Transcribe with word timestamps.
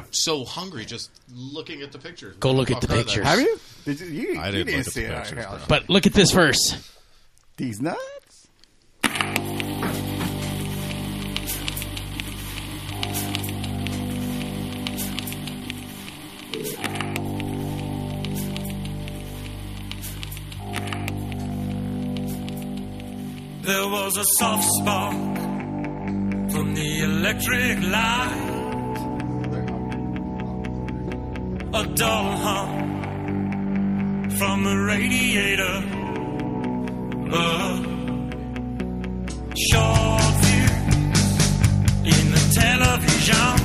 I'm 0.00 0.12
so 0.12 0.44
hungry 0.44 0.84
just 0.84 1.10
looking 1.34 1.82
at 1.82 1.92
the 1.92 1.98
pictures. 1.98 2.36
Go 2.38 2.52
look 2.52 2.70
at 2.70 2.80
the 2.80 2.86
Fuck 2.88 2.96
pictures. 3.06 3.24
Have 3.26 3.40
you? 3.40 3.58
Did 3.84 4.00
you? 4.00 4.06
you 4.06 4.40
I 4.40 4.46
you 4.46 4.52
didn't 4.52 4.66
didn't 4.66 4.78
look 4.78 4.86
at 4.88 4.92
see 4.92 5.02
the 5.04 5.12
it. 5.12 5.18
pictures, 5.22 5.44
Alex. 5.44 5.66
bro. 5.66 5.78
But 5.78 5.88
look 5.90 6.06
at 6.06 6.12
this 6.12 6.32
first. 6.32 6.76
These 7.56 7.80
nuts. 7.80 8.48
There 23.62 23.86
was 23.88 24.16
a 24.16 24.24
soft 24.38 24.64
spark 24.80 25.36
from 26.50 26.74
the 26.74 27.00
electric 27.04 27.82
light. 27.82 28.49
A 31.72 31.84
dull 31.84 32.36
hum 32.36 32.70
from 34.38 34.64
the 34.64 34.76
radiator. 34.76 35.76
A 37.32 37.44
short 39.68 40.34
view 40.42 40.70
in 42.12 42.32
the 42.32 42.42
television. 42.60 43.59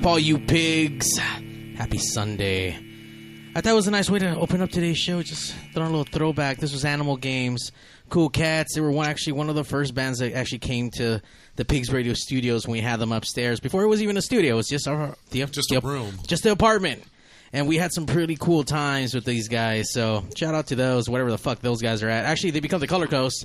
Up, 0.00 0.06
all 0.06 0.18
you 0.18 0.38
pigs? 0.38 1.18
Happy 1.76 1.98
Sunday. 1.98 2.74
I 3.54 3.60
thought 3.60 3.72
it 3.72 3.74
was 3.74 3.86
a 3.88 3.90
nice 3.90 4.08
way 4.08 4.18
to 4.20 4.34
open 4.36 4.62
up 4.62 4.70
today's 4.70 4.96
show. 4.96 5.22
Just 5.22 5.54
throwing 5.74 5.88
a 5.92 5.96
little 5.96 6.10
throwback. 6.10 6.58
This 6.58 6.72
was 6.72 6.84
Animal 6.86 7.16
Games, 7.16 7.70
Cool 8.08 8.30
Cats. 8.30 8.74
They 8.74 8.80
were 8.80 8.90
one 8.92 9.06
actually 9.08 9.34
one 9.34 9.48
of 9.50 9.56
the 9.56 9.64
first 9.64 9.94
bands 9.94 10.20
that 10.20 10.32
actually 10.32 10.60
came 10.60 10.90
to 10.92 11.20
the 11.56 11.64
Pigs 11.64 11.92
Radio 11.92 12.14
Studios 12.14 12.66
when 12.66 12.72
we 12.72 12.80
had 12.80 12.98
them 12.98 13.12
upstairs. 13.12 13.60
Before 13.60 13.82
it 13.82 13.88
was 13.88 14.00
even 14.02 14.16
a 14.16 14.22
studio, 14.22 14.54
it 14.54 14.56
was 14.56 14.68
just 14.68 14.88
our 14.88 15.16
the, 15.30 15.44
Just 15.46 15.68
the, 15.68 15.76
a 15.76 15.80
room. 15.80 16.14
just 16.26 16.44
the 16.44 16.52
apartment. 16.52 17.02
And 17.52 17.66
we 17.66 17.76
had 17.76 17.92
some 17.92 18.06
pretty 18.06 18.36
cool 18.36 18.62
times 18.64 19.12
with 19.14 19.24
these 19.24 19.48
guys. 19.48 19.92
So 19.92 20.24
shout 20.34 20.54
out 20.54 20.68
to 20.68 20.76
those, 20.76 21.10
whatever 21.10 21.30
the 21.30 21.38
fuck 21.38 21.58
those 21.60 21.82
guys 21.82 22.02
are 22.02 22.08
at. 22.08 22.24
Actually, 22.24 22.52
they 22.52 22.60
become 22.60 22.80
the 22.80 22.86
Color 22.86 23.08
Coast, 23.08 23.44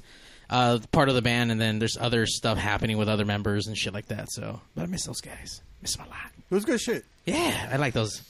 uh, 0.49 0.79
part 0.91 1.09
of 1.09 1.15
the 1.15 1.21
band, 1.23 1.51
and 1.51 1.59
then 1.59 1.79
there's 1.79 1.97
other 1.97 2.25
stuff 2.27 2.57
happening 2.59 2.97
with 2.97 3.09
other 3.09 3.25
members 3.25 3.65
and 3.67 3.75
shit 3.77 3.93
like 3.93 4.07
that. 4.07 4.31
So, 4.31 4.61
but 4.75 4.83
I 4.83 4.85
miss 4.85 5.05
those 5.05 5.21
guys. 5.21 5.61
Miss 5.81 5.95
them 5.95 6.05
a 6.05 6.09
lot. 6.09 6.31
It 6.49 6.53
was 6.55 6.65
good 6.65 6.79
shit. 6.79 7.05
Yeah, 7.25 7.69
I 7.71 7.77
like 7.77 7.93
those. 7.93 8.21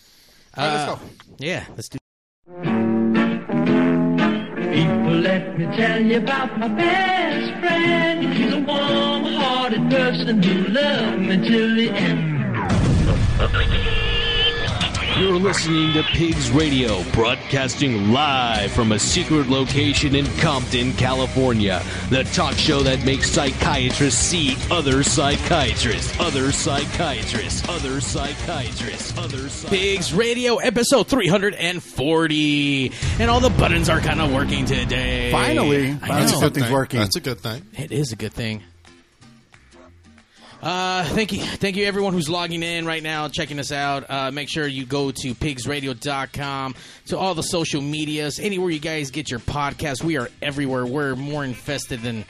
right, 0.57 0.73
let's 0.73 0.91
Uh, 0.91 0.95
go. 0.95 1.01
Yeah, 1.37 1.65
let's 1.75 1.89
do. 1.89 1.97
People, 4.75 5.15
let 5.19 5.57
me 5.57 5.65
tell 5.75 6.01
you 6.01 6.17
about 6.17 6.57
my 6.57 6.67
best 6.69 7.59
friend. 7.59 8.33
He's 8.33 8.53
a 8.53 8.59
warm-hearted 8.59 9.89
person 9.89 10.41
who 10.41 10.67
loved 10.67 11.19
me 11.19 11.47
till 11.47 11.75
the 11.75 11.89
end. 11.89 14.04
You're 15.17 15.39
listening 15.39 15.93
to 15.93 16.03
Pigs 16.03 16.51
Radio, 16.51 17.01
broadcasting 17.13 18.11
live 18.11 18.73
from 18.73 18.91
a 18.91 18.99
secret 18.99 19.47
location 19.47 20.13
in 20.13 20.25
Compton, 20.39 20.91
California. 20.91 21.81
The 22.09 22.25
talk 22.25 22.55
show 22.55 22.81
that 22.81 23.05
makes 23.05 23.31
psychiatrists 23.31 24.19
see 24.19 24.57
other 24.69 25.03
psychiatrists, 25.03 26.19
other 26.19 26.51
psychiatrists, 26.51 27.69
other 27.69 28.01
psychiatrists, 28.01 29.17
other 29.17 29.47
psychiatrists. 29.47 29.69
Pigs 29.69 30.13
Radio 30.13 30.57
episode 30.57 31.07
340. 31.07 32.91
And 33.17 33.31
all 33.31 33.39
the 33.39 33.51
buttons 33.51 33.87
are 33.87 34.01
kind 34.01 34.19
of 34.19 34.33
working 34.33 34.65
today. 34.65 35.31
Finally, 35.31 35.91
I 35.91 35.95
finally 35.95 36.21
know. 36.23 36.39
something's 36.39 36.65
thing. 36.65 36.73
working. 36.73 36.99
That's 36.99 37.15
a 37.15 37.21
good 37.21 37.39
thing. 37.39 37.61
It 37.77 37.93
is 37.93 38.11
a 38.11 38.17
good 38.17 38.33
thing. 38.33 38.63
Uh, 40.65 41.03
thank 41.09 41.31
you, 41.31 41.39
thank 41.43 41.75
you, 41.75 41.85
everyone 41.85 42.11
who's 42.11 42.27
logging 42.27 42.63
in 42.63 42.87
right 42.87 43.03
now, 43.03 43.27
checking 43.27 43.59
us 43.59 43.71
out. 43.71 44.09
Uh, 44.09 44.31
make 44.31 44.49
sure 44.49 44.65
you 44.65 44.83
go 44.83 45.11
to 45.11 45.35
pigsradio.com 45.35 46.73
to 47.05 47.17
all 47.19 47.35
the 47.35 47.43
social 47.43 47.81
medias, 47.81 48.39
anywhere 48.39 48.71
you 48.71 48.79
guys 48.79 49.11
get 49.11 49.29
your 49.29 49.39
podcast. 49.39 50.03
We 50.03 50.17
are 50.17 50.27
everywhere. 50.41 50.87
We're 50.87 51.15
more 51.15 51.45
infested 51.45 52.01
than 52.01 52.23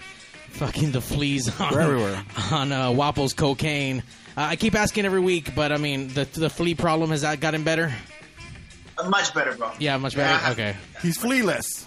fucking 0.49 0.91
the 0.91 0.99
fleas 0.99 1.47
on 1.61 1.73
We're 1.73 1.79
everywhere. 1.79 2.25
on 2.51 2.73
uh, 2.73 2.91
Wapple's 2.91 3.33
cocaine. 3.33 4.03
Uh, 4.35 4.41
I 4.41 4.55
keep 4.57 4.75
asking 4.75 5.05
every 5.05 5.21
week, 5.21 5.55
but 5.55 5.71
I 5.71 5.77
mean, 5.77 6.09
the 6.09 6.25
the 6.25 6.49
flea 6.49 6.75
problem 6.75 7.11
has 7.11 7.21
that 7.21 7.39
gotten 7.39 7.63
better? 7.63 7.93
Uh, 8.97 9.07
Much 9.09 9.33
better, 9.33 9.55
bro. 9.55 9.71
Yeah, 9.79 9.95
much 9.95 10.13
better. 10.17 10.43
Yeah. 10.43 10.51
Okay. 10.51 10.75
He's 11.01 11.17
flealess. 11.17 11.85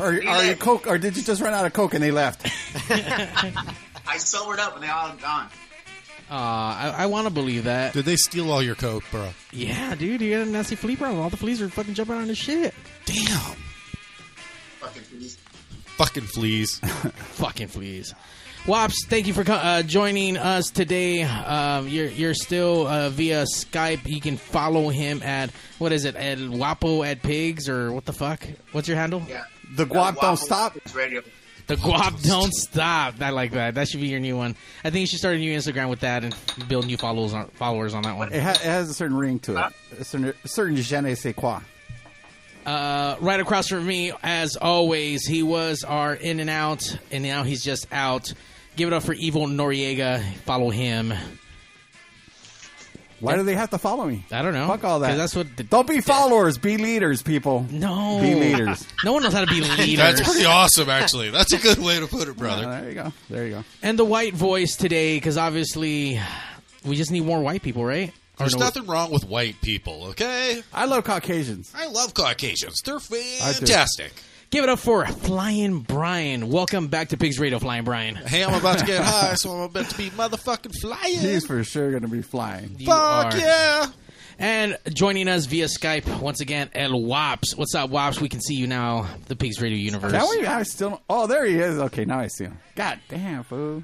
Or 0.00 0.06
are 0.08 0.44
you 0.44 0.56
coke? 0.56 0.88
Or 0.88 0.98
did 0.98 1.16
you 1.16 1.22
just 1.22 1.40
run 1.40 1.54
out 1.54 1.64
of 1.64 1.72
coke 1.72 1.94
and 1.94 2.02
they 2.02 2.10
left? 2.10 2.44
I 4.08 4.18
sobered 4.18 4.58
up 4.58 4.74
and 4.74 4.82
they 4.82 4.88
all 4.88 5.12
gone. 5.14 5.48
Uh, 6.30 6.34
I, 6.34 6.94
I 6.98 7.06
want 7.06 7.26
to 7.28 7.32
believe 7.32 7.64
that. 7.64 7.92
Did 7.92 8.04
they 8.04 8.16
steal 8.16 8.50
all 8.50 8.62
your 8.62 8.74
coke, 8.74 9.04
bro? 9.10 9.28
Yeah, 9.52 9.94
dude, 9.94 10.20
you 10.20 10.36
got 10.36 10.46
a 10.46 10.50
nasty 10.50 10.74
flea 10.74 10.96
problem. 10.96 11.20
All 11.20 11.30
the 11.30 11.36
fleas 11.36 11.62
are 11.62 11.68
fucking 11.68 11.94
jumping 11.94 12.16
on 12.16 12.28
his 12.28 12.38
shit. 12.38 12.74
Damn. 13.04 13.56
Fucking 14.80 15.02
please. 15.04 15.36
Fucking 15.96 16.24
fleas. 16.24 16.78
Fucking 16.80 17.68
fleas. 17.68 18.14
Wops, 18.66 19.06
thank 19.06 19.28
you 19.28 19.32
for 19.32 19.44
uh, 19.48 19.82
joining 19.82 20.36
us 20.36 20.70
today. 20.70 21.22
Um, 21.22 21.86
you're 21.86 22.08
you're 22.08 22.34
still 22.34 22.86
uh, 22.88 23.10
via 23.10 23.44
Skype. 23.44 24.06
You 24.06 24.20
can 24.20 24.36
follow 24.36 24.88
him 24.88 25.22
at 25.22 25.50
what 25.78 25.92
is 25.92 26.04
it? 26.04 26.16
At 26.16 26.38
Wapo 26.38 27.06
at 27.06 27.22
Pigs 27.22 27.68
or 27.68 27.92
what 27.92 28.04
the 28.04 28.12
fuck? 28.12 28.44
What's 28.72 28.88
your 28.88 28.96
handle? 28.96 29.22
Yeah. 29.28 29.44
The 29.76 29.86
guap 29.86 30.20
don't 30.20 30.36
stop. 30.36 30.76
It's 30.76 30.94
radio. 30.96 31.22
The 31.66 31.76
Guap 31.76 32.22
don't 32.28 32.52
stop. 32.52 33.20
I 33.20 33.30
like 33.30 33.52
that. 33.52 33.74
That 33.74 33.88
should 33.88 34.00
be 34.00 34.08
your 34.08 34.20
new 34.20 34.36
one. 34.36 34.54
I 34.84 34.90
think 34.90 35.00
you 35.00 35.06
should 35.06 35.18
start 35.18 35.34
a 35.34 35.38
new 35.38 35.56
Instagram 35.56 35.90
with 35.90 36.00
that 36.00 36.22
and 36.24 36.34
build 36.68 36.86
new 36.86 36.96
followers 36.96 37.34
on 37.34 37.48
followers 37.48 37.94
on 37.94 38.02
that 38.04 38.16
one. 38.16 38.32
It, 38.32 38.42
ha- 38.42 38.50
it 38.50 38.58
has 38.60 38.88
a 38.88 38.94
certain 38.94 39.16
ring 39.16 39.38
to 39.40 39.56
it. 39.56 39.72
A 40.00 40.04
certain, 40.04 40.32
a 40.44 40.48
certain 40.48 40.76
je 40.76 41.00
ne 41.00 41.14
sais 41.14 41.34
quoi. 41.34 41.60
Uh, 42.64 43.16
right 43.20 43.38
across 43.38 43.68
from 43.68 43.86
me, 43.86 44.12
as 44.24 44.56
always, 44.56 45.24
he 45.26 45.42
was 45.44 45.84
our 45.84 46.14
in 46.14 46.40
and 46.40 46.50
out, 46.50 46.98
and 47.12 47.22
now 47.22 47.44
he's 47.44 47.62
just 47.62 47.86
out. 47.92 48.32
Give 48.74 48.88
it 48.88 48.92
up 48.92 49.04
for 49.04 49.12
Evil 49.14 49.46
Noriega. 49.46 50.22
Follow 50.44 50.70
him. 50.70 51.14
Why 53.20 53.36
do 53.36 53.42
they 53.44 53.54
have 53.54 53.70
to 53.70 53.78
follow 53.78 54.04
me? 54.06 54.24
I 54.30 54.42
don't 54.42 54.52
know. 54.52 54.66
Fuck 54.68 54.84
all 54.84 55.00
that. 55.00 55.08
'Cause 55.08 55.16
That's 55.18 55.34
what. 55.36 55.56
The, 55.56 55.62
Don't 55.64 55.86
be 55.88 56.00
followers. 56.00 56.58
Be 56.58 56.76
leaders, 56.76 57.22
people. 57.22 57.66
no. 57.70 58.18
Be 58.20 58.34
leaders. 58.34 58.86
No 59.04 59.12
one 59.14 59.22
knows 59.22 59.32
how 59.32 59.44
to 59.44 59.46
be 59.46 59.60
leaders. 59.78 59.96
That's 59.96 60.22
pretty 60.22 60.44
awesome, 60.44 60.88
actually. 60.90 61.30
That's 61.30 61.52
a 61.52 61.58
good 61.58 61.78
way 61.78 61.98
to 61.98 62.06
put 62.06 62.28
it, 62.28 62.36
brother. 62.36 62.62
there 62.66 62.88
you 62.88 62.94
go. 62.94 63.12
There 63.30 63.44
you 63.46 63.50
go. 63.52 63.64
and 63.82 63.98
the 63.98 64.04
white 64.04 64.34
voice 64.34 64.76
today, 64.76 65.16
because 65.16 65.38
obviously 65.38 66.20
we 66.84 66.96
just 66.96 67.10
need 67.10 67.24
more 67.24 67.40
white 67.40 67.62
people, 67.62 67.84
right? 67.84 68.10
Or 68.38 68.44
There's 68.44 68.54
no- 68.54 68.64
nothing 68.66 68.86
wrong 68.86 69.10
with 69.10 69.24
white 69.24 69.60
people, 69.62 70.08
okay? 70.10 70.62
I 70.74 70.84
love 70.84 71.04
Caucasians. 71.04 71.72
I 71.74 71.86
love 71.86 72.12
Caucasians. 72.12 72.82
They're 72.84 73.00
fantastic. 73.00 74.12
Give 74.50 74.62
it 74.64 74.70
up 74.70 74.78
for 74.78 75.04
Flying 75.06 75.80
Brian. 75.80 76.48
Welcome 76.50 76.86
back 76.88 77.08
to 77.08 77.16
Pigs 77.16 77.38
Radio, 77.38 77.58
Flying 77.58 77.84
Brian. 77.84 78.14
Hey, 78.14 78.44
I'm 78.44 78.54
about 78.54 78.78
to 78.78 78.86
get 78.86 79.00
high, 79.04 79.34
so 79.34 79.50
I'm 79.50 79.60
about 79.62 79.90
to 79.90 79.96
be 79.98 80.10
motherfucking 80.10 80.78
flying. 80.80 81.18
He's 81.18 81.44
for 81.46 81.62
sure 81.64 81.90
going 81.90 82.02
to 82.02 82.08
be 82.08 82.22
flying. 82.22 82.76
You 82.78 82.86
Fuck 82.86 83.34
are- 83.34 83.38
yeah! 83.38 83.86
And 84.38 84.78
joining 84.92 85.28
us 85.28 85.46
via 85.46 85.64
Skype 85.64 86.20
once 86.20 86.40
again, 86.40 86.68
El 86.74 86.92
Wops. 87.02 87.56
What's 87.56 87.74
up, 87.74 87.90
Wops? 87.90 88.20
We 88.20 88.28
can 88.28 88.40
see 88.40 88.54
you 88.54 88.66
now, 88.66 89.06
the 89.26 89.34
Pigs 89.36 89.60
Radio 89.60 89.78
universe. 89.78 90.12
Can 90.12 90.28
we? 90.28 90.46
I 90.46 90.62
still. 90.62 91.00
Oh, 91.08 91.26
there 91.26 91.44
he 91.46 91.56
is. 91.58 91.78
Okay, 91.78 92.04
now 92.04 92.18
I 92.20 92.26
see 92.28 92.44
him. 92.44 92.58
God 92.76 93.00
damn, 93.08 93.42
fool. 93.44 93.82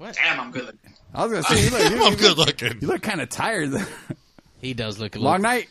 Damn, 0.00 0.40
I'm 0.40 0.50
good. 0.52 0.66
looking. 0.66 0.80
I 1.12 1.24
was 1.26 1.32
going 1.32 1.44
to 1.44 1.54
say, 1.54 1.64
you 1.64 1.70
look, 1.70 1.80
you 1.92 1.96
I'm 2.04 2.10
look, 2.10 2.18
good 2.18 2.38
looking. 2.38 2.78
you 2.80 2.86
look 2.88 3.02
kind 3.02 3.20
of 3.20 3.28
tired. 3.28 3.72
Though. 3.72 3.84
He 4.58 4.72
does 4.72 4.98
look 4.98 5.14
a 5.16 5.18
long 5.18 5.42
little. 5.42 5.42
night? 5.42 5.68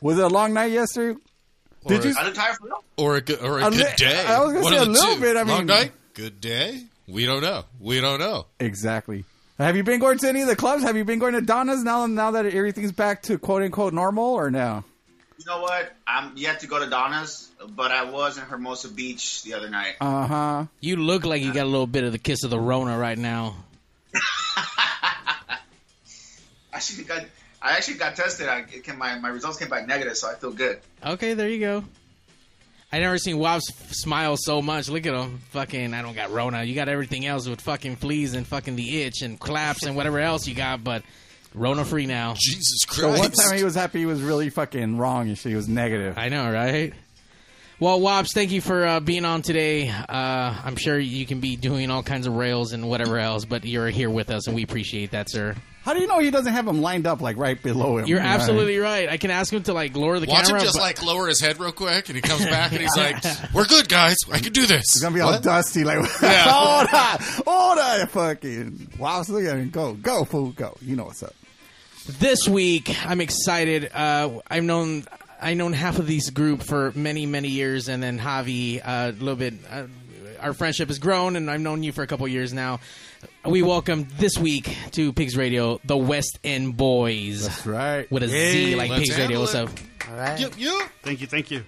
Was 0.00 0.18
it 0.18 0.24
a 0.24 0.28
long 0.28 0.54
night 0.54 0.72
yesterday? 0.72 1.20
Did 1.88 2.04
you? 2.04 2.14
I 2.18 2.24
look 2.24 2.34
tired 2.34 2.56
for 2.56 2.66
real. 2.66 2.84
Or 2.96 3.16
a 3.16 3.20
good, 3.20 3.40
or 3.40 3.58
a 3.60 3.66
A 3.66 3.70
good 3.70 3.96
day. 3.96 4.24
I 4.26 4.40
was 4.40 4.52
gonna 4.52 4.64
One 4.64 4.72
say 4.72 4.76
of 4.78 4.82
a 4.82 4.84
the 4.86 4.90
little 4.92 5.14
two. 5.16 5.20
bit, 5.20 5.36
I 5.36 5.42
Long 5.42 5.66
night, 5.66 5.92
good 6.14 6.40
day. 6.40 6.82
We 7.08 7.24
don't 7.26 7.42
know. 7.42 7.64
We 7.80 8.00
don't 8.00 8.18
know. 8.18 8.46
Exactly. 8.58 9.24
Have 9.58 9.76
you 9.76 9.82
been 9.84 10.00
going 10.00 10.18
to 10.18 10.28
any 10.28 10.42
of 10.42 10.48
the 10.48 10.56
clubs? 10.56 10.82
Have 10.82 10.96
you 10.96 11.04
been 11.04 11.18
going 11.18 11.32
to 11.34 11.40
Donna's 11.40 11.82
now? 11.82 12.04
Now 12.06 12.32
that 12.32 12.44
everything's 12.46 12.92
back 12.92 13.22
to 13.22 13.38
quote 13.38 13.62
unquote 13.62 13.94
normal, 13.94 14.24
or 14.34 14.50
no? 14.50 14.84
You 15.38 15.44
know 15.46 15.60
what? 15.62 15.92
I'm 16.06 16.32
yet 16.36 16.60
to 16.60 16.66
go 16.66 16.78
to 16.82 16.88
Donna's, 16.90 17.50
but 17.68 17.90
I 17.92 18.04
was 18.10 18.36
in 18.38 18.44
Hermosa 18.44 18.88
Beach 18.88 19.42
the 19.44 19.54
other 19.54 19.68
night. 19.70 19.96
Uh 20.00 20.26
huh. 20.26 20.64
You 20.80 20.96
look 20.96 21.24
like 21.24 21.42
you 21.42 21.52
got 21.52 21.64
a 21.64 21.68
little 21.70 21.86
bit 21.86 22.04
of 22.04 22.12
the 22.12 22.18
kiss 22.18 22.42
of 22.42 22.50
the 22.50 22.58
Rona 22.58 22.98
right 22.98 23.16
now. 23.18 23.56
I 24.14 25.58
actually 26.72 27.04
got. 27.04 27.22
I 27.66 27.72
actually 27.72 27.98
got 27.98 28.14
tested. 28.14 28.48
I 28.48 28.60
it 28.60 28.84
came, 28.84 28.96
my 28.96 29.18
my 29.18 29.28
results 29.28 29.58
came 29.58 29.68
back 29.68 29.88
negative, 29.88 30.16
so 30.16 30.30
I 30.30 30.34
feel 30.34 30.52
good. 30.52 30.78
Okay, 31.04 31.34
there 31.34 31.48
you 31.48 31.58
go. 31.58 31.84
I 32.92 33.00
never 33.00 33.18
seen 33.18 33.38
Wops 33.38 33.64
smile 33.90 34.36
so 34.38 34.62
much. 34.62 34.88
Look 34.88 35.04
at 35.04 35.14
him. 35.14 35.38
Fucking, 35.50 35.92
I 35.92 36.00
don't 36.00 36.14
got 36.14 36.30
Rona. 36.30 36.62
You 36.62 36.76
got 36.76 36.88
everything 36.88 37.26
else 37.26 37.48
with 37.48 37.60
fucking 37.60 37.96
fleas 37.96 38.34
and 38.34 38.46
fucking 38.46 38.76
the 38.76 39.02
itch 39.02 39.22
and 39.22 39.38
claps 39.38 39.84
and 39.84 39.96
whatever 39.96 40.20
else 40.20 40.46
you 40.46 40.54
got, 40.54 40.84
but 40.84 41.02
Rona 41.54 41.84
free 41.84 42.06
now. 42.06 42.34
Jesus 42.38 42.84
Christ! 42.84 43.00
So 43.00 43.08
Christ. 43.08 43.20
one 43.20 43.32
time 43.32 43.58
he 43.58 43.64
was 43.64 43.74
happy, 43.74 43.98
he 43.98 44.06
was 44.06 44.22
really 44.22 44.48
fucking 44.48 44.96
wrong, 44.96 45.28
and 45.28 45.36
shit. 45.36 45.50
He 45.50 45.56
was 45.56 45.68
negative. 45.68 46.16
I 46.16 46.28
know, 46.28 46.48
right? 46.48 46.92
Well, 47.80 48.00
Wops, 48.00 48.32
thank 48.32 48.52
you 48.52 48.60
for 48.60 48.86
uh, 48.86 49.00
being 49.00 49.24
on 49.24 49.42
today. 49.42 49.90
Uh, 49.90 50.54
I'm 50.64 50.76
sure 50.76 50.96
you 50.98 51.26
can 51.26 51.40
be 51.40 51.56
doing 51.56 51.90
all 51.90 52.04
kinds 52.04 52.28
of 52.28 52.34
rails 52.34 52.72
and 52.72 52.88
whatever 52.88 53.18
else, 53.18 53.44
but 53.44 53.64
you're 53.64 53.88
here 53.88 54.08
with 54.08 54.30
us, 54.30 54.46
and 54.46 54.54
we 54.54 54.62
appreciate 54.62 55.10
that, 55.10 55.28
sir. 55.28 55.56
How 55.86 55.94
do 55.94 56.00
you 56.00 56.06
know 56.08 56.18
he 56.18 56.30
doesn't 56.30 56.52
have 56.52 56.66
them 56.66 56.82
lined 56.82 57.06
up 57.06 57.20
like 57.22 57.36
right 57.38 57.62
below 57.62 57.96
him? 57.98 58.06
You're 58.06 58.18
You 58.18 58.22
know 58.24 58.28
what 58.28 58.28
I 58.28 58.32
mean? 58.32 58.40
absolutely 58.40 58.78
right. 58.78 59.08
I 59.08 59.16
can 59.16 59.30
ask 59.30 59.52
him 59.52 59.62
to 59.62 59.72
like 59.72 59.96
lower 59.96 60.18
the 60.18 60.26
Watch 60.26 60.46
camera. 60.46 60.54
Watch 60.54 60.62
him 60.62 60.66
just 60.66 60.76
but- 60.76 60.82
like 60.82 61.02
lower 61.02 61.28
his 61.28 61.40
head 61.40 61.58
real 61.60 61.70
quick, 61.72 62.08
and 62.08 62.16
he 62.16 62.20
comes 62.22 62.44
back 62.50 62.72
and 62.72 62.80
he's 62.82 62.96
like, 62.96 63.24
"We're 63.54 63.64
good, 63.66 63.88
guys. 63.88 64.16
I 64.30 64.40
can 64.40 64.52
do 64.52 64.66
this." 64.66 64.84
He's 64.92 65.00
gonna 65.02 65.14
be 65.14 65.20
all 65.20 65.38
dusty, 65.40 65.84
like 65.84 65.98
Yeah. 66.22 66.42
hold 66.48 66.88
on, 66.92 67.18
hold 67.46 67.78
on, 67.78 68.06
fucking. 68.08 68.90
Wow, 68.98 69.22
look 69.28 69.44
at 69.44 69.56
him 69.56 69.70
go, 69.70 69.94
go, 69.94 70.24
fool, 70.24 70.50
go. 70.50 70.76
You 70.82 70.96
know 70.96 71.04
what's 71.04 71.22
up. 71.22 71.34
this 72.20 72.46
week 72.48 72.94
i'm 73.06 73.20
excited 73.20 73.90
uh, 73.92 74.30
i've 74.48 74.62
known 74.62 75.04
i've 75.40 75.56
known 75.56 75.72
half 75.72 75.98
of 75.98 76.06
this 76.06 76.30
group 76.30 76.62
for 76.62 76.92
many 76.94 77.26
many 77.26 77.48
years 77.48 77.88
and 77.88 78.00
then 78.02 78.16
javi 78.18 78.80
uh, 78.80 79.10
a 79.10 79.12
little 79.12 79.34
bit 79.34 79.54
uh, 79.68 79.86
our 80.40 80.52
friendship 80.52 80.86
has 80.88 80.98
grown 81.00 81.34
and 81.34 81.50
i've 81.50 81.60
known 81.60 81.82
you 81.82 81.90
for 81.90 82.02
a 82.02 82.06
couple 82.06 82.26
years 82.28 82.52
now 82.52 82.78
we 83.44 83.62
welcome 83.62 84.06
this 84.18 84.36
week 84.38 84.74
to 84.92 85.12
pigs 85.12 85.36
radio 85.36 85.80
the 85.84 85.96
west 85.96 86.38
end 86.44 86.76
boys 86.76 87.46
That's 87.46 87.66
right. 87.66 88.10
with 88.10 88.22
a 88.22 88.28
Z 88.28 88.34
Hey, 88.70 88.74
like 88.76 88.90
let's 88.90 89.00
pigs 89.02 89.10
radio 89.18 89.38
handle 89.38 89.42
what's 89.42 89.54
it. 89.54 89.58
up 90.04 90.10
All 90.10 90.16
right. 90.16 90.38
Yep, 90.40 90.52
you. 90.58 90.82
Thank 91.02 91.20
you, 91.20 91.26
thank 91.26 91.50
you. 91.50 91.64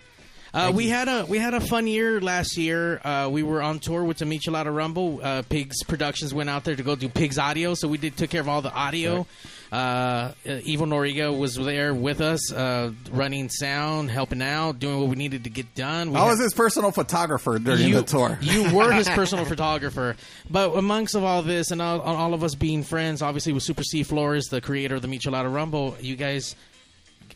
Uh, 0.58 0.72
we 0.72 0.88
had 0.88 1.08
a 1.08 1.24
we 1.26 1.38
had 1.38 1.54
a 1.54 1.60
fun 1.60 1.86
year 1.86 2.20
last 2.20 2.56
year. 2.56 3.00
Uh, 3.04 3.28
we 3.30 3.42
were 3.42 3.62
on 3.62 3.78
tour 3.78 4.02
with 4.02 4.18
the 4.18 4.24
Michelada 4.24 4.74
Rumble. 4.74 5.20
Uh, 5.22 5.42
Pigs 5.48 5.84
Productions 5.84 6.34
went 6.34 6.50
out 6.50 6.64
there 6.64 6.74
to 6.74 6.82
go 6.82 6.96
do 6.96 7.08
Pigs 7.08 7.38
audio, 7.38 7.74
so 7.74 7.86
we 7.86 7.96
did 7.98 8.16
took 8.16 8.30
care 8.30 8.40
of 8.40 8.48
all 8.48 8.60
the 8.62 8.72
audio. 8.72 9.26
Uh, 9.70 10.32
Evil 10.64 10.86
Noriega 10.86 11.36
was 11.36 11.54
there 11.54 11.92
with 11.94 12.20
us, 12.22 12.50
uh, 12.52 12.90
running 13.12 13.50
sound, 13.50 14.10
helping 14.10 14.40
out, 14.40 14.78
doing 14.78 14.98
what 14.98 15.08
we 15.10 15.16
needed 15.16 15.44
to 15.44 15.50
get 15.50 15.74
done. 15.74 16.10
We 16.10 16.16
I 16.16 16.20
had- 16.24 16.30
was 16.30 16.40
his 16.40 16.54
personal 16.54 16.90
photographer 16.90 17.58
during 17.58 17.92
the 17.92 18.02
tour. 18.02 18.38
you 18.40 18.74
were 18.74 18.90
his 18.92 19.08
personal 19.20 19.44
photographer. 19.44 20.16
But 20.50 20.74
amongst 20.74 21.14
of 21.14 21.22
all 21.22 21.42
this 21.42 21.70
and 21.70 21.82
all, 21.82 22.00
all 22.00 22.32
of 22.32 22.42
us 22.42 22.54
being 22.54 22.82
friends, 22.82 23.20
obviously 23.20 23.52
with 23.52 23.62
Super 23.62 23.84
C 23.84 24.02
Flores, 24.02 24.46
the 24.46 24.62
creator 24.62 24.94
of 24.96 25.02
the 25.02 25.08
Michelada 25.08 25.52
Rumble, 25.52 25.96
you 26.00 26.16
guys, 26.16 26.56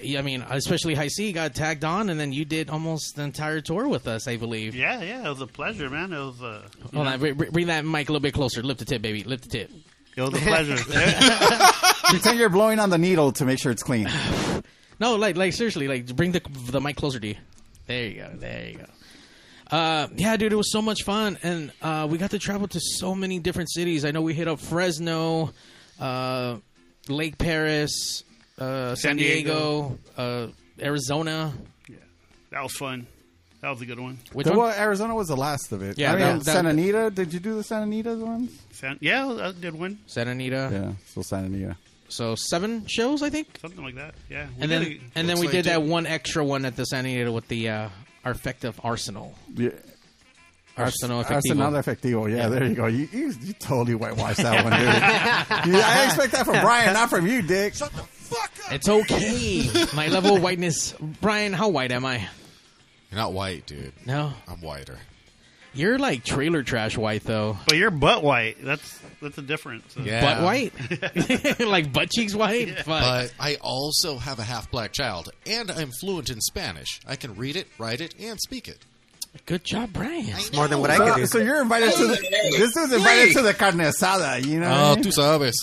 I 0.01 0.23
mean, 0.23 0.45
especially 0.49 0.95
High 0.95 1.09
C, 1.09 1.33
got 1.33 1.55
tagged 1.55 1.85
on, 1.85 2.11
and 2.11 2.19
then 2.19 2.33
you 2.33 2.45
did 2.45 2.71
almost 2.71 3.17
the 3.17 3.23
entire 3.23 3.61
tour 3.61 3.89
with 3.89 4.09
us, 4.09 4.27
I 4.27 4.37
believe. 4.37 4.75
Yeah, 4.75 5.03
yeah, 5.03 5.27
it 5.27 5.29
was 5.29 5.41
a 5.41 5.47
pleasure, 5.47 5.91
man. 5.91 6.13
It 6.13 6.19
was 6.19 6.43
uh, 6.43 6.63
Hold 6.93 6.95
know, 6.95 7.13
on, 7.13 7.19
bring, 7.19 7.35
bring 7.35 7.67
that 7.67 7.85
mic 7.85 8.09
a 8.09 8.13
little 8.13 8.23
bit 8.23 8.35
closer. 8.35 8.63
Lift 8.63 8.81
the 8.81 8.87
tip, 8.87 9.03
baby. 9.03 9.25
Lift 9.25 9.45
the 9.45 9.51
tip. 9.51 9.71
it 10.17 10.21
was 10.21 10.35
a 10.35 10.39
pleasure. 10.39 10.77
Pretend 12.09 12.39
you're 12.39 12.49
blowing 12.49 12.79
on 12.79 12.91
the 12.91 12.99
needle 12.99 13.33
to 13.33 13.45
make 13.45 13.59
sure 13.59 13.73
it's 13.73 13.83
clean. 13.83 14.09
No, 15.01 15.17
like, 15.17 15.37
like 15.37 15.53
seriously, 15.53 15.89
like 15.89 16.15
bring 16.15 16.31
the 16.31 16.41
the 16.71 16.81
mic 16.81 16.95
closer 16.95 17.19
to 17.19 17.27
you. 17.27 17.35
There 17.89 18.07
you 18.07 18.15
go. 18.21 18.31
There 18.35 18.69
you 18.69 18.79
go. 18.79 19.77
Uh, 19.77 20.07
yeah, 20.15 20.37
dude, 20.37 20.53
it 20.53 20.57
was 20.57 20.71
so 20.71 20.81
much 20.81 21.03
fun, 21.03 21.39
and 21.43 21.73
uh, 21.83 22.07
we 22.09 22.19
got 22.19 22.31
to 22.31 22.39
travel 22.39 22.69
to 22.69 22.79
so 22.79 23.13
many 23.13 23.41
different 23.41 23.69
cities. 23.73 24.05
I 24.05 24.13
know 24.13 24.23
we 24.23 24.33
hit 24.33 24.47
up 24.47 24.61
Fresno, 24.61 25.51
uh, 25.99 26.59
Lake 27.09 27.37
Perris, 27.37 28.23
uh, 28.59 28.95
San, 28.95 28.97
San 28.97 29.17
Diego, 29.17 29.99
uh, 30.17 30.47
Arizona. 30.81 31.53
Yeah, 31.89 31.97
that 32.51 32.63
was 32.63 32.73
fun. 32.73 33.07
That 33.61 33.71
was 33.71 33.81
a 33.81 33.87
good 33.87 34.01
one. 34.01 34.19
Which 34.33 34.47
The- 34.47 34.53
one? 34.53 34.61
well, 34.69 34.77
Arizona 34.79 35.15
was 35.15 35.29
the 35.29 35.37
last 35.37 35.71
of 35.71 35.83
it. 35.83 35.97
Yeah, 35.97 36.13
I 36.13 36.17
mean, 36.17 36.21
that- 36.39 36.45
that- 36.45 36.53
Santa 36.53 36.71
Anita. 36.71 37.11
Did 37.11 37.33
you 37.33 37.39
do 37.41 37.55
the 37.55 37.63
Santa 37.63 37.85
Anita 37.85 38.15
ones? 38.17 38.51
San- 38.73 38.99
yeah, 39.01 39.27
I 39.29 39.53
did 39.53 39.75
one. 39.79 39.99
Santa 40.07 40.33
Anita. 40.33 40.69
Yeah, 40.73 40.93
still 41.09 41.23
Santa 41.23 41.47
Anita. 41.47 41.77
So 42.09 42.35
seven 42.35 42.85
shows, 42.89 43.23
I 43.23 43.31
think, 43.31 43.49
Something 43.61 43.85
like 43.85 43.95
that. 43.95 44.15
Yeah. 44.29 44.47
We 44.57 44.63
and 44.63 44.71
then 44.71 44.83
a- 44.83 45.01
and 45.15 45.29
then 45.29 45.39
we 45.39 45.47
like 45.47 45.53
did 45.53 45.65
that 45.67 45.83
one 45.83 46.07
extra 46.07 46.45
one 46.45 46.65
at 46.65 46.77
the 46.77 46.85
Santa 46.85 47.09
Anita 47.09 47.31
with 47.33 47.47
the 47.49 47.69
uh, 47.69 47.89
Arfective 48.27 48.79
Arsenal. 48.85 49.35
Yeah. 49.55 49.71
Arsenal 50.77 51.19
Arsenal 51.29 51.71
Efectivo. 51.73 51.83
Efectivo. 52.27 52.35
Yeah, 52.37 52.49
there 52.49 52.65
you 52.67 52.75
go. 52.75 52.87
You, 52.87 53.07
you, 53.13 53.33
you 53.43 53.53
totally 53.55 53.95
whitewashed 53.95 54.39
that 54.39 54.65
one, 54.65 54.73
dude. 54.73 55.75
You- 55.75 55.81
I 55.81 56.07
expect 56.07 56.33
that 56.33 56.47
from 56.47 56.61
Brian, 56.61 56.95
not 56.95 57.11
from 57.11 57.27
you, 57.27 57.43
Dick. 57.43 57.75
It's 58.71 58.89
okay. 58.89 59.69
My 59.95 60.09
level 60.09 60.37
of 60.37 60.43
whiteness. 60.43 60.95
Brian, 61.21 61.53
how 61.53 61.69
white 61.69 61.93
am 61.93 62.05
I? 62.05 62.19
You're 63.11 63.21
not 63.21 63.33
white, 63.33 63.67
dude. 63.67 63.93
No, 64.07 64.33
I'm 64.49 64.61
whiter. 64.62 64.99
you're 65.75 65.99
like 65.99 66.25
trailer 66.25 66.62
trash 66.62 66.97
white 66.97 67.25
though. 67.25 67.57
but 67.67 67.77
you're 67.77 67.91
butt 67.91 68.23
white. 68.23 68.57
That's 68.62 68.99
that's 69.21 69.37
a 69.39 69.43
difference. 69.43 69.95
Yeah. 70.03 70.21
Butt 70.21 70.43
white, 70.43 71.61
like 71.61 71.93
butt 71.93 72.11
cheeks 72.11 72.35
white. 72.35 72.77
Fuck. 72.79 72.87
But 72.87 73.35
I 73.39 73.57
also 73.61 74.17
have 74.19 74.39
a 74.39 74.43
half 74.45 74.71
black 74.71 74.93
child, 74.93 75.31
and 75.47 75.71
I'm 75.71 75.91
fluent 76.01 76.31
in 76.31 76.41
Spanish. 76.41 77.01
I 77.07 77.17
can 77.17 77.35
read 77.37 77.57
it, 77.57 77.69
write 77.79 78.01
it, 78.01 78.15
and 78.19 78.39
speak 78.41 78.67
it. 78.69 78.79
Good 79.47 79.65
job, 79.65 79.95
Brian. 79.95 80.27
More 80.55 80.69
than 80.69 80.81
what 80.81 80.91
I 80.91 80.97
could 80.99 81.09
So, 81.09 81.17
do. 81.17 81.27
so 81.27 81.39
you're 81.39 81.62
invited 81.62 81.93
to 81.95 82.07
the. 82.07 82.17
This 82.59 82.75
dude's 82.75 82.93
invited 82.93 83.33
to 83.33 83.43
the 83.43 83.55
carne 83.55 83.79
asada. 83.79 84.45
You 84.45 84.61
know. 84.61 84.67
Oh, 84.67 84.71
what 84.71 84.79
I 84.79 84.91
Oh, 84.91 84.95
mean? 84.97 85.05
tú 85.05 85.12
sabes. 85.12 85.55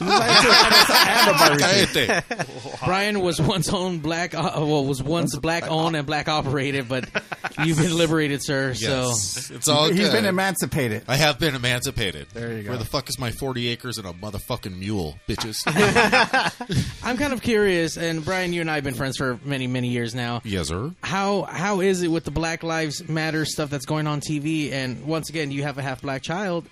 He's 0.00 0.08
invited 0.08 0.40
to 0.42 0.48
the 0.48 0.54
carne 0.54 0.72
asada 0.72 1.06
and 1.06 1.28
the 1.28 1.38
barbecue. 1.38 2.04
Cállate. 2.46 2.84
Brian 2.86 3.20
was 3.20 3.40
once 3.40 3.72
owned 3.72 4.02
black. 4.02 4.34
Uh, 4.34 4.50
well, 4.56 4.84
was 4.84 5.02
once 5.02 5.36
black 5.36 5.64
owned 5.70 5.94
and 5.96 6.06
black 6.06 6.28
operated, 6.28 6.88
but 6.88 7.08
you've 7.64 7.78
been 7.78 7.96
liberated, 7.96 8.42
sir. 8.42 8.72
Yes. 8.76 9.50
It's 9.50 9.68
all 9.68 9.88
He's 9.88 10.08
good. 10.08 10.12
been 10.12 10.24
emancipated. 10.26 11.04
I 11.06 11.16
have 11.16 11.38
been 11.38 11.54
emancipated. 11.54 12.26
There 12.32 12.56
you 12.56 12.62
go. 12.64 12.70
Where 12.70 12.78
the 12.78 12.84
fuck 12.84 13.08
is 13.08 13.18
my 13.18 13.30
40 13.30 13.68
acres 13.68 13.98
and 13.98 14.06
a 14.06 14.12
motherfucking 14.12 14.76
mule, 14.78 15.18
bitches? 15.28 15.56
I'm 17.02 17.16
kind 17.16 17.32
of 17.32 17.42
curious. 17.42 17.96
And 17.96 18.24
Brian, 18.24 18.52
you 18.52 18.60
and 18.62 18.70
I 18.70 18.76
have 18.76 18.84
been 18.84 18.94
friends 18.94 19.16
for 19.16 19.38
many, 19.44 19.66
many 19.66 19.88
years 19.88 20.14
now. 20.14 20.40
yes, 20.44 20.68
sir. 20.68 20.90
How 21.02 21.42
how 21.42 21.80
is 21.80 22.02
it 22.02 22.08
with 22.08 22.24
the 22.24 22.30
Black 22.30 22.62
Lives 22.62 23.08
Matter 23.08 23.44
stuff 23.44 23.70
that's 23.70 23.86
going 23.86 24.06
on 24.06 24.20
TV? 24.20 24.72
And 24.72 25.04
once 25.04 25.28
again, 25.28 25.50
you 25.50 25.62
have 25.64 25.78
a 25.78 25.82
half 25.82 26.02
black 26.02 26.22
child. 26.22 26.66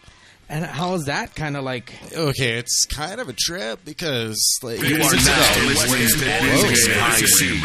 And 0.50 0.64
how 0.64 0.94
is 0.94 1.04
that 1.04 1.34
kind 1.34 1.56
of 1.58 1.64
like? 1.64 1.92
Okay, 2.14 2.52
it's 2.58 2.86
kind 2.86 3.20
of 3.20 3.28
a 3.28 3.34
trip 3.34 3.84
because 3.84 4.58
like 4.62 4.80
You 4.80 4.94
are 4.96 4.98
now 4.98 5.66
listening 5.66 6.08
to 6.08 6.94
High 7.00 7.20
C. 7.20 7.58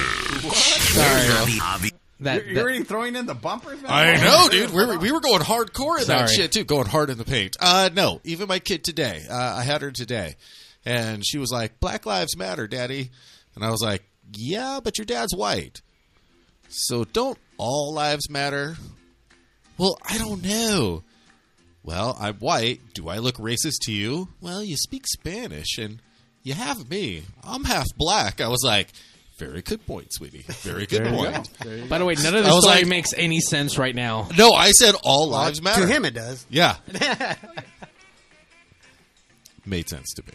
Sorry, 0.94 1.90
that, 2.20 2.46
You're 2.46 2.56
that- 2.56 2.62
already 2.62 2.84
throwing 2.84 3.16
in 3.16 3.25
the 3.25 3.34
bumpers. 3.34 3.82
Man? 3.82 3.92
I 3.92 4.16
know, 4.16 4.48
dude. 4.50 4.72
We 4.72 4.86
were, 4.86 4.98
we 4.98 5.12
were 5.12 5.22
going 5.22 5.42
hardcore 5.42 6.02
in 6.02 6.08
that 6.08 6.30
shit 6.30 6.52
too, 6.52 6.63
going 6.66 6.88
hard 6.88 7.10
in 7.10 7.18
the 7.18 7.24
paint. 7.25 7.56
Uh, 7.60 7.90
no, 7.94 8.20
even 8.24 8.48
my 8.48 8.60
kid 8.60 8.84
today. 8.84 9.24
Uh, 9.30 9.36
I 9.58 9.63
had 9.63 9.82
her 9.82 9.92
today, 9.92 10.36
and 10.86 11.25
she 11.25 11.38
was 11.38 11.52
like, 11.52 11.80
"Black 11.80 12.06
Lives 12.06 12.36
Matter, 12.38 12.68
Daddy," 12.68 13.12
and 13.56 13.63
I 13.63 13.70
was 13.72 13.82
like, 13.82 14.04
"Yeah, 14.34 14.80
but 14.84 14.98
your 14.98 15.06
dad's 15.06 15.34
white, 15.36 15.82
so 16.70 17.04
don't 17.06 17.38
all 17.58 17.94
lives 17.94 18.30
matter?" 18.30 18.75
Well, 19.78 19.98
I 20.08 20.18
don't 20.18 20.44
know. 20.44 21.04
Well, 21.84 22.16
I'm 22.20 22.36
white. 22.36 22.94
Do 22.94 23.10
I 23.10 23.18
look 23.18 23.36
racist 23.36 23.80
to 23.84 23.92
you? 23.92 24.30
Well, 24.42 24.63
you 24.63 24.78
speak 24.78 25.06
Spanish, 25.08 25.78
and 25.78 26.02
you 26.42 26.54
have 26.54 26.90
me. 26.90 27.24
I'm 27.44 27.66
half 27.66 27.88
black. 27.98 28.40
I 28.40 28.48
was 28.48 28.62
like, 28.63 28.88
"Very 29.38 29.62
good 29.62 29.86
point, 29.86 30.08
sweetie. 30.13 30.46
Very 30.62 30.86
good 30.86 31.06
point." 31.08 31.90
by 31.90 31.98
the 31.98 32.06
way, 32.06 32.16
none 32.16 32.36
of 32.36 32.42
I 32.42 32.44
this 32.44 32.54
was 32.54 32.63
story 32.63 32.80
like- 32.80 32.88
makes 32.88 33.13
any 33.13 33.42
sense 33.42 33.78
right 33.78 33.94
now. 33.96 34.30
No, 34.38 34.52
I 34.54 34.72
said 34.72 34.96
all 35.04 35.28
lives 35.30 35.62
matter. 35.62 35.82
To 35.86 35.88
him, 35.94 36.06
it 36.06 36.13
does. 36.13 36.46
Yeah. 36.50 36.78
Made 39.66 39.88
sense 39.90 40.13
to 40.16 40.24
me. 40.24 40.34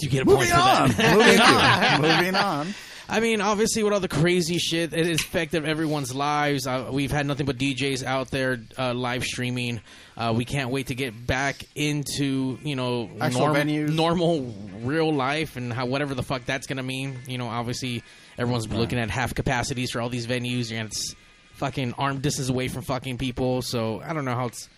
you 0.00 0.08
get 0.08 0.22
a 0.22 0.24
point 0.26 0.38
Moving 0.38 0.48
for 0.54 0.60
on. 0.60 0.90
that. 0.90 1.16
Moving 1.16 1.40
on. 1.40 2.00
Moving 2.18 2.34
on. 2.34 2.74
I 3.10 3.20
mean, 3.20 3.40
obviously, 3.40 3.82
with 3.82 3.94
all 3.94 4.00
the 4.00 4.08
crazy 4.08 4.58
shit, 4.58 4.92
it 4.92 5.06
has 5.06 5.20
affected 5.20 5.64
everyone's 5.64 6.14
lives. 6.14 6.66
Uh, 6.66 6.90
we've 6.92 7.10
had 7.10 7.24
nothing 7.24 7.46
but 7.46 7.56
DJs 7.56 8.04
out 8.04 8.30
there 8.30 8.60
uh, 8.78 8.92
live 8.92 9.24
streaming. 9.24 9.80
Uh, 10.14 10.34
we 10.36 10.44
can't 10.44 10.70
wait 10.70 10.88
to 10.88 10.94
get 10.94 11.26
back 11.26 11.64
into 11.74 12.58
you 12.62 12.76
know 12.76 13.08
venues. 13.18 13.94
normal 13.94 14.54
real 14.82 15.10
life 15.12 15.56
and 15.56 15.72
how 15.72 15.86
whatever 15.86 16.14
the 16.14 16.22
fuck 16.22 16.44
that's 16.44 16.66
gonna 16.66 16.82
mean. 16.82 17.18
You 17.26 17.38
know, 17.38 17.48
obviously, 17.48 18.02
everyone's 18.36 18.68
looking 18.68 18.98
at 18.98 19.08
half 19.08 19.34
capacities 19.34 19.90
for 19.90 20.02
all 20.02 20.10
these 20.10 20.26
venues. 20.26 20.70
and 20.70 20.88
it's 20.88 21.14
fucking 21.54 21.94
arm 21.94 22.20
distance 22.20 22.50
away 22.50 22.68
from 22.68 22.82
fucking 22.82 23.16
people. 23.16 23.62
So 23.62 24.02
I 24.04 24.12
don't 24.12 24.26
know 24.26 24.34
how 24.34 24.46
it's 24.46 24.68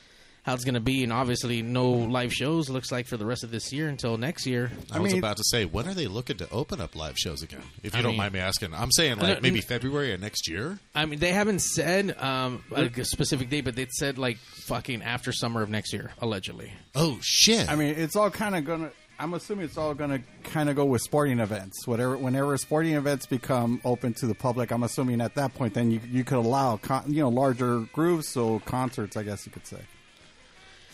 how 0.50 0.54
it's 0.54 0.64
gonna 0.64 0.80
be. 0.80 1.02
And 1.04 1.12
obviously, 1.12 1.62
no 1.62 1.90
live 1.90 2.32
shows 2.32 2.68
looks 2.68 2.90
like 2.92 3.06
for 3.06 3.16
the 3.16 3.24
rest 3.24 3.44
of 3.44 3.50
this 3.50 3.72
year 3.72 3.88
until 3.88 4.16
next 4.18 4.46
year. 4.46 4.70
I, 4.92 4.96
I 4.96 5.00
was 5.00 5.12
mean- 5.12 5.20
about 5.22 5.36
to 5.36 5.44
say, 5.44 5.64
when 5.64 5.86
are 5.88 5.94
they 5.94 6.06
looking 6.08 6.36
to 6.38 6.50
open 6.50 6.80
up 6.80 6.94
live 6.96 7.16
shows 7.16 7.42
again? 7.42 7.62
If 7.82 7.94
you 7.94 7.98
I 8.00 8.02
don't 8.02 8.12
mean- 8.12 8.18
mind 8.18 8.34
me 8.34 8.40
asking, 8.40 8.74
I'm 8.74 8.90
saying 8.92 9.18
like 9.18 9.42
maybe 9.42 9.60
February 9.60 10.12
of 10.12 10.20
next 10.20 10.48
year. 10.48 10.78
I 10.94 11.06
mean, 11.06 11.18
they 11.20 11.32
haven't 11.32 11.60
said 11.60 12.16
um, 12.20 12.64
like 12.70 12.98
a 12.98 13.04
specific 13.04 13.48
date, 13.48 13.64
but 13.64 13.76
they 13.76 13.86
said 13.90 14.18
like 14.18 14.38
fucking 14.66 15.02
after 15.02 15.32
summer 15.32 15.62
of 15.62 15.70
next 15.70 15.92
year, 15.92 16.10
allegedly. 16.20 16.72
Oh 16.94 17.18
shit! 17.22 17.68
I 17.70 17.76
mean, 17.76 17.94
it's 17.96 18.16
all 18.16 18.30
kind 18.30 18.56
of 18.56 18.64
gonna. 18.64 18.90
I'm 19.18 19.34
assuming 19.34 19.66
it's 19.66 19.76
all 19.76 19.92
gonna 19.92 20.20
kind 20.44 20.70
of 20.70 20.76
go 20.76 20.86
with 20.86 21.02
sporting 21.02 21.40
events. 21.40 21.86
Whatever, 21.86 22.16
whenever 22.16 22.56
sporting 22.56 22.94
events 22.94 23.26
become 23.26 23.80
open 23.84 24.14
to 24.14 24.26
the 24.26 24.34
public, 24.34 24.70
I'm 24.70 24.82
assuming 24.82 25.20
at 25.20 25.34
that 25.34 25.54
point, 25.54 25.74
then 25.74 25.90
you 25.90 26.00
you 26.10 26.24
could 26.24 26.38
allow 26.38 26.78
con, 26.78 27.04
you 27.06 27.20
know 27.22 27.28
larger 27.28 27.80
groups, 27.92 28.28
so 28.30 28.60
concerts, 28.60 29.16
I 29.16 29.22
guess 29.22 29.44
you 29.46 29.52
could 29.52 29.66
say. 29.66 29.78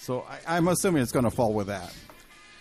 So 0.07 0.25
I, 0.47 0.57
I'm 0.57 0.69
assuming 0.69 1.03
it's 1.03 1.11
gonna 1.11 1.33
fall 1.33 1.53
with 1.53 1.67
that. 1.67 1.93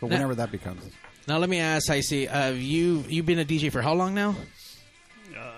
But 0.02 0.10
Now- 0.10 0.16
whenever 0.16 0.34
that 0.36 0.52
becomes, 0.52 0.82
Now 1.28 1.38
let 1.38 1.48
me 1.48 1.60
ask, 1.60 1.92
I 1.92 2.02
see 2.02 2.28
uh, 2.28 2.50
you 2.52 3.04
you've 3.08 3.28
been 3.28 3.38
a 3.40 3.46
DJ 3.46 3.72
for 3.72 3.84
how 3.84 3.94
long 3.94 4.16
now? 4.16 4.36
Uh, 5.38 5.52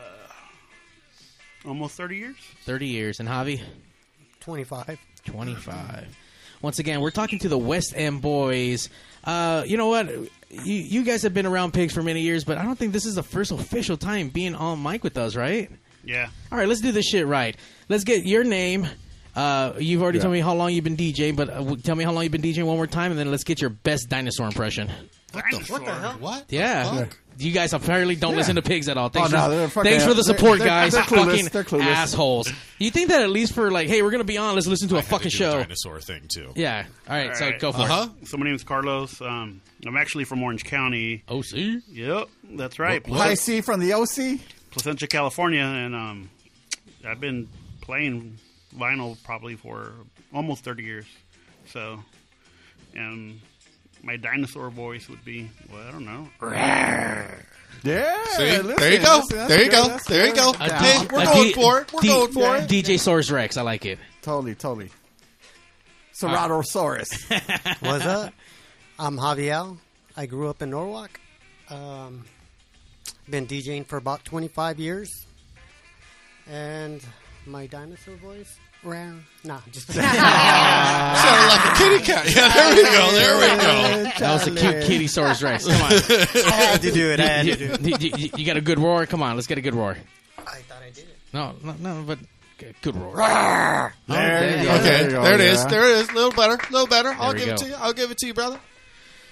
Almost 1.65 1.95
thirty 1.95 2.17
years. 2.17 2.35
Thirty 2.65 2.87
years, 2.87 3.21
and 3.21 3.29
Javi 3.29 3.61
25. 4.41 4.99
twenty 5.25 5.55
five. 5.55 6.07
Once 6.61 6.79
again, 6.79 6.99
we're 6.99 7.11
talking 7.11 7.39
to 7.39 7.47
the 7.49 7.57
West 7.57 7.93
End 7.95 8.21
boys. 8.21 8.89
Uh, 9.23 9.63
you 9.65 9.77
know 9.77 9.87
what? 9.87 10.09
You, 10.09 10.29
you 10.65 11.03
guys 11.03 11.21
have 11.23 11.33
been 11.33 11.45
around 11.45 11.73
pigs 11.73 11.93
for 11.93 12.03
many 12.03 12.21
years, 12.21 12.43
but 12.43 12.57
I 12.57 12.63
don't 12.63 12.77
think 12.77 12.91
this 12.93 13.05
is 13.05 13.15
the 13.15 13.23
first 13.23 13.51
official 13.51 13.95
time 13.95 14.27
being 14.29 14.55
on 14.55 14.81
mic 14.83 15.03
with 15.05 15.17
us, 15.17 15.35
right? 15.37 15.69
Yeah. 16.03 16.29
All 16.51 16.57
right, 16.57 16.67
let's 16.67 16.81
do 16.81 16.91
this 16.91 17.05
shit 17.05 17.25
right. 17.27 17.55
Let's 17.87 18.03
get 18.03 18.25
your 18.25 18.43
name. 18.43 18.87
Uh, 19.37 19.73
you've 19.79 20.01
already 20.01 20.17
Yeah. 20.17 20.23
told 20.23 20.33
me 20.33 20.39
how 20.39 20.55
long 20.55 20.71
you've 20.73 20.83
been 20.83 20.97
DJing, 20.97 21.35
but 21.35 21.49
uh, 21.49 21.75
tell 21.83 21.95
me 21.95 22.03
how 22.03 22.11
long 22.11 22.23
you've 22.23 22.31
been 22.31 22.41
DJing 22.41 22.63
one 22.65 22.75
more 22.77 22.87
time, 22.87 23.11
and 23.11 23.19
then 23.19 23.29
let's 23.29 23.43
get 23.43 23.61
your 23.61 23.69
best 23.69 24.09
dinosaur 24.09 24.47
impression. 24.47 24.89
what 25.31 25.43
the, 25.51 25.57
What 25.71 25.85
the 25.85 25.93
hell? 25.93 26.15
What? 26.19 26.47
the 26.47 26.55
Yeah. 26.55 26.95
fuck? 27.05 27.17
You 27.37 27.51
guys 27.51 27.71
apparently 27.73 28.15
don't 28.15 28.31
Yeah. 28.31 28.37
listen 28.37 28.55
to 28.55 28.63
pigs 28.63 28.89
at 28.89 28.97
all. 28.97 29.09
Thanks, 29.09 29.31
Oh, 29.31 29.49
no, 29.51 29.67
for, 29.67 29.83
thanks 29.83 30.03
for 30.03 30.15
the 30.15 30.23
they're- 30.23 30.35
support, 30.35 30.57
they're- 30.57 30.67
guys. 30.67 30.93
they're 30.93 31.03
clueless. 31.03 31.25
fucking 31.27 31.45
They're 31.51 31.63
clueless. 31.63 31.85
assholes. 31.85 32.51
You 32.79 32.89
think 32.89 33.09
that 33.09 33.21
at 33.21 33.29
least 33.29 33.53
for 33.53 33.69
like, 33.69 33.87
hey, 33.89 34.01
we're 34.01 34.09
gonna 34.09 34.23
be 34.23 34.39
on. 34.39 34.55
Let's 34.55 34.65
listen 34.65 34.87
to 34.89 34.95
a 34.95 34.97
I 34.97 35.01
had 35.01 35.09
fucking 35.11 35.29
to 35.31 35.37
do 35.37 35.43
a 35.43 35.51
show. 35.51 35.59
dinosaur 35.59 36.01
thing 36.01 36.21
too. 36.29 36.51
Yeah. 36.55 36.85
All 37.07 37.15
right. 37.15 37.37
so 37.37 37.45
All 37.45 37.51
right. 37.51 37.59
go 37.59 37.71
for 37.71 37.81
Uh 37.81 37.85
huh. 37.85 38.07
So 38.25 38.37
my 38.37 38.45
name 38.45 38.55
is 38.55 38.63
Carlos. 38.63 39.21
Um, 39.21 39.61
I'm 39.85 39.97
actually 39.97 40.23
from 40.23 40.41
Orange 40.41 40.63
County. 40.63 41.21
OC. 41.29 41.81
Yep, 41.91 42.27
that's 42.53 42.79
right. 42.79 43.07
What- 43.07 43.19
High 43.19 43.35
C 43.35 43.61
from 43.61 43.81
the 43.81 43.93
OC. 43.93 44.39
Placentia, 44.71 45.05
California, 45.05 45.61
and 45.61 45.93
um, 45.93 46.29
I've 47.07 47.19
been 47.19 47.47
playing 47.81 48.39
vinyl 48.75 49.21
probably 49.23 49.55
for 49.55 49.91
almost 50.33 50.63
30 50.63 50.83
years. 50.83 51.05
So, 51.67 52.03
and 52.95 53.39
my 54.03 54.17
dinosaur 54.17 54.69
voice 54.69 55.09
would 55.09 55.23
be, 55.25 55.49
well, 55.71 55.87
I 55.87 55.91
don't 55.91 56.05
know. 56.05 56.29
Yeah. 57.83 58.23
See? 58.35 58.43
listen, 58.61 58.75
there 58.77 58.93
you 58.93 58.99
go. 58.99 59.17
listen, 59.29 59.47
there 59.47 59.57
you 59.63 59.65
good, 59.65 59.71
go. 59.71 59.87
that's 59.87 60.05
There 60.05 60.25
you 60.27 60.33
good. 60.33 60.39
go. 60.39 60.49
Uh, 60.51 60.67
yeah. 60.67 60.79
Hey, 60.79 61.07
we're 61.11 61.21
A 61.21 61.25
going 61.25 61.47
D- 61.47 61.53
for 61.53 61.79
it. 61.81 61.93
We're 61.93 62.01
D- 62.01 62.07
going 62.07 62.31
for 62.31 62.45
uh, 62.47 62.57
it. 62.61 62.69
DJ 62.69 62.99
Source 62.99 63.29
Rex, 63.29 63.57
I 63.57 63.61
like 63.61 63.85
it. 63.85 63.99
Totally, 64.21 64.55
totally. 64.55 64.89
Ceratosaurus. 66.19 67.79
What's 67.81 68.05
up? 68.05 68.33
I'm 68.97 69.17
Javier. 69.17 69.77
I 70.15 70.25
grew 70.25 70.49
up 70.49 70.61
in 70.63 70.71
Norwalk. 70.71 71.19
Um, 71.69 72.25
been 73.29 73.45
DJing 73.45 73.85
for 73.85 73.97
about 73.97 74.25
25 74.25 74.79
years. 74.79 75.25
And 76.49 77.03
my 77.47 77.67
dinosaur 77.67 78.15
voice? 78.15 78.57
Rah. 78.83 79.11
Nah, 79.43 79.59
just 79.71 79.87
Sounded 79.91 80.07
like 80.07 81.65
a 81.65 81.77
kitty 81.77 82.03
cat. 82.05 82.25
Yeah, 82.35 82.53
there 82.53 82.75
we 82.75 82.83
go. 82.83 83.11
There 83.11 83.35
we 83.35 83.47
go. 84.03 84.11
That 84.19 84.33
was 84.33 84.47
a 84.47 84.51
cute 84.51 84.83
kitty 84.83 85.07
Source 85.07 85.41
Rex. 85.41 85.65
Come 85.65 85.81
on. 85.81 85.91
I 85.91 85.95
had 86.51 86.81
to 86.83 86.91
do 86.91 87.09
it. 87.11 87.19
I 87.19 87.23
had 87.27 87.45
you, 87.47 87.55
to 87.55 87.77
do 87.77 87.93
it. 87.95 88.01
you- 88.01 88.11
you- 88.17 88.29
you 88.37 88.45
got 88.45 88.57
a 88.57 88.61
good 88.61 88.79
roar? 88.79 89.05
Come 89.05 89.23
on, 89.23 89.35
let's 89.35 89.47
get 89.47 89.57
a 89.57 89.61
good 89.61 89.73
roar. 89.75 89.97
I 90.37 90.43
thought 90.43 90.81
I 90.83 90.89
did 90.91 90.99
it. 91.05 91.15
No, 91.33 91.53
no, 91.63 91.73
no, 91.79 92.03
but 92.05 92.19
good 92.81 92.95
roar. 92.95 93.13
Oh, 93.17 93.89
there 94.07 94.57
you 94.59 94.63
go. 94.65 94.71
Okay, 94.75 94.83
There 94.83 95.03
you 95.05 95.09
go, 95.09 95.23
there 95.23 95.33
it 95.35 95.41
is. 95.41 95.57
yeah. 95.63 95.67
There 95.69 95.83
it 95.85 95.97
is. 96.01 96.09
A 96.09 96.13
little 96.13 96.31
better. 96.31 96.53
A 96.53 96.71
little 96.71 96.87
better. 96.87 97.09
I'll 97.19 97.33
we 97.33 97.39
give 97.39 97.49
it 97.49 97.57
to 97.57 97.65
you. 97.67 97.75
I'll 97.79 97.93
give 97.93 98.11
it 98.11 98.17
to 98.19 98.27
you, 98.27 98.33
brother. 98.33 98.59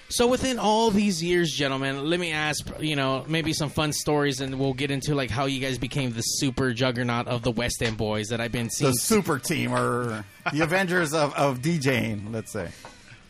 So 0.08 0.28
within 0.28 0.58
all 0.60 0.90
these 0.92 1.22
years, 1.22 1.52
gentlemen, 1.52 2.08
let 2.08 2.20
me 2.20 2.30
ask, 2.32 2.64
you 2.78 2.94
know, 2.94 3.24
maybe 3.28 3.52
some 3.52 3.70
fun 3.70 3.92
stories, 3.92 4.40
and 4.40 4.58
we'll 4.58 4.72
get 4.74 4.90
into 4.92 5.14
like 5.14 5.30
how 5.30 5.46
you 5.46 5.60
guys 5.60 5.78
became 5.78 6.12
the 6.12 6.20
super 6.22 6.72
juggernaut 6.72 7.26
of 7.26 7.42
the 7.42 7.50
West 7.50 7.82
End 7.82 7.96
Boys 7.96 8.28
that 8.28 8.40
I've 8.40 8.52
been 8.52 8.70
seeing. 8.70 8.92
The 8.92 8.96
super 8.98 9.38
team 9.40 9.72
or 9.74 10.24
the 10.52 10.60
Avengers 10.62 11.12
of, 11.12 11.34
of 11.34 11.58
DJing, 11.60 12.32
let's 12.32 12.52
say. 12.52 12.70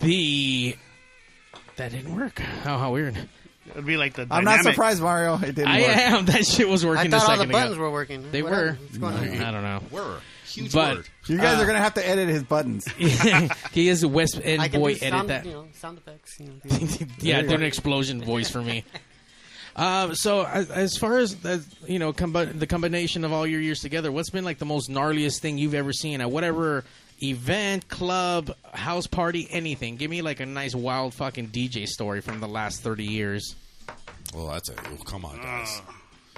The 0.01 0.77
that 1.77 1.93
didn't 1.93 2.15
work. 2.15 2.39
How 2.41 2.77
how 2.79 2.93
weird. 2.93 3.17
It'd 3.71 3.85
be 3.87 3.97
like 3.97 4.15
the 4.15 4.27
I'm 4.31 4.45
not 4.45 4.63
surprised, 4.63 5.03
Mario. 5.03 5.37
It 5.37 5.55
didn't 5.55 5.69
I 5.69 5.81
work. 5.81 5.97
am. 5.97 6.25
That 6.27 6.47
shit 6.47 6.69
was 6.69 6.85
I 6.85 6.89
working 6.89 7.13
a 7.13 7.19
thought 7.19 7.31
all 7.31 7.47
the 7.47 7.51
buttons 7.53 7.73
ago. 7.75 7.83
were 7.83 7.91
working. 7.91 8.31
They 8.31 8.43
What 8.43 8.53
were. 8.53 8.73
What's 8.81 8.99
going 8.99 9.15
on? 9.17 9.43
I 9.43 9.51
don't 9.51 9.63
know. 9.63 9.81
Word. 9.91 10.21
Huge 10.47 10.73
But- 10.73 10.97
word. 10.97 11.09
You 11.27 11.39
guys 11.39 11.61
are 11.61 11.65
going 11.65 11.77
to 11.77 11.83
have 11.83 11.95
to 11.95 12.09
edit 12.09 12.29
his 12.29 12.45
buttons. 12.45 12.87
he 13.73 13.89
is 13.89 14.03
a 14.05 14.09
West 14.09 14.41
End 14.43 14.63
I 14.63 14.69
can 14.69 14.81
boy. 14.81 14.95
do 14.95 15.01
Edit 15.05 15.11
sound, 15.13 15.31
that. 15.31 15.45
You 15.45 15.53
know, 15.53 15.69
sound 15.75 15.99
effects. 15.99 16.39
You 16.39 16.47
know, 16.47 17.07
yeah, 17.19 17.43
do 17.43 17.55
an 17.55 17.63
explosion 17.65 18.23
voice 18.23 18.49
for 18.51 18.63
me. 18.63 18.85
Uh, 19.75 20.15
so 20.15 20.43
as, 20.43 20.71
as 20.71 20.97
far 20.97 21.19
as, 21.19 21.37
as 21.45 21.69
you 21.87 21.99
know, 21.99 22.11
combi- 22.11 22.59
the 22.59 22.67
combination 22.67 23.25
of 23.27 23.33
all 23.35 23.47
your 23.47 23.61
years 23.61 23.81
together, 23.81 24.11
what's 24.11 24.31
been 24.31 24.43
like 24.43 24.57
the 24.57 24.65
most 24.65 24.89
gnarliest 24.89 25.41
thing 25.41 25.59
you've 25.59 25.75
ever 25.75 25.93
seen 25.93 26.23
at 26.23 26.31
whatever 26.31 26.83
event, 27.23 27.87
club, 27.87 28.51
house 28.73 29.07
party, 29.07 29.47
anything? 29.51 29.97
Give 29.97 30.11
me 30.11 30.23
like 30.23 30.41
a 30.41 30.47
nice 30.47 30.75
wild 30.75 31.13
fucking 31.13 31.49
DJ 31.49 31.87
story 31.87 32.23
from 32.23 32.41
the 32.41 32.49
last 32.49 32.81
thirty 32.83 33.05
years. 33.05 33.55
Well, 34.35 34.47
that's 34.49 34.71
it. 34.71 34.79
Oh, 34.83 34.97
come 35.05 35.27
on, 35.27 35.37
guys. 35.43 35.83
Uh, 35.87 35.93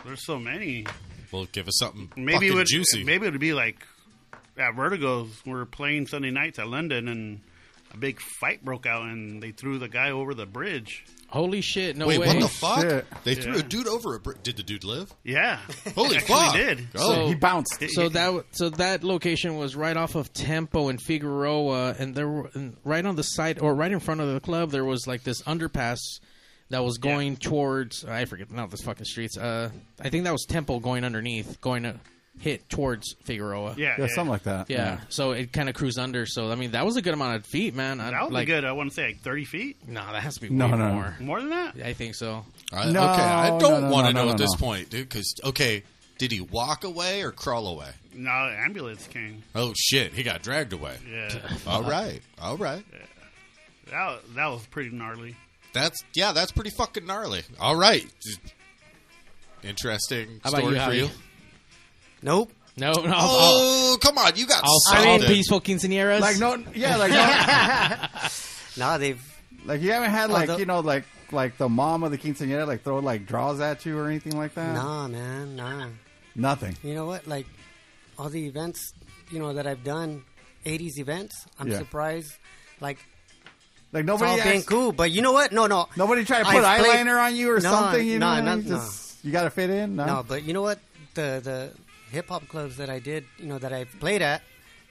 there's 0.05 0.27
so 0.27 0.41
many. 0.41 0.87
Well, 1.31 1.47
give 1.53 1.69
us 1.69 1.79
something 1.79 2.11
Maybe 2.17 2.33
fucking 2.33 2.49
it 2.49 2.55
would 2.57 2.67
juicy. 2.67 3.05
Maybe 3.05 3.29
it 3.29 3.31
would 3.31 3.39
be 3.41 3.53
like 3.55 3.77
at 4.61 4.75
Vertigo's. 4.75 5.31
We're 5.47 5.65
playing 5.65 6.07
Sunday 6.07 6.31
nights 6.31 6.59
at 6.59 6.69
London, 6.69 7.09
and 7.09 7.41
a 7.93 7.97
big 7.97 8.21
fight 8.21 8.65
broke 8.65 8.87
out, 8.87 9.03
and 9.05 9.43
they 9.43 9.51
threw 9.53 9.79
the 9.79 9.89
guy 9.89 10.11
over 10.11 10.35
the 10.35 10.47
bridge. 10.47 11.05
Holy 11.29 11.61
shit! 11.61 11.95
No 11.97 12.07
Wait, 12.07 12.19
way. 12.21 12.27
what 12.29 12.41
the 12.41 12.49
fuck? 12.49 12.81
Shit. 12.81 13.07
They 13.25 13.35
threw 13.35 13.53
Yeah. 13.53 13.59
a 13.59 13.63
dude 13.63 13.87
over 13.87 14.15
a 14.15 14.19
bri- 14.21 14.37
Did 14.43 14.57
the 14.57 14.63
dude 14.63 14.83
live? 14.85 15.13
Yeah, 15.25 15.61
Holy 15.95 16.17
Actually 16.17 16.35
fuck. 16.35 16.55
Did 16.55 16.89
Oh, 16.95 17.13
So- 17.15 17.29
he 17.29 17.35
bounced. 17.35 17.85
So 17.91 18.09
that 18.09 18.45
so 18.53 18.71
that 18.71 19.05
location 19.05 19.57
was 19.59 19.77
right 19.77 19.97
off 19.97 20.15
of 20.15 20.33
Temple 20.33 20.89
and 20.89 20.99
Figueroa, 21.03 21.97
and 21.99 22.15
there 22.15 22.29
were 22.29 22.51
and 22.55 22.77
right 22.83 23.05
on 23.05 23.17
the 23.17 23.23
side 23.25 23.59
or 23.59 23.75
right 23.75 23.93
in 23.93 24.01
front 24.01 24.23
of 24.23 24.33
the 24.33 24.41
club 24.41 24.71
there 24.71 24.87
was 24.87 25.07
like 25.07 25.23
this 25.25 25.43
underpass 25.43 25.99
that 26.71 26.83
was 26.83 26.97
going 26.99 27.37
towards 27.37 28.07
I 28.07 28.25
forget 28.25 28.51
not 28.51 28.71
this 28.71 28.81
fucking 28.81 29.05
streets. 29.05 29.37
Uh, 29.37 29.69
I 30.01 30.09
think 30.09 30.25
that 30.25 30.33
was 30.33 30.47
Temple 30.49 30.81
going 30.81 31.05
underneath, 31.05 31.61
going 31.61 31.83
to 31.83 32.01
hit 32.41 32.69
towards 32.69 33.15
Figueroa. 33.25 33.75
yeah, 33.77 33.97
Yeah, 33.99 34.07
something 34.07 34.31
like 34.31 34.45
that. 34.45 34.71
Yeah, 34.71 35.01
so 35.09 35.33
it 35.33 35.53
kind 35.53 35.69
of 35.69 35.75
cruised 35.75 35.99
under. 35.99 36.25
So 36.27 36.51
I 36.51 36.55
mean, 36.55 36.71
that 36.73 36.85
was 36.87 36.97
a 36.97 37.03
good 37.03 37.15
amount 37.15 37.37
of 37.37 37.47
feet, 37.47 37.75
man. 37.75 38.01
I, 38.01 38.11
That 38.11 38.23
would 38.25 38.33
like, 38.33 38.47
be 38.47 38.53
good. 38.53 38.65
I 38.65 38.73
want 38.73 38.91
to 38.91 38.95
say 38.95 39.07
like 39.09 39.21
30 39.21 39.45
feet. 39.45 39.77
No, 39.89 40.01
that 40.13 40.23
has 40.23 40.35
to 40.37 40.41
be 40.43 40.51
No, 40.51 40.67
way 40.67 40.77
no. 40.79 40.93
more. 40.95 41.17
More 41.21 41.41
than 41.41 41.51
that. 41.51 41.77
I 41.85 41.93
think 41.93 42.15
so. 42.15 42.45
I, 42.73 42.91
No, 42.91 43.03
okay. 43.03 43.23
I 43.23 43.51
no, 43.51 43.59
don't 43.61 43.83
no, 43.85 43.91
want 43.91 44.07
to 44.09 44.13
no, 44.13 44.21
know 44.21 44.27
no, 44.27 44.33
at 44.33 44.39
this 44.39 44.53
no. 44.53 44.59
point, 44.67 44.91
dude. 44.91 45.09
Because 45.09 45.33
okay, 45.45 45.83
did 46.19 46.33
he 46.33 46.41
walk 46.41 46.85
away 46.85 47.23
or 47.23 47.31
crawl 47.33 47.67
away? 47.69 47.91
No, 48.15 48.31
ambulance 48.31 49.07
came. 49.07 49.43
Oh 49.55 49.73
shit, 49.77 50.13
he 50.13 50.23
got 50.23 50.43
dragged 50.43 50.73
away. 50.73 50.97
Yeah, 51.09 51.31
All 51.67 51.83
right, 51.85 52.21
all 52.41 52.57
right. 52.57 52.85
that 53.91 54.21
that 54.35 54.47
was 54.49 54.67
pretty 54.67 54.91
gnarly. 54.91 55.37
That's 55.73 56.03
yeah, 56.15 56.33
that's 56.33 56.51
pretty 56.51 56.71
fucking 56.71 57.07
gnarly. 57.07 57.43
All 57.61 57.77
right, 57.77 58.05
interesting 59.63 60.41
How 60.43 60.51
about 60.51 60.61
story 60.61 60.75
you, 60.75 60.81
for 60.81 60.91
Javi? 60.91 60.97
you. 60.97 61.09
Nope. 62.23 62.53
No, 62.77 62.93
no. 62.93 63.13
All, 63.13 63.39
Oh, 63.95 63.99
come 64.01 64.19
on, 64.19 64.37
you 64.37 64.47
got 64.47 64.63
all, 64.65 64.79
something. 64.81 65.09
all 65.09 65.19
peaceful 65.21 65.61
quinceañeras. 65.61 66.21
Like 66.21 66.39
no, 66.39 66.63
yeah, 66.75 66.97
like 66.97 67.11
no, 67.11 68.29
Nah, 68.85 68.99
they've. 68.99 69.21
like 69.65 69.81
you 69.81 69.91
haven't 69.93 70.11
had 70.11 70.31
like 70.31 70.47
the- 70.49 70.59
you 70.59 70.67
know 70.67 70.81
like 70.81 71.05
like 71.33 71.59
the 71.59 71.69
mom 71.69 72.03
of 72.05 72.11
the 72.11 72.19
quinceañera 72.19 72.67
like 72.67 72.83
throw 72.85 72.99
like 73.01 73.27
draws 73.27 73.61
at 73.61 73.85
you 73.85 73.99
or 73.99 74.07
anything 74.09 74.37
like 74.37 74.55
that. 74.55 74.75
Nah, 74.75 75.09
man, 75.09 75.57
nah. 75.57 75.89
Nothing. 76.37 76.77
You 76.85 76.95
know 76.95 77.07
what? 77.07 77.27
Like 77.27 77.47
all 78.19 78.29
the 78.29 78.47
events, 78.47 78.93
you 79.31 79.41
know 79.41 79.53
that 79.55 79.67
I've 79.67 79.83
done, 79.83 80.23
'80s 80.65 80.99
events. 80.99 81.47
I'm 81.59 81.69
Yeah. 81.69 81.79
surprised. 81.79 82.33
Like 82.81 82.99
Like 83.93 84.03
it's 84.03 84.07
nobody 84.07 84.31
all 84.31 84.37
been 84.37 84.57
asked- 84.59 84.67
cool, 84.69 84.93
but 84.93 85.11
you 85.11 85.21
know 85.23 85.33
what? 85.33 85.51
No, 85.51 85.67
no, 85.67 85.89
Nobody 85.97 86.25
tried 86.25 86.45
to 86.45 86.51
put 86.51 86.63
I've 86.63 86.85
played- 86.85 87.05
eyeliner 87.07 87.21
on 87.21 87.35
you 87.35 87.51
or 87.51 87.59
No, 87.61 87.71
something. 87.71 88.07
You 88.07 88.21
no, 88.21 88.37
know, 88.41 88.55
no, 88.55 88.63
you, 88.63 88.69
just, 88.69 89.25
you 89.25 89.33
got 89.33 89.43
to 89.45 89.51
fit 89.51 89.71
in. 89.71 89.97
No, 89.97 90.07
no. 90.07 90.25
But 90.27 90.45
you 90.45 90.53
know 90.53 90.63
what? 90.63 90.79
The 91.15 91.41
the 91.43 91.73
hip 92.11 92.29
hop 92.29 92.49
clubs 92.49 92.77
that 92.79 92.91
I 92.91 92.99
did, 92.99 93.25
you 93.39 93.47
know, 93.47 93.59
that 93.59 93.73
I 93.73 93.85
played 93.85 94.23
at, 94.23 94.43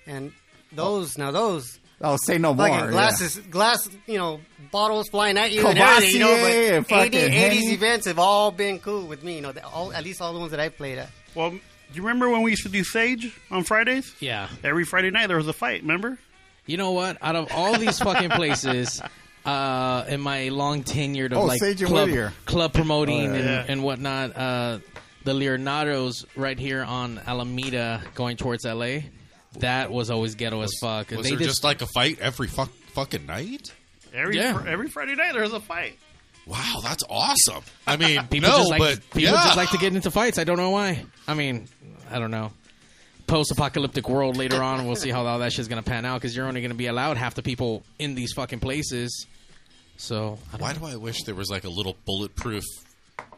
and 0.06 0.32
those 0.72 1.18
now 1.18 1.32
those 1.32 1.80
oh, 2.02 2.18
say 2.26 2.38
no 2.38 2.54
more. 2.54 2.68
fucking 2.68 2.86
yeah. 2.86 2.92
glasses, 2.92 3.38
glass, 3.38 3.90
you 4.06 4.18
know, 4.18 4.40
bottles 4.72 5.08
flying 5.10 5.38
at 5.38 5.52
you 5.52 5.66
and 5.68 5.78
everything. 5.78 6.14
You 6.16 6.20
know, 6.20 6.84
but 6.88 7.14
80, 7.14 7.18
80s 7.18 7.72
events 7.74 8.08
have 8.08 8.20
all 8.20 8.52
been 8.52 8.80
cool 8.80 9.08
with 9.08 9.24
me. 9.24 9.36
You 9.36 9.42
know, 9.42 9.54
all 9.74 9.94
at 9.94 10.04
least 10.04 10.22
all 10.22 10.34
the 10.34 10.40
ones 10.40 10.52
that 10.52 10.60
I 10.60 10.70
played 10.70 10.98
at. 10.98 11.10
Well, 11.36 11.52
do 11.52 11.60
you 11.94 12.02
remember 12.02 12.30
when 12.30 12.42
we 12.42 12.52
used 12.52 12.64
to 12.64 12.70
do 12.70 12.84
Sage 12.84 13.34
on 13.50 13.64
Fridays? 13.64 14.14
yeah. 14.20 14.50
Every 14.64 14.84
Friday 14.84 15.10
night 15.12 15.28
there 15.28 15.38
was 15.38 15.48
a 15.48 15.54
fight. 15.54 15.82
Remember? 15.82 16.18
You 16.66 16.76
know 16.78 16.92
what? 16.92 17.18
Out 17.22 17.36
of 17.38 17.48
all 17.54 17.78
these 17.78 17.98
fucking 18.00 18.32
places, 18.32 19.02
uh, 19.46 20.04
in 20.10 20.20
my 20.20 20.50
long 20.50 20.84
tenure 20.84 21.28
of 21.28 21.34
Oh, 21.34 21.46
like 21.46 21.62
club, 21.80 22.10
club 22.46 22.74
promoting 22.74 23.30
Oh, 23.30 23.34
yeah. 23.34 23.40
and, 23.40 23.46
Yeah. 23.46 23.66
and 23.70 23.84
whatnot, 23.84 24.36
uh, 24.36 24.80
the 25.28 25.34
Leonardo's 25.34 26.26
right 26.38 26.58
here 26.58 26.82
on 26.84 27.20
Alameda 27.28 28.02
going 28.16 28.38
towards 28.38 28.63
LA, 28.63 29.00
that 29.60 29.92
was 29.92 30.10
always 30.10 30.36
ghetto 30.36 30.62
as 30.62 30.72
fuck. 30.80 31.12
Was 31.12 31.24
they 31.24 31.32
there 31.32 31.40
did- 31.40 31.48
just 31.50 31.66
like 31.66 31.82
a 31.82 31.86
fight 31.88 32.18
every 32.20 32.48
fuck, 32.48 32.70
fucking 32.94 33.26
night? 33.26 33.74
Every 34.13 34.38
Yeah. 34.38 34.54
fr- 34.54 34.68
every 34.70 34.88
Friday 34.88 35.16
night 35.16 35.34
there 35.34 35.42
was 35.42 35.52
a 35.52 35.60
fight. 35.60 36.00
Wow, 36.46 36.80
that's 36.82 37.04
awesome. 37.10 37.62
I 37.86 37.98
mean, 38.04 38.26
people 38.28 38.50
no, 38.50 38.58
just 38.60 38.70
like 38.70 38.80
but 38.80 39.00
people 39.12 39.34
yeah. 39.34 39.44
just 39.44 39.58
like 39.58 39.70
to 39.72 39.78
get 39.78 39.94
into 39.94 40.10
fights. 40.12 40.40
I 40.40 40.46
don't 40.46 40.56
know 40.56 40.70
why. 40.70 41.04
I 41.28 41.34
mean, 41.34 41.68
I 42.10 42.20
don't 42.20 42.32
know. 42.32 42.54
Post-apocalyptic 43.28 44.08
world 44.08 44.38
later 44.38 44.63
on, 44.63 44.86
we'll 44.88 44.96
see 44.96 45.10
how 45.10 45.26
all 45.26 45.40
that 45.40 45.52
shit's 45.52 45.68
gonna 45.68 45.84
pan 45.84 46.06
out 46.06 46.22
because 46.22 46.34
you're 46.38 46.48
only 46.48 46.62
gonna 46.62 46.74
be 46.74 46.88
allowed 46.88 47.18
half 47.18 47.36
the 47.36 47.44
people 47.44 47.84
in 48.00 48.16
these 48.16 48.32
fucking 48.32 48.62
places. 48.62 49.26
So 49.98 50.40
I 50.54 50.58
don't 50.58 50.62
Why 50.62 50.74
do 50.74 50.86
I 50.86 50.96
wish 50.96 51.24
there 51.24 51.36
was 51.36 51.50
like 51.50 51.66
a 51.66 51.70
little 51.70 51.98
bulletproof 52.06 52.63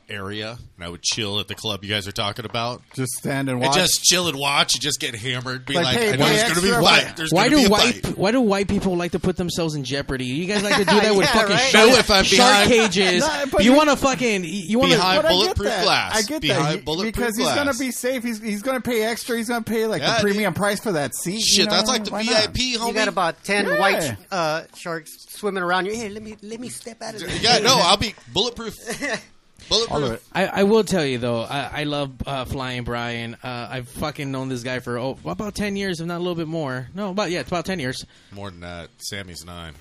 area 0.10 0.58
and 0.76 0.84
I 0.86 0.89
would 0.89 1.02
chill 1.02 1.39
at 1.39 1.48
the 1.48 1.56
club 1.56 1.84
you 1.84 1.89
guys 1.89 2.08
are 2.08 2.12
talking 2.12 2.45
about? 2.45 2.82
just 2.95 3.12
stand 3.13 3.50
and 3.50 3.63
And 3.63 3.74
just 3.74 4.04
chill 4.04 4.28
and 4.28 4.38
watch 4.38 4.74
and 4.76 4.82
just 4.82 5.00
get 5.00 5.15
hammered. 5.15 5.65
Be 5.65 5.74
Like, 5.76 5.86
like, 5.86 5.98
hey, 5.98 6.13
I 6.13 6.15
know 6.15 6.26
pay 6.26 6.36
there's 6.36 6.43
going 6.43 6.56
to 6.56 6.62
be 6.62 6.69
a 6.69 6.78
extra, 6.78 6.84
fight. 6.84 7.04
but- 7.08 7.17
There's 7.17 7.32
Why 7.32 7.50
do 7.50 7.56
be 7.58 7.65
a 7.65 7.69
white 7.69 8.06
fight. 8.06 8.17
Why 8.17 8.32
do 8.32 8.41
white 8.41 8.67
people 8.67 8.95
like 8.98 9.12
to 9.12 9.19
put 9.19 9.38
themselves 9.38 9.76
in 9.76 9.84
jeopardy? 9.84 10.26
You 10.26 10.45
guys 10.45 10.63
like 10.63 10.76
to 10.76 10.86
do 10.86 10.86
that 11.00 11.12
with 11.15 11.26
Yeah, 11.28 11.34
fucking 11.34 11.56
right. 11.56 11.69
shark, 11.69 11.89
if 12.00 12.12
I'm 12.12 12.24
shark 12.24 12.67
behind- 12.69 12.91
cages. 12.93 13.24
No, 13.54 13.60
you 13.60 13.72
you- 13.72 13.74
want 13.78 13.89
to 13.89 13.95
fucking 13.95 14.43
you 14.45 14.80
want 14.80 14.91
to 14.91 14.98
But 14.98 15.26
I 15.26 15.30
bulletproof 15.30 15.82
glass. 15.84 16.15
I 16.15 16.22
get 16.24 16.41
Behind 16.41 16.65
that 16.65 16.76
He- 16.76 16.82
bulletproof 16.82 17.13
because 17.15 17.38
he's 17.38 17.48
gonna 17.48 17.74
be 17.74 17.91
safe. 17.91 18.24
He's 18.24 18.41
he's 18.41 18.62
gonna 18.62 18.82
pay 18.82 19.04
extra. 19.04 19.38
He's 19.38 19.50
gonna 19.50 19.62
pay 19.63 19.86
like 19.86 20.02
Yeah, 20.02 20.15
the 20.17 20.22
premium 20.22 20.54
price 20.54 20.80
for 20.80 20.93
that 20.93 21.15
seat. 21.15 21.36
you 21.36 21.41
Shit, 21.41 21.65
know? 21.65 21.72
that's 21.72 21.88
like 21.89 22.04
the 22.06 22.12
Why 22.12 22.24
not? 22.24 22.43
VIP, 22.54 22.80
homie. 22.80 22.88
You 22.88 22.93
got 22.93 23.08
about 23.08 23.43
ten 23.43 23.67
white 23.80 24.15
uh, 24.32 24.63
sharks 24.76 25.12
swimming 25.30 25.63
around 25.63 25.86
you. 25.86 25.93
Hey, 25.95 26.10
let 26.10 26.24
me 26.24 26.36
let 26.41 26.60
me 26.60 26.69
step 26.69 27.02
out 27.02 27.15
of 27.15 27.22
there. 27.22 27.30
Yeah, 27.38 27.60
no, 27.60 27.78
I'll 27.82 27.98
be 27.98 28.15
bulletproof. 28.34 28.76
Bulletproof. 29.69 29.91
All 29.91 30.03
of 30.03 30.12
it. 30.13 30.23
I, 30.34 30.45
I 30.47 30.63
will 30.63 30.84
tell 30.84 31.05
you 31.05 31.17
though, 31.19 31.41
I, 31.41 31.82
I 31.82 31.84
love 31.84 32.12
uh, 32.25 32.45
Flying 32.45 32.84
Brian. 32.84 33.36
Uh, 33.36 33.67
I've 33.71 33.88
fucking 33.89 34.32
known 34.32 34.49
this 34.49 34.63
guy 34.63 34.79
for 34.79 34.97
oh, 34.97 35.17
about 35.25 35.55
ten 35.55 35.75
years, 35.75 35.99
if 36.01 36.08
not 36.08 36.17
a 36.17 36.19
little 36.19 36.36
bit 36.36 36.47
more. 36.47 36.88
No, 36.93 37.12
about 37.12 37.32
yeah, 37.32 37.39
it's 37.41 37.49
about 37.49 37.65
ten 37.65 37.79
years. 37.79 38.05
More 38.32 38.49
than 38.49 38.62
that. 38.62 38.89
Sammy's 38.97 39.45
nine. 39.45 39.73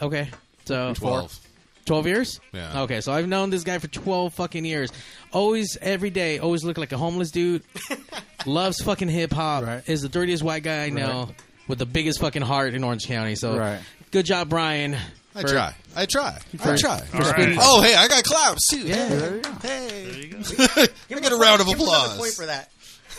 Okay, 0.00 0.30
so 0.64 0.94
Twelve. 0.94 1.38
Twelve 1.84 2.06
years. 2.06 2.40
Yeah. 2.52 2.82
Okay, 2.82 3.00
so 3.00 3.12
I've 3.12 3.28
known 3.28 3.50
this 3.50 3.62
guy 3.62 3.78
for 3.78 3.86
twelve 3.88 4.34
fucking 4.34 4.64
years. 4.64 4.90
Always, 5.32 5.76
every 5.80 6.10
day, 6.10 6.38
always 6.38 6.64
look 6.64 6.78
like 6.78 6.92
a 6.92 6.98
homeless 6.98 7.30
dude. 7.30 7.62
Loves 8.46 8.80
fucking 8.82 9.08
hip 9.08 9.32
hop. 9.32 9.64
Right. 9.64 9.88
Is 9.88 10.02
the 10.02 10.08
dirtiest 10.08 10.42
white 10.42 10.62
guy 10.64 10.84
I 10.84 10.90
know 10.90 11.30
with 11.68 11.78
the 11.78 11.86
biggest 11.86 12.20
fucking 12.20 12.42
heart 12.42 12.74
in 12.74 12.84
Orange 12.84 13.06
County. 13.06 13.34
So, 13.36 13.56
Right. 13.56 13.80
good 14.10 14.26
job, 14.26 14.48
Brian. 14.48 14.96
I 15.36 15.42
for- 15.42 15.48
try. 15.48 15.74
I 15.94 16.06
try. 16.06 16.38
I 16.64 16.76
try. 16.76 16.98
for 17.00 17.24
spinning- 17.24 17.58
Oh, 17.60 17.80
hey, 17.82 17.94
I 17.94 18.08
got 18.08 18.24
claps 18.24 18.66
too. 18.68 18.80
Yeah. 18.80 19.08
There 19.08 19.36
you 19.36 19.42
go. 19.42 19.52
Hey. 19.62 20.28
Give 20.28 20.60
I 20.76 20.88
him 21.08 21.20
get 21.20 21.32
a 21.32 21.36
round 21.36 21.60
of 21.60 21.66
give 21.68 21.78
him 21.78 21.86
another 21.86 22.04
applause. 22.14 22.18
point 22.18 22.32
for 22.34 22.46
that. 22.46 22.70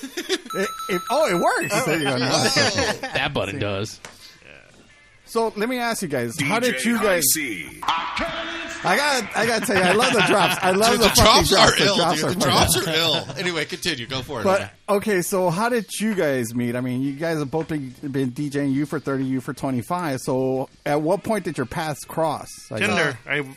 It- 0.03 0.69
it- 0.89 1.01
oh, 1.09 1.27
it 1.27 1.35
works. 1.41 1.71
Oh. 1.73 1.83
There 1.85 1.97
you 1.97 2.03
go. 2.03 2.17
Wow. 2.19 3.09
That 3.13 3.31
button 3.33 3.59
does. 3.59 3.99
So 5.27 5.51
let 5.55 5.67
me 5.69 5.77
ask 5.77 6.01
you 6.01 6.07
guys, 6.07 6.39
how 6.39 6.59
did 6.59 6.83
you 6.83 6.97
guys? 7.01 7.23
C. 7.33 7.79
I 7.83 8.95
got, 8.95 9.35
I 9.37 9.45
got 9.45 9.59
to 9.61 9.65
tell 9.65 9.75
you, 9.75 9.81
I 9.81 9.91
love 9.93 10.13
the 10.13 10.21
drops. 10.27 10.55
I 10.61 10.71
love 10.71 10.91
Dude, 10.91 10.99
the, 11.01 11.07
the 11.09 11.15
fucking 11.15 11.43
drops 11.45 11.53
are 11.53 11.77
The 11.79 11.85
ill, 11.85 11.95
drops 11.97 12.15
dude. 12.21 12.25
are 12.25 12.33
The 12.33 12.39
drops 12.39 12.77
are 12.77 12.89
ill. 12.93 13.27
Anyway, 13.37 13.65
continue. 13.65 14.05
Go 14.07 14.21
for 14.21 14.41
it. 14.41 14.43
But 14.43 14.71
okay, 14.87 15.21
so 15.21 15.49
how 15.49 15.67
did 15.69 15.87
you 15.99 16.13
guys 16.15 16.53
meet? 16.55 16.75
I 16.75 16.81
mean, 16.81 17.01
you 17.01 17.13
guys 17.13 17.39
have 17.39 17.51
both 17.51 17.67
been, 17.67 17.89
been 18.09 18.31
DJing. 18.31 18.71
You 18.73 18.85
for 18.85 18.99
thirty, 18.99 19.25
you 19.25 19.41
for 19.41 19.53
twenty 19.53 19.81
five. 19.81 20.19
So 20.21 20.69
at 20.85 21.01
what 21.01 21.23
point 21.23 21.43
did 21.43 21.57
your 21.57 21.65
paths 21.65 22.05
cross? 22.05 22.49
I? 22.71 22.79
Tinder. 22.79 23.17
Uh, 23.25 23.29
I 23.29 23.55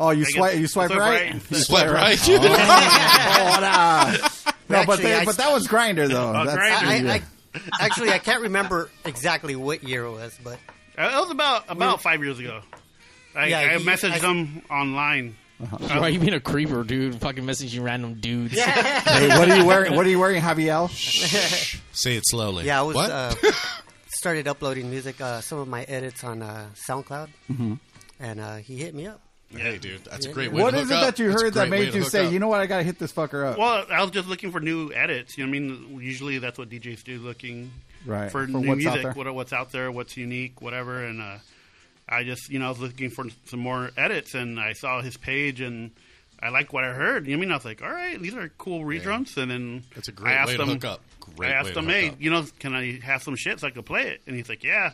Oh, 0.00 0.10
you 0.10 0.24
I 0.26 0.30
swipe. 0.30 0.56
You 0.58 0.68
swipe 0.68 0.90
swipe 0.90 1.00
right. 1.00 1.32
right. 1.32 1.50
You 1.50 1.56
Swipe 1.58 1.90
right. 1.90 2.18
Oh, 2.28 3.58
nah. 3.60 4.28
No, 4.68 4.86
but 4.86 5.00
they, 5.00 5.14
I- 5.16 5.24
but 5.24 5.36
that 5.38 5.52
was 5.52 5.66
Grindr 5.66 6.08
though. 6.08 6.32
Oh, 6.34 6.44
That's, 6.46 6.56
Grindr. 6.56 6.86
I, 6.88 6.96
yeah. 6.98 7.12
I, 7.12 7.22
I, 7.80 7.84
actually, 7.86 8.10
I 8.12 8.18
can't 8.18 8.42
remember 8.42 8.90
exactly 9.04 9.56
what 9.56 9.82
year 9.82 10.04
it 10.04 10.12
was, 10.12 10.38
but 10.44 10.58
Uh, 10.98 11.02
It 11.14 11.20
was 11.20 11.30
about 11.30 11.64
about 11.68 12.02
five 12.02 12.22
years 12.24 12.38
ago. 12.38 12.60
I, 13.36 13.46
Yeah, 13.46 13.58
I 13.60 13.78
he- 13.78 13.84
messaged 13.84 14.12
I- 14.12 14.18
them 14.18 14.62
online. 14.70 15.36
Uh-huh. 15.60 15.76
Why 15.80 15.98
are 16.06 16.08
you 16.10 16.20
being 16.20 16.34
a 16.34 16.40
creeper, 16.40 16.84
dude? 16.84 17.20
Fucking 17.20 17.42
messaging 17.44 17.82
random 17.82 18.14
dudes. 18.20 18.54
Hey, 18.58 19.28
what 19.28 19.48
are 19.50 19.56
you 19.56 19.64
wearing? 19.64 19.94
What 19.96 20.06
are 20.06 20.08
you 20.10 20.18
wearing, 20.20 20.40
Javier? 20.40 20.88
Say 21.92 22.16
it 22.16 22.22
slowly. 22.26 22.64
yeah, 22.64 22.78
I 22.78 22.82
was 22.82 22.94
What? 22.94 23.10
uh, 23.10 23.34
started 24.08 24.46
uploading 24.46 24.88
music, 24.90 25.20
uh, 25.20 25.40
some 25.40 25.58
of 25.58 25.66
my 25.68 25.82
edits 25.84 26.22
on 26.22 26.42
uh, 26.42 26.68
SoundCloud, 26.88 27.28
Mm-hmm. 27.50 27.74
and 28.20 28.40
uh, 28.40 28.56
he 28.56 28.76
hit 28.76 28.94
me 28.94 29.06
up. 29.08 29.20
Hey, 29.50 29.78
dude, 29.78 30.04
that's 30.04 30.26
a 30.26 30.32
great 30.32 30.52
way 30.52 30.62
What 30.62 30.72
to 30.72 30.78
is 30.78 30.82
hook 30.88 30.90
it 30.92 30.94
up. 30.96 31.02
that 31.16 31.18
you 31.22 31.28
That's 31.30 31.40
a 31.42 31.44
heard 31.46 31.54
that 31.54 31.68
great 31.68 31.70
way 31.80 31.84
made 31.86 31.92
to 31.92 31.96
you 31.98 32.02
hook 32.04 32.12
say, 32.12 32.26
up. 32.26 32.32
you 32.32 32.38
know 32.38 32.48
what, 32.48 32.60
I 32.60 32.66
got 32.66 32.78
to 32.78 32.82
hit 32.82 32.98
this 32.98 33.12
fucker 33.12 33.44
up? 33.46 33.58
Well, 33.58 33.86
I 33.90 34.02
was 34.02 34.10
just 34.10 34.28
looking 34.28 34.52
for 34.52 34.60
new 34.60 34.92
edits. 34.92 35.36
You 35.38 35.44
know, 35.44 35.48
I 35.48 35.52
mean, 35.52 35.98
usually 36.00 36.38
that's 36.38 36.58
what 36.58 36.68
DJs 36.68 37.04
do, 37.04 37.18
looking 37.18 37.70
Right, 38.06 38.30
for, 38.30 38.46
for 38.46 38.50
new 38.50 38.58
what's 38.68 38.68
out 38.86 38.92
music, 38.94 39.02
there. 39.02 39.12
what, 39.12 39.34
what's 39.34 39.52
out 39.52 39.72
there, 39.72 39.90
what's 39.90 40.16
unique, 40.16 40.60
whatever. 40.60 41.04
And 41.04 41.20
uh, 41.20 41.38
I 42.08 42.24
just, 42.24 42.48
you 42.50 42.58
know, 42.58 42.66
I 42.66 42.70
was 42.70 42.78
looking 42.80 43.10
for 43.10 43.26
some 43.46 43.60
more 43.60 43.90
edits, 43.96 44.34
and 44.34 44.60
I 44.60 44.72
saw 44.74 45.00
his 45.02 45.16
page, 45.16 45.60
and 45.60 45.90
I 46.40 46.50
liked 46.50 46.72
what 46.72 46.84
I 46.84 46.92
heard. 46.92 47.26
You 47.26 47.32
know, 47.36 47.38
I 47.38 47.40
mean, 47.40 47.50
I 47.52 47.56
was 47.56 47.64
like, 47.64 47.82
all 47.82 47.90
right, 47.90 48.20
these 48.20 48.34
are 48.34 48.48
cool 48.58 48.84
redrums. 48.84 49.36
And 49.36 49.50
then 49.50 49.82
That's 49.94 50.08
a 50.08 50.12
great 50.12 50.30
I 50.32 50.34
asked 50.36 50.48
way 50.52 50.56
to 50.58 50.62
him, 50.62 50.68
hook 50.68 50.84
up. 50.84 51.00
Great 51.36 51.48
I 51.48 51.50
way 51.52 51.56
asked 51.58 51.72
to 51.72 51.78
him, 51.80 51.84
hook 51.86 51.94
hey, 51.94 52.08
up. 52.10 52.14
you 52.20 52.30
know, 52.30 52.44
can 52.60 52.74
I 52.74 53.00
have 53.00 53.22
some 53.22 53.34
shit 53.36 53.60
so 53.60 53.66
I 53.66 53.70
could 53.70 53.86
play 53.86 54.08
it? 54.08 54.20
And 54.26 54.36
he's 54.36 54.48
like, 54.48 54.62
yeah. 54.62 54.92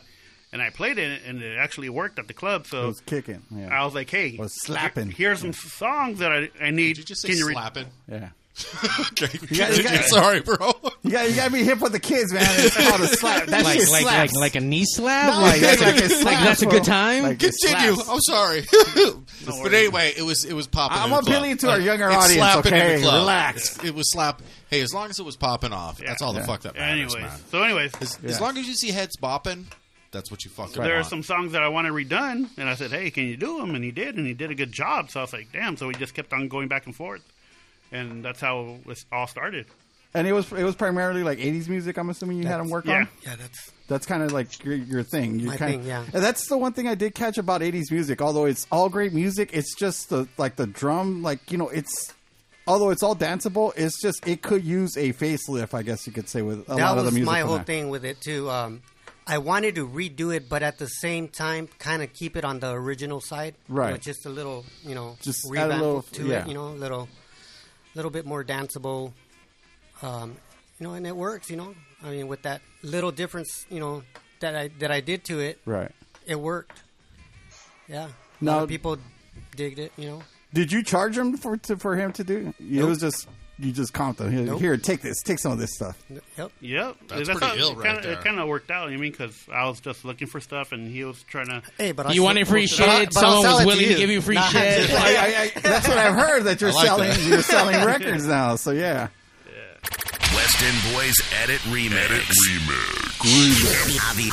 And 0.55 0.61
I 0.61 0.69
played 0.69 0.97
it, 0.97 1.21
and 1.27 1.41
it 1.41 1.57
actually 1.57 1.89
worked 1.89 2.17
at 2.17 2.29
the 2.29 2.33
club. 2.33 2.65
So 2.65 2.85
it 2.85 2.87
was 2.87 3.01
kicking. 3.01 3.41
Yeah. 3.51 3.77
I 3.77 3.83
was 3.83 3.93
like, 3.93 4.09
hey, 4.09 4.37
Was 4.39 4.53
slapping. 4.63 5.07
here- 5.11 5.27
here's 5.31 5.41
some 5.41 5.51
songs 5.51 6.19
that 6.19 6.31
I, 6.31 6.49
I 6.61 6.71
need. 6.71 6.95
Did 6.95 6.99
you 6.99 7.03
just 7.03 7.21
say 7.23 7.27
Can 7.27 7.37
you 7.39 7.47
re- 7.47 7.53
slapping? 7.55 7.87
yeah. 8.09 8.29
okay. 9.11 9.37
got- 9.53 9.75
you 9.75 9.83
got- 9.83 10.05
Sorry, 10.05 10.39
bro. 10.39 10.55
You 11.03 11.11
got, 11.11 11.29
you 11.29 11.35
got 11.35 11.47
to 11.47 11.51
be 11.51 11.65
hip 11.65 11.81
with 11.81 11.91
the 11.91 11.99
kids, 11.99 12.31
man. 12.31 12.45
It's 12.47 12.77
called 12.89 13.01
a 13.01 13.07
slap. 13.07 13.47
That 13.47 13.65
Like, 13.65 13.79
shit 13.81 13.89
like, 13.91 14.05
like, 14.05 14.29
slaps. 14.29 14.33
like 14.35 14.55
a 14.55 14.61
knee 14.61 14.85
slap? 14.85 15.33
No, 15.33 15.41
like, 15.41 15.61
it's 15.61 15.81
like, 15.81 15.95
like 15.95 16.09
a 16.09 16.23
like 16.23 16.45
that's 16.45 16.61
a 16.61 16.65
good 16.67 16.85
time? 16.85 17.23
Like 17.23 17.39
Continue. 17.39 17.95
slaps. 17.95 18.09
I'm 18.09 18.21
sorry. 18.21 18.63
but 19.61 19.73
anyway, 19.73 20.13
it 20.15 20.23
was 20.23 20.45
it 20.45 20.53
was 20.53 20.67
popping. 20.67 20.97
I'm 20.99 21.05
in 21.05 21.09
the 21.09 21.15
club. 21.17 21.27
appealing 21.27 21.57
to 21.57 21.69
our 21.71 21.79
younger 21.81 22.07
it's 22.07 22.15
audience, 22.15 22.33
slapping 22.35 22.73
in 22.73 22.79
the 22.79 22.93
okay? 22.93 23.01
club. 23.03 23.13
Relax. 23.15 23.83
It 23.83 23.93
was 23.93 24.09
slap. 24.09 24.41
Hey, 24.69 24.79
as 24.79 24.93
long 24.93 25.09
as 25.09 25.19
it 25.19 25.23
was 25.25 25.35
popping 25.35 25.73
off, 25.73 25.97
that's 25.97 26.21
all 26.21 26.31
the 26.31 26.39
Yeah. 26.39 26.45
fuck 26.45 26.61
that 26.61 26.75
matters, 26.75 27.13
Anyways, 27.13 27.29
man. 27.31 27.39
so 27.51 27.61
anyways, 27.61 27.91
As, 27.99 28.17
Yeah. 28.23 28.29
as 28.29 28.39
long 28.39 28.57
as 28.57 28.65
you 28.67 28.73
see 28.75 28.91
heads 28.91 29.17
bopping, 29.21 29.65
that's 30.15 30.31
what 30.31 30.43
you 30.45 30.49
fucking 30.51 30.81
there 30.81 30.97
are 30.97 31.03
some 31.03 31.21
songs 31.21 31.51
that 31.51 31.61
I 31.61 31.67
wanted 31.67 31.91
redone, 31.93 32.49
and 32.57 32.67
I 32.69 32.75
said, 32.75 32.91
"Hey, 32.91 33.11
can 33.11 33.25
you 33.25 33.37
do 33.37 33.59
them?" 33.59 33.75
And 33.75 33.83
he 33.83 33.91
did, 33.91 34.15
and 34.17 34.25
he 34.25 34.33
did 34.33 34.49
a 34.49 34.55
good 34.55 34.71
job. 34.71 35.11
So 35.11 35.19
I 35.19 35.23
was 35.23 35.33
like, 35.33 35.51
"Damn!" 35.51 35.77
So 35.77 35.87
we 35.87 35.93
just 35.93 36.13
kept 36.13 36.33
on 36.33 36.47
going 36.47 36.67
back 36.67 36.85
and 36.87 36.95
forth, 36.95 37.21
and 37.91 38.23
that's 38.25 38.39
how 38.41 38.77
it 38.87 39.05
all 39.11 39.27
started. 39.27 39.65
And 40.13 40.25
it 40.25 40.31
was 40.33 40.49
it 40.53 40.63
was 40.63 40.75
primarily 40.75 41.23
like 41.23 41.39
80s 41.39 41.67
music. 41.67 41.97
I'm 41.97 42.09
assuming 42.09 42.37
you 42.37 42.47
had 42.47 42.59
him 42.61 42.69
work 42.69 42.85
Yeah, 42.85 42.99
on. 42.99 43.07
Yeah, 43.23 43.35
that's 43.35 43.71
That's 43.89 44.05
kind 44.05 44.23
of 44.23 44.31
like 44.31 44.63
your, 44.63 44.75
your 44.75 45.03
thing. 45.03 45.39
You 45.41 45.47
My 45.47 45.57
kind 45.57 45.71
thing, 45.81 45.87
yeah. 45.87 46.05
And 46.13 46.23
that's 46.23 46.47
the 46.47 46.57
one 46.57 46.71
thing 46.71 46.87
I 46.87 46.95
did 46.95 47.13
catch 47.13 47.37
about 47.37 47.59
80s 47.61 47.91
music. 47.91 48.21
Although 48.21 48.45
it's 48.45 48.65
all 48.71 48.87
great 48.87 49.11
music, 49.13 49.49
it's 49.51 49.75
just 49.75 50.09
the 50.09 50.27
like 50.37 50.55
the 50.55 50.67
drum, 50.67 51.21
like 51.21 51.51
you 51.51 51.57
know, 51.57 51.67
it's 51.67 52.13
although 52.65 52.91
it's 52.91 53.03
all 53.03 53.13
danceable, 53.15 53.73
it's 53.75 54.01
just 54.01 54.25
it 54.25 54.41
could 54.41 54.63
use 54.63 54.95
a 54.95 55.11
facelift. 55.11 55.73
I 55.73 55.83
guess 55.83 56.07
you 56.07 56.13
could 56.13 56.29
say 56.29 56.41
with 56.41 56.59
a 56.69 56.75
that 56.75 56.77
lot 56.77 56.97
of 56.97 57.03
was 57.03 57.13
the 57.13 57.19
music. 57.19 57.31
my 57.33 57.41
whole 57.41 57.55
there. 57.55 57.63
thing 57.65 57.89
with 57.89 58.05
it 58.05 58.21
too. 58.21 58.49
Um, 58.49 58.81
I 59.27 59.39
wanted 59.39 59.75
to 59.75 59.87
redo 59.87 60.35
it, 60.35 60.47
but 60.49 60.61
at 60.61 60.77
the 60.77 60.87
same 60.87 61.27
time, 61.27 61.67
kind 61.79 62.03
of 62.03 62.13
keep 62.13 62.37
it 62.37 62.45
on 62.45 62.59
the 62.59 62.71
original 62.71 63.19
side. 63.21 63.55
You 63.67 63.73
know, 63.75 63.81
Right. 63.81 64.01
just 64.01 64.25
a 64.25 64.29
little, 64.29 64.65
you 64.83 64.93
know, 64.93 65.17
Just 65.21 65.45
add 65.45 65.49
a 65.49 65.51
revamp 65.51 65.81
little- 65.81 66.01
to 66.03 66.27
yeah. 66.27 66.41
it. 66.43 66.47
You 66.47 66.53
know, 66.53 66.67
a 66.67 66.77
little, 66.77 67.09
little 67.95 68.11
bit 68.11 68.25
more 68.25 68.43
danceable. 68.43 69.13
Um, 70.03 70.37
you 70.79 70.85
know, 70.87 70.93
and 70.93 71.07
it 71.07 71.15
works. 71.15 71.49
You 71.49 71.55
know, 71.57 71.73
I 72.03 72.11
mean, 72.11 72.27
with 72.27 72.43
that 72.43 72.61
little 72.83 73.11
difference, 73.11 73.65
you 73.69 73.79
know, 73.79 74.03
that 74.41 74.55
I 74.55 74.67
that 74.79 74.91
I 74.91 74.99
did 74.99 75.23
to 75.25 75.39
it, 75.39 75.59
Right. 75.65 75.91
it 76.27 76.39
worked. 76.39 76.83
Yeah. 77.87 78.07
A 78.41 78.43
Now- 78.43 78.55
lot 78.57 78.63
of 78.63 78.69
people 78.69 78.97
digged 79.55 79.79
it. 79.79 79.91
You 79.97 80.07
know. 80.07 80.23
Did 80.53 80.71
you 80.71 80.83
charge 80.83 81.17
him 81.17 81.35
for 81.37 81.57
to, 81.57 81.77
for 81.77 81.95
him 81.95 82.13
to 82.13 82.23
do? 82.23 82.53
It 82.59 82.61
Nope. 82.81 82.89
was 82.89 82.99
just 82.99 83.27
you 83.59 83.71
just 83.71 83.93
comped 83.93 84.19
him. 84.19 84.31
Here, 84.31 84.41
Nope. 84.45 84.59
here, 84.61 84.77
take 84.77 85.01
this, 85.01 85.21
take 85.23 85.39
some 85.39 85.51
of 85.51 85.57
this 85.59 85.73
stuff. 85.73 85.97
Yep. 86.37 86.51
Yep, 86.61 86.95
That's 87.07 87.29
how 87.29 87.37
pretty 87.37 87.59
ill 87.61 87.71
it 87.71 87.77
right 87.77 87.85
kinda, 87.87 88.01
there. 88.01 88.13
It 88.13 88.23
kind 88.23 88.39
of 88.39 88.47
worked 88.47 88.69
out. 88.71 88.91
You 88.91 88.97
mean 88.97 89.11
because 89.11 89.37
I 89.51 89.67
was 89.67 89.79
just 89.79 90.03
looking 90.05 90.27
for 90.27 90.39
stuff, 90.41 90.71
and 90.71 90.87
he 90.89 91.03
was 91.03 91.21
trying 91.23 91.47
to. 91.47 91.61
Hey, 91.77 91.91
but 91.93 92.05
I 92.07 92.11
You 92.13 92.23
wanted 92.23 92.47
free 92.47 92.67
shit. 92.67 92.87
I'll 92.87 93.09
Someone 93.11 93.43
was 93.43 93.65
willing 93.65 93.79
to 93.85 93.91
you. 93.91 93.97
give 93.97 94.09
you 94.09 94.21
free 94.21 94.35
Nah, 94.35 94.47
shit. 94.49 94.89
I, 94.91 94.95
I, 94.95 95.51
I, 95.55 95.59
that's 95.61 95.87
what 95.87 95.97
I've 95.97 96.15
heard 96.15 96.43
that 96.43 96.59
you're 96.61 96.71
like 96.73 96.85
selling. 96.85 97.09
that. 97.09 97.19
You're 97.21 97.41
selling 97.41 97.75
records 97.85 98.25
now. 98.27 98.55
So 98.57 98.71
yeah. 98.71 99.07
West 100.33 100.61
End 100.63 100.93
Boys 100.93 101.15
Edit 101.41 101.61
Remix. 101.61 101.93
Edit 101.93 102.23
Remix. 102.23 103.11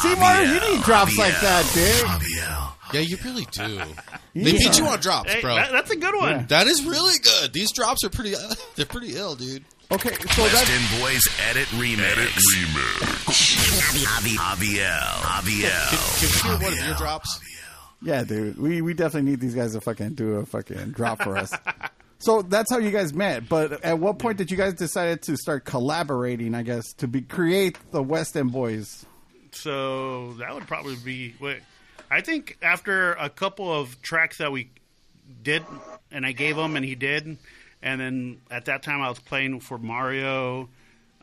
Seymour, 0.00 0.42
you 0.42 0.60
need 0.76 0.82
drops 0.84 1.16
like 1.16 1.38
that, 1.40 1.64
dude. 1.74 2.71
Yeah, 2.92 3.00
you 3.00 3.16
really 3.24 3.46
do. 3.52 3.80
They 4.34 4.52
beat 4.52 4.78
you 4.78 4.86
on 4.86 4.98
drops, 4.98 5.30
Hey, 5.30 5.42
bro. 5.42 5.54
that, 5.56 5.72
that's 5.72 5.90
a 5.90 5.96
good 5.96 6.14
one. 6.14 6.30
Yeah. 6.30 6.42
that 6.46 6.66
is 6.66 6.82
really 6.86 7.18
good. 7.22 7.52
These 7.52 7.70
drops 7.72 8.02
are 8.02 8.08
pretty. 8.08 8.32
they're 8.76 8.86
pretty 8.86 9.14
ill, 9.14 9.34
dude. 9.34 9.62
Okay, 9.90 10.08
so 10.14 10.42
West 10.42 10.54
that's 10.54 10.70
End 10.70 11.00
Boys 11.02 11.20
Edit 11.50 11.66
Remix. 11.68 12.12
Edit 12.12 12.30
Remix. 12.30 13.92
Aviel. 14.06 14.38
Aviel. 15.22 16.18
Can 16.18 16.28
we 16.28 16.56
hear 16.58 16.70
one 16.70 16.78
of 16.78 16.86
your 16.86 16.96
drops? 16.96 17.40
yeah, 18.00 18.24
dude. 18.24 18.58
We 18.58 18.80
we 18.80 18.94
definitely 18.94 19.30
need 19.30 19.40
these 19.40 19.54
guys 19.54 19.72
to 19.74 19.80
fucking 19.82 20.14
do 20.14 20.36
a 20.36 20.46
fucking 20.46 20.92
drop 20.92 21.22
for 21.22 21.36
us. 21.36 21.52
So 22.18 22.40
that's 22.40 22.70
how 22.70 22.78
you 22.78 22.92
guys 22.92 23.12
met. 23.12 23.48
But 23.48 23.84
at 23.84 23.98
what 23.98 24.20
point 24.20 24.38
did 24.38 24.48
you 24.52 24.56
guys 24.56 24.74
decided 24.74 25.22
to 25.22 25.36
start 25.36 25.64
collaborating? 25.64 26.54
I 26.54 26.62
guess 26.62 26.92
to 26.98 27.08
be 27.08 27.20
create 27.22 27.76
the 27.90 28.00
West 28.00 28.36
End 28.36 28.52
Boys. 28.52 29.04
So 29.50 30.34
that 30.34 30.54
would 30.54 30.68
probably 30.68 30.94
be. 31.04 31.34
Wait, 31.40 31.62
I 32.12 32.20
think 32.20 32.58
after 32.60 33.14
a 33.14 33.30
couple 33.30 33.72
of 33.72 34.02
tracks 34.02 34.36
that 34.36 34.52
we 34.52 34.68
did, 35.42 35.62
and 36.10 36.26
I 36.26 36.32
gave 36.32 36.58
him, 36.58 36.76
and 36.76 36.84
he 36.84 36.94
did, 36.94 37.38
and 37.82 38.00
then 38.00 38.40
at 38.50 38.66
that 38.66 38.82
time 38.82 39.00
I 39.00 39.08
was 39.08 39.18
playing 39.18 39.60
for 39.60 39.78
Mario 39.78 40.68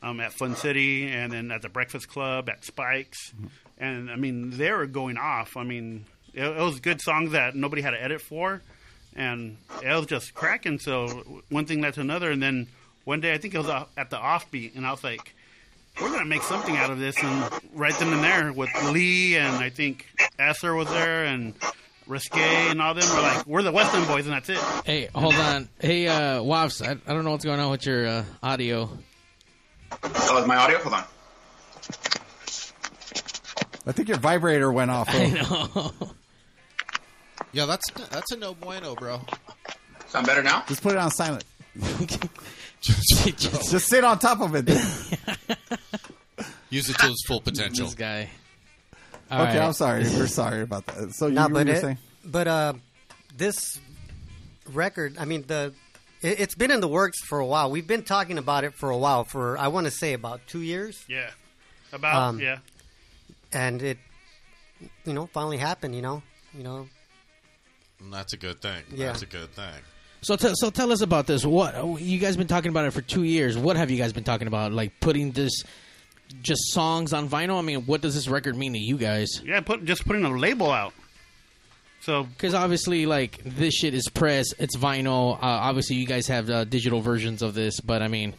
um, 0.01 0.19
at 0.19 0.33
Fun 0.33 0.55
City, 0.55 1.07
and 1.07 1.31
then 1.31 1.51
at 1.51 1.61
the 1.61 1.69
Breakfast 1.69 2.09
Club 2.09 2.49
at 2.49 2.65
Spikes, 2.65 3.33
and 3.77 4.09
I 4.09 4.15
mean 4.15 4.57
they 4.57 4.71
were 4.71 4.87
going 4.87 5.17
off. 5.17 5.57
I 5.57 5.63
mean 5.63 6.05
it, 6.33 6.43
it 6.43 6.61
was 6.61 6.79
good 6.79 7.01
songs 7.01 7.33
that 7.33 7.55
nobody 7.55 7.83
had 7.83 7.91
to 7.91 8.01
edit 8.01 8.19
for, 8.19 8.63
and 9.15 9.57
it 9.83 9.95
was 9.95 10.07
just 10.07 10.33
cracking. 10.33 10.79
So 10.79 11.41
one 11.49 11.65
thing 11.65 11.81
led 11.81 11.93
to 11.95 12.01
another, 12.01 12.31
and 12.31 12.41
then 12.41 12.65
one 13.03 13.21
day 13.21 13.33
I 13.33 13.37
think 13.37 13.53
it 13.53 13.59
was 13.59 13.69
at 13.95 14.09
the 14.09 14.17
offbeat, 14.17 14.75
and 14.75 14.87
I 14.87 14.91
was 14.91 15.03
like 15.03 15.35
we're 16.01 16.11
gonna 16.11 16.25
make 16.25 16.43
something 16.43 16.77
out 16.77 16.89
of 16.89 16.99
this 16.99 17.15
and 17.23 17.61
right 17.73 17.97
then 17.99 18.13
and 18.13 18.23
there 18.23 18.51
with 18.53 18.69
Lee 18.91 19.37
and 19.37 19.55
I 19.57 19.69
think 19.69 20.05
Esser 20.37 20.75
was 20.75 20.87
there 20.89 21.25
and 21.25 21.53
Risque 22.07 22.39
and 22.39 22.81
all 22.81 22.93
them 22.93 23.07
were 23.15 23.21
like 23.21 23.45
we're 23.45 23.61
the 23.63 23.71
West 23.71 23.93
End 23.93 24.07
boys 24.07 24.25
and 24.25 24.33
that's 24.33 24.49
it. 24.49 24.57
Hey, 24.85 25.09
hold 25.13 25.35
on. 25.35 25.69
Hey, 25.79 26.07
uh, 26.07 26.41
Wops, 26.41 26.81
I, 26.81 26.91
I 26.91 27.13
don't 27.13 27.23
know 27.23 27.31
what's 27.31 27.45
going 27.45 27.59
on 27.59 27.69
with 27.71 27.85
your 27.85 28.07
uh, 28.07 28.23
audio. 28.41 28.89
Oh, 29.91 30.41
is 30.41 30.47
my 30.47 30.55
audio? 30.55 30.79
Hold 30.79 30.95
on. 30.95 31.03
I 33.85 33.91
think 33.91 34.07
your 34.07 34.17
vibrator 34.17 34.71
went 34.71 34.91
off. 34.91 35.07
I 35.11 35.27
know. 35.29 35.91
Yeah, 37.51 37.65
that's 37.65 37.89
that's 38.09 38.31
a 38.31 38.37
no 38.37 38.53
bueno, 38.53 38.95
bro. 38.95 39.21
Sound 40.07 40.27
better 40.27 40.43
now? 40.43 40.63
Just 40.67 40.81
put 40.81 40.93
it 40.93 40.97
on 40.97 41.11
silent. 41.11 41.43
Just- 42.81 43.37
Just 43.71 43.87
sit 43.87 44.03
on 44.03 44.19
top 44.19 44.41
of 44.41 44.55
it. 44.55 44.67
Use 46.69 46.89
it 46.89 46.97
to 46.99 47.07
its 47.07 47.25
full 47.27 47.41
potential. 47.41 47.85
this 47.85 47.95
guy. 47.95 48.29
All 49.31 49.41
okay, 49.41 49.57
right. 49.59 49.65
I'm 49.67 49.73
sorry. 49.73 50.03
We're 50.03 50.27
sorry 50.27 50.61
about 50.61 50.85
that. 50.87 51.13
So 51.13 51.27
you, 51.27 51.33
Nah, 51.33 51.47
you 51.47 51.53
but 51.53 51.67
were 51.67 51.73
it, 51.73 51.81
saying? 51.81 51.97
but 52.25 52.47
uh, 52.47 52.73
this 53.35 53.79
record, 54.71 55.15
I 55.19 55.25
mean 55.25 55.43
the 55.47 55.73
it, 56.21 56.39
it's 56.39 56.55
been 56.55 56.71
in 56.71 56.79
the 56.79 56.87
works 56.87 57.19
for 57.25 57.39
a 57.39 57.45
while. 57.45 57.71
We've 57.71 57.87
been 57.87 58.03
talking 58.03 58.37
about 58.37 58.63
it 58.63 58.73
for 58.75 58.89
a 58.89 58.97
while. 58.97 59.23
For 59.23 59.57
I 59.57 59.67
want 59.69 59.85
to 59.85 59.91
say 59.91 60.13
about 60.13 60.41
two 60.47 60.61
years, 60.61 61.03
Yeah. 61.07 61.29
About 61.91 62.15
Um, 62.15 62.39
yeah. 62.39 62.59
and 63.51 63.81
it, 63.81 63.97
you 65.05 65.13
know, 65.13 65.27
finally 65.33 65.57
happened. 65.57 65.95
You 65.95 66.03
know, 66.03 66.21
you 66.55 66.63
know. 66.63 66.87
And 67.99 68.13
that's 68.13 68.33
a 68.33 68.37
good 68.37 68.61
thing. 68.61 68.83
Yeah. 68.91 69.07
That's 69.07 69.23
a 69.23 69.27
good 69.27 69.51
thing. 69.53 69.73
So, 70.21 70.35
t- 70.35 70.51
so 70.55 70.69
tell 70.69 70.91
us 70.91 71.01
about 71.01 71.27
this. 71.27 71.45
What 71.45 72.01
you 72.01 72.19
guys 72.19 72.35
been 72.35 72.47
talking 72.47 72.69
about 72.69 72.85
it 72.85 72.91
for 72.91 73.01
two 73.01 73.23
years? 73.23 73.57
What 73.57 73.77
have 73.77 73.89
you 73.89 73.97
guys 73.97 74.11
been 74.13 74.23
talking 74.25 74.47
about? 74.47 74.71
Like 74.73 74.99
putting 74.99 75.31
this 75.31 75.63
just 76.41 76.71
songs 76.71 77.13
on 77.13 77.29
vinyl. 77.29 77.57
I 77.57 77.61
mean, 77.61 77.85
what 77.85 78.01
does 78.01 78.15
this 78.15 78.27
record 78.27 78.55
mean 78.57 78.73
to 78.73 78.79
you 78.79 78.97
guys? 78.97 79.41
Yeah, 79.45 79.61
put 79.61 79.85
just 79.85 80.05
putting 80.05 80.25
a 80.25 80.29
label 80.29 80.71
out. 80.71 80.93
So 82.01 82.23
Because 82.23 82.53
obviously, 82.53 83.05
like 83.05 83.39
this 83.43 83.73
shit 83.73 83.93
is 83.93 84.07
press, 84.09 84.47
it's 84.57 84.75
vinyl. 84.77 85.35
Uh, 85.35 85.39
obviously, 85.41 85.95
you 85.97 86.05
guys 86.05 86.27
have 86.27 86.49
uh, 86.49 86.63
digital 86.63 87.01
versions 87.01 87.41
of 87.41 87.53
this, 87.53 87.79
but 87.81 88.01
I 88.01 88.07
mean, 88.07 88.33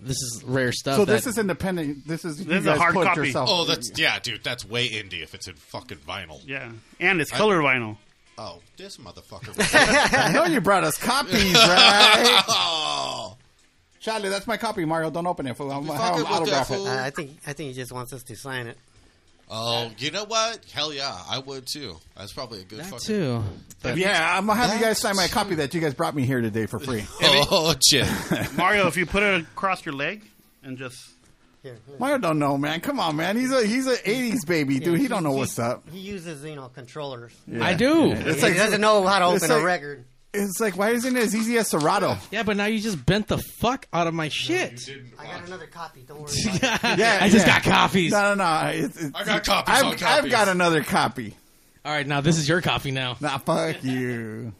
this 0.00 0.16
is 0.16 0.42
rare 0.46 0.72
stuff. 0.72 0.96
So 0.96 1.04
that- 1.04 1.12
this 1.12 1.26
is 1.26 1.38
independent. 1.38 2.06
This 2.06 2.24
is 2.24 2.40
you 2.40 2.46
This 2.46 2.60
is 2.60 2.66
a 2.66 2.70
guys 2.70 2.78
hard 2.78 2.94
put 2.94 3.06
copy. 3.06 3.20
yourself. 3.20 3.48
Oh, 3.50 3.64
that's 3.64 3.90
yeah, 3.98 4.18
dude. 4.18 4.42
That's 4.44 4.64
way 4.66 4.88
indie 4.88 5.22
if 5.22 5.34
it's 5.34 5.48
in 5.48 5.54
fucking 5.54 5.98
vinyl. 5.98 6.40
yeah, 6.46 6.72
and 6.98 7.20
it's 7.20 7.30
color 7.30 7.58
vinyl. 7.60 7.96
Oh, 8.42 8.58
this 8.78 8.96
motherfucker. 8.96 9.54
I 10.18 10.32
know 10.32 10.46
you 10.46 10.62
brought 10.62 10.82
us 10.82 10.96
copies, 10.96 11.52
right? 11.54 12.42
oh, 12.48 13.36
Charlie, 14.00 14.30
that's 14.30 14.46
my 14.46 14.56
copy. 14.56 14.86
Mario, 14.86 15.10
don't 15.10 15.26
open 15.26 15.46
it. 15.46 15.58
For 15.58 15.70
I'm, 15.70 15.84
fucking 15.84 16.00
how 16.00 16.14
I'm 16.14 16.24
autograph 16.26 16.70
it. 16.70 16.80
I 16.86 17.06
I 17.08 17.10
think 17.10 17.32
I 17.46 17.52
think 17.52 17.68
he 17.68 17.74
just 17.74 17.92
wants 17.92 18.14
us 18.14 18.22
to 18.22 18.36
sign 18.36 18.66
it. 18.66 18.78
oh, 19.50 19.90
you 19.98 20.10
know 20.10 20.24
what? 20.24 20.64
Hell 20.72 20.90
yeah, 20.94 21.14
I 21.28 21.38
would 21.38 21.66
too. 21.66 21.96
That's 22.16 22.32
probably 22.32 22.60
a 22.60 22.64
good 22.64 22.78
that 22.78 22.86
fucking. 22.86 23.06
too. 23.06 23.42
But 23.82 23.98
Yeah, 23.98 24.38
I'm 24.38 24.46
gonna 24.46 24.58
have 24.58 24.72
you 24.74 24.82
guys 24.82 24.98
sign 24.98 25.16
my 25.16 25.28
copy 25.28 25.56
that 25.56 25.74
you 25.74 25.82
guys 25.82 25.92
brought 25.92 26.14
me 26.14 26.24
here 26.24 26.40
today 26.40 26.64
for 26.64 26.78
free. 26.78 27.04
Oh 27.22 27.74
shit! 27.90 28.08
Mario, 28.56 28.86
if 28.86 28.96
you 28.96 29.04
put 29.04 29.22
it 29.22 29.42
across 29.42 29.84
your 29.84 29.94
leg 29.94 30.22
and 30.62 30.78
just 30.78 30.96
Here, 31.62 31.76
Mario 31.98 32.18
don't 32.18 32.38
know, 32.38 32.56
man. 32.56 32.80
Come 32.80 32.98
on, 32.98 33.16
man. 33.16 33.36
He's 33.36 33.52
a 33.52 33.66
he's 33.66 33.86
a 33.86 33.96
'80s 33.96 34.46
baby, 34.46 34.78
dude. 34.78 34.98
He 34.98 35.08
don't 35.08 35.22
know 35.22 35.32
what's 35.32 35.58
up. 35.58 35.88
He 35.90 35.98
uses 35.98 36.42
you 36.42 36.56
know 36.56 36.68
controllers. 36.68 37.32
Yeah. 37.46 37.64
I 37.64 37.74
do. 37.74 38.12
It's 38.12 38.42
like 38.42 38.52
he 38.54 38.58
like 38.58 38.66
doesn't 38.66 38.80
know 38.80 39.06
how 39.06 39.18
to 39.18 39.34
it's 39.34 39.44
open 39.44 39.54
like- 39.56 39.62
a 39.62 39.66
record. 39.66 40.04
it's 40.32 40.58
like 40.58 40.78
why 40.78 40.90
isn't 40.90 41.14
it 41.14 41.22
as 41.22 41.36
easy 41.36 41.58
as 41.58 41.68
Serato? 41.68 42.16
Yeah, 42.30 42.44
but 42.44 42.56
now 42.56 42.64
you 42.64 42.80
just 42.80 43.04
bent 43.04 43.28
the 43.28 43.36
fuck 43.36 43.86
out 43.92 44.06
of 44.06 44.14
my 44.14 44.28
shit. 44.28 44.88
I 45.18 45.24
got 45.26 45.46
another 45.46 45.66
copy. 45.66 46.00
Don't 46.00 46.20
worry. 46.22 46.32
About 46.56 46.84
it. 46.84 46.98
Yeah, 46.98 47.18
I 47.20 47.28
just 47.28 47.46
yeah. 47.46 47.60
got 47.60 47.70
copies. 47.70 48.12
No, 48.12 48.34
no, 48.34 48.44
no. 48.44 48.70
It's, 48.72 48.96
it's, 49.02 49.14
I 49.14 49.24
got 49.24 49.44
copies 49.44 49.74
I've, 49.74 49.84
on 49.84 50.02
I've 50.02 50.30
got 50.30 50.48
another 50.48 50.82
copy. 50.82 51.36
All 51.84 51.92
right, 51.92 52.06
now 52.06 52.20
this 52.22 52.38
is 52.38 52.48
your 52.48 52.60
copy 52.62 52.90
now. 52.90 53.16
Nah, 53.20 53.38
fuck 53.38 53.84
you. 53.84 54.54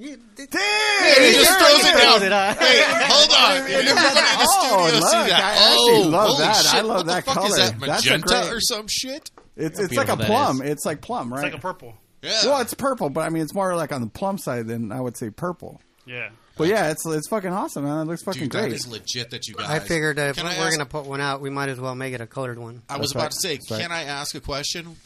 You- 0.00 0.16
Damn, 0.34 1.22
he 1.22 1.32
just 1.34 1.58
throws 1.58 1.84
it 1.84 1.98
down. 1.98 2.22
it 2.22 2.32
up. 2.32 2.56
Hey, 2.58 2.82
hold 3.06 3.30
on! 3.32 3.56
Everybody 3.58 3.88
in 3.88 3.94
the 3.94 4.46
Oh, 4.48 4.86
studio 4.88 5.00
look, 5.00 5.10
see 5.10 5.30
that? 5.30 5.44
I 5.44 5.72
actually 5.72 6.04
oh, 6.04 6.08
love 6.08 6.28
holy 6.30 6.38
that. 6.38 6.56
shit! 6.56 6.74
I 6.74 6.80
love 6.80 6.96
what 6.96 7.06
that 7.06 7.24
the 7.26 7.30
fuck 7.30 7.34
color. 7.34 7.48
is 7.48 7.56
that? 7.56 7.80
That's 7.80 8.04
Magenta 8.06 8.26
great- 8.28 8.52
or 8.52 8.60
some 8.60 8.86
shit? 8.88 9.30
It's 9.56 9.78
it's 9.78 9.94
like 9.94 10.08
a 10.08 10.16
plum. 10.16 10.62
is. 10.62 10.70
It's 10.70 10.86
like 10.86 11.02
plum, 11.02 11.30
right? 11.32 11.44
it's 11.44 11.52
like 11.52 11.58
a 11.58 11.62
purple. 11.62 11.94
Yeah. 12.22 12.40
well, 12.46 12.60
it's 12.62 12.72
purple, 12.74 13.10
but 13.10 13.20
I 13.22 13.28
mean, 13.28 13.42
it's 13.42 13.52
more 13.54 13.76
like 13.76 13.92
on 13.92 14.00
the 14.00 14.06
plum 14.06 14.38
side 14.38 14.66
than 14.68 14.90
I 14.90 15.00
would 15.00 15.16
say 15.18 15.28
purple. 15.30 15.80
Yeah. 16.06 16.30
But 16.56 16.68
yeah, 16.68 16.90
it's 16.90 17.04
it's 17.06 17.28
fucking 17.28 17.52
awesome, 17.52 17.84
man. 17.84 18.06
It 18.06 18.10
looks 18.10 18.22
fucking 18.22 18.42
Dude, 18.44 18.52
that 18.52 18.60
great. 18.62 18.72
is 18.72 18.86
legit 18.88 19.30
that 19.30 19.48
you 19.48 19.54
guys. 19.54 19.68
I 19.68 19.78
figured 19.80 20.18
if 20.18 20.36
Can 20.36 20.44
we're 20.46 20.50
I 20.52 20.68
going 20.68 20.78
to 20.78 20.86
put 20.86 21.04
one 21.06 21.20
out, 21.20 21.40
we 21.42 21.50
might 21.50 21.68
as 21.68 21.78
well 21.80 21.94
make 21.94 22.14
it 22.14 22.20
a 22.22 22.26
colored 22.26 22.58
one. 22.58 22.82
I 22.88 22.96
was 22.96 23.08
That's 23.08 23.12
about 23.12 23.22
right. 23.22 23.30
to 23.32 23.36
say, 23.40 23.54
That's 23.56 23.70
right. 23.70 23.80
can 23.82 23.92
I 23.92 24.02
ask 24.04 24.34
a 24.34 24.40
question? 24.40 24.96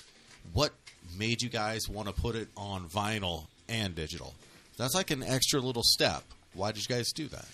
What 0.53 0.73
made 1.19 1.43
you 1.43 1.49
guys 1.49 1.89
want 1.89 2.09
to 2.09 2.15
put 2.15 2.35
it 2.37 2.49
on 2.57 2.89
vinyl 2.89 3.47
and 3.69 3.95
digital? 3.95 4.35
That's 4.77 4.95
like 4.95 5.11
an 5.11 5.23
extra 5.23 5.61
little 5.61 5.83
step. 5.85 6.23
Why 6.55 6.73
did 6.73 6.89
you 6.89 6.95
guys 6.95 7.13
do 7.13 7.29
that? 7.29 7.47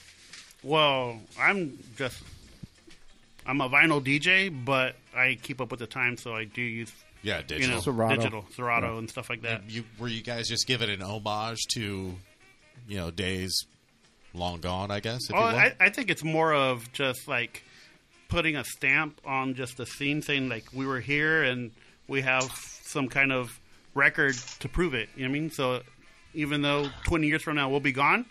Well, 0.63 1.19
I'm 1.39 1.79
just 1.97 2.23
I'm 3.47 3.61
a 3.61 3.69
vinyl 3.69 4.03
DJ, 4.05 4.51
but 4.65 4.97
I 5.17 5.39
keep 5.43 5.61
up 5.61 5.71
with 5.71 5.81
the 5.81 5.87
time, 5.87 6.17
so 6.17 6.35
I 6.35 6.45
do 6.45 6.61
use 6.63 6.93
Yeah, 7.23 7.39
you 7.39 7.45
digital. 7.45 7.77
know 7.77 7.81
Serato. 7.83 8.17
digital 8.17 8.45
Serato 8.55 8.99
and 8.99 9.09
stuff 9.09 9.31
like 9.31 9.43
that. 9.43 9.69
you 9.71 9.85
were 9.99 10.09
you 10.09 10.23
guys 10.23 10.49
just 10.49 10.67
giving 10.67 10.91
an 10.91 11.03
homage 11.03 11.61
to, 11.75 12.15
you 12.89 12.97
know, 12.97 13.11
days 13.11 13.65
long 14.35 14.61
gone? 14.61 14.91
I 14.91 15.01
guess. 15.01 15.21
If 15.31 15.35
Oh, 15.37 15.51
you? 15.51 15.57
I, 15.57 15.75
I 15.81 15.89
think 15.91 16.11
it's 16.11 16.23
more 16.25 16.53
of 16.55 16.93
just 16.93 17.27
like 17.27 17.65
putting 18.29 18.57
a 18.57 18.65
stamp 18.65 19.21
on 19.25 19.55
just 19.55 19.77
the 19.79 19.87
scene, 19.87 20.23
saying 20.23 20.49
like 20.49 20.67
we 20.73 20.87
were 20.87 21.01
here 21.01 21.43
and 21.43 21.71
we 22.07 22.21
have 22.23 22.51
some 22.83 23.09
kind 23.09 23.33
of 23.33 23.59
record 23.95 24.35
to 24.61 24.69
prove 24.69 24.95
it. 24.95 25.09
You 25.17 25.25
know 25.25 25.31
what 25.31 25.37
I 25.37 25.41
mean? 25.41 25.51
So 25.51 25.83
even 26.35 26.63
though 26.63 26.89
20 27.05 27.27
years 27.27 27.43
from 27.43 27.57
now 27.57 27.69
we'll 27.69 27.81
be 27.81 27.93
gone, 27.93 28.25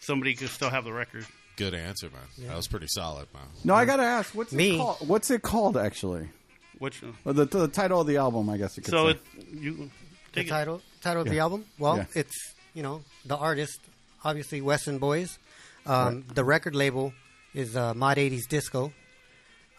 somebody 0.00 0.34
could 0.34 0.48
still 0.50 0.70
have 0.70 0.84
the 0.84 0.92
record. 0.92 1.26
Good 1.56 1.74
answer, 1.74 2.08
man. 2.10 2.48
That 2.48 2.56
was 2.56 2.66
pretty 2.68 2.86
solid, 2.88 3.28
man. 3.34 3.42
No, 3.64 3.74
I 3.74 3.84
gotta 3.84 4.02
ask, 4.04 4.34
what's 4.34 4.52
Me. 4.52 4.74
it 4.74 4.78
called? 4.78 5.08
What's 5.08 5.30
it 5.30 5.42
called 5.42 5.76
actually? 5.76 6.28
Which 6.78 7.02
Well, 7.24 7.34
the, 7.34 7.44
the 7.44 7.68
title 7.68 8.00
of 8.00 8.06
the 8.06 8.16
album, 8.16 8.48
I 8.50 8.56
guess 8.56 8.76
you 8.76 8.82
could 8.82 8.90
so 8.90 9.12
say. 9.12 9.18
it 9.38 9.46
you 9.52 9.72
The 10.32 10.40
take 10.40 10.46
it. 10.46 10.50
title 10.50 10.80
title 11.00 11.22
of 11.22 11.28
the 11.28 11.38
album? 11.38 11.64
Well, 11.78 11.98
Yeah. 11.98 12.04
it's 12.14 12.54
you 12.74 12.82
know 12.82 13.02
the 13.26 13.36
artist, 13.36 13.78
obviously 14.24 14.60
West 14.60 14.88
End 14.88 14.98
Boys. 15.00 15.38
Um, 15.86 16.24
The 16.34 16.42
record 16.44 16.74
label 16.74 17.12
is 17.54 17.76
uh, 17.76 17.92
Mod 17.94 18.16
80s 18.16 18.48
Disco. 18.48 18.92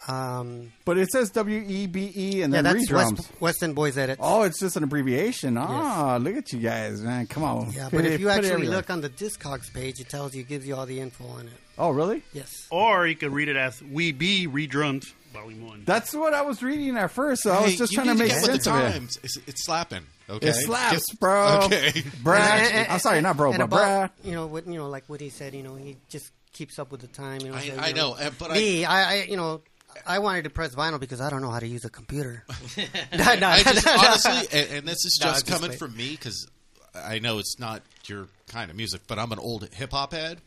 Um, 0.06 0.72
but 0.84 0.98
it 0.98 1.08
says 1.10 1.30
W 1.30 1.64
E 1.66 1.86
B 1.86 2.12
E 2.14 2.42
and 2.42 2.52
yeah, 2.52 2.60
then 2.62 2.76
that's 2.76 2.90
redrums. 2.90 3.16
West, 3.16 3.40
Weston 3.40 3.72
Boys 3.74 3.96
edits. 3.96 4.20
Oh, 4.22 4.42
it's 4.42 4.60
just 4.60 4.76
an 4.76 4.84
abbreviation. 4.84 5.56
Ah, 5.56 6.18
look 6.20 6.36
at 6.36 6.52
you 6.52 6.58
guys, 6.60 7.00
man. 7.00 7.26
Come 7.26 7.42
on. 7.42 7.72
yeah, 7.72 7.88
but 7.90 8.04
it- 8.04 8.12
if 8.12 8.20
you 8.20 8.28
actually 8.28 8.66
look 8.66 8.90
on 8.90 9.00
the 9.00 9.08
Discogs 9.08 9.72
page, 9.72 10.00
it 10.00 10.08
tells 10.10 10.34
you, 10.34 10.42
gives 10.42 10.66
you 10.66 10.76
all 10.76 10.86
the 10.86 11.00
info 11.00 11.26
on 11.26 11.46
it. 11.46 11.52
Oh, 11.78 11.90
really? 11.90 12.22
Yes. 12.32 12.50
Or 12.70 13.06
you 13.06 13.16
could 13.16 13.32
read 13.32 13.48
it 13.48 13.56
as 13.56 13.82
"We 13.82 14.12
Be 14.12 14.46
Redrummed" 14.46 15.04
Volume 15.32 15.66
One. 15.66 15.82
That's 15.84 16.12
what 16.14 16.32
I 16.34 16.42
was 16.42 16.62
reading 16.62 16.96
at 16.96 17.10
first. 17.10 17.42
So 17.42 17.50
I 17.50 17.62
was 17.62 17.76
just 17.76 17.92
trying 17.92 18.06
to 18.08 18.14
make 18.14 18.28
get 18.28 18.42
with 18.42 18.50
sense 18.52 18.64
the 18.64 18.70
of 18.74 18.76
it. 18.80 18.92
times. 18.92 19.18
It's, 19.24 19.36
it's 19.46 19.64
slapping. 19.64 20.04
Okay, 20.30 20.48
It 20.48 20.54
slaps, 20.54 20.92
Get- 21.10 21.20
bro. 21.20 21.60
Okay, 21.64 22.02
Brad. 22.22 22.66
And- 22.66 22.74
and- 22.76 22.88
I'm 22.92 22.98
sorry, 23.00 23.20
not 23.22 23.36
bro, 23.36 23.50
and 23.50 23.58
but 23.58 23.64
about, 23.64 23.76
Brad. 23.78 24.10
You 24.22 24.32
know 24.32 24.46
what? 24.46 24.66
You 24.66 24.74
know, 24.74 24.88
like 24.88 25.04
what 25.08 25.20
he 25.20 25.30
said. 25.30 25.54
You 25.54 25.62
know, 25.64 25.74
he 25.74 25.96
just 26.08 26.30
keeps 26.52 26.78
up 26.78 26.92
with 26.92 27.00
the 27.00 27.08
time. 27.08 27.40
You 27.40 27.48
know, 27.50 27.56
I- 27.56 27.60
so, 27.66 27.74
you 27.74 27.80
I 27.80 27.92
know, 27.92 28.12
uh, 28.14 28.30
but 28.38 28.52
me, 28.52 28.84
I, 28.84 29.12
I, 29.12 29.22
you 29.24 29.36
know, 29.36 29.60
I 30.06 30.18
wanted 30.18 30.44
to 30.44 30.50
press 30.50 30.74
vinyl 30.74 31.00
because 31.00 31.20
I 31.20 31.30
don't 31.30 31.42
know 31.42 31.50
how 31.50 31.60
to 31.60 31.66
use 31.66 31.84
a 31.84 31.90
computer. 31.90 32.44
no, 32.76 33.34
no, 33.36 33.46
I 33.48 33.62
just 33.62 33.86
no, 33.86 33.94
no. 33.94 34.00
honestly, 34.02 34.58
and, 34.60 34.70
and 34.78 34.88
this 34.88 35.04
is 35.04 35.18
just 35.20 35.46
just 35.46 35.46
coming 35.46 35.70
wait. 35.70 35.78
from 35.78 35.96
me 35.96 36.10
because 36.10 36.46
I 36.94 37.18
know 37.18 37.38
it's 37.38 37.58
not 37.58 37.82
your 38.06 38.28
kind 38.48 38.70
of 38.70 38.76
music, 38.76 39.02
but 39.06 39.18
I'm 39.18 39.32
an 39.32 39.38
old 39.38 39.68
hip 39.72 39.92
hop 39.92 40.12
head, 40.12 40.40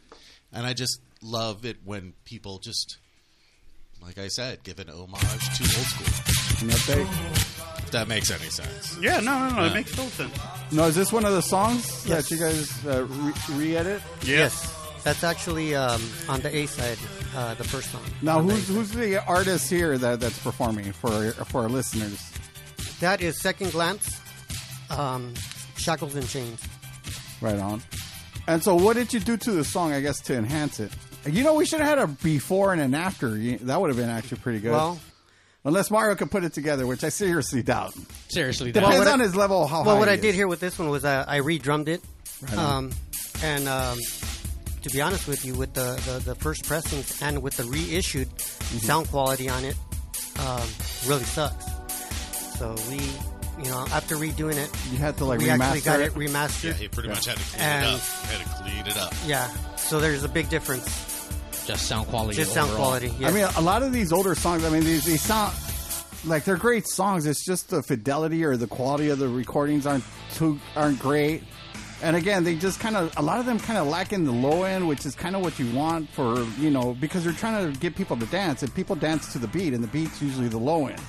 and 0.53 0.65
I 0.65 0.73
just 0.73 0.99
love 1.21 1.65
it 1.65 1.77
when 1.83 2.13
people 2.25 2.59
just, 2.59 2.97
like 4.01 4.17
I 4.17 4.27
said, 4.27 4.63
give 4.63 4.79
an 4.79 4.89
homage 4.89 5.57
to 5.57 5.63
old 5.63 5.87
school. 5.87 6.33
If 6.69 7.91
that 7.91 8.07
makes 8.07 8.31
any 8.31 8.49
sense. 8.49 8.97
yeah, 9.01 9.19
no, 9.19 9.47
no, 9.47 9.49
no. 9.55 9.61
Yeah. 9.63 9.71
It 9.71 9.73
makes 9.73 9.91
total 9.91 10.09
sense. 10.11 10.37
No, 10.71 10.85
is 10.85 10.95
this 10.95 11.13
one 11.13 11.23
of 11.25 11.33
the 11.33 11.41
songs 11.41 12.05
Yes. 12.07 12.27
that 12.29 12.31
you 12.35 12.41
guys 12.41 12.85
uh, 12.85 13.05
re- 13.05 13.33
re-edit? 13.57 14.01
Yes, 14.23 14.76
that's 15.07 15.23
actually 15.23 15.73
um, 15.73 16.01
on 16.27 16.41
the 16.41 16.53
A 16.53 16.65
side, 16.65 16.97
uh, 17.33 17.53
the 17.53 17.63
first 17.63 17.91
song. 17.91 18.01
Now, 18.21 18.39
On 18.39 18.47
the 18.47 18.55
who's 18.55 18.91
the 18.91 19.23
artist 19.25 19.69
here 19.69 19.97
that, 19.97 20.19
that's 20.19 20.37
performing 20.39 20.91
for 20.91 21.31
for 21.45 21.61
our 21.63 21.69
listeners? 21.69 22.29
that 22.99 23.21
is 23.21 23.39
Second 23.41 23.71
Glance, 23.71 24.19
um, 24.89 25.33
Shackles 25.77 26.15
and 26.15 26.27
Chains. 26.27 26.61
Right 27.39 27.57
on. 27.57 27.81
And 28.47 28.61
so, 28.61 28.75
what 28.75 28.97
did 28.97 29.13
you 29.13 29.21
do 29.21 29.37
to 29.37 29.51
the 29.51 29.63
song? 29.63 29.93
I 29.93 30.01
guess 30.01 30.19
to 30.21 30.35
enhance 30.35 30.81
it. 30.81 30.91
You 31.25 31.43
know, 31.45 31.53
we 31.53 31.65
should 31.65 31.79
have 31.79 31.87
had 31.87 31.99
a 31.99 32.07
before 32.07 32.73
and 32.73 32.81
an 32.81 32.93
after. 32.93 33.29
That 33.37 33.79
would 33.79 33.87
have 33.89 33.97
been 33.97 34.09
actually 34.09 34.39
pretty 34.39 34.59
good. 34.59 34.71
Well, 34.71 34.99
Unless 35.63 35.89
Mario 35.91 36.15
could 36.15 36.31
put 36.31 36.43
it 36.45 36.53
together, 36.53 36.85
which 36.87 37.03
I 37.03 37.09
seriously 37.09 37.61
doubt. 37.61 37.93
Seriously, 38.29 38.71
Depends 38.71 38.95
that, 38.95 38.99
what 38.99 39.07
I- 39.07 39.13
on 39.13 39.19
his 39.19 39.35
level. 39.35 39.63
of 39.63 39.69
How 39.69 39.83
well, 39.83 39.95
high 39.95 39.99
what 39.99 40.07
he 40.09 40.13
I 40.13 40.17
did 40.17 40.29
is. 40.29 40.35
here 40.35 40.47
with 40.47 40.59
this 40.61 40.77
one 40.79 40.89
was 40.89 41.03
uh, 41.05 41.23
I 41.27 41.37
re-drummed 41.37 41.87
it, 41.89 42.01
Right 42.41 42.57
um, 42.57 42.91
and 43.43 43.67
um, 43.67 43.97
to 44.87 44.93
be 44.95 45.01
honest 45.01 45.27
with 45.27 45.45
you, 45.45 45.53
with 45.55 45.73
the, 45.73 45.95
the, 46.05 46.19
the 46.33 46.35
first 46.35 46.65
pressings 46.65 47.21
and 47.21 47.41
with 47.41 47.57
the 47.57 47.63
reissued 47.63 48.29
Mm-hmm. 48.29 48.77
sound 48.79 49.07
quality 49.07 49.47
on 49.49 49.63
it, 49.63 49.75
um, 50.39 50.61
really 51.07 51.23
sucks. 51.23 51.65
So 52.57 52.75
we, 52.89 52.97
you 53.63 53.69
know, 53.71 53.85
after 53.93 54.15
redoing 54.17 54.57
it, 54.57 54.69
You 54.91 54.97
had 54.97 55.15
to 55.17 55.25
like 55.25 55.39
we 55.39 55.45
remaster 55.45 55.59
actually 55.61 55.81
got 55.81 55.99
it. 56.01 56.05
it 56.07 56.13
remastered. 56.15 56.63
Yeah, 56.65 56.73
he 56.73 56.87
pretty 56.89 57.09
much 57.09 57.25
had 57.25 57.37
to 57.37 57.43
clean 57.43 57.61
And- 57.61 57.85
it 57.85 57.93
up. 57.93 57.99
Had 58.01 58.45
to 58.45 58.63
clean 58.63 58.87
it 58.87 58.97
up. 58.97 59.13
Yeah, 59.25 59.47
so 59.77 59.99
there's 60.01 60.23
a 60.25 60.29
big 60.29 60.49
difference. 60.49 60.85
just 61.65 61.85
sound 61.87 62.07
quality. 62.07 62.35
Just 62.35 62.53
sound 62.53 62.69
overall. 62.71 62.87
quality. 62.87 63.13
Yeah. 63.19 63.29
I 63.29 63.31
mean, 63.31 63.47
a 63.55 63.61
lot 63.61 63.83
of 63.83 63.93
these 63.93 64.11
older 64.11 64.35
songs. 64.35 64.65
I 64.65 64.69
mean, 64.69 64.83
they, 64.83 64.97
they 64.97 65.17
sound 65.17 65.53
like 66.25 66.43
they're 66.43 66.57
great 66.57 66.87
songs. 66.87 67.25
It's 67.25 67.45
just 67.45 67.69
the 67.69 67.81
fidelity 67.83 68.43
or 68.43 68.57
the 68.57 68.67
quality 68.67 69.09
of 69.09 69.19
the 69.19 69.27
recordings 69.29 69.85
aren't 69.87 70.03
too 70.33 70.59
aren't 70.75 70.99
great. 70.99 71.43
And 72.03 72.15
again, 72.15 72.43
they 72.43 72.55
just 72.55 72.79
kind 72.79 72.95
of 72.95 73.11
a 73.17 73.21
lot 73.21 73.39
of 73.39 73.45
them 73.47 73.59
kind 73.59 73.79
of 73.79 73.87
lack 73.87 74.13
in 74.13 74.23
the 74.23 74.31
low 74.31 74.63
end, 74.63 74.87
which 74.87 75.05
is 75.05 75.15
kind 75.15 75.35
of 75.35 75.41
what 75.41 75.57
you 75.57 75.69
want 75.75 76.07
for 76.09 76.43
you 76.59 76.69
know 76.69 76.93
because 76.99 77.25
you're 77.25 77.33
trying 77.33 77.73
to 77.73 77.79
get 77.79 77.95
people 77.95 78.15
to 78.17 78.25
dance, 78.27 78.61
and 78.61 78.73
people 78.75 78.95
dance 78.95 79.31
to 79.33 79.39
the 79.39 79.47
beat, 79.47 79.73
and 79.73 79.83
the 79.83 79.87
beat's 79.87 80.21
usually 80.21 80.47
the 80.47 80.59
low 80.59 80.87
end. 80.87 81.01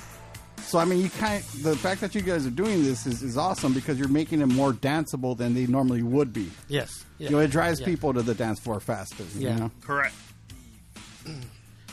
So 0.62 0.78
I 0.78 0.84
mean, 0.86 1.00
you 1.00 1.10
kind 1.10 1.42
the 1.62 1.76
fact 1.76 2.00
that 2.00 2.14
you 2.14 2.22
guys 2.22 2.46
are 2.46 2.50
doing 2.50 2.82
this 2.82 3.06
is, 3.06 3.22
is 3.22 3.36
awesome 3.36 3.74
because 3.74 3.98
you're 3.98 4.08
making 4.08 4.38
them 4.38 4.54
more 4.54 4.72
danceable 4.72 5.36
than 5.36 5.54
they 5.54 5.66
normally 5.66 6.02
would 6.02 6.32
be. 6.32 6.50
Yes. 6.68 7.04
You 7.18 7.30
know, 7.30 7.38
it 7.40 7.50
drives 7.50 7.80
Yeah. 7.80 7.86
people 7.86 8.14
to 8.14 8.22
the 8.22 8.34
dance 8.34 8.58
floor 8.60 8.80
faster. 8.80 9.24
Yeah. 9.36 9.50
You 9.54 9.60
know? 9.60 9.70
Correct. 9.82 10.14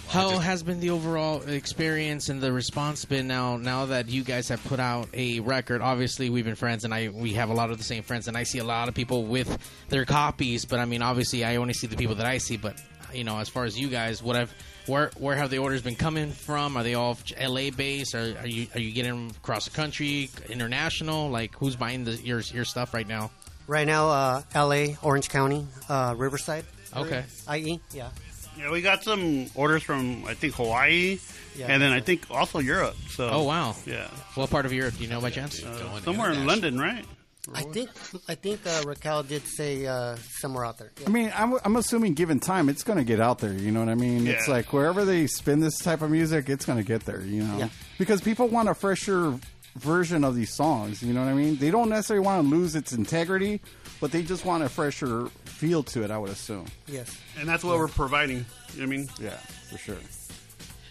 How 0.08 0.38
has 0.38 0.64
been 0.64 0.80
the 0.80 0.92
overall 0.92 1.42
experience 1.42 2.30
and 2.30 2.40
the 2.42 2.52
response 2.52 3.04
been 3.06 3.28
now? 3.28 3.58
Now 3.58 3.88
that 3.88 4.08
you 4.10 4.24
guys 4.24 4.48
have 4.50 4.64
put 4.64 4.80
out 4.80 5.10
a 5.14 5.40
record, 5.42 5.82
obviously 5.82 6.30
we've 6.30 6.46
been 6.46 6.56
friends, 6.56 6.86
and 6.86 6.94
I 6.94 7.10
we 7.10 7.34
have 7.34 7.50
a 7.50 7.54
lot 7.54 7.72
of 7.72 7.78
the 7.78 7.84
same 7.84 8.04
friends, 8.04 8.28
and 8.28 8.38
I 8.38 8.44
see 8.44 8.60
a 8.60 8.64
lot 8.64 8.88
of 8.88 8.94
people 8.94 9.26
with 9.26 9.58
their 9.90 10.06
copies. 10.06 10.66
But 10.66 10.80
I 10.80 10.86
mean, 10.86 11.02
obviously, 11.02 11.44
I 11.44 11.58
only 11.58 11.74
see 11.74 11.88
the 11.88 11.98
people 11.98 12.16
that 12.16 12.26
I 12.26 12.38
see. 12.38 12.56
But 12.58 12.82
you 13.14 13.24
know, 13.24 13.38
as 13.40 13.50
far 13.50 13.66
as 13.66 13.78
you 13.78 13.90
guys, 13.90 14.24
what 14.24 14.36
have 14.36 14.54
where 14.86 15.12
where 15.18 15.36
have 15.36 15.50
the 15.50 15.58
orders 15.58 15.82
been 15.82 15.96
coming 15.96 16.32
from? 16.32 16.78
Are 16.78 16.84
they 16.84 16.94
all 16.94 17.18
L.A. 17.36 17.72
based? 17.72 18.16
Are, 18.16 18.38
are 18.40 18.48
you 18.48 18.68
are 18.74 18.80
you 18.80 18.92
getting 18.94 19.12
them 19.28 19.36
across 19.38 19.66
the 19.66 19.72
country, 19.72 20.30
international? 20.50 21.30
Like 21.30 21.56
who's 21.56 21.76
buying 21.76 22.04
the, 22.06 22.14
your 22.14 22.40
your 22.40 22.66
stuff 22.66 22.94
right 22.94 23.08
now? 23.08 23.32
Right 23.68 23.88
now, 23.88 24.10
uh, 24.10 24.42
L.A., 24.54 24.96
Orange 25.02 25.28
County, 25.30 25.66
uh, 25.90 26.14
Riverside. 26.16 26.66
Okay. 26.96 27.26
IE, 27.52 27.82
yeah. 27.92 28.10
Yeah, 28.58 28.72
we 28.72 28.82
got 28.82 29.04
some 29.04 29.48
orders 29.56 29.84
from 29.84 30.26
I 30.26 30.34
think 30.34 30.54
Hawaii, 30.56 31.20
Yeah, 31.56 31.68
and 31.70 31.82
then 31.82 31.92
I 31.92 32.00
think 32.00 32.26
also 32.32 32.60
Europe. 32.60 32.96
So 33.10 33.30
Oh 33.30 33.44
wow! 33.44 33.76
yeah, 33.86 34.08
What 34.36 34.50
part 34.50 34.66
of 34.66 34.74
Europe 34.74 34.96
do 34.98 35.04
you 35.04 35.10
know 35.10 35.22
by 35.22 35.30
chance? 35.30 35.64
uh, 35.64 36.00
somewhere 36.02 36.32
in 36.32 36.46
London, 36.46 36.80
right? 36.80 37.06
I 37.54 37.62
think 37.62 37.90
I 38.28 38.34
think 38.34 38.62
uh, 38.66 38.82
Raquel 38.88 39.22
did 39.22 39.46
say 39.46 39.86
uh, 39.86 40.16
somewhere 40.40 40.66
out 40.66 40.80
there. 40.80 40.92
Yeah. 41.00 41.08
I 41.08 41.12
mean, 41.12 41.32
I'm, 41.36 41.54
I'm 41.64 41.76
assuming 41.76 42.16
given 42.16 42.40
time, 42.40 42.70
it's 42.70 42.82
going 42.84 42.98
to 42.98 43.04
get 43.04 43.20
out 43.20 43.38
there. 43.38 43.54
You 43.54 43.70
know 43.72 43.82
what 43.82 43.90
I 43.90 43.94
mean? 43.96 44.26
It's 44.26 44.48
like 44.48 44.74
wherever 44.74 45.06
they 45.06 45.28
spin 45.28 45.60
this 45.60 45.78
type 45.78 46.02
of 46.02 46.10
music, 46.10 46.50
it's 46.50 46.66
going 46.66 46.80
to 46.80 46.84
get 46.84 47.06
there. 47.06 47.22
You 47.22 47.44
know, 47.44 47.58
Yeah. 47.60 47.70
because 48.00 48.20
people 48.22 48.48
want 48.48 48.68
a 48.70 48.74
fresher 48.74 49.38
version 49.76 50.24
of 50.24 50.34
these 50.36 50.56
songs. 50.56 51.04
You 51.04 51.14
know 51.14 51.22
what 51.24 51.30
I 51.30 51.34
mean? 51.36 51.58
They 51.58 51.70
don't 51.70 51.90
necessarily 51.90 52.26
want 52.26 52.48
to 52.50 52.56
lose 52.56 52.76
its 52.76 52.94
integrity, 52.94 53.62
but 54.00 54.12
they 54.12 54.24
just 54.24 54.46
want 54.46 54.64
a 54.64 54.70
fresher 54.70 55.28
feel 55.46 55.84
to 55.84 56.04
it. 56.04 56.12
I 56.12 56.18
would 56.18 56.30
assume. 56.32 56.66
yes. 56.88 57.20
And 57.40 57.48
that's 57.48 57.64
what 57.64 57.78
we're 57.78 57.88
providing. 57.88 58.46
You 58.74 58.82
know 58.82 58.88
what 58.88 58.94
I 58.94 58.98
mean? 58.98 59.08
Yeah, 59.20 59.38
for 59.72 59.78
sure. 59.78 59.98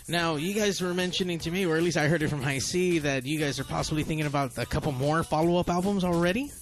Now, 0.06 0.36
you 0.36 0.52
guys 0.52 0.82
were 0.82 0.92
mentioning 0.92 1.38
to 1.40 1.50
me, 1.50 1.64
or 1.64 1.76
at 1.76 1.82
least 1.82 1.96
I 1.96 2.08
heard 2.08 2.22
it 2.22 2.28
from 2.28 2.42
High 2.42 2.58
C, 2.58 2.98
that 2.98 3.24
you 3.24 3.38
guys 3.38 3.58
are 3.58 3.64
possibly 3.64 4.02
thinking 4.02 4.26
about 4.26 4.58
a 4.58 4.66
couple 4.66 4.92
more 4.92 5.22
follow 5.22 5.56
up 5.58 5.70
albums 5.70 6.04
already. 6.04 6.52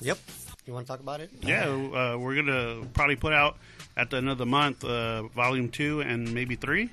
Yep. 0.00 0.18
You 0.66 0.74
want 0.74 0.86
to 0.86 0.92
talk 0.92 1.00
about 1.00 1.20
it? 1.20 1.30
Yeah, 1.40 1.64
uh, 1.66 2.18
we're 2.18 2.34
gonna 2.34 2.86
probably 2.92 3.16
put 3.16 3.32
out 3.32 3.56
at 3.96 4.10
the 4.10 4.18
end 4.18 4.28
of 4.28 4.36
the 4.36 4.44
month, 4.44 4.84
uh, 4.84 5.22
volume 5.28 5.70
two 5.70 6.02
and 6.02 6.34
maybe 6.34 6.56
three. 6.56 6.90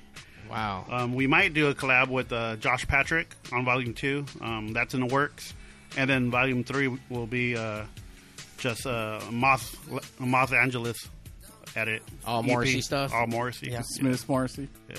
Wow. 0.50 0.86
Um, 0.88 1.14
we 1.14 1.26
might 1.26 1.52
do 1.52 1.66
a 1.68 1.74
collab 1.74 2.08
with 2.08 2.32
uh, 2.32 2.56
Josh 2.56 2.86
Patrick 2.88 3.34
on 3.52 3.66
volume 3.66 3.92
two. 3.92 4.24
Um, 4.40 4.72
that's 4.72 4.94
in 4.94 5.00
the 5.00 5.06
works, 5.06 5.52
and 5.98 6.08
then 6.08 6.30
volume 6.30 6.64
three 6.64 6.96
will 7.10 7.26
be 7.26 7.54
uh, 7.54 7.82
just 8.58 8.86
uh, 8.86 9.20
Moth 9.30 9.76
Moth 10.18 10.52
Angeles 10.52 10.96
edit. 11.74 12.02
All 12.26 12.40
EP. 12.40 12.46
Morrissey 12.46 12.80
stuff? 12.80 13.12
All 13.12 13.26
Morrissey. 13.26 13.70
Yeah. 13.70 13.82
Smith 13.84 14.28
Morrissey. 14.28 14.68
Yeah. 14.88 14.96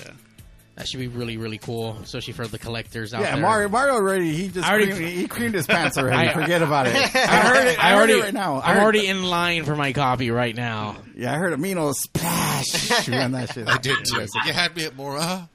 That 0.76 0.86
should 0.86 1.00
be 1.00 1.08
really, 1.08 1.36
really 1.38 1.58
cool, 1.58 1.96
especially 2.04 2.34
for 2.34 2.46
the 2.46 2.56
collectors 2.58 3.12
out 3.12 3.22
Yeah, 3.22 3.32
there. 3.32 3.42
Mario. 3.42 3.68
Mario 3.68 3.94
already. 3.94 4.32
He 4.32 4.46
just 4.46 4.64
I 4.64 4.74
already- 4.74 4.92
creamed, 4.92 5.12
he 5.12 5.26
creamed 5.26 5.54
his 5.56 5.66
pants 5.66 5.98
already. 5.98 6.28
I- 6.30 6.32
Forget 6.34 6.62
about 6.62 6.86
it. 6.86 6.94
I 6.96 6.98
heard 7.00 7.66
it. 7.66 7.78
I, 7.82 7.90
heard 7.90 7.96
already. 7.96 8.12
it 8.12 8.22
right 8.22 8.34
now. 8.34 8.58
I 8.58 8.68
I'm 8.70 8.74
heard- 8.76 8.82
already 8.84 9.06
in 9.08 9.24
line 9.24 9.64
for 9.64 9.74
my 9.74 9.92
copy 9.92 10.30
right 10.30 10.54
now. 10.54 10.96
Yeah, 11.16 11.32
I 11.34 11.36
heard 11.36 11.52
Amino 11.58 11.92
splash. 11.94 13.08
Ran 13.08 13.32
that 13.32 13.52
shit. 13.54 13.66
I 13.68 13.78
did 13.78 13.96
too. 14.04 14.24
You 14.46 14.52
had 14.52 14.76
me 14.76 14.84
at 14.84 14.94
more. 14.94 15.18
Uh, 15.18 15.46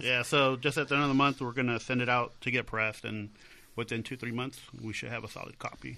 Yeah, 0.00 0.22
so 0.22 0.56
just 0.56 0.78
at 0.78 0.88
the 0.88 0.94
end 0.94 1.02
of 1.02 1.08
the 1.08 1.14
month, 1.14 1.40
we're 1.40 1.52
gonna 1.52 1.80
send 1.80 2.00
it 2.02 2.08
out 2.08 2.32
to 2.42 2.50
get 2.50 2.66
pressed, 2.66 3.04
and 3.04 3.30
within 3.76 4.02
two 4.02 4.16
three 4.16 4.32
months, 4.32 4.60
we 4.82 4.92
should 4.92 5.10
have 5.10 5.24
a 5.24 5.28
solid 5.28 5.58
copy. 5.58 5.96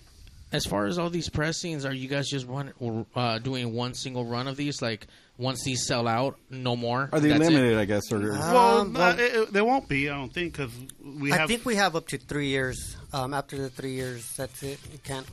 As 0.53 0.67
far 0.67 0.87
as 0.87 0.99
all 0.99 1.09
these 1.11 1.29
pressings, 1.31 1.85
are 1.87 1.95
you 1.95 2.09
guys 2.09 2.29
just 2.29 2.47
one 2.47 2.73
uh, 3.17 3.39
doing 3.39 3.73
one 3.75 3.95
single 3.95 4.25
run 4.27 4.47
of 4.49 4.57
these? 4.57 4.83
Like 4.83 5.07
once 5.39 5.65
these 5.65 5.87
sell 5.87 6.07
out, 6.07 6.39
no 6.51 6.77
more. 6.77 7.09
Are 7.13 7.21
they 7.21 7.31
That's 7.31 7.49
it? 7.49 7.79
I 7.79 7.85
guess. 7.87 8.13
Or 8.13 8.19
well, 8.21 8.79
Um, 8.81 8.95
uh, 8.95 8.99
well- 8.99 9.19
it, 9.19 9.35
it- 9.35 9.53
they 9.53 9.63
won't 9.63 9.89
be, 9.89 10.11
I 10.11 10.15
don't 10.17 10.33
think, 10.33 10.53
because 10.53 10.71
we 11.03 11.33
I 11.33 11.39
have. 11.39 11.49
think 11.49 11.65
we 11.65 11.77
have 11.77 11.97
up 11.97 12.07
to 12.09 12.19
three 12.19 12.49
years. 12.49 12.97
Um, 13.13 13.33
after 13.35 13.57
the 13.57 13.71
three 13.71 13.93
years, 13.93 14.31
that's 14.37 14.63
it. 14.63 14.79
You 14.93 14.99
can't. 15.03 15.27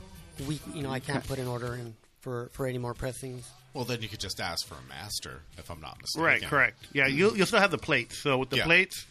We, 0.48 0.58
you 0.74 0.82
know, 0.82 0.90
I 0.90 1.00
can't 1.00 1.26
put 1.26 1.38
an 1.38 1.46
order 1.48 1.74
in 1.74 1.94
for 2.20 2.48
for 2.52 2.66
any 2.66 2.78
more 2.78 2.94
pressings. 2.94 3.46
well, 3.74 3.84
then 3.84 4.00
you 4.02 4.08
could 4.08 4.20
just 4.20 4.40
ask 4.40 4.66
for 4.66 4.74
a 4.74 4.88
master, 4.88 5.42
if 5.58 5.70
I'm 5.70 5.80
not 5.80 6.00
mistaken. 6.00 6.24
right, 6.24 6.42
correct. 6.42 6.86
Yeah, 6.94 7.06
you'll 7.06 7.36
you'll 7.36 7.46
still 7.46 7.60
have 7.60 7.70
the 7.70 7.78
plates. 7.78 8.16
So 8.18 8.38
with 8.38 8.48
the 8.50 8.56
Yeah. 8.56 8.64
plates, 8.64 9.04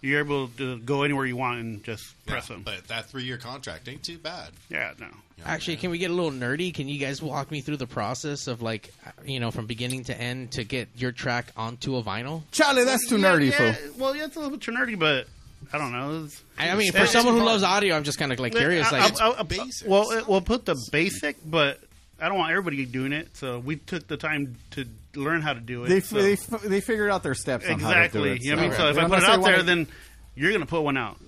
you're 0.00 0.20
able 0.20 0.46
to 0.58 0.78
go 0.78 1.02
anywhere 1.02 1.26
you 1.26 1.36
want 1.36 1.58
and 1.60 1.82
just 1.84 2.04
Yeah, 2.24 2.32
press 2.34 2.46
them. 2.48 2.62
but 2.64 2.86
that 2.88 3.10
three 3.10 3.24
year 3.24 3.36
contract 3.36 3.88
ain't 3.88 4.04
too 4.04 4.18
bad. 4.18 4.50
yeah, 4.70 4.92
no. 5.00 5.08
Actually, 5.44 5.76
can 5.76 5.90
we 5.90 5.98
get 5.98 6.10
a 6.10 6.14
little 6.14 6.30
nerdy? 6.32 6.72
Can 6.74 6.88
you 6.88 6.98
guys 6.98 7.22
walk 7.22 7.50
me 7.50 7.60
through 7.60 7.76
the 7.76 7.86
process 7.86 8.46
of 8.46 8.62
like, 8.62 8.92
uh, 9.06 9.10
you 9.24 9.38
know, 9.38 9.50
from 9.50 9.66
beginning 9.66 10.04
to 10.04 10.18
end 10.20 10.52
to 10.52 10.64
get 10.64 10.88
your 10.96 11.12
track 11.12 11.52
onto 11.56 11.96
a 11.96 12.02
vinyl? 12.02 12.42
Charlie, 12.52 12.84
that's 12.84 13.06
too 13.08 13.18
Yeah, 13.18 13.32
nerdy, 13.32 13.50
yeah, 13.50 13.72
fool. 13.74 13.92
Well, 13.98 14.16
yeah, 14.16 14.24
it's 14.24 14.36
a 14.36 14.40
little 14.40 14.50
bit 14.56 14.62
too 14.62 14.72
nerdy, 14.72 14.98
but 14.98 15.28
I 15.72 15.78
don't 15.78 15.92
know. 15.92 16.24
It's- 16.24 16.42
I 16.58 16.70
I 16.70 16.74
mean, 16.74 16.90
for 16.90 17.06
someone 17.06 17.34
who 17.36 17.44
loves 17.44 17.62
audio, 17.62 17.94
I'm 17.96 18.04
just 18.04 18.18
kind 18.18 18.32
of 18.32 18.40
like 18.40 18.54
curious. 18.54 18.90
I- 18.92 18.98
Like, 19.00 19.20
I- 19.20 19.28
I- 19.28 19.40
I- 19.40 19.42
basics. 19.42 19.84
Well, 19.84 20.10
it, 20.10 20.26
we'll 20.26 20.40
put 20.40 20.64
the 20.64 20.74
basic, 20.90 21.36
but 21.44 21.80
I 22.20 22.28
don't 22.28 22.38
want 22.38 22.50
everybody 22.50 22.84
doing 22.86 23.12
it. 23.12 23.36
So 23.36 23.58
we 23.58 23.76
took 23.76 24.08
the 24.08 24.16
time 24.16 24.56
to 24.72 24.86
learn 25.14 25.42
how 25.42 25.52
to 25.52 25.60
do 25.60 25.84
it. 25.84 25.88
They, 25.90 26.00
so- 26.00 26.16
they 26.20 26.32
f- 26.32 26.62
they 26.62 26.80
figured 26.80 27.10
out 27.10 27.22
their 27.22 27.34
steps 27.34 27.66
on 27.68 27.78
how 27.78 27.90
to 27.90 27.94
do 27.94 28.00
exactly. 28.24 28.30
it. 28.32 28.42
You 28.42 28.50
know 28.52 28.56
what 28.56 28.62
I 28.64 28.68
mean, 28.68 28.76
so 28.76 28.84
They 28.84 28.90
if 28.90 28.98
I 28.98 29.08
put 29.08 29.18
it 29.18 29.24
out 29.24 29.42
there, 29.42 29.52
wanna- 29.52 29.62
then 29.64 29.86
you're 30.34 30.52
gonna 30.52 30.66
put 30.66 30.80
one 30.82 30.96
out. 30.96 31.18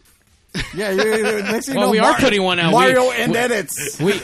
Yeah, 0.74 0.90
you, 0.90 1.02
you- 1.04 1.42
next 1.42 1.66
thing 1.66 1.74
you 1.74 1.78
Well, 1.80 1.88
know, 1.88 1.92
we 1.92 1.98
are 1.98 2.14
putting 2.14 2.42
one 2.42 2.58
out. 2.58 2.72
Mario 2.72 3.08
We- 3.10 3.16
and 3.16 3.32
we- 3.32 3.38
edits. 3.38 4.00
we 4.00 4.20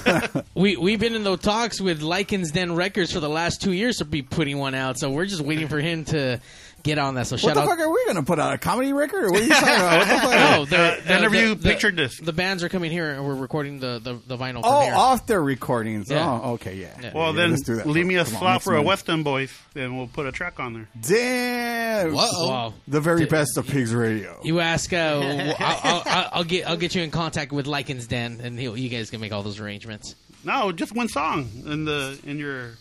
we 0.54 0.76
we've 0.76 1.00
been 1.00 1.14
in 1.14 1.24
those 1.24 1.40
talks 1.40 1.80
with 1.80 2.00
Lycans 2.00 2.52
Den 2.52 2.74
Records 2.74 3.12
for 3.12 3.20
the 3.20 3.28
last 3.28 3.60
two 3.62 3.72
years 3.72 3.98
to 3.98 4.04
be 4.04 4.22
putting 4.22 4.58
one 4.58 4.74
out. 4.74 4.98
So 4.98 5.10
we're 5.10 5.26
just 5.26 5.42
waiting 5.42 5.68
for 5.68 5.80
him 5.80 6.04
to 6.06 6.40
get 6.84 6.98
on 6.98 7.16
that. 7.16 7.26
So 7.26 7.34
What 7.34 7.40
shout 7.40 7.54
the 7.54 7.62
out. 7.62 7.68
fuck 7.68 7.78
are 7.80 7.90
we 7.90 8.04
gonna 8.06 8.22
put 8.22 8.38
out 8.38 8.52
a 8.54 8.58
comedy 8.58 8.92
record? 8.92 9.24
Or 9.24 9.32
what 9.32 9.40
are 9.40 9.44
you 9.44 9.50
talking 9.52 9.68
about? 9.74 9.98
What 9.98 10.08
the 10.08 10.20
fuck? 10.20 10.30
No, 10.30 10.64
the, 10.66 10.76
Uh, 10.78 11.00
the, 11.06 11.18
interview 11.18 11.48
the, 11.48 11.54
the- 11.56 11.68
picture 11.68 11.90
disc. 11.90 12.22
The 12.22 12.32
bands 12.32 12.62
are 12.62 12.68
coming 12.68 12.92
here, 12.92 13.10
and 13.10 13.24
we're 13.26 13.34
recording 13.34 13.80
the 13.80 13.98
the, 14.02 14.20
the 14.26 14.36
vinyl. 14.36 14.60
Oh, 14.62 14.78
premiere. 14.78 14.94
off 14.94 15.26
their 15.26 15.42
recordings. 15.42 16.10
Yeah. 16.10 16.40
Oh, 16.44 16.52
okay, 16.52 16.76
yeah. 16.76 16.96
Yeah. 17.02 17.12
Well, 17.14 17.30
Yeah, 17.34 17.40
then 17.42 17.50
let's 17.50 17.62
do 17.64 17.74
that. 17.76 17.86
leave 17.88 18.06
me 18.06 18.14
a 18.16 18.24
Come 18.24 18.34
slot 18.34 18.42
let's 18.52 18.64
for 18.64 18.74
a 18.74 18.78
move. 18.78 18.86
West 18.86 19.08
End 19.10 19.24
Boys, 19.24 19.52
and 19.74 19.96
we'll 19.96 20.06
put 20.06 20.26
a 20.26 20.32
track 20.32 20.60
on 20.60 20.74
there. 20.74 20.88
Damn. 21.00 22.12
Whoa. 22.14 22.48
Wow. 22.48 22.74
The 22.86 23.00
very 23.00 23.26
best 23.26 23.56
of 23.56 23.66
Pigs 23.66 23.94
Radio. 23.94 24.40
You 24.44 24.60
ask, 24.60 24.92
uh, 24.92 24.96
I'll, 24.98 25.56
I'll, 25.58 26.02
I'll, 26.04 26.28
I'll 26.34 26.44
get 26.44 26.68
I'll 26.68 26.76
get 26.76 26.94
you 26.94 27.02
in 27.02 27.10
contact 27.10 27.50
with 27.52 27.66
Lycans 27.66 28.06
Den, 28.08 28.40
and 28.42 28.58
he'll, 28.58 28.76
you 28.76 28.88
guys 28.88 29.10
can 29.10 29.20
make 29.20 29.32
all 29.32 29.42
those 29.42 29.58
arrangements. 29.60 30.14
No, 30.44 30.72
just 30.72 30.94
one 30.94 31.08
song 31.08 31.48
in 31.64 31.86
the 31.86 32.18
in 32.26 32.38
your 32.38 32.72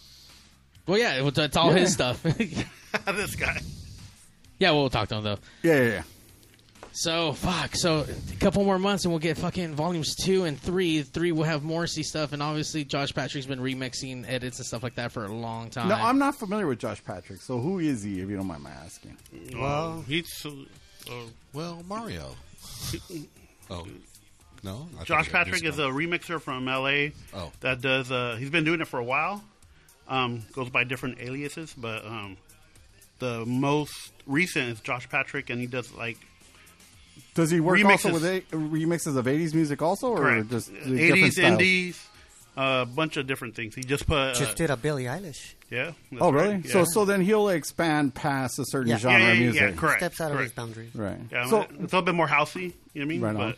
Well, 0.86 0.98
yeah, 0.98 1.26
it's, 1.26 1.38
it's 1.40 1.56
all 1.56 1.72
Yeah. 1.72 1.80
his 1.80 1.94
stuff. 1.94 2.22
this 2.24 3.36
guy. 3.36 3.62
Yeah, 4.64 4.72
we'll 4.72 4.90
talk 4.90 5.10
to 5.10 5.16
him 5.16 5.24
though. 5.26 5.38
Yeah, 5.62 5.76
yeah, 5.82 5.90
yeah. 5.90 6.04
So 6.94 7.34
fuck. 7.34 7.76
So 7.76 8.06
a 8.32 8.36
couple 8.40 8.64
more 8.64 8.80
months 8.80 9.04
and 9.04 9.12
we'll 9.12 9.20
get 9.20 9.38
fucking 9.38 9.74
volumes 9.74 10.16
two 10.16 10.46
and 10.46 10.58
three. 10.60 11.02
Three 11.02 11.32
will 11.34 11.44
have 11.44 11.64
Morrissey 11.64 12.04
stuff, 12.04 12.32
and 12.32 12.42
obviously 12.42 12.86
Josh 12.86 13.12
Patrick's 13.14 13.46
been 13.48 13.60
remixing 13.60 14.26
edits 14.30 14.60
and 14.60 14.66
stuff 14.66 14.84
like 14.84 14.96
that 14.96 15.12
for 15.12 15.26
a 15.26 15.32
long 15.34 15.70
time. 15.70 15.90
No, 15.90 15.96
I'm 15.96 16.18
not 16.18 16.36
familiar 16.36 16.66
with 16.66 16.80
Josh 16.80 17.04
Patrick. 17.04 17.42
So 17.42 17.60
who 17.60 17.80
is 17.80 18.04
he, 18.04 18.22
if 18.22 18.30
you 18.30 18.38
don't 18.38 18.48
mind 18.48 18.64
my 18.64 18.72
asking? 18.72 19.18
Well, 19.56 20.04
he's 20.08 20.46
uh, 20.46 20.52
uh, 21.12 21.26
Well, 21.52 21.84
Mario. 21.88 22.36
oh. 23.70 23.86
No? 24.64 24.88
I 24.98 25.04
Josh 25.04 25.30
Patrick 25.30 25.66
is 25.66 25.78
a 25.78 25.88
remixer 25.90 26.40
from 26.40 26.68
LA 26.68 27.08
Oh. 27.38 27.52
that 27.60 27.82
does. 27.82 28.10
Uh, 28.12 28.38
he's 28.40 28.50
been 28.50 28.64
doing 28.64 28.80
it 28.80 28.88
for 28.88 29.00
a 29.00 29.04
while. 29.04 29.44
Um, 30.08 30.44
goes 30.54 30.70
by 30.70 30.86
different 30.86 31.20
aliases, 31.20 31.74
but 31.76 32.06
um, 32.06 32.38
the 33.20 33.46
most 33.46 34.13
recent 34.28 34.70
is 34.70 34.80
Josh 34.82 35.10
Patrick, 35.10 35.50
and 35.50 35.60
he 35.60 35.68
does 35.68 35.92
like 35.94 36.18
Does 37.36 37.52
he 37.52 37.60
work 37.60 37.80
Remixes. 37.80 37.92
also 37.92 38.14
with 38.14 38.26
a- 38.26 38.42
remixes 38.52 39.18
of 39.18 39.26
80s 39.26 39.54
music 39.54 39.82
also? 39.82 40.10
Or 40.10 40.18
correct 40.18 40.50
just 40.50 40.68
the 40.68 40.74
different 40.80 41.00
eighties, 41.00 41.34
styles? 41.34 41.52
indies, 41.52 42.08
a 42.56 42.86
bunch 42.86 43.18
of 43.18 43.26
different 43.28 43.56
things. 43.56 43.74
He 43.76 43.82
just 43.84 44.06
put 44.08 44.18
uh, 44.18 44.34
Just 44.34 44.56
did 44.58 44.70
a 44.70 44.78
Billie 44.78 45.06
Eilish. 45.06 45.54
yeah. 45.70 45.92
Oh, 46.20 46.32
really? 46.32 46.56
right, 46.56 46.68
So 46.68 46.80
yeah. 46.80 46.86
so 46.86 47.06
then 47.06 47.22
he'll 47.22 47.50
expand 47.50 48.14
past 48.14 48.60
a 48.60 48.66
certain 48.66 48.90
Yeah. 48.92 48.98
genre 48.98 49.20
yeah, 49.20 49.26
yeah, 49.28 49.32
of 49.32 49.38
yeah, 49.38 49.44
music. 49.44 49.62
yeah, 49.62 49.72
correct. 49.76 50.00
Steps 50.00 50.22
out 50.22 50.32
of 50.32 50.40
his 50.40 50.52
boundaries. 50.52 50.94
Right. 50.96 51.18
Yeah, 51.32 51.48
so, 51.48 51.62
it's 51.62 51.72
a 51.72 51.82
little 51.82 52.02
bit 52.04 52.16
more 52.16 52.28
housey. 52.28 52.56
You 52.56 52.68
know 52.68 52.74
what 52.94 53.02
I 53.02 53.06
mean? 53.06 53.22
Right 53.22 53.36
on. 53.36 53.38
but 53.52 53.58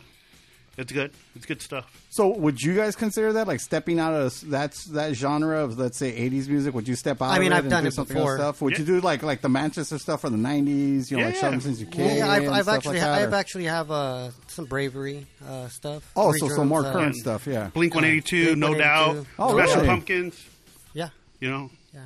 it's 0.78 0.92
good. 0.92 1.10
It's 1.34 1.46
good 1.46 1.62
stuff. 1.62 1.90
so 2.10 2.28
would 2.28 2.60
you 2.62 2.74
guys 2.74 2.94
consider 2.96 3.32
that 3.34 3.46
like 3.48 3.60
stepping 3.60 3.98
out 3.98 4.12
of 4.14 4.38
that's 4.50 4.84
that 4.86 5.14
genre 5.14 5.62
of 5.64 5.78
let's 5.78 5.96
say 5.98 6.12
80s 6.30 6.48
music? 6.48 6.74
Would 6.74 6.86
you 6.86 6.94
step 6.96 7.22
out? 7.22 7.30
I 7.30 7.38
mean, 7.38 7.52
of 7.52 7.58
I've 7.58 7.64
and 7.64 7.70
done 7.70 7.82
do 7.84 7.88
it 7.88 7.94
something 7.94 8.16
before. 8.16 8.36
Stuff? 8.36 8.60
Would 8.62 8.74
Yeah. 8.74 8.78
you 8.80 8.84
do 8.84 9.00
like 9.00 9.22
like 9.22 9.40
the 9.40 9.48
Manchester 9.48 9.98
stuff 9.98 10.20
from 10.22 10.32
the 10.40 10.48
90s? 10.48 11.10
You 11.10 11.16
know, 11.16 11.20
Yeah, 11.22 11.26
like 11.26 11.34
yeah. 11.36 11.40
Shove 11.40 11.52
'em 11.54 11.60
since 11.60 11.80
you 11.80 11.86
Yeah, 11.92 11.92
can. 12.18 12.22
I've, 12.28 12.48
I've 12.50 12.68
actually, 12.68 12.94
like 12.98 13.02
that, 13.02 13.18
I've 13.22 13.32
or- 13.32 13.36
actually 13.36 13.64
have 13.64 13.90
uh, 13.90 14.30
some 14.48 14.66
bravery 14.66 15.26
uh, 15.48 15.68
stuff. 15.68 16.10
Oh, 16.16 16.32
so 16.32 16.46
some 16.48 16.56
drums, 16.56 16.68
more 16.68 16.86
uh, 16.86 16.92
current 16.92 17.14
stuff. 17.16 17.46
Yeah. 17.46 17.68
Blink 17.72 17.94
One 17.94 18.04
Eighty 18.04 18.20
Two, 18.20 18.44
Blink 18.56 18.58
No 18.58 18.74
Doubt, 18.74 19.26
Oh, 19.38 19.52
Smashing 19.54 19.74
really? 19.76 19.86
Pumpkins. 19.88 20.44
Yeah, 20.94 21.08
You 21.40 21.50
know, 21.50 21.70
yeah, 21.94 22.00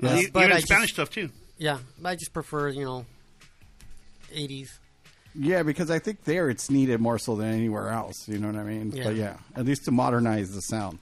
Yeah. 0.00 0.22
But 0.32 0.40
even 0.42 0.52
I 0.52 0.54
just- 0.56 0.66
Spanish 0.66 0.92
stuff 0.92 1.10
too. 1.10 1.30
yeah. 1.58 1.78
I 2.04 2.14
just 2.16 2.32
prefer 2.32 2.68
you 2.70 2.84
know, 2.84 3.06
eighties. 4.32 4.78
Yeah, 5.38 5.62
because 5.62 5.90
I 5.90 5.98
think 5.98 6.24
there 6.24 6.48
it's 6.50 6.70
needed 6.70 7.00
more 7.00 7.18
so 7.18 7.36
than 7.36 7.52
anywhere 7.52 7.90
else. 7.90 8.26
You 8.28 8.38
know 8.38 8.46
what 8.48 8.56
I 8.56 8.62
mean? 8.64 8.92
Yeah. 8.92 9.04
But 9.04 9.16
yeah, 9.16 9.36
at 9.54 9.64
least 9.66 9.84
to 9.84 9.90
modernize 9.90 10.54
the 10.54 10.60
sound. 10.62 10.98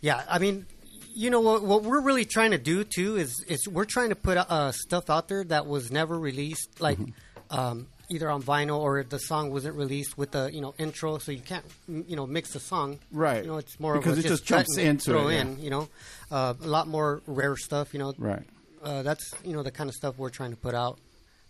Yeah, 0.00 0.22
I 0.28 0.38
mean, 0.38 0.66
you 1.14 1.28
know 1.30 1.40
what? 1.40 1.62
What 1.62 1.82
we're 1.82 2.00
really 2.00 2.24
trying 2.24 2.52
to 2.52 2.58
do 2.58 2.84
too 2.84 3.16
is 3.16 3.44
is 3.48 3.66
we're 3.68 3.84
trying 3.84 4.10
to 4.10 4.16
put 4.16 4.38
uh, 4.38 4.72
stuff 4.72 5.10
out 5.10 5.28
there 5.28 5.44
that 5.44 5.66
was 5.66 5.90
never 5.90 6.18
released, 6.18 6.80
like 6.80 6.98
Mm-hmm. 6.98 7.58
um, 7.58 7.86
either 8.10 8.28
on 8.28 8.42
vinyl 8.42 8.78
or 8.80 9.04
the 9.04 9.18
song 9.18 9.50
wasn't 9.52 9.76
released 9.76 10.16
with 10.18 10.30
the 10.32 10.50
you 10.52 10.60
know 10.60 10.74
intro, 10.78 11.18
so 11.18 11.32
you 11.32 11.40
can't 11.40 11.64
you 11.88 12.16
know 12.16 12.26
mix 12.26 12.52
the 12.52 12.60
song. 12.60 12.98
Right. 13.12 13.42
You 13.44 13.50
know, 13.50 13.56
it's 13.58 13.78
more 13.80 13.96
Because 13.98 14.18
of 14.18 14.24
a 14.24 14.26
it 14.26 14.30
just 14.30 14.46
cut 14.46 14.66
jumps 14.66 14.78
into 14.78 15.04
throw 15.10 15.28
it, 15.28 15.34
yeah. 15.34 15.40
in. 15.42 15.58
You 15.60 15.70
know, 15.70 15.88
uh, 16.30 16.54
a 16.62 16.66
lot 16.66 16.86
more 16.88 17.22
rare 17.26 17.56
stuff. 17.56 17.92
You 17.92 17.98
know, 18.00 18.14
Right. 18.18 18.42
Uh, 18.82 19.02
that's 19.02 19.34
you 19.44 19.52
know 19.52 19.62
the 19.62 19.70
kind 19.70 19.90
of 19.90 19.94
stuff 19.94 20.16
we're 20.16 20.30
trying 20.30 20.50
to 20.52 20.56
put 20.56 20.74
out. 20.74 20.98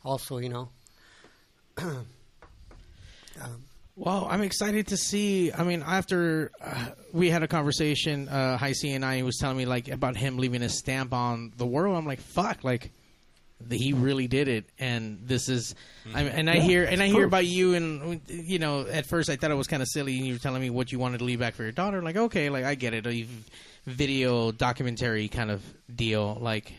Also, 0.04 0.38
you 0.38 0.48
know. 0.48 0.70
Well, 3.96 4.26
I'm 4.30 4.40
excited 4.40 4.86
to 4.88 4.96
see. 4.96 5.52
I 5.52 5.62
mean, 5.62 5.82
after 5.86 6.50
uh, 6.64 6.86
we 7.12 7.28
had 7.28 7.42
a 7.42 7.48
conversation, 7.48 8.28
uh, 8.30 8.56
High 8.56 8.72
C 8.72 8.92
and 8.92 9.04
I 9.04 9.16
he 9.16 9.22
was 9.22 9.36
telling 9.36 9.58
me 9.58 9.66
like 9.66 9.88
about 9.88 10.16
him 10.16 10.38
leaving 10.38 10.62
a 10.62 10.70
stamp 10.70 11.12
on 11.12 11.52
the 11.58 11.66
world. 11.66 11.96
I'm 11.98 12.06
like, 12.06 12.20
fuck, 12.20 12.64
like 12.64 12.92
the, 13.60 13.76
he 13.76 13.92
really 13.92 14.26
did 14.26 14.48
it. 14.48 14.64
And 14.78 15.18
this 15.26 15.50
is, 15.50 15.74
I 16.14 16.22
mean, 16.22 16.32
and 16.32 16.48
I 16.48 16.54
Yeah, 16.56 16.60
hear 16.62 16.84
and 16.84 17.02
I 17.02 17.06
it's 17.06 17.12
hear 17.12 17.22
proof. 17.24 17.30
about 17.30 17.46
you, 17.46 17.74
and 17.74 18.20
you 18.28 18.58
know, 18.58 18.86
at 18.86 19.04
first 19.06 19.28
I 19.28 19.36
thought 19.36 19.50
it 19.50 19.54
was 19.56 19.66
kind 19.66 19.82
of 19.82 19.88
silly. 19.88 20.16
and 20.16 20.26
You 20.26 20.32
were 20.34 20.38
telling 20.38 20.62
me 20.62 20.70
what 20.70 20.92
you 20.92 20.98
wanted 20.98 21.18
to 21.18 21.24
leave 21.24 21.40
back 21.40 21.52
for 21.54 21.62
your 21.64 21.72
daughter. 21.72 22.00
Like, 22.02 22.16
okay, 22.16 22.48
like 22.48 22.64
I 22.64 22.76
get 22.76 22.94
it, 22.94 23.06
a 23.06 23.26
video 23.84 24.50
documentary 24.50 25.28
kind 25.28 25.50
of 25.50 25.62
deal. 25.94 26.38
Like, 26.40 26.72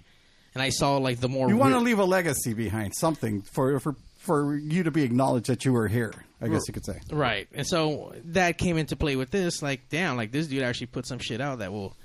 and 0.55 0.63
I 0.63 0.69
saw 0.69 0.97
like 0.97 1.19
the 1.19 1.29
more 1.29 1.49
You 1.49 1.57
want 1.57 1.73
to 1.73 1.79
re- 1.79 1.85
leave 1.85 1.99
a 1.99 2.05
legacy 2.05 2.55
behind, 2.55 2.95
something 2.95 3.43
for 3.43 3.79
for 3.79 3.95
for 4.21 4.55
you 4.55 4.83
to 4.83 4.91
be 4.91 5.01
acknowledged 5.03 5.47
that 5.47 5.65
you 5.65 5.73
were 5.73 5.87
here. 5.87 6.13
I 6.39 6.47
guess 6.47 6.67
you 6.67 6.73
could 6.73 6.85
say. 6.85 6.99
Right. 7.11 7.47
And 7.53 7.67
so 7.67 8.13
that 8.25 8.57
came 8.57 8.77
into 8.77 8.95
play 8.95 9.15
with 9.15 9.29
this. 9.29 9.61
Like, 9.61 9.89
damn, 9.89 10.17
like 10.17 10.31
this 10.31 10.47
dude 10.47 10.63
actually 10.63 10.87
put 10.87 11.05
some 11.05 11.19
shit 11.19 11.41
out 11.41 11.59
that 11.59 11.71
will. 11.71 11.95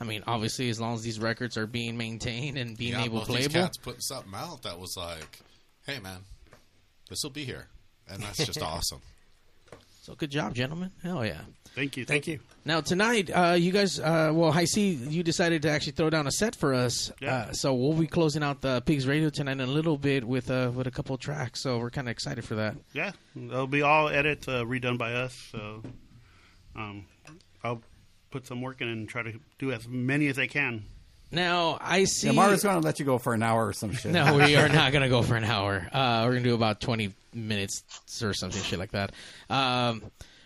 I 0.00 0.04
mean, 0.04 0.22
obviously, 0.26 0.70
as 0.70 0.80
long 0.80 0.94
as 0.94 1.02
these 1.02 1.20
records 1.20 1.56
are 1.56 1.66
being 1.66 1.96
maintained 1.96 2.56
and 2.56 2.76
being 2.76 2.94
yeah, 2.94 3.04
able 3.04 3.20
to 3.20 3.26
playable. 3.26 3.48
these 3.48 3.62
cats 3.62 3.76
putting 3.76 4.00
something 4.00 4.32
out 4.34 4.62
that 4.62 4.80
was 4.80 4.94
like, 4.96 5.40
"Hey, 5.86 6.00
man, 6.00 6.20
this 7.08 7.20
will 7.22 7.30
be 7.30 7.44
here," 7.44 7.68
and 8.08 8.22
that's 8.22 8.44
just 8.44 8.62
awesome. 8.62 9.02
So 10.10 10.16
good 10.16 10.30
job, 10.32 10.56
gentlemen. 10.56 10.90
Hell 11.04 11.24
yeah. 11.24 11.42
Thank 11.76 11.96
you. 11.96 12.04
Thank 12.04 12.26
you. 12.26 12.40
Now 12.64 12.80
tonight, 12.80 13.30
uh, 13.30 13.54
you 13.56 13.70
guys, 13.70 14.00
uh, 14.00 14.32
well, 14.34 14.50
I 14.50 14.64
see 14.64 14.90
you 14.90 15.22
decided 15.22 15.62
to 15.62 15.70
actually 15.70 15.92
throw 15.92 16.10
down 16.10 16.26
a 16.26 16.32
set 16.32 16.56
for 16.56 16.74
us. 16.74 17.12
Yeah. 17.20 17.32
Uh, 17.36 17.52
so 17.52 17.74
we'll 17.74 17.92
be 17.92 18.08
closing 18.08 18.42
out 18.42 18.60
the 18.60 18.80
Pigs 18.80 19.06
Radio 19.06 19.30
tonight 19.30 19.52
in 19.52 19.60
a 19.60 19.66
little 19.66 19.96
bit 19.96 20.24
with 20.24 20.50
uh, 20.50 20.72
with 20.74 20.88
a 20.88 20.90
couple 20.90 21.14
of 21.14 21.20
tracks. 21.20 21.62
So 21.62 21.78
we're 21.78 21.90
kind 21.90 22.08
of 22.08 22.10
excited 22.10 22.44
for 22.44 22.56
that. 22.56 22.74
Yeah, 22.92 23.12
they'll 23.36 23.68
be 23.68 23.82
all 23.82 24.08
edit 24.08 24.48
uh, 24.48 24.64
redone 24.64 24.98
by 24.98 25.12
us. 25.12 25.32
So 25.52 25.84
um, 26.74 27.06
I'll 27.62 27.80
put 28.32 28.48
some 28.48 28.62
work 28.62 28.80
in 28.80 28.88
and 28.88 29.08
try 29.08 29.22
to 29.22 29.38
do 29.60 29.70
as 29.70 29.86
many 29.86 30.26
as 30.26 30.40
I 30.40 30.48
can. 30.48 30.86
Now 31.30 31.78
I 31.80 32.02
see. 32.02 32.26
Yeah, 32.26 32.32
Mara's 32.32 32.64
going 32.64 32.80
to 32.80 32.84
let 32.84 32.98
you 32.98 33.04
go 33.04 33.18
for 33.18 33.32
an 33.32 33.44
hour 33.44 33.68
or 33.68 33.72
some 33.74 33.92
shit. 33.94 34.10
No, 34.10 34.34
we 34.38 34.56
are 34.56 34.68
not 34.68 34.90
going 34.90 35.04
to 35.04 35.08
go 35.08 35.22
for 35.22 35.36
an 35.36 35.44
hour. 35.44 35.88
Uh, 35.92 36.22
we're 36.24 36.32
going 36.32 36.42
to 36.42 36.48
do 36.48 36.54
about 36.56 36.80
20 36.80 37.14
minutes 37.34 37.82
or 38.22 38.32
something 38.34 38.62
shit 38.62 38.78
like 38.78 38.92
that. 38.92 39.12
Um, 39.48 40.02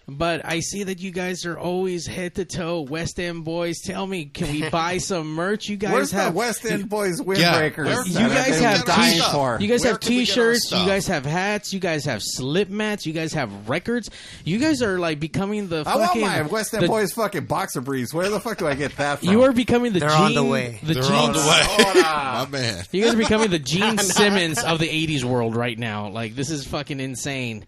but 0.06 0.44
I 0.44 0.60
see 0.60 0.82
that 0.84 1.00
you 1.00 1.10
guys 1.10 1.46
are 1.46 1.58
always 1.58 2.06
head 2.06 2.34
to 2.34 2.44
toe 2.44 2.82
West 2.82 3.18
End 3.18 3.42
boys. 3.44 3.80
Tell 3.80 4.06
me, 4.06 4.26
can 4.26 4.50
we 4.52 4.68
buy 4.68 4.98
some 4.98 5.32
merch? 5.34 5.68
You 5.68 5.76
guys 5.76 5.92
Where's 5.92 6.10
have 6.12 6.32
the 6.34 6.38
West 6.38 6.64
End 6.66 6.88
Boys 6.90 7.20
windbreakers? 7.20 7.76
where- 7.86 8.06
You 8.06 8.28
guys 8.28 8.60
I've 8.62 8.84
dying 8.84 9.20
t- 9.20 9.32
for. 9.32 9.58
You 9.60 9.66
guys 9.68 9.82
Where 9.82 9.92
have 9.92 10.00
can 10.00 10.10
we 10.10 10.24
get 10.26 10.38
our 10.38 10.52
T-shirts. 10.52 10.70
You 10.72 10.86
guys 10.86 11.06
have 11.06 11.24
hats. 11.24 11.72
You 11.72 11.80
guys 11.80 12.04
have 12.04 12.20
slip 12.22 12.68
mats. 12.68 13.06
You 13.06 13.12
guys 13.14 13.32
have 13.32 13.68
records. 13.68 14.10
You 14.44 14.58
guys 14.58 14.82
are 14.82 14.98
like 14.98 15.20
becoming 15.20 15.68
the 15.68 15.84
I 15.86 15.96
want 15.96 16.08
fucking. 16.08 16.20
my 16.22 16.42
West 16.42 16.74
End 16.74 16.82
the- 16.82 16.88
Boys 16.88 17.12
fucking 17.14 17.46
boxer 17.46 17.80
briefs. 17.80 18.12
Where 18.12 18.28
the 18.28 18.40
fuck 18.40 18.58
do 18.58 18.66
I 18.68 18.74
get 18.74 18.96
that 18.98 19.20
from? 19.20 19.28
You 19.30 19.42
are 19.44 19.52
becoming 19.52 19.92
the 19.94 20.00
They're 20.00 20.10
Gene, 20.10 20.18
on 20.20 20.34
the 20.34 20.44
way. 20.44 20.80
The 20.82 20.94
They're 20.94 21.02
Gene, 21.02 21.12
on 21.12 21.32
the 21.32 21.38
way, 21.38 22.02
my 22.02 22.46
man. 22.50 22.84
You 22.92 23.04
guys 23.04 23.14
are 23.14 23.18
becoming 23.18 23.50
the 23.50 23.58
Gene 23.58 23.96
Simmons 23.98 24.62
of 24.62 24.78
the 24.78 24.88
'80s 24.88 25.24
world 25.24 25.56
right 25.56 25.78
now. 25.78 26.08
Like 26.10 26.34
this 26.34 26.50
is 26.50 26.66
fucking 26.66 27.00
insane. 27.00 27.64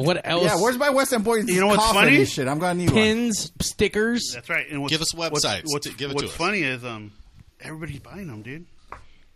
What 0.00 0.20
else? 0.28 0.44
yeah, 0.44 0.56
where's 0.60 0.76
my 0.78 0.90
West 0.90 1.12
End 1.12 1.24
Boys? 1.24 1.46
You 1.48 1.60
know 1.60 1.66
what's 1.68 1.78
coffin 1.82 2.02
funny? 2.02 2.16
and 2.18 2.28
Shit, 2.28 2.48
I'm 2.48 2.58
going 2.58 2.76
to 2.76 2.82
need 2.84 2.90
one. 2.90 2.94
pins, 2.94 3.52
stickers? 3.60 4.32
That's 4.34 4.48
right. 4.48 4.66
And 4.70 4.80
what's, 4.82 4.92
Give 4.92 5.00
us 5.00 5.14
what's- 5.14 5.44
websites. 5.44 5.62
What's, 5.66 5.86
To- 5.88 5.94
give 5.96 6.10
it 6.10 6.14
what's 6.14 6.28
to 6.28 6.30
us. 6.32 6.36
funny 6.36 6.62
is 6.62 6.84
um, 6.84 7.12
everybody's 7.60 8.00
buying 8.00 8.26
them, 8.28 8.42
dude. 8.42 8.66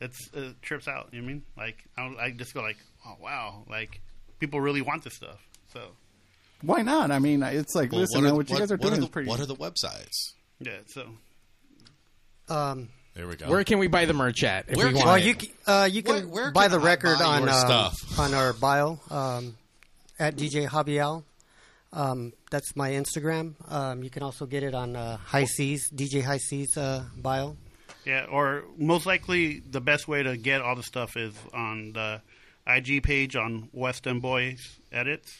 It's 0.00 0.28
uh, 0.36 0.50
trips 0.62 0.88
out. 0.88 1.08
You 1.12 1.20
know 1.22 1.26
what 1.26 1.30
I 1.30 1.34
mean? 1.34 1.42
Like 1.56 1.76
I, 2.20 2.26
I 2.26 2.30
just 2.32 2.52
go 2.54 2.60
like, 2.62 2.76
oh 3.06 3.14
wow, 3.20 3.64
like 3.70 4.00
people 4.40 4.60
really 4.60 4.82
want 4.82 5.04
this 5.04 5.14
stuff. 5.14 5.38
So 5.72 5.80
Why 6.62 6.82
not? 6.82 7.10
I 7.10 7.18
mean, 7.20 7.42
it's 7.42 7.74
like, 7.74 7.92
Well, 7.92 8.02
listen, 8.02 8.18
what, 8.18 8.24
man, 8.24 8.32
are, 8.32 8.36
what 8.36 8.50
you 8.50 8.58
guys 8.58 8.70
are 8.70 8.74
what 8.74 8.80
doing 8.82 8.92
are 8.94 8.98
is 8.98 9.04
the, 9.04 9.10
pretty. 9.10 9.28
what 9.28 9.40
are 9.40 9.46
the 9.46 9.54
websites? 9.56 10.32
yeah, 10.60 10.72
so 10.86 11.06
Um, 12.48 12.88
There 13.14 13.26
we 13.28 13.36
go. 13.36 13.48
Where 13.48 13.64
can 13.64 13.78
we 13.78 13.86
buy 13.86 14.04
the 14.04 14.12
merch 14.12 14.42
at? 14.44 14.66
If 14.68 14.76
Where 14.76 14.86
we 14.88 14.92
can 14.92 14.98
want 14.98 15.06
well, 15.06 15.16
it? 15.16 15.24
you 15.24 15.34
c- 15.40 15.52
uh, 15.66 15.88
you 15.90 16.02
can 16.02 16.14
Where- 16.30 16.44
where 16.44 16.50
buy 16.52 16.68
can 16.68 16.72
the 16.72 16.86
I 16.86 16.90
record 16.90 17.18
buy 17.18 17.24
on 17.24 17.42
your 17.42 17.50
um, 17.50 17.56
stuff? 17.58 18.18
on 18.18 18.34
our 18.34 18.52
bio 18.52 19.00
um, 19.10 19.56
at 20.18 20.36
DJ 20.36 20.68
Javiel. 20.68 21.24
Um, 21.92 22.32
that's 22.50 22.74
my 22.74 22.90
Instagram. 22.90 23.54
Um, 23.70 24.02
you 24.02 24.10
can 24.10 24.22
also 24.22 24.46
get 24.46 24.62
it 24.62 24.74
on 24.74 24.96
uh, 24.96 25.16
High 25.18 25.44
C's 25.44 25.90
DJ 25.92 26.22
High 26.22 26.38
C's 26.38 26.76
uh, 26.76 27.04
bio. 27.16 27.56
yeah, 28.04 28.24
or 28.30 28.64
most 28.76 29.06
likely 29.06 29.60
the 29.60 29.80
best 29.80 30.08
way 30.08 30.22
to 30.22 30.36
get 30.36 30.60
all 30.60 30.74
the 30.74 30.82
stuff 30.82 31.16
is 31.16 31.34
on 31.52 31.92
the 31.92 32.20
IG 32.66 33.02
page 33.02 33.36
on 33.36 33.68
West 33.72 34.06
End 34.06 34.22
Boys 34.22 34.58
Edits. 34.90 35.32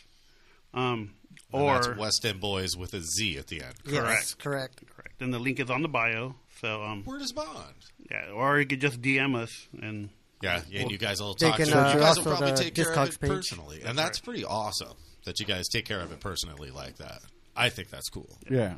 Um, 0.73 1.15
And 1.53 1.63
or 1.63 1.73
that's 1.75 1.97
West 1.99 2.25
End 2.25 2.41
Boys 2.41 2.77
with 2.77 2.95
a 2.95 3.01
Z 3.01 3.37
at 3.39 3.49
the 3.49 3.63
end. 3.63 3.75
Yes, 3.87 4.35
Correct. 4.35 4.39
correct. 4.39 4.85
correct. 4.95 5.23
And 5.23 5.33
the 5.35 5.39
link 5.41 5.59
is 5.59 5.71
on 5.71 5.83
the 5.83 5.89
bio. 5.89 6.35
So 6.61 6.83
um, 6.85 7.03
Where 7.05 7.19
does 7.19 7.33
Bond? 7.33 7.75
yeah, 8.11 8.31
or 8.33 8.61
you 8.61 8.67
could 8.67 8.81
just 8.81 9.01
DM 9.03 9.35
us 9.35 9.51
and 9.83 10.11
Yeah, 10.43 10.61
yeah, 10.69 10.83
and 10.83 10.91
you 10.91 10.99
guys 10.99 11.21
will 11.21 11.35
talk 11.35 11.57
can, 11.57 11.67
to 11.67 11.73
it. 11.73 11.77
uh, 11.77 11.95
You 11.95 12.01
guys 12.01 12.17
will 12.19 12.25
probably 12.25 12.53
take 12.53 12.75
care 12.75 12.93
of 12.93 13.09
it 13.09 13.21
page. 13.21 13.31
personally, 13.31 13.83
and 13.85 13.97
that's 13.99 14.21
pretty 14.21 14.45
awesome 14.45 14.95
that 15.25 15.41
you 15.41 15.47
guys 15.47 15.69
take 15.69 15.87
care 15.87 16.01
of 16.01 16.13
it 16.13 16.21
personally 16.21 16.71
like 16.71 16.97
that. 16.99 17.21
I 17.57 17.69
think 17.71 17.89
that's 17.91 18.09
cool. 18.09 18.37
yeah. 18.51 18.75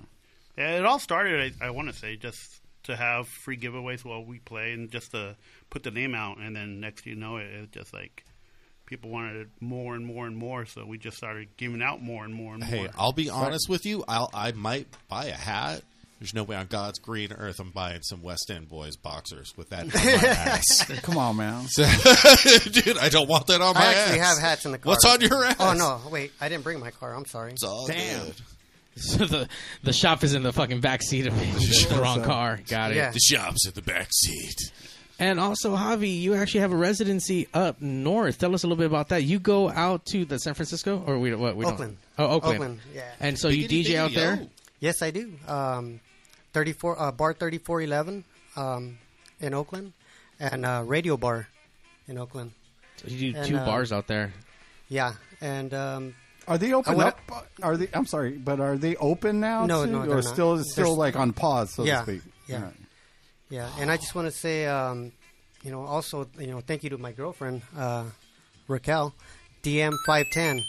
Yeah, 0.56 0.78
it 0.78 0.86
all 0.86 0.98
started. 0.98 1.54
I, 1.60 1.66
I 1.66 1.70
want 1.70 1.88
to 1.88 1.94
say 1.94 2.16
just 2.16 2.40
to 2.84 2.96
have 2.96 3.28
free 3.28 3.58
giveaways 3.58 4.04
while 4.04 4.24
we 4.24 4.38
play, 4.38 4.72
and 4.72 4.90
just 4.90 5.10
to 5.10 5.36
put 5.70 5.82
the 5.82 5.90
name 5.90 6.14
out, 6.14 6.38
and 6.38 6.54
then 6.56 6.80
next 6.80 7.04
you 7.04 7.14
know, 7.14 7.36
it, 7.36 7.46
it 7.46 7.72
just 7.72 7.92
like 7.92 8.24
people 8.86 9.10
wanted 9.10 9.36
it 9.36 9.48
more 9.60 9.94
and 9.96 10.06
more 10.06 10.26
and 10.26 10.36
more, 10.36 10.64
so 10.64 10.86
we 10.86 10.96
just 10.96 11.16
started 11.16 11.48
giving 11.56 11.82
out 11.82 12.00
more 12.00 12.24
and 12.24 12.32
more 12.32 12.54
and 12.54 12.62
Hey, 12.62 12.78
more. 12.82 12.88
I'll 12.96 13.12
be 13.12 13.28
honest 13.28 13.68
with 13.68 13.84
you. 13.84 14.04
I'll 14.08 14.30
I 14.32 14.52
might 14.52 14.86
buy 15.08 15.26
a 15.26 15.32
hat. 15.34 15.82
There's 16.18 16.32
no 16.32 16.44
way 16.44 16.56
on 16.56 16.66
God's 16.66 16.98
green 16.98 17.30
earth 17.32 17.60
I'm 17.60 17.70
buying 17.70 18.00
some 18.02 18.22
West 18.22 18.50
End 18.50 18.68
Boys 18.70 18.96
boxers 18.96 19.52
with 19.56 19.68
that 19.70 19.80
on 19.82 19.88
my 19.88 20.28
ass. 20.28 20.84
Come 21.02 21.18
on, 21.18 21.36
man. 21.36 21.66
Dude, 21.76 22.96
I 22.98 23.10
don't 23.10 23.28
want 23.28 23.46
that 23.48 23.60
on 23.60 23.74
my 23.74 23.80
I 23.82 23.94
actually 23.94 24.20
ass. 24.20 24.38
have 24.38 24.48
hats 24.48 24.64
in 24.64 24.72
the 24.72 24.78
car. 24.78 24.90
What's 24.92 25.04
on 25.04 25.20
your 25.20 25.44
ass? 25.44 25.56
Oh 25.60 25.74
no, 25.74 26.00
wait, 26.10 26.32
I 26.40 26.48
didn't 26.48 26.64
bring 26.64 26.80
my 26.80 26.90
car. 26.90 27.14
I'm 27.14 27.26
sorry. 27.26 27.52
It's 27.52 27.62
all 27.62 27.86
Damn. 27.86 28.24
good. 28.24 28.34
So 28.96 29.18
the 29.26 29.48
the 29.82 29.92
shop 29.92 30.24
is 30.24 30.32
in 30.34 30.42
the 30.42 30.52
fucking 30.54 30.80
back 30.80 31.02
seat 31.02 31.26
of 31.26 31.34
it. 31.36 31.88
the 31.90 32.00
wrong 32.00 32.22
car. 32.22 32.60
Got 32.66 32.92
it. 32.92 32.96
Yeah. 32.96 33.10
The 33.10 33.20
shop's 33.20 33.66
at 33.68 33.74
the 33.74 33.82
back 33.82 34.08
seat. 34.10 34.56
And 35.18 35.38
also, 35.40 35.74
Javi, 35.76 36.20
you 36.20 36.34
actually 36.34 36.60
have 36.60 36.72
a 36.72 36.76
residency 36.76 37.48
up 37.54 37.80
north. 37.80 38.38
Tell 38.38 38.54
us 38.54 38.64
a 38.64 38.66
little 38.66 38.76
bit 38.76 38.86
about 38.86 39.08
that. 39.10 39.22
You 39.22 39.38
go 39.38 39.70
out 39.70 40.04
to 40.06 40.24
the 40.26 40.38
San 40.38 40.52
Francisco, 40.54 41.02
or 41.06 41.18
we 41.18 41.34
what? 41.34 41.56
We 41.56 41.64
Oakland. 41.66 41.96
Don't. 42.18 42.26
Oh, 42.30 42.34
Oakland. 42.36 42.54
Oakland, 42.56 42.80
yeah. 42.94 43.10
And 43.20 43.38
so 43.38 43.48
you 43.48 43.66
DJ 43.68 43.96
out 43.96 44.12
there. 44.12 44.40
oh. 44.42 44.48
Yes, 44.78 45.00
I 45.00 45.10
do. 45.10 45.32
Um, 45.48 46.00
34 46.60 46.98
uh, 46.98 47.12
bar 47.12 47.34
3411 47.34 48.24
um, 48.56 48.96
in 49.40 49.52
Oakland 49.52 49.92
and 50.40 50.64
uh, 50.64 50.82
radio 50.86 51.18
bar 51.18 51.48
in 52.08 52.16
Oakland. 52.16 52.52
So 52.96 53.08
you 53.08 53.32
do 53.34 53.38
And, 53.38 53.46
two 53.46 53.58
uh, 53.58 53.66
bars 53.66 53.92
out 53.92 54.06
there. 54.06 54.32
Yeah, 54.88 55.12
and 55.42 55.74
um, 55.74 56.14
Are 56.48 56.56
they 56.56 56.72
open 56.72 56.94
I 56.94 56.96
went 56.96 57.08
up? 57.10 57.46
Are 57.62 57.76
they? 57.76 57.88
I'm 57.92 58.06
sorry, 58.06 58.38
but 58.38 58.58
are 58.58 58.78
they 58.78 58.96
open 58.96 59.38
now? 59.38 59.66
No, 59.66 59.84
too? 59.84 59.92
no, 59.92 59.98
or 60.00 60.06
they're 60.06 60.14
not. 60.22 60.24
still 60.24 60.64
still 60.64 60.86
They're- 60.96 61.04
like 61.12 61.16
on 61.16 61.34
pause, 61.34 61.74
so 61.74 61.84
Yeah, 61.84 61.98
to 61.98 62.02
speak. 62.04 62.22
yeah. 62.46 62.56
All 62.56 62.62
right. 62.62 62.74
yeah, 63.50 63.70
and 63.78 63.90
I 63.90 63.98
just 63.98 64.14
want 64.14 64.32
to 64.32 64.32
say, 64.32 64.64
um, 64.64 65.12
you 65.62 65.70
know, 65.70 65.82
also, 65.84 66.26
you 66.38 66.46
know, 66.46 66.60
thank 66.62 66.84
you 66.84 66.90
to 66.90 66.96
my 66.98 67.12
girlfriend 67.12 67.60
uh, 67.76 68.04
Raquel, 68.66 69.12
DM 69.62 69.92
five 70.06 70.24
ten. 70.32 70.64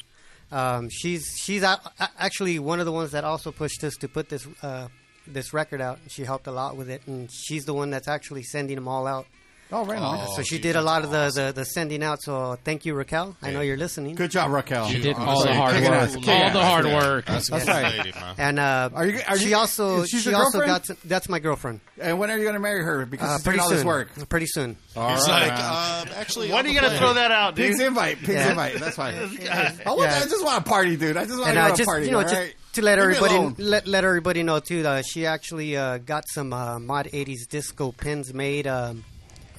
Um, 0.51 0.89
she's 0.89 1.23
she's 1.39 1.63
a- 1.63 1.79
a- 1.97 2.09
actually 2.19 2.59
one 2.59 2.81
of 2.81 2.85
the 2.85 2.91
ones 2.91 3.11
that 3.11 3.23
also 3.23 3.53
pushed 3.53 3.85
us 3.85 3.93
to 4.01 4.09
put 4.09 4.27
this 4.27 4.45
uh, 4.61 4.89
this 5.33 5.53
record 5.53 5.81
out. 5.81 5.99
And 6.03 6.11
she 6.11 6.23
helped 6.23 6.47
a 6.47 6.51
lot 6.51 6.75
with 6.77 6.89
it, 6.89 7.01
and 7.07 7.29
she's 7.31 7.65
the 7.65 7.73
one 7.73 7.89
that's 7.89 8.07
actually 8.07 8.43
sending 8.43 8.75
them 8.75 8.87
all 8.87 9.07
out 9.07 9.25
Oh, 9.69 9.83
right 9.83 9.99
on. 9.99 10.33
so 10.33 10.43
she 10.43 10.59
did 10.59 10.77
a 10.77 10.81
lot 10.81 11.03
of 11.03 11.11
the, 11.11 11.29
the, 11.35 11.51
the 11.51 11.65
sending 11.65 12.01
out. 12.01 12.21
So 12.21 12.57
thank 12.63 12.85
you, 12.85 12.93
Raquel. 12.93 13.35
I 13.41 13.51
know 13.51 13.59
you're 13.59 13.75
listening. 13.75 14.15
Good 14.15 14.31
job, 14.31 14.49
Raquel. 14.49 14.87
She 14.87 15.01
did 15.01 15.17
all 15.17 15.43
the 15.43 15.53
hard 15.53 15.73
kick 15.75 15.83
work. 15.83 15.93
ass, 15.93 16.15
All 16.15 16.21
kick 16.21 16.29
ass. 16.29 16.53
the 16.53 16.63
hard 16.63 16.85
work. 16.85 17.25
That's, 17.25 17.49
That's 17.49 17.63
a 17.63 17.65
good 17.67 17.71
right. 17.73 17.97
lady, 17.97 18.11
man. 18.13 18.35
And 18.37 18.59
uh, 18.59 18.89
Are 18.93 19.05
you- 19.05 19.19
are 19.27 19.37
she 19.37 19.49
you- 19.49 19.57
also 19.57 20.03
is 20.03 20.09
she 20.09 20.19
she 20.19 20.29
your 20.29 20.39
also 20.39 20.59
girlfriend? 20.59 20.69
got 20.71 20.85
some, 20.85 20.97
that's 21.03 21.27
my 21.27 21.39
girlfriend. 21.39 21.81
And 21.99 22.17
when 22.17 22.31
are 22.31 22.37
you 22.37 22.43
going 22.43 22.53
to 22.53 22.61
marry 22.61 22.81
her? 22.81 23.05
Because 23.05 23.41
Uh, 23.41 23.43
pretty 23.43 23.59
all 23.59 23.67
soon. 23.67 23.75
this 23.75 23.85
work. 23.85 24.29
Pretty 24.29 24.45
soon. 24.47 24.77
All 24.95 25.09
He's 25.15 25.27
right. 25.27 25.49
like, 25.49 25.59
um, 25.59 26.13
actually, 26.15 26.49
when 26.53 26.65
are 26.65 26.69
you 26.69 26.79
going 26.79 26.89
to 26.93 26.97
throw 26.97 27.13
that 27.15 27.31
out, 27.31 27.55
dude? 27.55 27.65
Pig's 27.67 27.81
invite. 27.81 28.19
Pig's 28.19 28.29
Yeah. 28.35 28.51
invite. 28.51 28.75
That's 28.79 28.95
fine. 28.95 29.15
I, 29.15 29.21
want, 29.25 29.41
Yeah. 29.43 30.21
I 30.23 30.27
just 30.29 30.45
want 30.45 30.65
a 30.65 30.69
party, 30.69 30.95
dude. 30.95 31.17
I 31.17 31.25
just 31.25 31.37
want 31.41 31.53
to 31.53 31.59
uh, 31.59 31.69
go 31.71 31.75
to 31.75 31.83
a 31.83 31.85
party. 31.85 32.05
you 32.05 32.11
know, 32.13 32.19
all 32.19 32.23
just 32.23 32.35
right? 32.35 32.55
To 32.77 32.81
let 32.83 32.97
Leave 32.99 33.17
everybody 33.21 33.61
let, 33.61 33.87
let 33.87 34.03
everybody 34.05 34.43
know 34.43 34.59
too, 34.59 34.85
uh, 34.87 35.01
she 35.01 35.25
actually 35.25 35.75
uh, 35.75 35.97
got 35.99 36.23
some 36.27 36.53
uh, 36.53 36.79
mod 36.79 37.07
'80s 37.07 37.47
disco 37.49 37.91
pins 37.91 38.33
made, 38.33 38.65
um, 38.67 39.03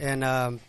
and 0.00 0.24
um, 0.24 0.60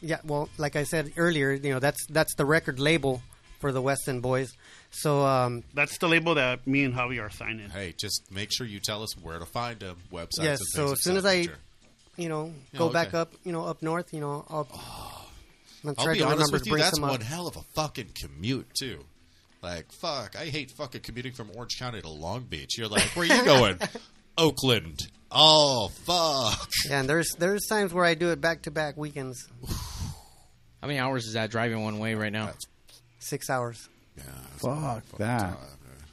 yeah, 0.00 0.18
well, 0.24 0.48
like 0.58 0.76
I 0.76 0.84
said 0.84 1.12
earlier, 1.16 1.52
you 1.52 1.70
know 1.70 1.78
that's 1.78 2.04
that's 2.06 2.34
the 2.34 2.44
record 2.44 2.78
label 2.80 3.22
for 3.60 3.72
the 3.72 3.82
West 3.82 4.08
End 4.08 4.22
Boys. 4.22 4.50
So 4.90 5.24
um, 5.24 5.62
That's 5.74 5.98
the 5.98 6.08
label 6.08 6.34
that 6.34 6.66
me 6.66 6.82
and 6.84 6.94
Javi 6.94 7.22
are 7.22 7.30
signing. 7.30 7.68
Hey, 7.70 7.94
just 7.96 8.32
make 8.32 8.48
sure 8.52 8.66
you 8.66 8.80
tell 8.80 9.02
us 9.02 9.16
where 9.22 9.38
to 9.38 9.46
find 9.46 9.78
them, 9.78 9.98
websites. 10.10 10.42
yes, 10.42 10.58
and 10.60 10.68
so 10.88 10.92
as 10.92 11.02
soon 11.02 11.16
as 11.16 11.24
I, 11.26 11.46
you 12.16 12.28
know, 12.28 12.52
Yeah, 12.72 12.78
go 12.78 12.84
okay. 12.86 12.94
back 12.94 13.14
up, 13.14 13.32
you 13.44 13.52
know, 13.52 13.66
up 13.66 13.82
north, 13.82 14.12
you 14.12 14.20
know, 14.20 14.44
I'll, 14.50 14.66
I'm 15.84 15.94
I'll 15.96 16.12
be 16.12 16.22
honest 16.22 16.52
with 16.52 16.66
you, 16.66 16.76
that's 16.76 16.96
some 16.96 17.04
up. 17.04 17.10
one 17.10 17.20
hell 17.20 17.46
of 17.46 17.56
a 17.56 17.62
fucking 17.74 18.08
commute 18.20 18.66
too. 18.74 19.04
Like 19.62 19.92
fuck, 19.92 20.36
I 20.38 20.46
hate 20.46 20.70
fucking 20.70 21.02
commuting 21.02 21.32
from 21.32 21.50
Orange 21.54 21.78
County 21.78 22.00
to 22.00 22.08
Long 22.08 22.44
Beach. 22.44 22.78
You're 22.78 22.88
like, 22.88 23.02
where 23.16 23.30
are 23.30 23.36
you 23.36 23.44
going? 23.44 23.78
Oakland. 24.38 25.00
Oh 25.30 25.88
fuck. 26.06 26.68
Yeah, 26.88 27.00
and 27.00 27.08
there's 27.08 27.34
there's 27.38 27.66
times 27.68 27.92
where 27.92 28.04
I 28.04 28.14
do 28.14 28.30
it 28.30 28.40
back 28.40 28.62
to 28.62 28.70
back 28.70 28.96
weekends, 28.96 29.46
How 30.80 30.86
many 30.88 30.98
hours 30.98 31.26
is 31.26 31.34
that 31.34 31.50
driving 31.50 31.82
one 31.82 31.98
way 31.98 32.14
right 32.14 32.32
now? 32.32 32.52
six 33.18 33.50
hours. 33.50 33.86
Yeah. 34.16 34.24
Fuck 34.56 35.04
that. 35.18 35.56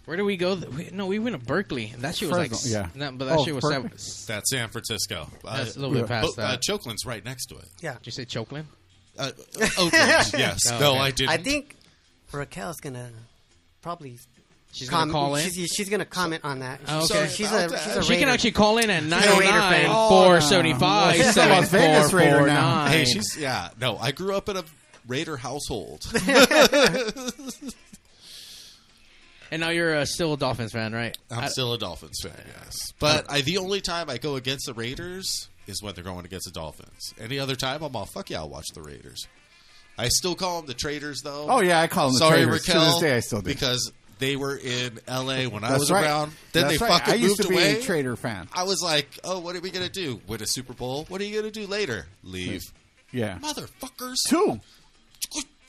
Where 0.05 0.17
do 0.17 0.23
we 0.25 0.37
go? 0.37 0.55
Th- 0.55 0.67
we- 0.71 0.89
No, 0.91 1.05
we 1.07 1.19
went 1.19 1.37
to 1.39 1.45
Berkeley. 1.45 1.93
That 1.97 2.15
shit 2.15 2.29
was 2.29 2.37
like, 2.37 2.49
Fresno, 2.51 2.79
s- 2.81 2.85
yeah. 2.85 2.89
no, 2.95 3.11
but 3.11 3.25
that 3.25 3.37
Oh, 3.39 3.45
shit 3.45 3.55
was 3.55 3.61
Berkeley. 3.61 3.89
seven. 3.97 4.35
That's 4.35 4.49
San 4.49 4.69
Francisco. 4.69 5.27
That's 5.43 5.75
a 5.75 5.79
Uh, 5.79 5.81
little 5.81 5.95
bit 6.01 6.07
past 6.07 6.35
but, 6.37 6.41
uh, 6.43 6.47
that. 6.51 6.61
Chokeland's 6.61 7.05
right 7.05 7.23
next 7.25 7.47
to 7.47 7.55
it. 7.57 7.65
Yeah, 7.81 7.93
Did 7.95 8.05
you 8.05 8.11
say 8.13 8.25
Chokeland? 8.25 8.65
Uh, 9.17 9.31
Oakland, 9.77 9.91
yes. 10.37 10.59
Oh, 10.71 10.79
no, 10.79 10.91
okay. 10.91 10.99
I 10.99 11.11
didn't. 11.11 11.29
I 11.31 11.37
think 11.37 11.75
Raquel's 12.31 12.79
gonna 12.79 13.09
probably 13.87 14.17
She's 14.73 14.89
gonna 14.89 15.03
com- 15.03 15.11
call 15.11 15.35
in. 15.35 15.49
She's, 15.49 15.69
she's 15.71 15.89
gonna 15.89 16.03
comment 16.05 16.43
on 16.43 16.59
that. 16.59 16.81
Oh, 16.89 17.07
She's- 17.07 17.11
okay. 17.11 17.27
she's 17.33 17.51
a 17.51 17.69
she's 17.69 17.95
a 17.95 18.03
She 18.03 18.07
can 18.09 18.17
Raider. 18.23 18.31
actually 18.31 18.51
call 18.51 18.77
in 18.79 18.89
at 18.89 19.01
a 19.01 19.05
Raider 19.05 19.15
909 19.15 19.71
fan. 19.71 19.85
475 20.09 21.15
She's 21.15 21.37
a 21.37 21.47
Las 21.47 21.69
Vegas 21.69 22.13
Raider 22.13 22.45
now. 22.47 22.85
7449. 22.87 22.91
Hey, 22.91 23.05
she's 23.05 23.37
yeah. 23.39 23.69
No, 23.79 23.97
I 23.97 24.11
grew 24.11 24.35
up 24.35 24.49
in 24.49 24.57
a 24.57 24.63
Raider 25.07 25.37
household. 25.37 26.03
And 29.49 29.61
now 29.61 29.69
you're 29.69 29.95
uh, 29.95 30.03
still 30.05 30.33
a 30.33 30.37
Dolphins 30.37 30.73
fan, 30.73 30.91
right? 30.91 31.17
I'm 31.31 31.45
I- 31.45 31.47
still 31.47 31.71
a 31.73 31.77
Dolphins 31.77 32.19
fan, 32.21 32.33
yes. 32.59 32.75
But 32.99 33.31
I, 33.31 33.39
the 33.41 33.57
only 33.59 33.79
time 33.79 34.09
I 34.09 34.17
go 34.17 34.35
against 34.35 34.65
the 34.65 34.73
Raiders 34.73 35.47
is 35.67 35.81
when 35.81 35.95
they're 35.95 36.03
going 36.03 36.25
against 36.25 36.47
the 36.47 36.51
Dolphins. 36.51 37.13
Any 37.17 37.39
other 37.39 37.55
time, 37.55 37.81
I'm 37.81 37.95
all 37.95 38.05
fuck 38.05 38.29
yeah, 38.29 38.39
I'll 38.39 38.49
watch 38.49 38.67
the 38.73 38.81
Raiders. 38.81 39.25
I 39.97 40.09
still 40.09 40.35
call 40.35 40.57
them 40.61 40.67
the 40.67 40.73
Traders, 40.73 41.21
though. 41.23 41.47
Oh, 41.49 41.59
yeah, 41.61 41.81
I 41.81 41.87
call 41.87 42.07
them 42.07 42.13
the 42.13 42.19
Sorry, 42.19 42.43
Traders. 42.43 42.63
To 42.65 42.71
Raquel. 42.73 42.85
this 42.91 42.99
day, 43.01 43.15
I 43.15 43.19
still 43.21 43.41
do. 43.41 43.45
because 43.49 43.91
they 44.19 44.35
were 44.35 44.55
in 44.55 44.99
L.A. 45.07 45.47
when 45.47 45.63
I 45.63 45.77
was 45.77 45.89
right. 45.91 46.03
around. 46.05 46.31
Then 46.51 46.63
That's 46.67 46.79
they 46.79 46.85
right. 46.85 46.99
fucking 46.99 47.13
I 47.13 47.17
used 47.17 47.39
moved 47.39 47.41
to 47.43 47.49
be 47.49 47.55
away. 47.55 47.79
a 47.79 47.81
Trader 47.81 48.15
fan. 48.15 48.47
I 48.53 48.63
was 48.63 48.81
like, 48.83 49.07
oh, 49.23 49.39
what 49.39 49.55
are 49.55 49.59
we 49.61 49.71
gonna 49.71 49.89
do? 49.89 50.19
Win 50.27 50.41
a 50.41 50.47
Super 50.47 50.73
Bowl? 50.73 51.05
What 51.09 51.19
are 51.21 51.23
you 51.23 51.35
gonna 51.39 51.51
do 51.51 51.65
later? 51.67 52.05
Leave, 52.23 52.61
Yeah. 53.11 53.37
motherfuckers. 53.39 54.15
Two. 54.27 54.59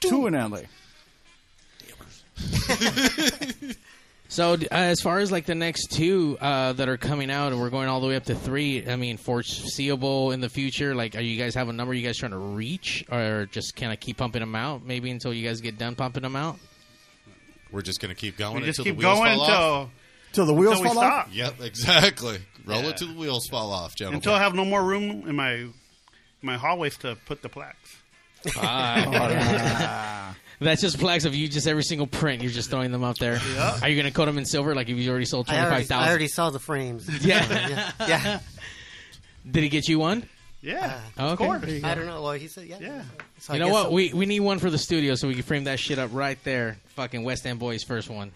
Two 0.01 0.27
in 0.27 0.35
LA. 0.35 0.61
So, 4.31 4.53
uh, 4.53 4.59
as 4.71 5.01
far 5.01 5.21
as 5.21 5.33
like 5.33 5.47
the 5.47 5.55
next 5.55 5.87
two 5.91 6.37
uh, 6.41 6.75
that 6.75 6.87
are 6.89 6.99
coming 6.99 7.31
out, 7.31 7.53
and 7.53 7.61
we're 7.61 7.71
going 7.71 7.89
all 7.89 8.01
the 8.01 8.09
way 8.09 8.17
up 8.17 8.25
to 8.25 8.35
three. 8.35 8.87
I 8.87 8.97
mean, 8.97 9.17
foreseeable 9.17 10.33
in 10.33 10.41
the 10.41 10.51
future. 10.51 10.95
Like, 10.95 11.17
are 11.17 11.21
you 11.23 11.39
guys 11.39 11.55
have 11.55 11.69
a 11.71 11.73
number 11.73 11.95
you 11.95 12.07
guys 12.07 12.19
trying 12.19 12.33
to 12.33 12.39
reach, 12.39 13.05
or 13.11 13.49
just 13.51 13.75
kind 13.75 13.91
of 13.93 14.01
keep 14.01 14.19
pumping 14.19 14.41
them 14.41 14.55
out? 14.55 14.85
Maybe 14.85 15.11
until 15.11 15.33
you 15.33 15.47
guys 15.49 15.63
get 15.63 15.79
done 15.79 15.95
pumping 15.95 16.23
them 16.25 16.37
out. 16.37 16.59
We're 17.73 17.81
just 17.83 18.01
gonna 18.01 18.15
keep 18.15 18.37
going 18.37 18.57
We 18.57 18.67
just 18.67 18.79
until 18.81 18.93
keep 18.93 19.01
the 19.01 19.07
wheels 19.07 19.19
going 19.19 19.37
fall 19.39 19.43
off. 19.43 19.51
until 19.51 19.91
Till 20.33 20.47
the 20.47 20.55
wheels 20.55 20.79
until 20.79 20.91
we 20.91 20.95
fall 20.95 21.05
off? 21.05 21.33
Yep, 21.33 21.61
exactly. 21.63 22.39
Roll 22.67 22.83
Yeah. 22.83 22.89
it 22.91 22.97
till 22.99 23.09
the 23.09 23.15
wheels 23.19 23.47
fall 23.51 23.73
off, 23.73 23.95
gentlemen. 23.97 24.19
Until 24.19 24.35
I 24.35 24.41
have 24.41 24.55
no 24.55 24.65
more 24.67 24.83
room 24.85 25.27
in 25.27 25.37
my 25.37 25.53
in 25.55 25.73
my 26.43 26.57
hallways 26.59 26.99
to 26.99 27.17
put 27.27 27.41
the 27.41 27.49
plaques. 27.49 27.97
That's 30.61 30.83
just 30.83 30.99
plaques 30.99 31.25
of 31.25 31.35
you. 31.35 31.49
Just 31.49 31.69
every 31.69 31.85
single 31.85 32.07
print, 32.07 32.43
you're 32.43 32.51
just 32.51 32.71
throwing 32.71 32.91
them 32.91 33.05
up 33.05 33.17
there. 33.19 33.41
Yeah. 33.55 33.79
Are 33.81 33.89
you 33.89 33.95
going 33.95 34.11
to 34.11 34.17
coat 34.17 34.27
them 34.27 34.39
in 34.39 34.45
silver? 34.45 34.75
Like 34.75 34.89
if 34.89 34.97
you 34.97 35.09
already 35.11 35.25
sold 35.25 35.49
I 35.49 35.53
twenty 35.55 35.67
already, 35.67 35.85
five 35.85 36.03
I 36.03 36.09
already 36.09 36.29
saw 36.29 36.51
the 36.51 36.59
frames. 36.59 37.09
Yeah. 37.25 37.47
yeah. 37.69 37.93
yeah. 38.09 38.41
Did 39.49 39.63
he 39.63 39.69
get 39.69 39.89
you 39.89 39.99
one? 39.99 40.29
Yeah, 40.61 41.01
uh, 41.17 41.23
Oh, 41.23 41.27
of 41.27 41.33
okay. 41.35 41.45
course. 41.47 41.61
There 41.61 41.71
you 41.71 41.81
go. 41.81 41.89
I 41.89 41.95
don't 41.95 42.07
know. 42.07 42.21
Well, 42.21 42.33
he 42.33 42.49
said, 42.49 42.67
yeah. 42.67 42.79
Yeah. 42.81 43.03
So 43.39 43.53
I 43.53 43.57
you 43.57 43.63
know 43.63 43.69
what? 43.69 43.85
so. 43.85 43.91
We 43.93 44.13
we 44.13 44.27
need 44.27 44.41
one 44.41 44.59
for 44.59 44.71
the 44.71 44.79
studio 44.79 45.15
so 45.15 45.29
we 45.29 45.35
can 45.35 45.45
frame 45.45 45.65
that 45.65 45.79
shit 45.79 46.01
up 46.01 46.11
right 46.13 46.37
there. 46.43 46.79
Fucking 46.97 47.23
West 47.23 47.47
End 47.47 47.61
Boys 47.61 47.85
first 47.85 48.11
one, 48.11 48.33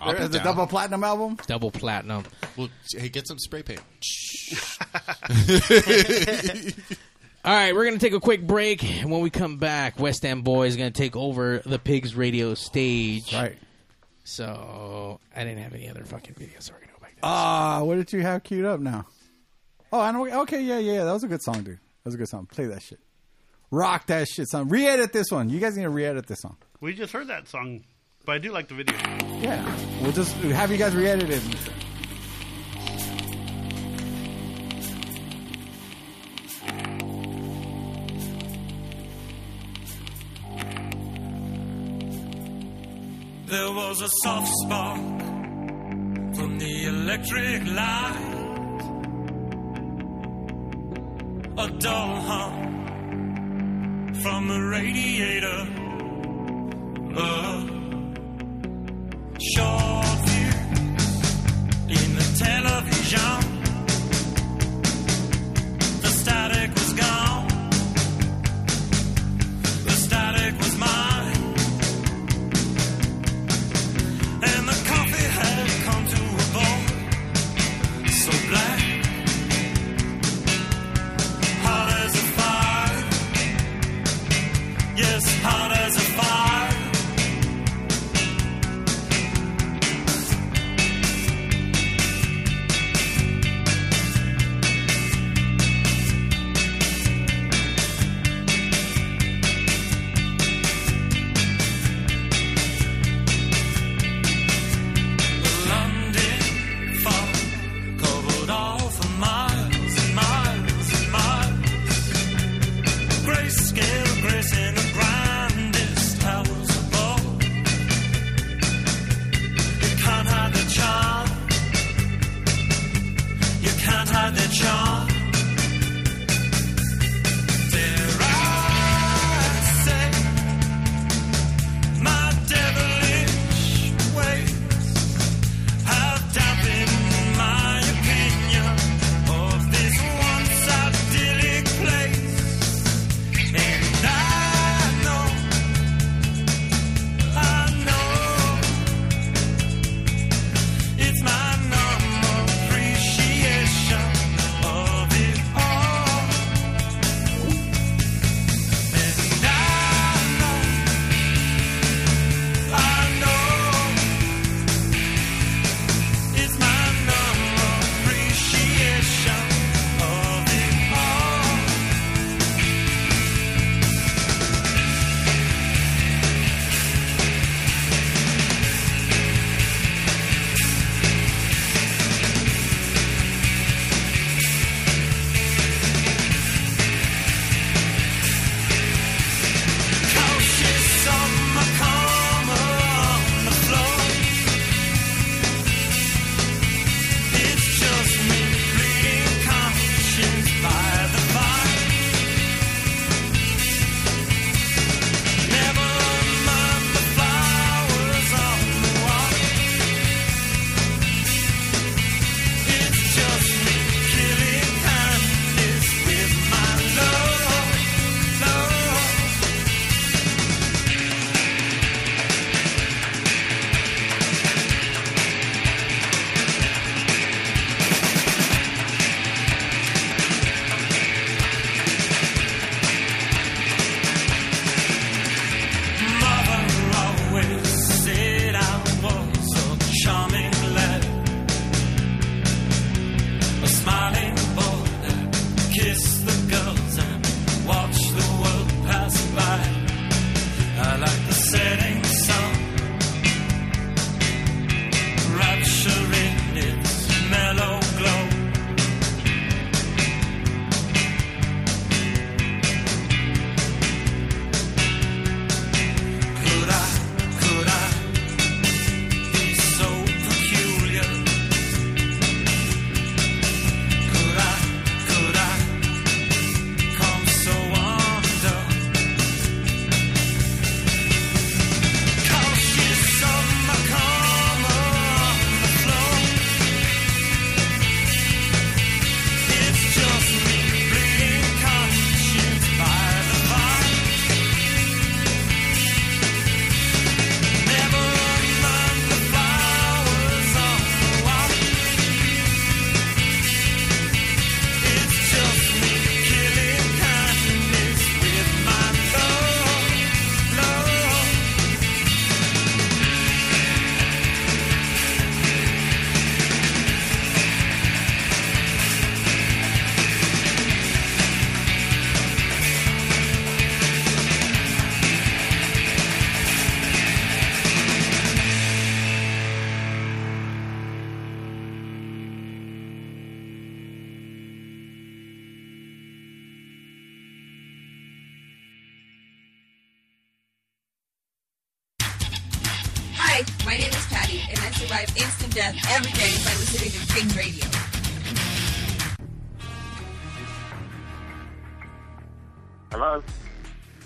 I'll 0.00 0.12
There's 0.12 0.30
the 0.30 0.38
double 0.38 0.68
platinum 0.68 1.02
album. 1.02 1.36
double 1.48 1.72
platinum. 1.72 2.22
Well, 2.56 2.68
hey, 2.96 3.08
get 3.08 3.26
some 3.26 3.40
spray 3.40 3.64
paint. 3.64 3.80
All 7.46 7.52
right, 7.52 7.74
we're 7.74 7.84
gonna 7.84 7.98
take 7.98 8.14
a 8.14 8.20
quick 8.20 8.46
break, 8.46 8.82
and 8.82 9.10
when 9.10 9.20
we 9.20 9.28
come 9.28 9.58
back, 9.58 10.00
West 10.00 10.24
End 10.24 10.44
Boys 10.44 10.70
is 10.72 10.76
gonna 10.78 10.90
take 10.90 11.14
over 11.14 11.58
the 11.66 11.78
Pigs 11.78 12.14
Radio 12.14 12.54
stage. 12.54 13.34
Right. 13.34 13.58
So 14.24 15.20
I 15.36 15.44
didn't 15.44 15.62
have 15.62 15.74
any 15.74 15.90
other 15.90 16.04
fucking 16.04 16.36
videos, 16.36 16.62
so 16.62 16.72
we're 16.72 16.80
gonna 16.80 16.92
go 16.94 17.00
back. 17.02 17.10
There. 17.10 17.20
Ah, 17.22 17.82
what 17.82 17.96
did 17.96 18.10
you 18.14 18.22
have 18.22 18.44
queued 18.44 18.64
up 18.64 18.80
now? 18.80 19.04
Oh, 19.92 20.00
I 20.00 20.10
know. 20.10 20.26
Okay, 20.44 20.62
yeah, 20.62 20.78
yeah, 20.78 21.04
that 21.04 21.12
was 21.12 21.22
a 21.22 21.28
good 21.28 21.42
song, 21.42 21.64
dude. 21.64 21.74
That 21.74 22.06
was 22.06 22.14
a 22.14 22.16
good 22.16 22.30
song. 22.30 22.46
Play 22.46 22.64
that 22.64 22.82
shit. 22.82 23.00
Rock 23.70 24.06
that 24.06 24.26
shit, 24.26 24.48
son. 24.48 24.70
Re-edit 24.70 25.12
this 25.12 25.30
one. 25.30 25.50
You 25.50 25.60
guys 25.60 25.76
need 25.76 25.82
to 25.82 25.90
re-edit 25.90 26.26
this 26.26 26.40
song. 26.40 26.56
We 26.80 26.94
just 26.94 27.12
heard 27.12 27.26
that 27.28 27.46
song, 27.46 27.84
but 28.24 28.36
I 28.36 28.38
do 28.38 28.52
like 28.52 28.68
the 28.68 28.74
video. 28.74 28.96
Yeah, 29.42 29.62
we'll 30.00 30.12
just 30.12 30.34
have 30.36 30.70
you 30.70 30.78
guys 30.78 30.96
re-edit 30.96 31.28
it. 31.28 31.42
There 43.56 43.72
was 43.72 44.02
a 44.02 44.08
soft 44.24 44.52
spark 44.64 45.20
from 46.34 46.58
the 46.58 46.86
electric 46.86 47.64
light. 47.66 48.80
A 51.58 51.68
dull 51.84 52.16
hum 52.28 52.52
from 54.22 54.48
the 54.48 54.60
radiator. 54.76 55.60
A 57.16 57.30
short 59.52 60.18
view 60.26 60.54
in 61.98 62.08
the 62.18 62.26
television. 62.44 63.43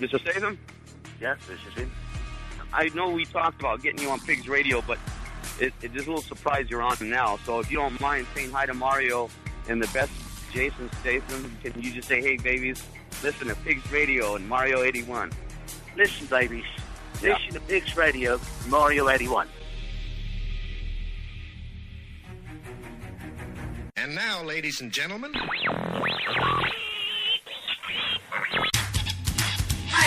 Mr. 0.08 0.20
Statham? 0.20 0.58
Yes, 1.20 1.38
this 1.46 1.58
is 1.66 1.74
him. 1.74 1.90
I 2.72 2.88
know 2.94 3.10
we 3.10 3.24
talked 3.24 3.60
about 3.60 3.82
getting 3.82 4.00
you 4.00 4.10
on 4.10 4.20
Pigs 4.20 4.48
Radio, 4.48 4.82
but 4.86 4.98
it, 5.60 5.72
it, 5.82 5.92
there's 5.92 6.06
a 6.06 6.10
little 6.10 6.22
surprise 6.22 6.70
you're 6.70 6.82
on 6.82 6.96
now. 7.02 7.38
So 7.44 7.60
if 7.60 7.70
you 7.70 7.78
don't 7.78 8.00
mind 8.00 8.26
saying 8.34 8.50
hi 8.50 8.66
to 8.66 8.74
Mario 8.74 9.28
and 9.68 9.82
the 9.82 9.88
best 9.88 10.12
Jason 10.52 10.90
Statham, 11.00 11.56
can 11.62 11.80
you 11.80 11.92
just 11.92 12.08
say, 12.08 12.20
hey, 12.20 12.36
babies, 12.36 12.82
listen 13.22 13.48
to 13.48 13.54
Pigs 13.56 13.90
Radio 13.92 14.36
and 14.36 14.48
Mario 14.48 14.82
81? 14.82 15.32
Listen, 15.96 16.26
babies. 16.26 16.64
Yeah. 17.22 17.34
Listen 17.34 17.54
to 17.54 17.60
Pigs 17.60 17.96
Radio, 17.96 18.40
Mario 18.68 19.08
81. 19.08 19.48
And 23.96 24.14
now, 24.14 24.44
ladies 24.44 24.80
and 24.80 24.92
gentlemen, 24.92 25.32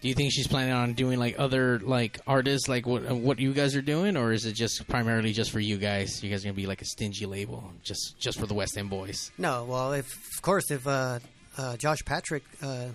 Do 0.00 0.08
you 0.08 0.14
think 0.14 0.32
she's 0.32 0.46
planning 0.48 0.72
on 0.72 0.94
doing 0.94 1.18
like 1.18 1.38
other 1.38 1.78
like 1.80 2.20
artists, 2.26 2.68
like 2.68 2.86
what 2.86 3.02
what 3.10 3.38
you 3.38 3.52
guys 3.52 3.76
are 3.76 3.82
doing, 3.82 4.16
or 4.16 4.32
is 4.32 4.46
it 4.46 4.54
just 4.54 4.88
primarily 4.88 5.32
just 5.34 5.50
for 5.50 5.60
you 5.60 5.76
guys? 5.76 6.22
You 6.22 6.30
guys 6.30 6.42
are 6.42 6.48
gonna 6.48 6.54
be 6.54 6.66
like 6.66 6.80
a 6.80 6.86
stingy 6.86 7.26
label, 7.26 7.70
just 7.82 8.18
just 8.18 8.38
for 8.40 8.46
the 8.46 8.54
West 8.54 8.78
End 8.78 8.88
boys. 8.88 9.30
No, 9.36 9.64
well, 9.64 9.92
if 9.92 10.06
of 10.34 10.40
course, 10.42 10.70
if 10.70 10.86
uh, 10.86 11.18
uh, 11.58 11.76
Josh 11.76 11.98
Patrick 12.06 12.44
uh, 12.62 12.88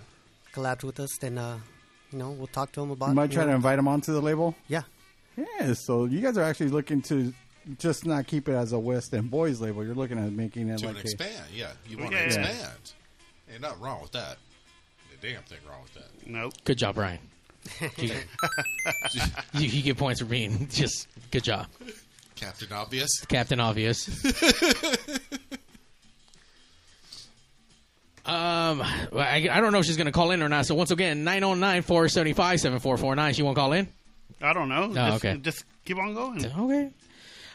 collabed 0.52 0.82
with 0.82 0.98
us, 0.98 1.16
then 1.20 1.38
uh, 1.38 1.58
you 2.12 2.18
know 2.18 2.32
we'll 2.32 2.48
talk 2.48 2.72
to 2.72 2.80
him 2.82 2.90
about. 2.90 3.10
You 3.10 3.14
might 3.14 3.30
try 3.30 3.44
know- 3.44 3.50
to 3.50 3.54
invite 3.56 3.78
him 3.78 3.86
onto 3.86 4.12
the 4.12 4.20
label. 4.20 4.56
Yeah. 4.66 4.82
Yeah. 5.36 5.74
So 5.74 6.06
you 6.06 6.20
guys 6.20 6.36
are 6.38 6.42
actually 6.42 6.70
looking 6.70 7.02
to 7.02 7.32
just 7.78 8.04
not 8.04 8.26
keep 8.26 8.48
it 8.48 8.54
as 8.54 8.72
a 8.72 8.78
West 8.80 9.14
End 9.14 9.30
Boys 9.30 9.60
label. 9.60 9.84
You're 9.84 9.94
looking 9.94 10.18
at 10.18 10.32
making 10.32 10.70
it 10.70 10.78
to 10.78 10.86
like 10.86 10.94
an 10.96 11.00
a- 11.02 11.02
expand. 11.02 11.44
Yeah, 11.54 11.70
you 11.88 11.98
want 11.98 12.10
to 12.12 12.16
Yeah. 12.16 12.24
expand. 12.24 12.92
Ain't 13.52 13.60
nothing 13.60 13.80
wrong 13.80 14.02
with 14.02 14.10
that. 14.12 14.38
A 15.26 15.32
damn 15.32 15.42
thing 15.42 15.58
wrong 15.68 15.82
with 15.82 15.94
that. 15.94 16.04
Nope. 16.26 16.52
Good 16.64 16.78
job, 16.78 16.94
Brian. 16.94 17.18
You, 17.98 18.10
you, 19.54 19.68
you 19.68 19.82
get 19.82 19.96
points 19.96 20.20
for 20.20 20.26
being 20.26 20.68
just 20.68 21.08
good 21.32 21.42
job, 21.42 21.66
Captain 22.36 22.72
Obvious. 22.72 23.24
Captain 23.26 23.58
Obvious. 23.60 24.08
Um, 28.28 28.78
well, 29.12 29.20
I, 29.20 29.48
I 29.52 29.60
don't 29.60 29.70
know 29.70 29.78
if 29.78 29.84
she's 29.84 29.96
going 29.96 30.06
to 30.06 30.12
call 30.12 30.32
in 30.32 30.42
or 30.42 30.48
not. 30.48 30.66
So 30.66 30.74
once 30.74 30.90
again, 30.90 31.24
909-475-7449. 31.24 33.34
She 33.36 33.44
won't 33.44 33.56
call 33.56 33.72
in? 33.72 33.86
I 34.42 34.52
don't 34.52 34.68
know. 34.68 34.88
Oh, 34.90 34.94
just, 34.94 35.24
okay. 35.24 35.38
Just 35.38 35.64
keep 35.84 35.96
on 35.96 36.12
going. 36.12 36.44
Okay. 36.44 36.90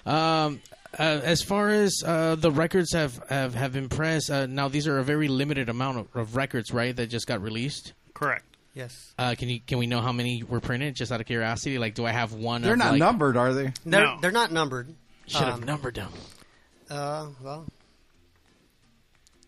Um, 0.06 0.62
uh, 1.00 1.22
as 1.24 1.42
far 1.42 1.70
as 1.70 2.02
uh, 2.06 2.36
the 2.36 2.52
records 2.52 2.94
have, 2.94 3.18
have, 3.30 3.56
have 3.56 3.74
been 3.74 3.90
pressed, 3.90 4.30
uh, 4.30 4.46
now 4.46 4.68
these 4.68 4.88
are 4.88 4.98
a 5.00 5.04
very 5.04 5.28
limited 5.28 5.70
amount 5.70 5.98
of, 6.00 6.08
of 6.16 6.36
records, 6.36 6.72
right, 6.72 6.96
that 6.96 7.08
just 7.08 7.28
got 7.28 7.42
released? 7.42 7.94
Correct. 8.14 8.46
Yes. 8.74 9.14
Uh, 9.18 9.36
can 9.38 9.50
you 9.50 9.60
can 9.60 9.80
we 9.80 9.86
know 9.88 10.00
how 10.00 10.12
many 10.14 10.44
were 10.44 10.62
printed, 10.62 10.96
just 10.96 11.12
out 11.12 11.20
of 11.20 11.28
curiosity? 11.28 11.78
Like, 11.78 11.94
do 11.94 12.06
I 12.06 12.12
have 12.12 12.34
one? 12.34 12.62
They're 12.62 12.74
of, 12.74 12.80
not 12.80 12.92
like- 12.92 13.00
numbered, 13.00 13.36
are 13.36 13.54
they? 13.54 13.74
They're 13.86 14.16
they're 14.22 14.32
not 14.32 14.52
numbered. 14.54 14.94
Should 15.28 15.42
have 15.42 15.56
Um, 15.56 15.64
numbered 15.64 15.96
them. 15.96 16.12
Uh, 16.90 17.28
well, 17.44 17.66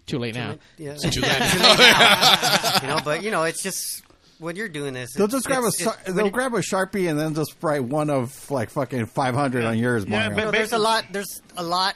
Too 0.06 0.20
late 0.20 0.36
now. 0.36 0.58
yeah, 0.78 0.92
It's 0.94 1.10
too 1.16 1.22
late. 1.22 1.32
Too 1.52 1.60
late 1.60 1.78
now. 1.78 2.80
you 2.82 2.88
know, 2.88 3.00
but 3.04 3.24
you 3.24 3.32
know, 3.32 3.44
it's 3.44 3.64
just 3.64 4.02
when 4.44 4.56
you're 4.56 4.70
doing 4.70 4.94
this. 4.94 5.14
They'll 5.14 5.28
just 5.28 5.46
grab 5.48 5.64
a 5.64 5.68
it's- 5.68 5.82
Shar- 5.82 5.94
it's- 5.94 6.08
when 6.08 6.16
they'll 6.18 6.30
grab 6.30 6.54
a 6.54 6.60
sharpie 6.60 7.10
and 7.10 7.20
then 7.20 7.34
just 7.34 7.56
write 7.62 7.84
one 7.84 8.10
of 8.10 8.50
like 8.52 8.70
fucking 8.70 9.06
500 9.08 9.64
on 9.66 9.78
yours, 9.78 10.06
Mario. 10.08 10.30
You 10.32 10.36
know, 10.46 10.52
there's 10.52 10.74
a 10.74 10.78
lot. 10.78 11.06
There's 11.12 11.42
a 11.58 11.64
lot 11.64 11.96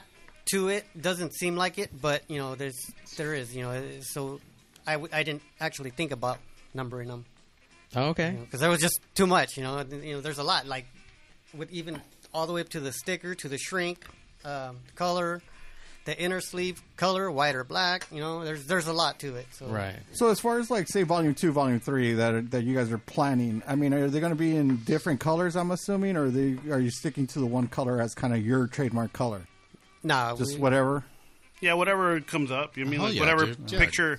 to 0.52 0.68
it. 0.68 0.84
Doesn't 1.00 1.34
seem 1.34 1.56
like 1.56 1.78
it, 1.78 1.90
but 2.00 2.22
you 2.28 2.38
know, 2.38 2.54
there's 2.54 2.78
there 3.16 3.34
is. 3.34 3.54
You 3.54 3.62
know, 3.62 3.82
so 4.00 4.40
I, 4.86 4.92
w- 4.94 5.10
I 5.12 5.22
didn't 5.22 5.42
actually 5.60 5.90
think 5.90 6.10
about 6.12 6.38
numbering 6.74 7.08
them 7.08 7.24
Oh, 7.94 8.08
okay. 8.10 8.36
because 8.40 8.60
there 8.60 8.70
was 8.70 8.80
just 8.80 8.98
too 9.14 9.26
much. 9.26 9.56
You 9.56 9.62
know, 9.64 9.84
you 10.02 10.14
know, 10.14 10.20
there's 10.20 10.38
a 10.38 10.42
lot 10.44 10.66
like 10.66 10.86
with 11.54 11.70
even 11.72 12.00
all 12.32 12.46
the 12.46 12.52
way 12.52 12.60
up 12.62 12.68
to 12.70 12.80
the 12.80 12.92
sticker, 12.92 13.34
to 13.34 13.48
the 13.48 13.58
shrink, 13.58 14.04
um, 14.44 14.78
color, 14.94 15.42
the 16.08 16.18
inner 16.18 16.40
sleeve 16.40 16.80
color, 16.96 17.30
white 17.30 17.54
or 17.54 17.64
black. 17.64 18.06
You 18.10 18.20
know, 18.20 18.42
there's 18.42 18.64
there's 18.64 18.86
a 18.86 18.94
lot 18.94 19.18
to 19.20 19.36
it. 19.36 19.46
So 19.52 19.66
So 20.12 20.30
as 20.30 20.40
far 20.40 20.58
as 20.58 20.70
like 20.70 20.88
say 20.88 21.02
volume 21.02 21.34
two, 21.34 21.52
volume 21.52 21.80
three 21.80 22.14
that 22.14 22.32
are, 22.34 22.40
that 22.40 22.64
you 22.64 22.74
guys 22.74 22.90
are 22.90 22.96
planning, 22.96 23.62
I 23.68 23.74
mean, 23.74 23.92
are 23.92 24.08
they 24.08 24.18
going 24.18 24.32
to 24.32 24.38
be 24.38 24.56
in 24.56 24.78
different 24.78 25.20
colors? 25.20 25.54
I'm 25.54 25.70
assuming, 25.70 26.16
or 26.16 26.24
are 26.24 26.30
they 26.30 26.56
are 26.70 26.80
you 26.80 26.90
sticking 26.90 27.26
to 27.26 27.40
the 27.40 27.44
one 27.46 27.66
color 27.68 28.00
as 28.00 28.14
kind 28.14 28.32
of 28.32 28.42
your 28.44 28.66
trademark 28.68 29.12
color? 29.12 29.42
Nah, 30.02 30.34
just 30.34 30.54
we- 30.54 30.60
whatever. 30.60 31.04
Yeah, 31.60 31.74
whatever 31.74 32.20
comes 32.22 32.50
up. 32.50 32.78
You 32.78 32.86
mean 32.86 33.00
Oh, 33.00 33.04
like 33.04 33.14
yeah, 33.14 33.20
whatever 33.20 33.44
dude. 33.46 33.70
Yeah. 33.72 33.78
picture 33.78 34.18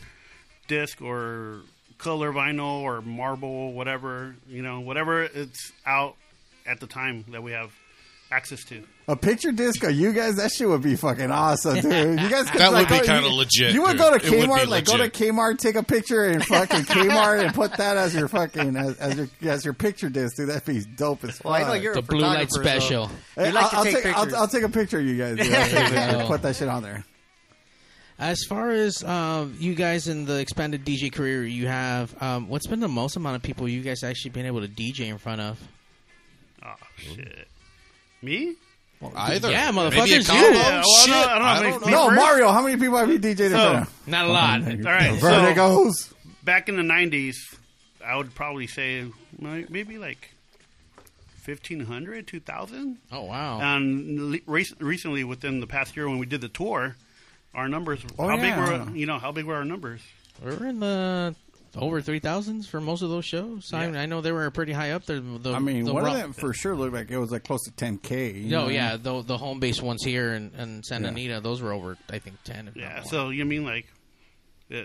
disc 0.67 1.01
or 1.01 1.61
color 1.97 2.31
vinyl 2.31 2.81
or 2.83 3.01
marble, 3.01 3.73
whatever 3.73 4.35
you 4.47 4.61
know, 4.61 4.81
whatever 4.81 5.23
it's 5.23 5.71
out 5.87 6.17
at 6.67 6.79
the 6.81 6.85
time 6.87 7.25
that 7.31 7.41
we 7.41 7.53
have 7.53 7.71
access 8.31 8.63
to. 8.65 8.83
A 9.07 9.15
picture 9.15 9.51
disc 9.51 9.83
of 9.83 9.91
you 9.91 10.13
guys, 10.13 10.35
that 10.35 10.51
shit 10.51 10.67
would 10.69 10.83
be 10.83 10.95
fucking 10.95 11.31
awesome, 11.31 11.79
dude. 11.81 11.83
You 12.19 12.29
guys 12.29 12.49
could, 12.49 12.61
That 12.61 12.71
like, 12.73 12.89
would 12.89 13.01
be 13.01 13.07
go- 13.07 13.13
kinda 13.13 13.29
you- 13.29 13.35
legit, 13.35 13.73
You 13.73 13.81
would 13.81 13.91
dude. 13.93 13.97
go 13.99 14.09
to 14.11 14.15
It 14.17 14.29
would 14.29 14.31
be 14.41 14.47
Kmart, 14.47 14.67
like 14.67 14.85
go 14.85 14.97
to 14.97 15.03
legit. 15.03 15.33
Kmart, 15.33 15.57
take 15.57 15.75
a 15.75 15.83
picture 15.83 16.23
and 16.25 16.45
fucking 16.45 16.81
Kmart, 16.83 17.43
and 17.43 17.53
put 17.55 17.75
that 17.77 17.97
as 17.97 18.13
your 18.13 18.27
fucking 18.27 18.75
as, 18.77 18.97
as 18.99 19.15
your 19.17 19.29
as 19.51 19.65
your 19.65 19.73
picture 19.73 20.09
disc, 20.09 20.35
dude. 20.37 20.49
That'd 20.49 20.65
be 20.65 20.81
dope 20.95 21.23
as 21.23 21.37
fuck. 21.37 21.45
Well, 21.45 21.53
I 21.55 21.63
know 21.67 21.73
you're 21.73 21.93
a 21.93 21.95
The 21.95 22.01
blue 22.03 22.19
light 22.19 22.49
photographer, 22.49 22.79
so 22.79 22.85
special. 22.87 23.03
You 23.37 23.43
Hey, 23.45 23.51
like 23.51 23.63
I'll, 23.63 23.69
to 23.69 23.75
I'll 23.77 23.83
take 23.83 23.95
take 23.95 24.05
I'll, 24.05 24.13
pictures. 24.25 24.33
I'll 24.39 24.47
take 24.47 24.63
a 24.63 24.69
picture 24.69 24.99
of 24.99 25.05
you 25.05 25.17
guys. 25.17 25.37
dude. 25.37 25.47
There 25.47 25.67
you 25.69 25.95
and 26.19 26.27
put 26.27 26.41
that 26.43 26.55
shit 26.55 26.67
on 26.67 26.83
there. 26.83 27.03
As 28.19 28.43
far 28.43 28.69
as 28.69 29.01
um, 29.03 29.55
you 29.59 29.73
guys 29.75 30.07
in 30.09 30.25
the 30.25 30.39
expanded 30.39 30.85
DJ 30.85 31.11
career 31.11 31.43
you 31.45 31.67
have, 31.67 32.13
um, 32.21 32.49
what's 32.49 32.67
been 32.67 32.81
the 32.81 32.87
most 32.89 33.15
amount 33.15 33.37
of 33.37 33.41
people 33.43 33.67
you 33.67 33.81
guys 33.81 34.03
actually 34.03 34.31
been 34.31 34.45
able 34.45 34.59
to 34.61 34.67
DJ 34.67 35.07
in 35.07 35.17
front 35.17 35.39
of? 35.41 35.59
Oh 36.63 36.73
shit. 36.97 37.47
Me? 38.21 38.55
Either. 39.15 39.49
Yeah, 39.51 39.71
Maybe 39.71 39.87
a 39.87 39.91
motherfuckers, 39.91 40.27
combo? 40.27 40.47
you. 40.47 40.53
Yeah, 40.55 40.69
well, 40.71 40.83
Shit, 41.05 41.09
no, 41.11 41.17
I 41.17 41.23
don't 41.23 41.39
know. 41.39 41.45
I 41.45 41.63
don't 41.63 41.79
maybe 41.81 41.91
No. 41.91 42.11
Mario. 42.11 42.51
How 42.51 42.61
many 42.61 42.75
people 42.77 42.97
have 42.97 43.09
you 43.09 43.17
DJ'd 43.19 43.39
in 43.39 43.51
So- 43.51 43.57
front 43.71 43.87
of? 43.87 44.07
Not 44.07 44.25
a 44.25 44.27
lot. 44.31 44.61
All 44.61 44.67
right. 44.67 44.81
There 44.81 44.99
it 45.11 45.21
So 45.21 45.55
goes. 45.55 46.13
back 46.43 46.67
in 46.67 46.75
the 46.75 46.83
'90s, 46.83 47.35
I 48.05 48.17
would 48.17 48.35
probably 48.35 48.67
say 48.67 49.05
like, 49.41 49.69
maybe 49.69 49.97
like 49.97 50.31
1500, 51.45 52.27
2000. 52.27 52.97
Oh 53.11 53.21
wow. 53.23 53.59
And 53.61 54.31
le- 54.31 54.39
rec- 54.45 54.65
recently, 54.79 55.23
within 55.23 55.59
the 55.61 55.67
past 55.67 55.95
year, 55.95 56.07
when 56.09 56.19
we 56.19 56.25
did 56.25 56.41
the 56.41 56.49
tour, 56.49 56.95
our 57.55 57.67
numbers. 57.69 58.01
Oh, 58.17 58.27
how 58.27 58.35
yeah. 58.37 58.41
big 58.81 58.89
were 58.89 58.95
you 58.97 59.05
know? 59.05 59.17
How 59.19 59.31
big 59.31 59.45
were 59.45 59.55
our 59.55 59.65
numbers? 59.65 60.01
We're 60.43 60.67
in 60.67 60.79
the 60.81 61.35
over 61.79 62.01
three 62.01 62.19
thousands 62.19 62.67
for 62.67 62.79
most 62.81 63.01
of 63.01 63.09
those 63.09 63.25
shows. 63.25 63.71
I, 63.73 63.85
mean, 63.87 63.95
I 63.95 64.05
know 64.05 64.21
they 64.21 64.31
were 64.31 64.49
pretty 64.51 64.73
high 64.73 64.91
up 64.91 65.05
there. 65.05 65.19
The, 65.19 65.53
I 65.53 65.59
mean, 65.59 65.85
the 65.85 65.93
one 65.93 66.03
rock- 66.03 66.15
of 66.15 66.21
them 66.21 66.33
for 66.33 66.53
sure 66.53 66.75
looked 66.75 66.93
like 66.93 67.09
it 67.09 67.17
was 67.17 67.31
like 67.31 67.43
close 67.43 67.63
to 67.65 67.71
10k. 67.71 68.45
No, 68.45 68.63
know? 68.63 68.69
yeah, 68.69 68.97
the 68.97 69.21
the 69.21 69.37
home 69.37 69.59
base 69.59 69.81
ones 69.81 70.03
here 70.03 70.33
in, 70.33 70.51
in 70.57 70.83
Santa 70.83 71.05
Yeah. 71.05 71.11
Anita, 71.11 71.41
those 71.41 71.61
were 71.61 71.71
over, 71.71 71.97
I 72.09 72.19
think, 72.19 72.43
ten. 72.43 72.71
Yeah. 72.75 73.03
So 73.03 73.29
you 73.29 73.45
mean 73.45 73.63
like, 73.65 73.85
uh, 74.73 74.81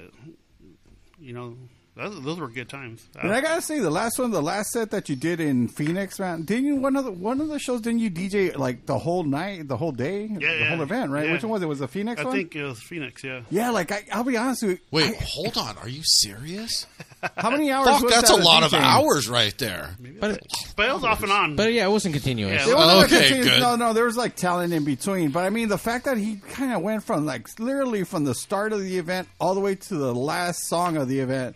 you 1.18 1.32
know, 1.32 1.57
those, 1.97 2.22
those 2.22 2.40
were 2.40 2.49
good 2.49 2.68
times. 2.68 3.07
And 3.20 3.32
I 3.32 3.40
gotta 3.40 3.62
say, 3.62 3.78
the 3.78 3.90
last 3.90 4.18
one, 4.18 4.30
the 4.32 4.42
last 4.42 4.70
set 4.72 4.90
that 4.90 5.09
you 5.09 5.14
did 5.14 5.38
in 5.38 5.68
Phoenix, 5.68 6.18
man, 6.18 6.42
didn't 6.42 6.64
you 6.64 6.76
one 6.76 6.97
of 6.97 7.05
the 7.05 7.12
one 7.12 7.40
of 7.40 7.49
the 7.49 7.59
shows? 7.61 7.80
Didn't 7.82 8.01
you 8.01 8.11
DJ 8.11 8.57
like 8.57 8.86
the 8.86 8.99
whole 8.99 9.22
night, 9.22 9.68
the 9.68 9.76
whole 9.76 9.92
day, 9.92 10.22
Yeah, 10.26 10.38
the 10.38 10.59
yeah. 10.59 10.68
whole 10.70 10.82
event, 10.82 11.11
right? 11.12 11.26
Yeah. 11.26 11.32
Which 11.32 11.42
one 11.45 11.53
was 11.53 11.62
it? 11.62 11.66
Was 11.66 11.78
it 11.78 11.82
the 11.82 11.88
Phoenix 11.88 12.18
one? 12.18 12.26
I 12.26 12.28
one? 12.30 12.36
think 12.36 12.57
it 12.57 12.64
was 12.64 12.80
Phoenix. 12.82 13.22
Yeah. 13.22 13.42
yeah, 13.51 13.70
like 13.70 13.92
I, 13.92 14.03
I'll 14.12 14.24
be 14.24 14.36
honest 14.36 14.62
with 14.64 14.72
you. 14.72 14.78
Wait, 14.90 15.14
hold 15.22 15.57
on. 15.57 15.78
Are 15.78 15.88
you 15.88 16.03
serious? 16.05 16.86
How 17.36 17.51
many 17.51 17.70
hours? 17.70 17.86
Fuck, 17.88 18.03
was 18.03 18.12
that's 18.12 18.30
that 18.30 18.40
a 18.40 18.42
lot 18.42 18.64
of 18.64 18.74
hours 18.74 19.28
right 19.28 19.57
there. 19.59 19.90
but 20.20 20.40
But 20.76 20.88
it 20.88 20.92
was 20.95 21.05
off 21.05 21.22
and 21.22 21.30
on. 21.32 21.57
but 21.57 21.72
yeah, 21.72 21.86
it 21.86 21.90
wasn't 21.90 22.14
continuous. 22.14 22.66
Yeah, 22.66 22.72
It 22.72 22.76
wasn't 22.76 22.99
oh, 22.99 23.05
Okay, 23.05 23.28
continuous- 23.28 23.55
good. 23.55 23.61
No, 23.61 23.76
no, 23.76 23.92
there 23.92 24.05
was 24.05 24.16
like 24.16 24.36
talent 24.36 24.72
in 24.72 24.84
between. 24.84 25.30
But 25.30 25.45
I 25.45 25.51
mean, 25.51 25.68
the 25.68 25.78
fact 25.78 26.05
that 26.07 26.18
he 26.18 26.36
kind 26.36 26.72
of 26.74 26.82
went 26.82 27.03
from 27.05 27.24
like 27.24 27.47
literally 27.59 28.05
from 28.05 28.24
the 28.24 28.34
start 28.34 28.72
of 28.72 28.80
the 28.82 28.99
event 28.99 29.28
all 29.40 29.55
the 29.55 29.61
way 29.61 29.76
to 29.76 29.95
the 29.95 30.12
last 30.14 30.66
song 30.66 30.97
of 30.97 31.09
the 31.09 31.20
event. 31.20 31.55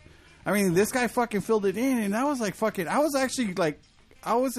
I 0.49 0.53
mean, 0.53 0.73
this 0.73 0.91
guy 0.91 1.09
fucking 1.09 1.43
filled 1.43 1.67
it 1.67 1.77
in, 1.77 1.99
and 1.99 2.17
I 2.17 2.25
was 2.25 2.41
like, 2.41 2.55
fucking. 2.55 2.89
I 2.89 3.01
was 3.01 3.15
actually 3.15 3.53
like, 3.53 3.79
I 4.25 4.35
was 4.37 4.59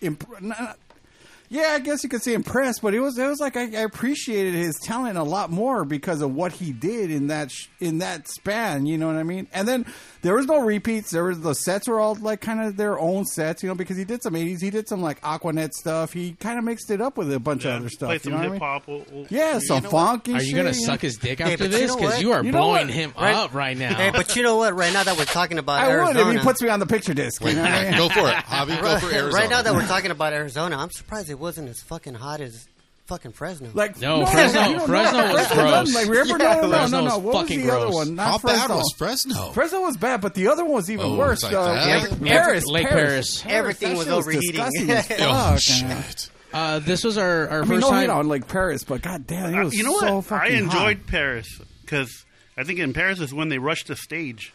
imp- 0.00 0.40
not, 0.40 0.78
yeah, 1.48 1.72
I 1.72 1.80
guess 1.80 2.04
you 2.04 2.08
could 2.08 2.22
say 2.22 2.34
impressed, 2.34 2.82
but 2.82 2.94
it 2.94 3.00
was 3.00 3.18
it 3.18 3.26
was 3.26 3.40
like 3.40 3.56
I, 3.56 3.62
I 3.62 3.80
appreciated 3.80 4.54
his 4.54 4.78
talent 4.84 5.18
a 5.18 5.24
lot 5.24 5.50
more 5.50 5.84
because 5.84 6.22
of 6.22 6.32
what 6.32 6.52
he 6.52 6.72
did 6.72 7.10
in 7.10 7.26
that 7.26 7.50
sh- 7.50 7.66
in 7.80 7.98
that 7.98 8.28
span. 8.28 8.86
You 8.86 8.96
know 8.96 9.08
what 9.08 9.16
I 9.16 9.24
mean? 9.24 9.48
And 9.52 9.66
then 9.66 9.86
there 10.24 10.34
was 10.34 10.46
no 10.46 10.60
repeats. 10.60 11.10
There 11.12 11.22
was 11.24 11.38
the 11.40 11.54
sets 11.54 11.86
were 11.86 12.00
all 12.00 12.16
like 12.16 12.40
kind 12.40 12.60
of 12.60 12.76
their 12.76 12.98
own 12.98 13.24
sets, 13.24 13.62
you 13.62 13.68
know, 13.68 13.76
because 13.76 13.96
he 13.96 14.04
did 14.04 14.22
some 14.22 14.34
eighties, 14.34 14.60
he 14.60 14.70
did 14.70 14.88
some 14.88 15.00
like 15.02 15.20
Aquanet 15.20 15.70
stuff. 15.72 16.12
He 16.12 16.32
kind 16.40 16.58
of 16.58 16.64
mixed 16.64 16.90
it 16.90 17.00
up 17.00 17.16
with 17.16 17.32
a 17.32 17.38
bunch 17.38 17.64
of 17.64 17.72
other 17.80 17.88
stuff. 17.90 18.08
Played 18.08 18.24
you 18.24 18.30
some 18.30 18.32
know 18.32 18.38
what 18.38 18.40
I 18.40 18.44
hip 18.44 18.52
mean? 18.52 18.60
hop. 18.60 18.88
We'll- 18.88 19.04
we'll- 19.12 19.26
Yeah, 19.30 19.58
some 19.60 19.82
know 19.84 19.90
funk 19.90 20.26
and 20.28 20.38
Are 20.38 20.42
you 20.42 20.56
gonna 20.56 20.72
know? 20.72 20.72
suck 20.72 21.00
his 21.02 21.16
dick 21.16 21.38
Hey, 21.38 21.52
after 21.52 21.58
but 21.58 21.64
you 21.64 21.78
this? 21.78 21.90
know 21.90 21.96
Because 21.96 22.12
what? 22.14 22.20
you 22.22 22.32
are 22.32 22.42
You 22.44 22.50
know 22.52 22.58
blowing 22.58 22.86
what? 22.88 22.94
him 22.94 23.12
Right- 23.16 23.34
up 23.34 23.54
right 23.54 23.76
now. 23.76 23.94
Hey, 23.94 24.10
but 24.10 24.34
you 24.34 24.42
know 24.42 24.56
what? 24.56 24.74
Right 24.74 24.92
now 24.92 25.04
that 25.04 25.16
we're 25.16 25.24
talking 25.26 25.58
about 25.58 25.80
I 25.82 25.86
would 25.88 25.92
Arizona, 25.94 26.30
if 26.30 26.36
he 26.40 26.42
puts 26.42 26.62
me 26.62 26.68
on 26.70 26.80
the 26.80 26.86
picture 26.86 27.14
disc. 27.14 27.44
You 27.44 27.52
know 27.54 27.62
what 27.62 27.70
I 27.70 27.84
mean? 27.90 27.98
Go 27.98 28.08
for 28.08 28.20
it, 28.28 28.34
Javi. 28.34 28.80
Go 28.80 28.98
for 28.98 29.14
Arizona. 29.14 29.32
right 29.34 29.50
now 29.50 29.62
that 29.62 29.74
we're 29.74 29.86
talking 29.86 30.10
about 30.10 30.32
Arizona, 30.32 30.76
I'm 30.78 30.90
surprised 30.90 31.28
it 31.30 31.38
wasn't 31.38 31.68
as 31.68 31.80
fucking 31.82 32.14
hot 32.14 32.40
as 32.40 32.66
fucking 33.06 33.32
Fresno. 33.32 33.70
Like 33.74 34.00
No, 34.00 34.24
Fresno- 34.26 34.66
you 34.68 34.76
don't 34.78 34.86
Fresno 34.86 35.18
was 35.22 35.32
Fresno 35.32 35.54
gross. 35.56 35.70
doesn't, 35.70 35.94
Like, 35.94 36.08
remember, 36.08 36.44
Yeah, 36.44 36.54
no, 36.54 36.60
no, 36.60 36.68
no, 36.68 36.68
Fresno 36.78 36.98
no, 36.98 37.04
was 37.04 37.12
no. 37.12 37.18
What 37.18 37.34
was 37.34 37.42
fucking 37.42 37.60
the 37.66 37.72
other 37.72 37.80
gross. 37.86 37.94
one? 37.94 38.14
Not 38.14 38.26
How 38.26 38.32
bad 38.38 38.40
Fresno. 38.40 38.76
was 38.76 38.94
Fresno? 38.96 39.50
Fresno 39.52 39.80
was 39.80 39.96
bad, 39.96 40.20
but 40.20 40.34
the 40.34 40.48
other 40.48 40.64
one 40.64 40.74
was 40.74 40.90
even 40.90 41.06
Oh, 41.06 41.16
worse. 41.16 41.34
it's 41.38 41.42
like 41.44 41.52
though. 41.52 41.64
that? 41.64 41.88
Every- 41.88 42.10
Lake- 42.10 42.32
Perris, 42.32 42.66
Lake 42.66 42.86
Perris, 42.88 43.42
Perris. 43.42 43.46
Everything 43.46 43.88
That 43.90 43.96
was 43.98 44.06
shit 44.06 44.12
overheating. 44.14 44.50
disgusting 44.50 44.90
as 44.90 45.06
fuck, 45.08 45.18
Oh 45.20 45.56
shit! 45.58 46.30
uh, 46.52 46.78
this 46.78 47.04
was 47.04 47.18
our, 47.18 47.48
our 47.48 47.58
I 47.62 47.66
first 47.66 47.70
mean, 47.70 47.80
no 47.80 47.90
time. 47.90 48.10
on 48.10 48.28
like 48.28 48.48
Perris, 48.48 48.84
but 48.86 49.02
god 49.02 49.26
damn, 49.26 49.52
it 49.54 49.58
Uh, 49.60 49.64
was 49.64 49.74
you 49.74 49.84
know 49.84 49.98
so 49.98 50.16
what? 50.16 50.32
I 50.32 50.38
fucking 50.40 50.56
enjoyed 50.56 50.98
hot. 50.98 51.06
Perris 51.06 51.46
because 51.82 52.24
I 52.56 52.64
think 52.64 52.78
in 52.78 52.92
Perris 52.94 53.20
is 53.20 53.34
when 53.34 53.48
they 53.48 53.58
rushed 53.58 53.88
the 53.88 53.96
stage. 53.96 54.52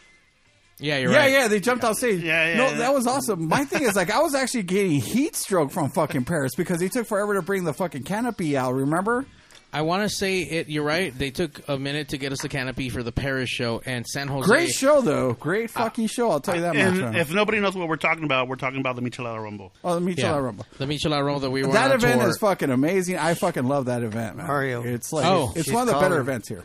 Yeah, 0.79 0.97
you're 0.97 1.11
yeah, 1.11 1.17
right. 1.17 1.31
yeah, 1.31 1.39
yeah, 1.41 1.47
they 1.49 1.59
jumped 1.59 1.83
off 1.83 1.97
stage. 1.97 2.21
Yeah, 2.23 2.49
yeah, 2.51 2.57
no, 2.57 2.69
yeah. 2.69 2.77
that 2.77 2.93
was 2.93 3.05
awesome. 3.07 3.47
My 3.47 3.65
thing 3.65 3.83
is, 3.83 3.95
like, 3.95 4.09
I 4.11 4.19
was 4.21 4.33
actually 4.35 4.63
getting 4.63 4.91
heat 5.01 5.35
stroke 5.35 5.71
from 5.71 5.89
fucking 5.89 6.25
Perris 6.25 6.51
because 6.55 6.79
they 6.79 6.87
took 6.89 7.05
forever 7.07 7.33
to 7.35 7.41
bring 7.41 7.63
the 7.65 7.73
fucking 7.73 8.03
canopy 8.03 8.55
out. 8.55 8.73
Remember? 8.73 9.25
I 9.71 9.81
want 9.83 10.01
to 10.01 10.09
say 10.09 10.39
it. 10.39 10.67
You're 10.67 10.83
right. 10.83 11.15
They 11.15 11.29
took 11.29 11.61
a 11.69 11.77
minute 11.77 12.09
to 12.09 12.17
get 12.17 12.31
us 12.31 12.41
the 12.41 12.49
canopy 12.49 12.89
for 12.89 13.03
the 13.03 13.11
Perris 13.11 13.49
show 13.49 13.83
and 13.85 14.03
San 14.07 14.27
Jose. 14.27 14.47
Great 14.47 14.71
show, 14.71 15.01
though. 15.01 15.33
Great 15.33 15.65
uh, 15.75 15.83
fucking 15.83 16.07
show. 16.07 16.31
I'll 16.31 16.39
tell 16.39 16.55
you 16.55 16.61
that 16.61 16.73
much. 16.73 16.83
And 16.85 16.99
man. 17.01 17.15
if 17.15 17.31
nobody 17.31 17.59
knows 17.59 17.75
what 17.75 17.87
we're 17.87 17.95
talking 17.97 18.23
about, 18.23 18.47
we're 18.47 18.55
talking 18.55 18.79
about 18.79 18.95
the 18.95 19.03
Michelada 19.03 19.39
Rumble. 19.39 19.71
oh, 19.83 19.99
the 19.99 20.01
Michelada 20.01 20.17
Yeah. 20.17 20.37
Rumble. 20.39 20.65
The 20.79 20.85
Michelada 20.87 21.23
Rumble 21.23 21.41
that 21.41 21.51
we 21.51 21.63
were 21.63 21.73
That 21.73 21.91
on 21.91 21.97
event 21.97 22.19
tour. 22.21 22.29
is 22.31 22.37
fucking 22.39 22.71
amazing. 22.71 23.17
I 23.19 23.35
fucking 23.35 23.65
love 23.67 23.85
that 23.85 24.01
event, 24.01 24.37
man. 24.37 24.47
Mario. 24.47 24.81
It's 24.81 25.13
like 25.13 25.25
Oh. 25.27 25.53
it's 25.55 25.69
one 25.71 25.81
of 25.83 25.87
the 25.87 25.93
better 25.93 26.15
calling. 26.15 26.19
events 26.21 26.47
here. 26.49 26.63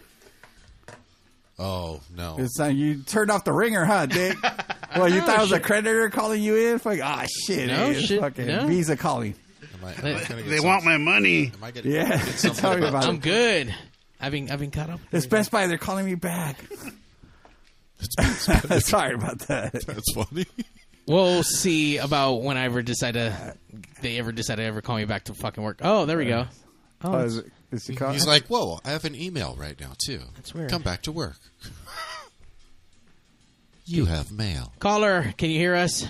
Oh 1.58 2.00
no! 2.16 2.36
It's 2.38 2.58
uh, 2.58 2.64
you 2.66 3.02
turned 3.02 3.30
off 3.30 3.44
the 3.44 3.52
ringer, 3.52 3.84
huh, 3.84 4.06
Dick? 4.06 4.36
well, 4.96 5.08
you 5.08 5.20
thought 5.20 5.38
it 5.38 5.42
was 5.42 5.52
a 5.52 5.60
creditor 5.60 6.10
calling 6.10 6.42
you 6.42 6.56
in? 6.56 6.78
Fuck, 6.80 6.98
ah, 7.02 7.24
shit. 7.46 7.68
No 7.68 7.90
it's 7.90 8.00
shit, 8.00 8.20
fucking 8.20 8.46
no. 8.46 8.66
Visa 8.66 8.96
calling. 8.96 9.34
Am 9.74 9.84
I, 9.84 9.92
am 9.92 10.00
They- 10.02 10.24
gonna 10.24 10.42
They 10.42 10.60
want 10.60 10.84
my 10.84 10.96
money. 10.96 11.52
Am 11.54 11.62
I 11.62 11.70
gonna 11.70 11.88
Yeah, 11.88 12.08
get 12.16 12.38
something 12.38 12.54
tell 12.60 12.76
me 12.76 12.86
about 12.86 13.06
I'm 13.06 13.18
good. 13.20 13.72
I've 14.20 14.32
been 14.32 14.50
I've 14.50 14.58
been 14.58 14.72
caught 14.72 14.90
up. 14.90 15.00
It's 15.12 15.26
Best 15.26 15.50
Buy. 15.52 15.66
They're 15.68 15.78
calling 15.78 16.06
me 16.06 16.16
back. 16.16 16.56
Sorry 18.80 19.14
about 19.14 19.38
that. 19.40 19.72
That's 19.86 20.12
funny. 20.12 20.46
We'll 21.06 21.42
see 21.42 21.98
about 21.98 22.42
when 22.42 22.56
I 22.56 22.64
ever 22.64 22.82
decide 22.82 23.14
to. 23.14 23.56
They 24.00 24.18
ever 24.18 24.32
decide 24.32 24.56
to 24.56 24.62
ever 24.64 24.80
call 24.82 24.96
me 24.96 25.04
back 25.04 25.24
to 25.24 25.34
fucking 25.34 25.62
work. 25.62 25.78
Oh, 25.82 26.04
there 26.06 26.16
we 26.18 26.26
go. 26.26 26.46
Oh, 27.02 27.28
Oh, 27.74 27.76
is, 27.76 27.86
he 27.86 27.96
call- 27.96 28.12
He's 28.12 28.26
like, 28.26 28.46
"Whoa, 28.46 28.80
I 28.84 28.90
have 28.90 29.04
an 29.04 29.14
email 29.14 29.54
right 29.58 29.78
now 29.80 29.92
too. 29.98 30.20
That's 30.36 30.54
weird. 30.54 30.70
Come 30.70 30.82
back 30.82 31.02
to 31.02 31.12
work. 31.12 31.36
you 33.84 34.06
have 34.06 34.32
mail. 34.32 34.72
caller, 34.78 35.34
can 35.36 35.50
you 35.50 35.58
hear 35.58 35.74
us? 35.74 36.06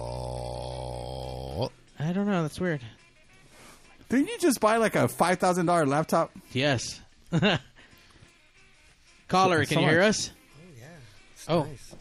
Oh, 0.00 1.70
I 1.98 2.12
don't 2.12 2.26
know. 2.26 2.42
That's 2.42 2.60
weird. 2.60 2.80
Didn't 4.08 4.28
you 4.28 4.38
just 4.38 4.60
buy 4.60 4.76
like 4.76 4.94
a 4.96 5.08
five 5.08 5.38
thousand 5.38 5.66
dollar 5.66 5.86
laptop? 5.86 6.30
Yes. 6.52 7.00
caller, 9.28 9.64
So 9.64 9.74
can 9.74 9.82
you 9.82 9.88
hear 9.88 10.00
much. 10.00 10.08
us? 10.08 10.30
Oh, 11.48 11.60
oh, 11.60 11.64
Nice. 11.64 11.94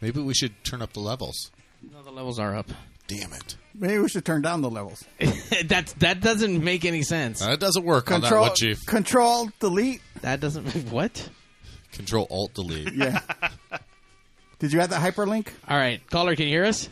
maybe 0.00 0.20
we 0.20 0.34
should 0.34 0.62
turn 0.64 0.82
up 0.82 0.92
the 0.92 1.00
levels. 1.00 1.50
No, 1.92 2.02
the 2.02 2.10
levels 2.10 2.38
are 2.38 2.54
up. 2.56 2.68
Damn 3.06 3.32
it! 3.32 3.56
Maybe 3.74 3.98
we 3.98 4.08
should 4.08 4.24
turn 4.24 4.40
down 4.42 4.62
the 4.62 4.70
levels. 4.70 5.04
That's 5.66 5.92
that 5.94 6.20
doesn't 6.20 6.62
make 6.64 6.84
any 6.84 7.02
sense. 7.02 7.40
That 7.40 7.60
doesn't 7.60 7.84
work 7.84 8.10
on 8.10 8.20
that 8.22 8.28
Control, 8.28 8.46
one, 8.46 8.54
Chief. 8.56 8.86
control, 8.86 9.50
delete. 9.60 10.00
That 10.22 10.40
doesn't. 10.40 10.64
What? 10.90 11.28
Control 11.92 12.26
Alt 12.30 12.54
Delete. 12.54 12.92
Yeah. 12.94 13.20
Did 14.58 14.72
you 14.72 14.80
add 14.80 14.90
the 14.90 14.96
hyperlink? 14.96 15.48
All 15.68 15.76
right, 15.76 16.00
caller, 16.10 16.34
can 16.34 16.46
you 16.46 16.52
hear 16.52 16.64
us? 16.64 16.88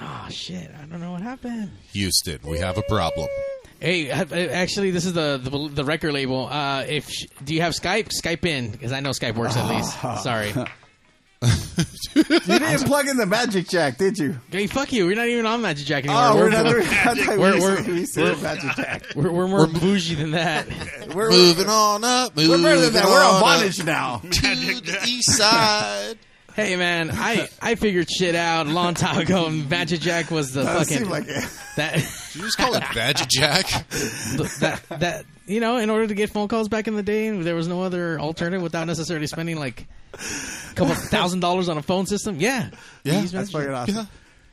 Oh 0.00 0.26
shit! 0.30 0.70
I 0.80 0.86
don't 0.86 1.00
know 1.00 1.10
what 1.12 1.22
happened. 1.22 1.70
Houston, 1.92 2.38
we 2.44 2.58
have 2.58 2.78
a 2.78 2.82
problem. 2.82 3.26
Hey, 3.80 4.10
uh, 4.10 4.24
actually, 4.34 4.92
this 4.92 5.04
is 5.04 5.12
the 5.14 5.40
the, 5.42 5.68
the 5.74 5.84
record 5.84 6.12
label. 6.12 6.46
Uh, 6.46 6.84
if 6.86 7.08
do 7.44 7.54
you 7.54 7.62
have 7.62 7.72
Skype? 7.72 8.10
Skype 8.22 8.44
in 8.44 8.70
because 8.70 8.92
I 8.92 9.00
know 9.00 9.10
Skype 9.10 9.34
works 9.34 9.56
at 9.56 9.68
least. 9.68 9.98
Sorry. 10.22 10.52
You 12.14 12.24
didn't 12.24 12.84
plug 12.86 13.06
in 13.06 13.16
the 13.16 13.26
magic 13.26 13.68
jack, 13.68 13.96
did 13.98 14.18
you? 14.18 14.36
Hey, 14.50 14.66
fuck 14.66 14.92
you. 14.92 15.06
We're 15.06 15.14
not 15.14 15.28
even 15.28 15.46
on 15.46 15.62
Magic 15.62 15.86
Jack 15.86 16.04
anymore. 16.04 16.22
Oh, 16.24 16.34
we're, 16.34 16.42
we're, 16.44 16.50
not 16.50 16.64
we're, 16.64 16.72
doing. 16.80 16.86
I 16.88 17.14
thought 17.14 17.38
We're- 17.38 17.54
we, 17.54 17.60
we're- 17.60 17.76
said, 17.76 17.86
we 17.86 18.04
said 18.06 18.42
magic 18.42 18.72
jack. 18.76 19.02
we're, 19.14 19.30
we're 19.30 19.46
more 19.46 19.66
bougie 19.68 20.16
than 20.16 20.32
that. 20.32 20.66
We're, 21.14 21.30
Moving 21.30 21.68
on 21.68 22.02
up. 22.04 22.34
we're 22.36 22.60
better 22.60 22.80
than 22.80 22.92
that. 22.94 23.04
We're 23.04 23.22
on 23.24 23.36
up 23.36 23.40
bondage 23.40 23.84
now. 23.84 24.18
to 24.18 24.30
the 24.30 24.98
east 25.06 25.30
side. 25.36 26.18
hey, 26.54 26.76
man, 26.76 27.10
I 27.12 27.48
I 27.62 27.76
figured 27.76 28.10
shit 28.10 28.34
out 28.34 28.66
a 28.66 28.70
long 28.70 28.94
time 28.94 29.18
ago. 29.18 29.46
and 29.46 29.68
Magic 29.70 30.00
Jack 30.00 30.30
was 30.32 30.52
the 30.52 30.62
That 30.64 30.78
fucking 30.78 30.98
seemed 30.98 31.10
like 31.10 31.24
it. 31.28 31.44
that, 31.76 31.94
Did 31.94 32.04
you 32.34 32.42
just 32.42 32.58
call 32.58 32.74
it 32.74 32.82
Badger 32.94 33.26
Jack? 33.28 33.66
that 33.68 34.80
that 34.90 35.24
you 35.48 35.60
know. 35.60 35.76
In 35.78 35.90
order 35.90 36.06
to 36.06 36.14
get 36.14 36.30
phone 36.30 36.48
calls 36.48 36.68
back 36.68 36.86
in 36.88 36.94
the 36.96 37.02
day, 37.02 37.30
there 37.30 37.54
was 37.54 37.66
no 37.68 37.82
other 37.82 38.18
alternative 38.20 38.62
without 38.62 38.86
necessarily 38.86 39.26
spending 39.26 39.58
like 39.58 39.86
a 40.14 40.74
couple 40.74 40.94
thousand 41.10 41.40
dollars 41.40 41.68
on 41.68 41.78
a 41.78 41.82
phone 41.82 42.06
system. 42.06 42.36
Yeah, 42.40 42.70
Yeah, 43.04 43.20
That's 43.22 43.32
Magic 43.32 43.52
fucking 43.52 43.68
Jack. 43.68 43.88
awesome. 43.88 44.08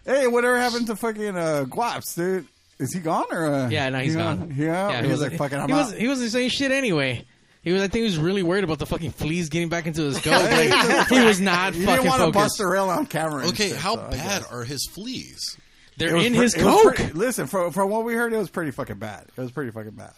Hey, 0.06 0.28
whatever 0.28 0.58
happened 0.60 0.88
to 0.88 0.96
fucking 0.96 1.36
uh, 1.38 1.66
Guaps, 1.68 2.16
dude? 2.16 2.48
Is 2.78 2.94
he 2.94 3.00
gone 3.00 3.26
or? 3.32 3.46
Uh, 3.52 3.70
Yeah, 3.70 3.90
no, 3.90 4.00
he's 4.00 4.14
you 4.14 4.20
know? 4.20 4.36
gone. 4.36 4.54
Yeah, 4.56 5.02
he 5.02 5.08
was 5.12 5.22
like 5.22 5.38
fucking. 5.38 5.58
I'm 5.58 5.68
he 5.70 5.74
was, 5.74 5.94
he 5.94 6.08
wasn't 6.08 6.32
saying 6.32 6.50
shit 6.50 6.72
anyway. 6.72 7.24
He 7.64 7.72
was. 7.72 7.82
I 7.82 7.86
think 7.88 8.02
he 8.02 8.04
was 8.04 8.18
really 8.20 8.44
worried 8.44 8.64
about 8.64 8.78
the 8.80 8.86
fucking 8.86 9.12
fleas 9.12 9.50
getting 9.50 9.70
back 9.70 9.88
into 9.88 10.04
his 10.04 10.20
goat. 10.22 10.32
Like, 10.44 11.08
he 11.08 11.22
was 11.22 11.40
not 11.42 11.74
He 11.74 11.84
fucking 11.86 12.04
didn't 12.04 12.20
want 12.20 12.22
to 12.22 12.38
bust 12.38 12.58
focused. 12.58 12.58
the 12.60 12.68
rail 12.68 12.90
on 12.90 13.06
camera. 13.08 13.42
and 13.44 13.50
Okay, 13.54 13.70
shit, 13.70 13.78
how 13.78 13.96
so 13.96 14.10
bad 14.12 14.44
are 14.52 14.64
his 14.64 14.88
fleas? 14.94 15.58
They're 15.98 16.16
in 16.18 16.34
pre- 16.34 16.44
his 16.44 16.54
it 16.54 16.60
coke. 16.60 16.96
pretty- 16.98 17.14
listen, 17.14 17.48
from 17.48 17.72
from 17.72 17.90
what 17.90 18.04
we 18.04 18.14
heard, 18.14 18.34
it 18.34 18.38
was 18.38 18.50
pretty 18.50 18.72
fucking 18.72 18.98
bad. 19.00 19.26
It 19.36 19.42
was 19.42 19.52
pretty 19.52 19.72
fucking 19.72 19.92
bad. 19.92 20.12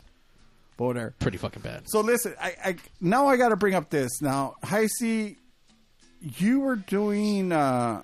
But 0.78 0.86
whatever. 0.86 1.16
Pretty 1.20 1.38
fucking 1.38 1.64
bad. 1.64 1.84
So 1.88 2.02
listen, 2.02 2.36
I, 2.40 2.56
I 2.64 2.76
now 3.02 3.28
I 3.28 3.36
got 3.36 3.50
to 3.50 3.56
bring 3.56 3.74
up 3.74 3.90
this 3.90 4.22
now. 4.22 4.56
High 4.64 4.88
C, 4.88 5.38
you 6.22 6.60
were 6.60 6.76
doing. 6.76 7.52
uh 7.52 8.04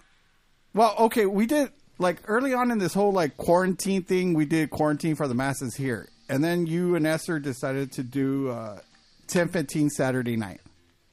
Well, 0.74 0.96
okay, 1.00 1.28
we 1.28 1.46
did 1.46 1.70
like 2.00 2.18
early 2.28 2.54
on 2.54 2.72
in 2.72 2.80
this 2.80 2.94
whole 2.94 3.12
like 3.12 3.38
quarantine 3.38 4.02
thing. 4.02 4.34
We 4.34 4.46
did 4.46 4.72
quarantine 4.72 5.16
for 5.16 5.28
the 5.28 5.36
masses 5.36 5.76
here, 5.76 6.10
and 6.28 6.44
then 6.44 6.66
you 6.66 6.96
and 6.96 7.06
Esther 7.06 7.38
decided 7.40 7.92
to 7.94 8.04
do 8.04 8.50
uh, 8.50 8.80
ten 9.28 9.50
fifteen 9.50 9.92
Saturday 9.92 10.36
night. 10.36 10.62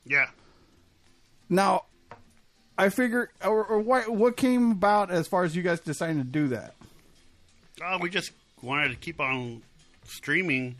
Yeah. 0.06 0.26
Now, 1.50 1.84
I 2.78 2.88
figure, 2.88 3.30
or, 3.44 3.64
or 3.66 3.78
what 3.80 4.08
what 4.08 4.38
came 4.38 4.70
about 4.70 5.10
as 5.10 5.28
far 5.28 5.44
as 5.44 5.54
you 5.54 5.62
guys 5.62 5.80
deciding 5.80 6.16
to 6.18 6.24
do 6.24 6.48
that? 6.48 6.74
Uh, 7.84 7.98
we 8.00 8.08
just 8.08 8.32
wanted 8.62 8.88
to 8.90 8.96
keep 8.96 9.20
on 9.20 9.62
streaming, 10.04 10.76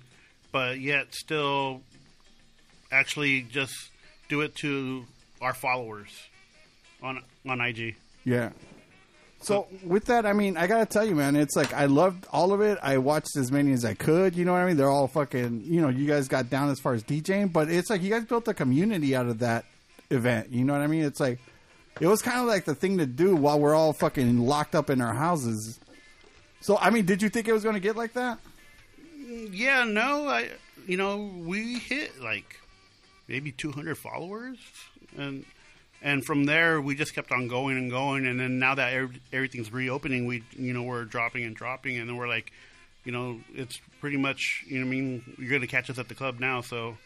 but 0.53 0.80
yet 0.80 1.14
still 1.14 1.82
actually 2.92 3.42
just 3.42 3.74
do 4.28 4.40
it 4.40 4.55
to 4.57 5.05
our 5.40 5.55
followers 5.55 6.11
on 7.03 7.22
on 7.48 7.61
IG. 7.61 7.96
Yeah. 8.24 8.51
So 9.42 9.68
with 9.82 10.05
that, 10.07 10.26
I 10.26 10.34
mean, 10.34 10.59
I 10.59 10.66
gotta 10.66 10.84
tell 10.84 11.05
you, 11.05 11.14
man, 11.14 11.34
it's 11.34 11.57
like 11.57 11.72
I 11.72 11.86
loved 11.86 12.26
all 12.30 12.53
of 12.53 12.61
it. 12.61 12.78
I 12.82 12.98
watched 12.98 13.36
as 13.38 13.51
many 13.51 13.72
as 13.72 13.84
I 13.86 13.94
could. 13.94 14.36
You 14.36 14.44
know 14.44 14.53
what 14.53 14.59
I 14.59 14.66
mean? 14.66 14.76
They're 14.76 14.90
all 14.90 15.09
fucking. 15.09 15.62
You 15.64 15.80
know, 15.80 15.88
you 15.88 16.07
guys 16.07 16.28
got 16.28 16.51
down 16.51 16.68
as 16.68 16.78
far 16.78 16.92
as 16.92 17.03
DJing, 17.03 17.53
but 17.53 17.70
it's 17.70 17.88
like 17.88 18.03
you 18.03 18.11
guys 18.11 18.24
built 18.24 18.46
a 18.48 18.55
community 18.55 19.16
out 19.16 19.26
of 19.26 19.38
that 19.38 19.64
event. 20.11 20.51
You 20.51 20.64
know 20.64 20.74
what 20.74 20.82
I 20.82 20.88
mean? 20.88 21.05
It's 21.05 21.20
like 21.20 21.38
it 22.01 22.07
was 22.07 22.20
kind 22.20 22.40
of 22.40 22.46
like 22.46 22.66
the 22.66 22.74
thing 22.74 22.98
to 22.98 23.07
do 23.07 23.34
while 23.34 23.59
we're 23.59 23.74
all 23.74 23.94
fucking 23.94 24.40
locked 24.40 24.74
up 24.74 24.90
in 24.90 25.01
our 25.01 25.14
houses. 25.14 25.80
So 26.61 26.76
I 26.76 26.90
mean, 26.90 27.07
did 27.07 27.22
you 27.22 27.30
think 27.30 27.48
it 27.48 27.55
was 27.55 27.62
going 27.62 27.74
to 27.76 27.80
get 27.80 27.96
like 27.96 28.12
that? 28.12 28.38
Yeah, 29.30 29.84
no, 29.84 30.28
I 30.28 30.48
you 30.86 30.96
know 30.96 31.30
we 31.44 31.78
hit 31.78 32.20
like 32.20 32.58
maybe 33.28 33.52
200 33.52 33.96
followers, 33.96 34.58
and 35.16 35.44
and 36.02 36.24
from 36.24 36.44
there 36.44 36.80
we 36.80 36.94
just 36.94 37.14
kept 37.14 37.30
on 37.30 37.48
going 37.48 37.76
and 37.76 37.90
going, 37.90 38.26
and 38.26 38.40
then 38.40 38.58
now 38.58 38.74
that 38.74 38.92
ev- 38.92 39.20
everything's 39.32 39.72
reopening, 39.72 40.26
we 40.26 40.42
you 40.52 40.72
know 40.72 40.82
we're 40.82 41.04
dropping 41.04 41.44
and 41.44 41.54
dropping, 41.54 41.98
and 41.98 42.08
then 42.08 42.16
we're 42.16 42.28
like, 42.28 42.52
you 43.04 43.12
know, 43.12 43.40
it's 43.54 43.80
pretty 44.00 44.16
much 44.16 44.64
you 44.66 44.80
know 44.80 44.86
I 44.86 44.88
mean 44.88 45.22
you're 45.38 45.50
gonna 45.50 45.66
catch 45.66 45.90
us 45.90 45.98
at 45.98 46.08
the 46.08 46.14
club 46.14 46.40
now, 46.40 46.60
so 46.60 46.96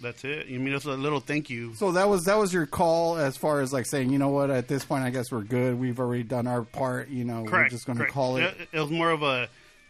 that's 0.00 0.24
it. 0.24 0.46
I 0.48 0.56
mean, 0.56 0.72
it's 0.72 0.84
a 0.84 0.92
little 0.92 1.20
thank 1.20 1.50
you. 1.50 1.74
So 1.74 1.92
that 1.92 2.08
was 2.08 2.24
that 2.24 2.38
was 2.38 2.52
your 2.52 2.66
call 2.66 3.18
as 3.18 3.36
far 3.36 3.60
as 3.60 3.72
like 3.72 3.86
saying, 3.86 4.10
you 4.10 4.18
know 4.18 4.28
what, 4.28 4.50
at 4.50 4.68
this 4.68 4.84
point, 4.84 5.04
I 5.04 5.10
guess 5.10 5.30
we're 5.30 5.42
good. 5.42 5.78
We've 5.78 5.98
already 5.98 6.22
done 6.22 6.46
our 6.46 6.62
part. 6.62 7.08
You 7.08 7.24
know, 7.24 7.42
we're 7.42 7.68
just 7.68 7.86
going 7.86 7.98
to 7.98 8.04
correct. 8.04 8.14
call 8.14 8.36
it. 8.36 8.44
It, 8.44 8.68
it 8.72 8.80
was 8.80 8.90
more 8.90 9.10
of 9.10 9.22
a 9.22 9.48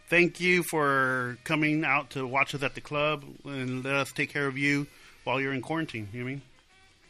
thank 0.09 0.39
you 0.39 0.63
for 0.63 1.37
coming 1.43 1.83
out 1.85 2.11
to 2.11 2.25
watch 2.25 2.53
us 2.55 2.63
at 2.63 2.75
the 2.75 2.81
club 2.81 3.23
and 3.45 3.83
let 3.83 3.95
us 3.95 4.11
take 4.11 4.31
care 4.31 4.47
of 4.47 4.57
you 4.57 4.87
while 5.23 5.39
you're 5.39 5.53
in 5.53 5.61
quarantine. 5.61 6.09
You 6.11 6.19
know 6.19 6.25
what 6.25 6.29
I 6.29 6.33
mean? 6.33 6.41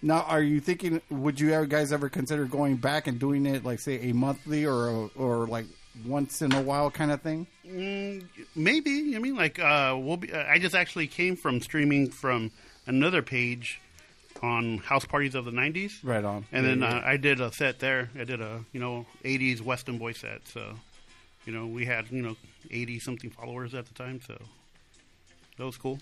Now, 0.01 0.21
are 0.21 0.41
you 0.41 0.59
thinking? 0.61 1.01
Would 1.09 1.39
you 1.39 1.65
guys 1.65 1.91
ever 1.91 2.07
consider 2.07 2.45
going 2.45 2.77
back 2.77 3.07
and 3.07 3.19
doing 3.19 3.45
it, 3.45 3.65
like 3.65 3.79
say 3.79 4.09
a 4.09 4.13
monthly 4.13 4.65
or 4.65 4.87
a, 4.87 5.05
or 5.17 5.47
like 5.47 5.65
once 6.05 6.41
in 6.41 6.53
a 6.53 6.61
while 6.61 6.89
kind 6.89 7.11
of 7.11 7.21
thing? 7.21 7.47
Mm, 7.67 8.23
maybe. 8.55 9.15
I 9.15 9.19
mean, 9.19 9.35
like, 9.35 9.59
uh, 9.59 9.97
we'll 9.99 10.17
be. 10.17 10.31
Uh, 10.31 10.45
I 10.47 10.57
just 10.57 10.73
actually 10.73 11.07
came 11.07 11.35
from 11.35 11.59
streaming 11.59 12.09
from 12.11 12.51
another 12.85 13.21
page 13.21 13.81
on 14.41 14.77
house 14.77 15.03
parties 15.03 15.35
of 15.35 15.43
the 15.43 15.51
'90s. 15.51 15.99
Right 16.01 16.23
on. 16.23 16.45
And 16.53 16.65
then 16.65 16.79
Yeah, 16.79 16.99
uh, 16.99 17.01
I 17.03 17.17
did 17.17 17.41
a 17.41 17.51
set 17.51 17.79
there. 17.79 18.09
I 18.17 18.23
did 18.23 18.39
a 18.39 18.63
you 18.71 18.79
know 18.79 19.05
'80s 19.25 19.59
West 19.59 19.89
End 19.89 19.99
boy 19.99 20.13
set. 20.13 20.47
So, 20.47 20.75
you 21.49 21.57
know, 21.57 21.65
we 21.65 21.83
had 21.83 22.11
you 22.11 22.21
know 22.21 22.37
80 22.69 22.99
something 22.99 23.31
followers 23.31 23.73
at 23.73 23.87
the 23.87 23.93
time. 23.95 24.21
So 24.21 24.39
that 25.57 25.65
was 25.65 25.77
cool. 25.77 25.97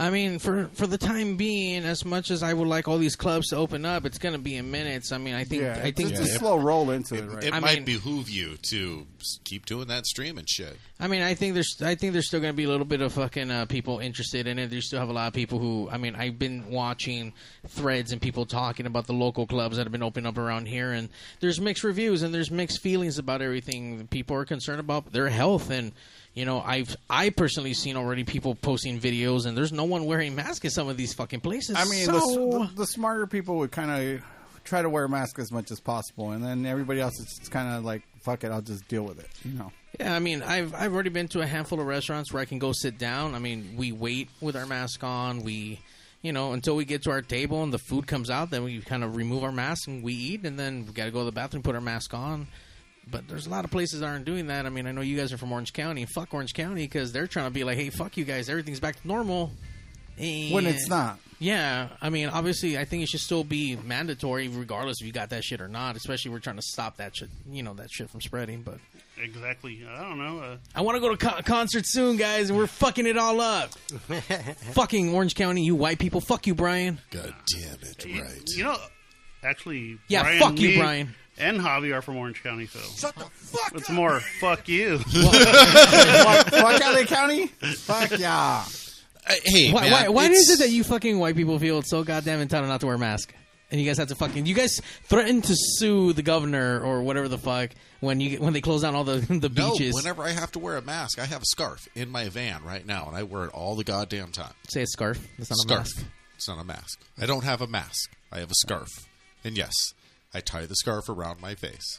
I 0.00 0.08
mean, 0.08 0.38
for 0.38 0.70
for 0.72 0.86
the 0.86 0.96
time 0.96 1.36
being, 1.36 1.84
as 1.84 2.06
much 2.06 2.30
as 2.30 2.42
I 2.42 2.54
would 2.54 2.66
like 2.66 2.88
all 2.88 2.96
these 2.96 3.16
clubs 3.16 3.48
to 3.48 3.56
open 3.56 3.84
up, 3.84 4.06
it's 4.06 4.16
going 4.16 4.32
to 4.32 4.38
be 4.40 4.56
in 4.56 4.70
minutes. 4.70 5.12
I 5.12 5.18
mean, 5.18 5.34
I 5.34 5.44
think 5.44 5.62
Yeah, 5.62 5.78
I 5.84 5.90
think 5.90 6.12
it's 6.12 6.20
a 6.20 6.26
slow 6.38 6.56
roll 6.56 6.90
into 6.90 7.16
it, 7.16 7.28
right? 7.28 7.44
It 7.44 7.52
I 7.52 7.60
might 7.60 7.74
mean- 7.76 7.84
behoove 7.84 8.30
you 8.30 8.56
to 8.70 9.06
keep 9.44 9.66
doing 9.66 9.88
that 9.88 10.06
stream 10.06 10.38
and 10.38 10.48
shit. 10.48 10.78
I 10.98 11.06
mean, 11.06 11.20
I 11.20 11.34
think 11.34 11.52
there's, 11.52 11.76
I 11.82 11.94
think 11.96 12.14
there's 12.14 12.26
still 12.28 12.40
going 12.40 12.52
to 12.52 12.56
be 12.56 12.64
a 12.64 12.68
little 12.68 12.86
bit 12.86 13.02
of 13.02 13.12
fucking 13.12 13.50
uh, 13.50 13.66
people 13.66 13.98
interested 13.98 14.46
in 14.46 14.58
it. 14.58 14.70
There's 14.70 14.86
still 14.86 15.00
have 15.00 15.10
a 15.10 15.12
lot 15.12 15.28
of 15.28 15.34
people 15.34 15.58
who, 15.58 15.88
I 15.90 15.98
mean, 15.98 16.14
I've 16.14 16.38
been 16.38 16.70
watching 16.70 17.34
threads 17.68 18.10
and 18.12 18.22
people 18.22 18.46
talking 18.46 18.86
about 18.86 19.06
the 19.06 19.12
local 19.12 19.46
clubs 19.46 19.76
that 19.76 19.84
have 19.84 19.92
been 19.92 20.02
opening 20.02 20.26
up 20.26 20.38
around 20.38 20.66
here, 20.66 20.92
and 20.92 21.10
there's 21.40 21.60
mixed 21.60 21.84
reviews 21.84 22.22
and 22.22 22.32
there's 22.32 22.50
mixed 22.50 22.80
feelings 22.80 23.18
about 23.18 23.42
everything. 23.42 24.06
People 24.08 24.36
are 24.36 24.46
concerned 24.46 24.80
about 24.80 25.12
their 25.12 25.28
health, 25.28 25.70
and 25.70 25.92
you 26.34 26.44
know, 26.44 26.60
I've, 26.60 26.96
I 27.08 27.30
personally 27.30 27.74
seen 27.74 27.96
already 27.96 28.24
people 28.24 28.54
posting 28.54 29.00
videos, 29.00 29.46
and 29.46 29.56
there's 29.56 29.72
no 29.72 29.84
one 29.84 30.04
wearing 30.04 30.34
masks 30.34 30.64
in 30.64 30.70
some 30.70 30.88
of 30.88 30.96
these 30.96 31.12
fucking 31.12 31.40
places. 31.40 31.76
I 31.76 31.84
mean, 31.84 32.04
so, 32.06 32.12
the, 32.12 32.58
the, 32.58 32.70
the 32.76 32.86
smarter 32.86 33.26
people 33.26 33.58
would 33.58 33.72
kind 33.72 33.90
of 33.90 34.22
try 34.64 34.82
to 34.82 34.88
wear 34.88 35.04
a 35.04 35.08
mask 35.08 35.38
as 35.38 35.50
much 35.50 35.70
as 35.70 35.80
possible, 35.80 36.30
and 36.30 36.44
then 36.44 36.66
everybody 36.66 37.00
else 37.00 37.18
is 37.18 37.48
kind 37.48 37.76
of 37.76 37.84
like, 37.84 38.02
"Fuck 38.20 38.44
it, 38.44 38.52
I'll 38.52 38.62
just 38.62 38.86
deal 38.88 39.02
with 39.02 39.18
it." 39.18 39.28
You 39.44 39.58
know. 39.58 39.72
Yeah, 39.98 40.14
I 40.14 40.20
mean, 40.20 40.42
I've 40.42 40.74
I've 40.74 40.94
already 40.94 41.10
been 41.10 41.28
to 41.28 41.40
a 41.40 41.46
handful 41.46 41.80
of 41.80 41.86
restaurants 41.86 42.32
where 42.32 42.40
I 42.40 42.44
can 42.44 42.58
go 42.58 42.72
sit 42.72 42.96
down. 42.96 43.34
I 43.34 43.38
mean, 43.38 43.74
we 43.76 43.92
wait 43.92 44.28
with 44.40 44.56
our 44.56 44.66
mask 44.66 45.02
on. 45.02 45.42
We, 45.42 45.80
you 46.22 46.32
know, 46.32 46.52
until 46.52 46.76
we 46.76 46.84
get 46.84 47.02
to 47.02 47.10
our 47.10 47.22
table 47.22 47.62
and 47.62 47.72
the 47.72 47.78
food 47.78 48.06
comes 48.06 48.30
out, 48.30 48.50
then 48.50 48.62
we 48.62 48.80
kind 48.80 49.02
of 49.02 49.16
remove 49.16 49.42
our 49.42 49.52
mask 49.52 49.88
and 49.88 50.02
we 50.02 50.14
eat, 50.14 50.44
and 50.44 50.58
then 50.58 50.86
we 50.86 50.92
got 50.92 51.06
to 51.06 51.10
go 51.10 51.20
to 51.20 51.24
the 51.24 51.32
bathroom, 51.32 51.62
put 51.62 51.74
our 51.74 51.80
mask 51.80 52.14
on. 52.14 52.46
But 53.08 53.26
there's 53.28 53.46
a 53.46 53.50
lot 53.50 53.64
of 53.64 53.70
places 53.70 54.00
that 54.00 54.06
aren't 54.06 54.24
doing 54.24 54.46
that. 54.48 54.66
I 54.66 54.68
mean, 54.68 54.86
I 54.86 54.92
know 54.92 55.00
you 55.00 55.16
guys 55.16 55.32
are 55.32 55.38
from 55.38 55.52
Orange 55.52 55.72
County. 55.72 56.06
Fuck 56.06 56.32
Orange 56.34 56.54
County 56.54 56.82
because 56.84 57.12
they're 57.12 57.26
trying 57.26 57.46
to 57.46 57.50
be 57.50 57.64
like, 57.64 57.76
hey, 57.76 57.90
fuck 57.90 58.16
you 58.16 58.24
guys, 58.24 58.48
everything's 58.48 58.80
back 58.80 59.00
to 59.00 59.06
normal. 59.08 59.50
When 60.18 60.66
it's 60.66 60.88
not. 60.88 61.18
Yeah, 61.38 61.88
I 62.02 62.10
mean, 62.10 62.28
obviously, 62.28 62.76
I 62.76 62.84
think 62.84 63.02
it 63.02 63.08
should 63.08 63.20
still 63.20 63.42
be 63.44 63.74
mandatory, 63.74 64.48
regardless 64.48 64.98
if 65.00 65.06
you 65.06 65.12
got 65.14 65.30
that 65.30 65.42
shit 65.42 65.62
or 65.62 65.68
not. 65.68 65.96
Especially, 65.96 66.30
we're 66.30 66.38
trying 66.40 66.56
to 66.56 66.62
stop 66.62 66.98
that 66.98 67.16
shit, 67.16 67.30
you 67.50 67.62
know, 67.62 67.72
that 67.74 67.90
shit 67.90 68.10
from 68.10 68.20
spreading. 68.20 68.60
But 68.60 68.78
Exactly. 69.18 69.82
I 69.90 70.02
don't 70.02 70.18
know. 70.18 70.38
Uh, 70.40 70.56
I 70.74 70.82
want 70.82 70.96
to 70.96 71.00
go 71.00 71.08
to 71.08 71.16
co- 71.16 71.40
concert 71.42 71.84
soon, 71.86 72.18
guys, 72.18 72.50
and 72.50 72.58
we're 72.58 72.66
fucking 72.66 73.06
it 73.06 73.16
all 73.16 73.40
up. 73.40 73.70
fucking 74.72 75.14
Orange 75.14 75.34
County, 75.34 75.62
you 75.64 75.74
white 75.74 75.98
people. 75.98 76.20
Fuck 76.20 76.46
you, 76.46 76.54
Brian. 76.54 76.98
God 77.10 77.34
damn 77.58 77.78
it! 77.82 78.04
you, 78.04 78.22
Right. 78.22 78.42
you 78.56 78.64
know, 78.64 78.76
actually, 79.42 79.98
Yeah, 80.08 80.22
Brian, 80.22 80.38
fuck 80.40 80.58
you, 80.60 80.68
me, 80.70 80.76
Brian. 80.78 81.14
And 81.40 81.58
Javi 81.60 81.94
are 81.94 82.02
from 82.02 82.16
Orange 82.16 82.42
County, 82.42 82.66
so 82.66 82.78
shut 82.80 83.14
the 83.16 83.24
fuck. 83.24 83.72
It's 83.74 83.88
more 83.90 84.20
fuck 84.40 84.68
you. 84.68 84.98
fuck, 84.98 86.46
fuck 86.50 86.80
LA 86.80 87.04
County. 87.04 87.46
Fuck 87.46 88.18
yeah. 88.18 88.64
Uh, 89.26 89.34
hey, 89.44 89.72
why, 89.72 89.82
man, 89.82 89.92
why, 89.92 90.08
why 90.08 90.24
is 90.26 90.50
it 90.50 90.58
that 90.60 90.70
you 90.70 90.82
fucking 90.84 91.18
white 91.18 91.36
people 91.36 91.58
feel 91.58 91.82
so 91.82 92.02
goddamn 92.04 92.40
entitled 92.40 92.68
not 92.68 92.80
to 92.80 92.86
wear 92.86 92.96
a 92.96 92.98
mask? 92.98 93.34
And 93.70 93.80
you 93.80 93.86
guys 93.86 93.98
have 93.98 94.08
to 94.08 94.16
fucking 94.16 94.46
you 94.46 94.54
guys 94.54 94.80
threaten 95.04 95.42
to 95.42 95.54
sue 95.54 96.12
the 96.12 96.22
governor 96.22 96.80
or 96.80 97.02
whatever 97.02 97.28
the 97.28 97.38
fuck 97.38 97.70
when 98.00 98.18
you 98.18 98.38
when 98.38 98.52
they 98.52 98.60
close 98.60 98.82
down 98.82 98.96
all 98.96 99.04
the 99.04 99.18
the 99.18 99.48
No, 99.48 99.72
beaches. 99.72 99.94
whenever 99.94 100.24
I 100.24 100.30
have 100.30 100.50
to 100.52 100.58
wear 100.58 100.76
a 100.76 100.82
mask, 100.82 101.20
I 101.20 101.24
have 101.26 101.42
a 101.42 101.46
scarf 101.46 101.86
in 101.94 102.10
my 102.10 102.28
van 102.30 102.64
right 102.64 102.84
now, 102.84 103.06
and 103.06 103.16
I 103.16 103.22
wear 103.22 103.44
it 103.44 103.52
all 103.54 103.76
the 103.76 103.84
goddamn 103.84 104.32
time. 104.32 104.52
Say 104.68 104.82
a 104.82 104.86
scarf. 104.86 105.24
That's 105.38 105.50
not 105.50 105.56
a 105.56 105.60
scarf. 105.60 105.80
mask. 105.96 106.04
It's 106.34 106.48
not 106.48 106.58
a 106.60 106.64
mask. 106.64 107.00
I 107.20 107.26
don't 107.26 107.44
have 107.44 107.60
a 107.60 107.66
mask. 107.68 108.10
I 108.32 108.40
have 108.40 108.50
a 108.50 108.54
scarf, 108.56 108.88
and 109.44 109.56
yes, 109.56 109.72
I 110.32 110.40
tie 110.40 110.66
the 110.66 110.76
scarf 110.76 111.08
around 111.08 111.40
my 111.40 111.54
face. 111.54 111.98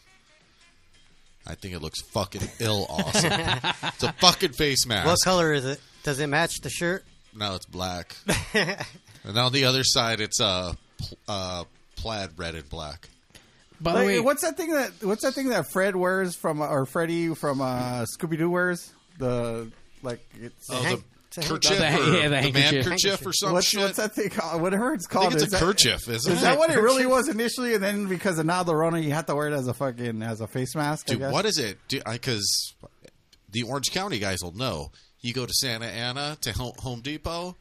I 1.46 1.56
think 1.56 1.74
it 1.74 1.82
looks 1.82 2.02
fucking 2.02 2.48
ill 2.60 2.86
awesome. 2.88 3.32
it's 3.84 4.04
a 4.04 4.14
fucking 4.14 4.54
face 4.54 4.86
mask. 4.86 5.08
What 5.08 5.18
color 5.24 5.54
is 5.54 5.66
it? 5.66 5.82
Does 6.04 6.20
it 6.20 6.28
match 6.28 6.62
the 6.62 6.70
shirt? 6.70 7.04
No, 7.36 7.56
it's 7.56 7.66
black. 7.66 8.16
and 8.54 9.38
on 9.38 9.52
the 9.52 9.66
other 9.66 9.84
side, 9.84 10.20
it's 10.22 10.40
uh, 10.40 10.74
pl- 10.98 11.18
uh, 11.28 11.64
plaid 11.96 12.32
red 12.38 12.56
and 12.56 12.70
black. 12.70 13.10
By 13.80 14.18
Like, 14.18 14.24
what's 14.26 14.44
that 14.44 14.58
thing 14.58 14.72
that 14.74 14.92
what's 15.02 15.24
that 15.24 15.34
thing 15.34 15.50
that 15.50 15.72
Fred 15.72 15.96
wears 15.96 16.36
from 16.36 16.62
or 16.62 16.86
Freddy 16.86 17.34
from 17.34 17.62
uh, 17.62 18.06
Scooby 18.06 18.38
Doo 18.38 18.50
wears? 18.50 18.94
The 19.18 19.72
like 20.04 20.24
it's 20.40 20.68
Oh, 20.70 20.84
the 20.84 20.94
It's 20.94 21.02
a 21.02 21.11
kerchief 21.38 21.78
hand- 21.78 22.02
or 22.02 22.14
yeah, 22.18 22.24
the 22.24 22.30
the 22.30 22.52
man 22.52 22.54
handkerchief. 22.54 22.86
kerchief 22.86 23.26
or 23.26 23.34
some 23.34 23.54
what's, 23.54 23.68
shit. 23.68 23.80
What's 23.82 23.98
that 23.98 24.14
thing 24.14 24.30
called? 24.30 24.62
Whatever 24.62 24.94
it's 24.94 25.08
called. 25.08 25.34
it's 25.34 25.44
is 25.44 25.48
a 25.50 25.52
that- 25.52 25.60
kerchief, 25.62 26.08
isn't 26.10 26.34
Is 26.34 26.40
it? 26.40 26.42
that 26.42 26.58
what 26.58 26.70
it 26.72 26.80
really 26.80 27.06
was 27.06 27.28
initially? 27.30 27.74
And 27.74 27.84
then 27.84 28.08
because 28.08 28.38
of 28.40 28.46
now 28.46 28.64
the 28.64 28.76
Rona, 28.76 29.00
you 29.00 29.12
have 29.12 29.26
to 29.28 29.36
wear 29.36 29.48
it 29.48 29.54
as 29.54 29.68
a 29.68 29.74
fucking 29.74 30.22
as 30.22 30.42
a 30.42 30.48
face 30.48 30.76
mask. 30.76 31.06
I 31.10 31.14
Dude, 31.14 31.20
guess? 31.22 31.32
what 31.34 31.46
is 31.46 31.58
it? 31.58 31.78
Because 31.88 32.74
the 33.50 33.64
Orange 33.64 33.92
County 33.92 34.20
guys 34.20 34.40
will 34.44 34.56
know. 34.56 34.92
You 35.22 35.34
go 35.34 35.46
to 35.46 35.54
Santa 35.54 35.86
Ana 35.86 36.38
to 36.42 36.52
Home 36.52 37.02
Depot, 37.02 37.56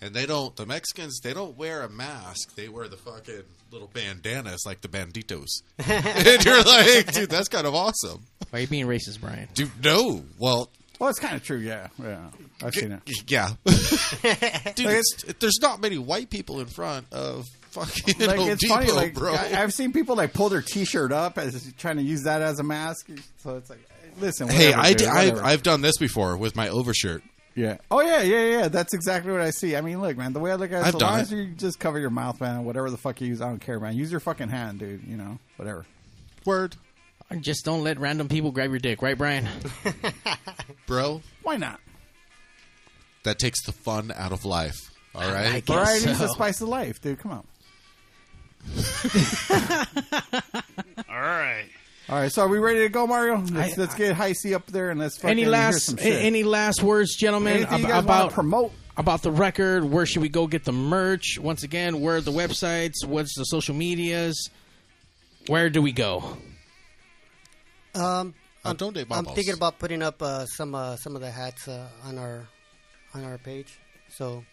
and 0.00 0.14
they 0.14 0.26
don't. 0.26 0.54
The 0.56 0.64
Mexicans 0.66 1.20
they 1.20 1.34
don't 1.34 1.56
wear 1.56 1.82
a 1.82 1.88
mask. 1.88 2.54
They 2.54 2.68
wear 2.68 2.88
the 2.88 2.96
fucking 2.96 3.42
little 3.72 3.90
bandanas 3.92 4.62
like 4.64 4.80
the 4.80 4.88
banditos. 4.88 5.62
and 5.78 6.44
you're 6.44 6.62
like, 6.62 7.12
dude, 7.12 7.30
that's 7.30 7.48
kind 7.48 7.66
of 7.66 7.74
awesome. 7.74 8.24
Why 8.50 8.58
are 8.58 8.62
you 8.62 8.68
being 8.68 8.86
racist, 8.86 9.20
Brian? 9.20 9.48
Dude, 9.54 9.70
no. 9.84 10.24
Well, 10.38 10.70
Well, 11.00 11.08
it's 11.08 11.18
kind 11.18 11.34
of 11.34 11.42
true. 11.42 11.56
Yeah, 11.56 11.88
yeah. 12.00 12.28
I've 12.62 12.74
seen 12.74 12.92
it. 12.92 13.00
yeah. 13.26 13.48
dude, 13.64 14.86
it's, 14.86 15.24
there's 15.40 15.58
not 15.60 15.80
many 15.80 15.96
white 15.96 16.28
people 16.28 16.60
in 16.60 16.66
front 16.66 17.06
of 17.10 17.46
fucking 17.70 18.26
Like 18.26 18.38
Home 18.38 18.50
it's 18.50 18.62
Depot, 18.62 18.74
funny, 18.74 18.92
like 18.92 19.14
bro. 19.14 19.32
I, 19.34 19.62
I've 19.62 19.72
seen 19.72 19.92
people 19.94 20.14
like 20.14 20.34
pull 20.34 20.50
their 20.50 20.60
T-shirt 20.60 21.10
up 21.10 21.38
as 21.38 21.72
trying 21.78 21.96
to 21.96 22.02
use 22.02 22.24
that 22.24 22.42
as 22.42 22.58
a 22.60 22.62
mask. 22.62 23.08
So 23.38 23.56
it's 23.56 23.70
like, 23.70 23.80
listen, 24.18 24.48
hey, 24.48 24.74
I 24.74 24.90
dude, 24.90 24.98
d- 24.98 25.06
I've. 25.06 25.38
I've 25.42 25.62
done 25.62 25.80
this 25.80 25.96
before 25.96 26.36
with 26.36 26.54
my 26.54 26.68
overshirt. 26.68 27.22
Yeah. 27.54 27.78
Oh 27.90 28.00
yeah, 28.00 28.20
yeah, 28.22 28.44
yeah. 28.44 28.68
That's 28.68 28.92
exactly 28.94 29.32
what 29.32 29.40
I 29.40 29.50
see. 29.50 29.76
I 29.76 29.80
mean, 29.80 30.00
look, 30.02 30.16
man. 30.18 30.32
The 30.34 30.38
way 30.38 30.52
I 30.52 30.56
look 30.56 30.70
at 30.70 30.82
it, 30.82 30.86
I've 30.86 30.92
so 30.92 30.98
done 30.98 31.10
long 31.10 31.18
it. 31.20 31.22
as 31.22 31.32
you 31.32 31.46
just 31.46 31.80
cover 31.80 31.98
your 31.98 32.10
mouth, 32.10 32.40
man, 32.40 32.64
whatever 32.64 32.90
the 32.90 32.96
fuck 32.98 33.20
you 33.22 33.26
use, 33.26 33.40
I 33.40 33.48
don't 33.48 33.58
care, 33.58 33.80
man. 33.80 33.96
Use 33.96 34.10
your 34.10 34.20
fucking 34.20 34.50
hand, 34.50 34.78
dude. 34.80 35.04
You 35.04 35.16
know, 35.16 35.38
whatever. 35.56 35.86
Word, 36.44 36.76
Just 37.38 37.64
don't 37.64 37.84
let 37.84 37.98
random 38.00 38.28
people 38.28 38.50
grab 38.50 38.70
your 38.70 38.78
dick, 38.80 39.02
right, 39.02 39.16
Brian? 39.16 39.48
bro. 40.86 41.22
Why 41.42 41.56
not? 41.56 41.78
That 43.22 43.38
takes 43.38 43.64
the 43.64 43.72
fun 43.72 44.12
out 44.16 44.32
of 44.32 44.44
life. 44.44 44.76
All 45.14 45.20
right. 45.22 45.46
I 45.46 45.60
guess 45.60 45.76
Variety 45.76 46.10
is 46.10 46.18
the 46.18 46.26
so. 46.28 46.32
spice 46.34 46.60
of 46.60 46.68
life, 46.68 47.00
dude. 47.00 47.18
Come 47.20 47.32
on. 47.32 47.44
All 51.08 51.16
right. 51.20 51.64
All 52.08 52.16
right, 52.16 52.32
so 52.32 52.42
are 52.42 52.48
we 52.48 52.58
ready 52.58 52.80
to 52.80 52.88
go, 52.88 53.06
Mario? 53.06 53.38
Let's, 53.38 53.78
I- 53.78 53.80
let's 53.80 53.94
get 53.94 54.16
High 54.16 54.32
C 54.32 54.52
up 54.54 54.66
there 54.66 54.90
and 54.90 54.98
let's 54.98 55.16
fucking 55.18 55.30
Any 55.30 55.42
hear 55.42 55.50
last 55.50 55.86
some 55.86 55.98
a- 55.98 56.02
shit. 56.02 56.24
any 56.24 56.42
last 56.42 56.82
words, 56.82 57.14
gentlemen, 57.16 57.58
Anything 57.58 57.78
you 57.80 57.84
ab- 57.84 57.90
guys 57.90 58.04
wanna 58.04 58.20
about 58.22 58.32
promote? 58.32 58.72
about 58.96 59.22
the 59.22 59.30
record? 59.30 59.84
Where 59.84 60.04
should 60.06 60.22
we 60.22 60.28
go 60.28 60.48
get 60.48 60.64
the 60.64 60.72
merch? 60.72 61.38
Once 61.40 61.62
again, 61.62 62.00
where 62.00 62.16
are 62.16 62.20
the 62.20 62.32
websites? 62.32 63.04
What's 63.06 63.36
the 63.36 63.44
social 63.44 63.76
medias? 63.76 64.50
Where 65.46 65.70
do 65.70 65.80
we 65.80 65.92
go? 65.92 66.36
Um, 67.94 68.34
Uh, 68.62 68.68
I'm, 68.70 68.76
I'm 69.18 69.24
thinking 69.36 69.54
about 69.56 69.78
putting 69.78 70.02
up 70.02 70.20
uh, 70.22 70.44
some 70.44 70.74
uh, 70.74 70.96
some 70.96 71.16
of 71.16 71.22
the 71.22 71.30
hats 71.30 71.66
uh, 71.66 71.88
on 72.04 72.18
our 72.18 72.46
on 73.14 73.24
our 73.24 73.38
page. 73.38 73.78
So, 74.10 74.44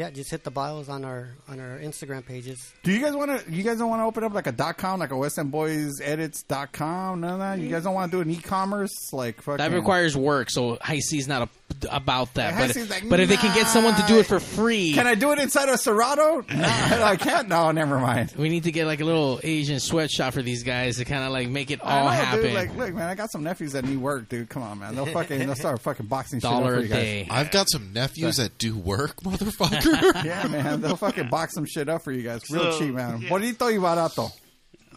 yeah, 0.00 0.08
just 0.08 0.30
hit 0.30 0.44
the 0.44 0.50
bios 0.50 0.88
on 0.88 1.04
our 1.04 1.28
on 1.46 1.60
our 1.60 1.78
Instagram 1.78 2.24
pages. 2.24 2.72
Do 2.82 2.90
you 2.90 3.02
guys 3.02 3.14
want 3.14 3.44
to? 3.44 3.52
You 3.52 3.62
guys 3.62 3.76
don't 3.76 3.90
want 3.90 4.00
to 4.00 4.06
open 4.06 4.24
up 4.24 4.32
like 4.32 4.46
a 4.46 4.52
dot 4.52 4.78
com, 4.78 4.98
like 4.98 5.10
a 5.10 5.16
West 5.16 5.38
End 5.38 5.50
Boys 5.50 6.00
Edits 6.02 6.42
dot 6.42 6.72
com? 6.72 7.20
None 7.20 7.34
of 7.34 7.38
that. 7.40 7.58
You 7.58 7.68
guys 7.68 7.84
don't 7.84 7.92
want 7.92 8.10
to 8.10 8.16
do 8.16 8.22
an 8.22 8.30
e-commerce 8.30 9.12
like 9.12 9.42
fucking. 9.42 9.58
That 9.58 9.72
requires 9.72 10.16
work, 10.16 10.48
so 10.48 10.78
High 10.80 11.00
C's 11.00 11.28
not 11.28 11.42
a, 11.82 11.94
about 11.94 12.32
that. 12.34 12.54
High 12.54 12.68
But, 12.68 12.88
like, 12.88 13.08
but 13.10 13.20
if 13.20 13.28
they 13.28 13.36
can 13.36 13.54
get 13.54 13.66
someone 13.66 13.94
to 13.94 14.02
do 14.08 14.18
it 14.18 14.24
for 14.26 14.40
free, 14.40 14.94
Can 14.94 15.06
I 15.06 15.14
do 15.16 15.32
it 15.32 15.38
inside 15.38 15.68
a 15.68 15.76
Serato? 15.76 16.44
No, 16.50 16.64
I 17.04 17.16
can't. 17.20 17.48
No, 17.48 17.70
never 17.70 17.98
mind. 17.98 18.32
we 18.38 18.48
need 18.48 18.64
to 18.64 18.72
get 18.72 18.86
like 18.86 19.00
a 19.00 19.04
little 19.04 19.38
Asian 19.42 19.80
sweatshop 19.80 20.32
for 20.32 20.40
these 20.40 20.62
guys 20.62 20.96
to 20.96 21.04
kind 21.04 21.24
of 21.24 21.30
like 21.30 21.48
make 21.50 21.70
it 21.70 21.82
all 21.82 22.04
know, 22.04 22.10
happen. 22.10 22.40
dude. 22.42 22.54
Like, 22.54 22.74
look, 22.74 22.94
man, 22.94 23.06
I 23.06 23.14
got 23.14 23.30
some 23.30 23.42
nephews 23.44 23.72
that 23.72 23.84
need 23.84 23.98
work, 23.98 24.30
dude. 24.30 24.48
Come 24.48 24.62
on, 24.62 24.78
man. 24.78 24.94
They'll 24.94 25.04
fucking 25.04 25.40
they'll 25.40 25.54
start 25.56 25.80
fucking 25.82 26.06
boxing 26.06 26.40
shit 26.40 26.46
up 26.46 26.60
Dollar 26.60 26.76
for 26.76 26.78
a 26.78 26.82
you 26.84 26.88
guys. 26.88 26.96
day. 26.96 27.28
I've 27.30 27.50
got 27.50 27.68
some 27.68 27.92
nephews 27.92 28.36
that 28.38 28.56
do 28.56 28.78
work, 28.78 29.16
motherfucker. 29.22 29.89
Yeah, 30.24 30.46
man, 30.48 30.80
they'll 30.80 30.96
fucking 30.96 31.28
box 31.28 31.54
some 31.54 31.64
shit 31.66 31.88
up 31.88 32.02
for 32.02 32.12
you 32.12 32.22
guys, 32.22 32.48
real 32.50 32.72
So, 32.72 32.78
cheap, 32.78 32.94
man. 32.94 33.22
yeah. 33.22 33.30
What 33.30 33.40
do 33.40 33.46
you 33.46 33.54
thought 33.54 33.68
you 33.72 33.80
barato? 33.80 34.30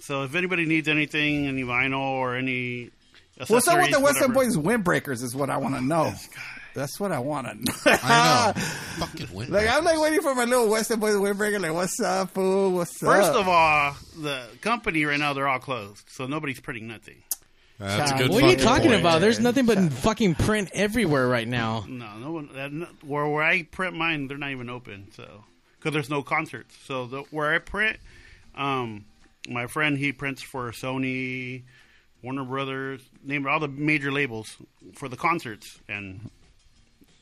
So 0.02 0.24
if 0.24 0.36
anybody 0.36 0.66
needs 0.66 0.88
anything, 0.88 1.48
any 1.48 1.64
vinyl 1.64 2.00
or 2.02 2.36
any 2.36 2.90
What's 3.48 3.68
up 3.68 3.78
with 3.78 3.92
the 3.92 3.98
accessories, 3.98 4.04
West 4.04 4.22
End. 4.22 4.34
Boys 4.34 4.58
windbreakers? 4.58 5.24
Is 5.24 5.36
what 5.36 5.50
I 5.50 5.58
want 5.58 5.76
to 5.76 5.82
know. 5.82 6.14
That's 6.76 7.00
what 7.00 7.12
I 7.12 7.20
want 7.20 7.48
to 7.48 7.56
know. 7.56 7.74
I 7.86 8.54
know. 8.56 8.62
Fucking 9.06 9.34
win. 9.34 9.52
Like 9.52 9.68
I'm 9.70 9.84
like 9.84 10.00
waiting 10.00 10.22
for 10.22 10.36
my 10.36 10.46
little 10.46 10.70
West 10.70 10.92
End 10.92 11.00
Boys 11.02 11.16
windbreaker. 11.16 11.60
Like, 11.60 11.74
what's 11.74 12.00
up, 12.02 12.32
fool? 12.32 12.72
What's 12.74 12.98
First 13.00 13.32
up? 13.32 13.38
of 13.38 13.48
all, 13.48 13.96
the 14.22 14.44
company 14.62 15.04
right 15.06 15.20
now 15.20 15.34
they're 15.34 15.48
all 15.48 15.60
closed, 15.60 16.04
so 16.10 16.26
nobody's 16.28 16.60
printing 16.60 16.88
nothing. 16.88 17.22
That's 17.80 18.12
a 18.12 18.18
good 18.18 18.32
what 18.32 18.44
are 18.44 18.50
you 18.52 18.58
talking 18.58 18.90
point. 18.90 19.02
about? 19.02 19.20
There's 19.22 19.40
nothing 19.40 19.66
but 19.66 19.92
fucking 19.92 20.36
print 20.36 20.70
everywhere 20.74 21.28
right 21.28 21.48
now. 21.48 21.86
No, 21.88 22.18
no 22.18 22.32
one. 22.32 22.50
that- 22.54 22.72
no- 22.72 22.88
Where 23.06 23.28
where 23.28 23.44
I 23.44 23.64
print 23.64 23.96
mine, 23.96 24.28
they're 24.28 24.38
not 24.38 24.52
even 24.52 24.70
open. 24.70 25.08
So 25.16 25.44
because 25.80 25.94
there's 25.94 26.10
no 26.10 26.22
concerts. 26.24 26.76
So 26.86 27.06
the, 27.08 27.22
where 27.32 27.54
I 27.54 27.60
print, 27.60 27.98
um, 28.56 29.06
my 29.50 29.68
friend 29.68 29.98
he 29.98 30.14
prints 30.14 30.42
for 30.42 30.72
Sony, 30.72 31.64
Warner 32.22 32.46
Brothers, 32.46 33.02
name 33.24 33.46
it 33.46 33.50
all 33.50 33.60
the 33.60 33.68
major 33.68 34.12
labels 34.12 34.56
for 34.94 35.10
the 35.10 35.18
concerts, 35.18 35.80
and 35.90 36.30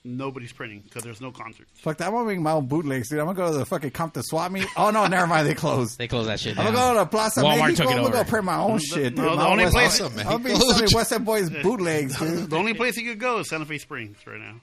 nobody's 0.04 0.52
printing 0.54 0.80
because 0.82 1.04
there's 1.04 1.22
no 1.22 1.32
concerts. 1.32 1.70
Fuck 1.82 1.98
that! 1.98 2.08
I'm 2.08 2.14
gonna 2.14 2.26
make 2.28 2.40
my 2.40 2.52
own 2.54 2.68
bootlegs, 2.68 3.10
dude. 3.10 3.20
I'm 3.20 3.26
gonna 3.28 3.38
go 3.38 3.52
to 3.52 3.58
the 3.60 3.66
fucking 3.66 3.92
Compton 3.92 4.24
swap 4.24 4.52
meet. 4.52 4.68
Oh 4.78 4.90
no, 4.92 5.08
never 5.08 5.28
mind. 5.28 5.48
They 5.48 5.54
closed. 5.54 5.98
They 5.98 6.08
closed 6.08 6.30
that 6.30 6.40
shit 6.40 6.58
I'm 6.58 6.66
gonna 6.74 6.78
go 6.78 6.94
to 7.04 7.06
Plaza 7.06 7.42
Walmart 7.42 7.60
Mexico. 7.70 7.84
took 7.84 7.92
it 7.92 7.96
I'm 7.98 8.04
gonna 8.04 8.24
go 8.24 8.30
print 8.30 8.46
my 8.46 8.58
own 8.58 8.80
shit. 8.80 9.16
no, 9.16 9.24
dude. 9.24 9.32
the 9.32 9.36
My 9.36 9.44
own 9.46 9.52
only 9.52 9.64
West- 9.66 9.74
place- 10.00 10.00
I'm 10.02 10.16
gonna 10.24 10.40
be 10.44 10.56
selling 10.56 10.88
West 10.94 11.12
End 11.12 11.26
Boys 11.26 11.50
bootlegs, 11.64 12.18
dude. 12.18 12.50
The 12.50 12.56
only 12.58 12.74
place 12.74 12.98
you 12.98 13.10
could 13.10 13.20
go 13.20 13.40
is 13.40 13.50
Santa 13.50 13.66
Fe 13.66 13.78
Springs 13.78 14.18
right 14.26 14.40
now. 14.40 14.56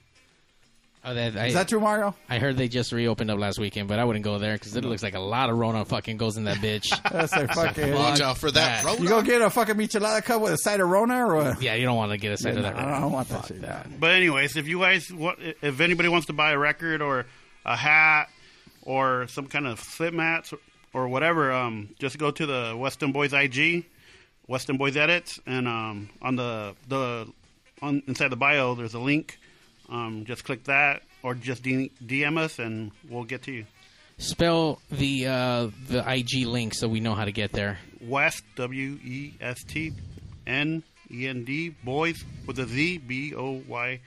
Oh, 1.04 1.14
that, 1.14 1.36
I, 1.36 1.46
Is 1.46 1.54
that 1.54 1.68
true, 1.68 1.80
Mario? 1.80 2.14
I 2.28 2.38
heard 2.38 2.56
they 2.56 2.68
just 2.68 2.92
reopened 2.92 3.30
up 3.30 3.38
last 3.38 3.58
weekend, 3.58 3.88
but 3.88 3.98
I 3.98 4.04
wouldn't 4.04 4.24
go 4.24 4.38
there 4.38 4.54
because 4.54 4.74
it 4.76 4.84
looks 4.84 5.02
like 5.02 5.14
a 5.14 5.20
lot 5.20 5.48
of 5.48 5.56
Rona 5.56 5.84
fucking 5.84 6.16
goes 6.16 6.36
in 6.36 6.44
that 6.44 6.56
bitch. 6.58 6.88
That's 7.12 7.32
like 7.32 7.52
fucking. 7.54 7.94
Watch 7.94 8.20
out 8.20 8.36
for 8.36 8.50
that. 8.50 8.84
Rona. 8.84 9.00
You 9.00 9.08
gonna 9.08 9.26
get 9.26 9.40
a 9.40 9.48
fucking 9.48 9.76
michelada 9.76 10.22
cup 10.24 10.42
with 10.42 10.52
a 10.52 10.58
side 10.58 10.80
of 10.80 10.88
Rona 10.88 11.24
or 11.26 11.36
what? 11.36 11.62
yeah, 11.62 11.74
you 11.74 11.84
don't 11.84 11.96
want 11.96 12.10
to 12.12 12.18
get 12.18 12.32
a 12.32 12.36
side 12.36 12.54
Yeah, 12.54 12.58
of 12.68 12.74
that. 12.74 12.76
no, 12.76 12.92
I 12.92 13.00
don't 13.00 13.12
want 13.12 13.28
that 13.28 13.46
shit. 13.46 13.62
But 14.00 14.10
anyways, 14.10 14.56
if 14.56 14.66
you 14.66 14.80
guys, 14.80 15.10
want, 15.12 15.38
if 15.62 15.80
anybody 15.80 16.08
wants 16.08 16.26
to 16.26 16.32
buy 16.32 16.50
a 16.50 16.58
record 16.58 17.00
or 17.00 17.26
a 17.64 17.76
hat 17.76 18.28
or 18.82 19.28
some 19.28 19.46
kind 19.46 19.66
of 19.66 19.80
slip 19.80 20.12
mats 20.12 20.52
or 20.92 21.08
whatever, 21.08 21.52
um, 21.52 21.90
just 21.98 22.18
go 22.18 22.30
to 22.32 22.44
the 22.44 22.74
West 22.76 23.02
End 23.02 23.12
Boys 23.14 23.32
IG, 23.32 23.86
West 24.46 24.68
End 24.68 24.78
Boys 24.78 24.96
Edits, 24.96 25.38
and 25.46 25.68
um, 25.68 26.10
on 26.20 26.36
the 26.36 26.74
the 26.88 27.32
on 27.80 28.02
inside 28.08 28.28
the 28.28 28.36
bio, 28.36 28.74
there's 28.74 28.94
a 28.94 28.98
link. 28.98 29.38
Um, 29.88 30.24
just 30.26 30.44
click 30.44 30.64
that 30.64 31.02
or 31.22 31.34
just 31.34 31.62
DM 31.62 32.38
us, 32.38 32.58
and 32.58 32.92
we'll 33.08 33.24
get 33.24 33.42
to 33.44 33.52
you. 33.52 33.66
Spell 34.18 34.80
the 34.90 35.26
uh, 35.26 35.68
the 35.88 36.04
IG 36.06 36.46
link 36.46 36.74
so 36.74 36.88
we 36.88 37.00
know 37.00 37.14
how 37.14 37.24
to 37.24 37.32
get 37.32 37.52
there. 37.52 37.78
West 38.00 38.42
W 38.56 38.98
E 39.04 39.34
S 39.40 39.62
T 39.64 39.92
N 40.46 40.82
E 41.10 41.28
N 41.28 41.44
D 41.44 41.70
Boys 41.84 42.24
with 42.46 42.58
a 42.58 42.66
Z 42.66 42.98
B 42.98 43.34
O 43.34 43.62
Y 43.68 44.00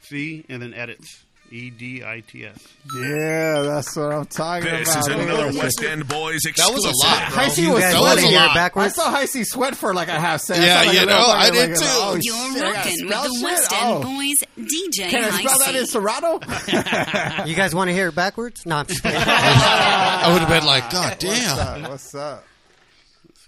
C 0.00 0.44
and 0.48 0.62
then 0.62 0.74
edits 0.74 1.24
E 1.50 1.70
D 1.70 2.04
I 2.04 2.20
T 2.20 2.44
S. 2.46 2.56
Yeah, 2.94 3.62
that's 3.62 3.96
what 3.96 4.12
I'm 4.12 4.26
talking 4.26 4.64
This 4.70 4.88
about. 4.92 5.04
This 5.04 5.14
is 5.14 5.20
another 5.22 5.52
that 5.52 5.62
West. 5.62 5.82
End 5.82 6.08
Boys 6.08 6.40
That 6.42 6.72
was 6.72 6.84
a 6.84 6.88
lot, 6.88 7.28
bro. 7.28 7.36
High 7.36 7.48
C 7.48 7.68
was 7.68 7.80
guys 7.80 7.96
sweating. 7.96 8.24
wanna 8.24 8.50
hear 8.50 8.72
I 8.76 8.88
saw 8.88 9.10
High 9.10 9.24
C 9.26 9.44
sweat 9.44 9.76
for 9.76 9.94
like 9.94 10.08
a 10.08 10.18
half 10.18 10.40
second. 10.40 10.64
Yeah, 10.64 10.82
like, 10.82 10.92
you 10.94 11.00
oh, 11.00 11.04
know, 11.04 11.26
I 11.26 11.50
did 11.50 11.70
like, 11.70 11.78
too. 11.78 11.84
oh, 11.86 12.18
You're 12.20 12.52
shit, 12.52 12.62
rocking 12.62 13.06
with 13.06 13.22
the 13.22 13.32
shit? 13.34 13.42
West 13.44 13.72
End 13.72 13.82
Oh. 13.82 14.02
Boys 14.02 14.44
DJ 14.58 15.10
Can 15.10 15.24
I 15.24 15.28
High 15.28 15.42
spell 15.42 15.58
that 15.60 15.74
in 15.76 15.86
Serato? 15.86 17.46
You 17.46 17.54
guys 17.54 17.74
want 17.74 17.88
to 17.88 17.94
hear 17.94 18.08
it 18.08 18.14
backwards? 18.14 18.66
No, 18.66 18.76
I'm 18.76 18.86
just 18.86 19.02
kidding. 19.02 19.18
I 19.24 20.30
would 20.32 20.40
have 20.42 20.48
been 20.48 20.64
like, 20.66 20.90
God 20.90 21.10
What's 21.22 21.24
damn. 21.24 21.58
up? 21.84 21.90
What's 21.90 22.14
up? 22.14 22.44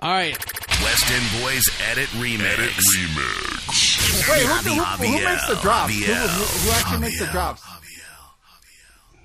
All 0.01 0.13
right, 0.13 0.37
West 0.83 1.11
End 1.11 1.43
Boys 1.43 1.63
Edit 1.91 2.07
Remix. 2.11 2.59
Wait, 4.29 4.43
who, 4.43 4.71
who, 4.71 4.83
who 4.83 5.25
makes 5.25 5.47
the 5.49 5.57
drops? 5.57 5.93
Who, 5.93 6.05
who, 6.05 6.15
who 6.15 6.71
actually 6.71 7.01
makes 7.01 7.19
the 7.19 7.27
drops? 7.27 7.63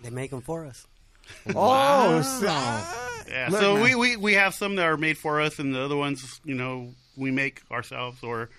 They 0.03 0.09
make 0.09 0.31
them 0.31 0.41
for 0.41 0.65
us. 0.65 0.85
Oh, 1.55 2.21
so- 2.21 2.45
Yeah, 3.31 3.47
Look, 3.49 3.61
so 3.61 3.73
man. 3.75 3.83
we, 3.83 3.95
we, 3.95 4.15
we 4.17 4.33
have 4.33 4.53
some 4.53 4.75
that 4.75 4.85
are 4.85 4.97
made 4.97 5.17
for 5.17 5.39
us, 5.41 5.57
and 5.59 5.73
the 5.73 5.81
other 5.81 5.95
ones, 5.95 6.39
you 6.43 6.53
know, 6.55 6.89
we 7.15 7.31
make 7.31 7.61
ourselves, 7.71 8.21
or 8.21 8.49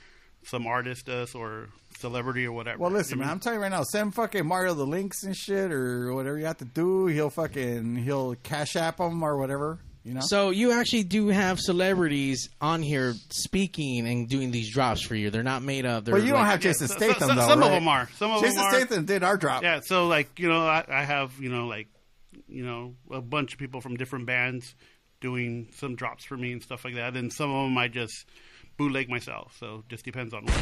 some 0.44 0.66
artist 0.66 1.04
does, 1.06 1.34
or 1.34 1.68
celebrity, 1.98 2.46
or 2.46 2.52
whatever. 2.52 2.78
Well, 2.78 2.90
listen, 2.90 3.18
You 3.18 3.24
man. 3.24 3.30
I'm 3.32 3.38
telling 3.40 3.58
you 3.58 3.62
right 3.62 3.70
now. 3.70 3.82
Send 3.82 4.14
fucking 4.14 4.46
Mario 4.46 4.72
the 4.74 4.86
links 4.86 5.22
and 5.22 5.36
shit, 5.36 5.70
or 5.70 6.12
whatever 6.14 6.38
you 6.38 6.46
have 6.46 6.58
to 6.58 6.64
do. 6.64 7.06
He'll 7.06 7.30
fucking 7.30 7.96
he'll 7.96 8.34
cash 8.36 8.74
app 8.76 8.96
them 8.96 9.22
or 9.22 9.36
whatever. 9.36 9.78
You 10.04 10.12
know. 10.12 10.20
so 10.22 10.50
you 10.50 10.72
actually 10.72 11.04
do 11.04 11.28
have 11.28 11.58
celebrities 11.58 12.50
on 12.60 12.82
here 12.82 13.14
speaking 13.30 14.06
and 14.06 14.28
doing 14.28 14.50
these 14.50 14.70
drops 14.70 15.00
for 15.00 15.14
you. 15.14 15.30
They're 15.30 15.42
not 15.42 15.62
made 15.62 15.86
up. 15.86 16.04
They're 16.04 16.14
but 16.14 16.24
you 16.24 16.32
don't 16.32 16.44
have 16.44 16.60
Jason 16.60 16.88
so- 16.88 16.96
Statham 16.96 17.28
so- 17.30 17.34
though. 17.34 17.48
some 17.48 17.62
of 17.62 17.70
them 17.70 17.88
are. 17.88 18.08
Some 18.18 18.30
of 18.32 18.42
Jason 18.42 18.56
them 18.56 18.64
are. 18.66 18.70
Statham 18.74 19.04
did 19.06 19.22
our 19.24 19.38
drop. 19.38 19.62
Yeah, 19.62 19.80
so 19.82 20.06
like 20.06 20.38
you 20.38 20.48
know, 20.48 20.66
I, 20.66 20.84
I 20.86 21.04
have 21.04 21.32
you 21.40 21.48
know 21.48 21.66
like 21.66 21.88
you 22.48 22.64
know 22.66 22.94
a 23.10 23.22
bunch 23.22 23.54
of 23.54 23.58
people 23.58 23.80
from 23.80 23.96
different 23.96 24.26
bands 24.26 24.74
doing 25.22 25.68
some 25.76 25.96
drops 25.96 26.24
for 26.26 26.36
me 26.36 26.52
and 26.52 26.62
stuff 26.62 26.84
like 26.84 26.96
that, 26.96 27.16
and 27.16 27.32
some 27.32 27.50
of 27.50 27.64
them 27.64 27.78
I 27.78 27.88
just 27.88 28.26
bootleg 28.76 29.08
myself. 29.08 29.56
So 29.58 29.84
just 29.88 30.04
depends 30.04 30.34
on 30.34 30.44
what. 30.44 30.60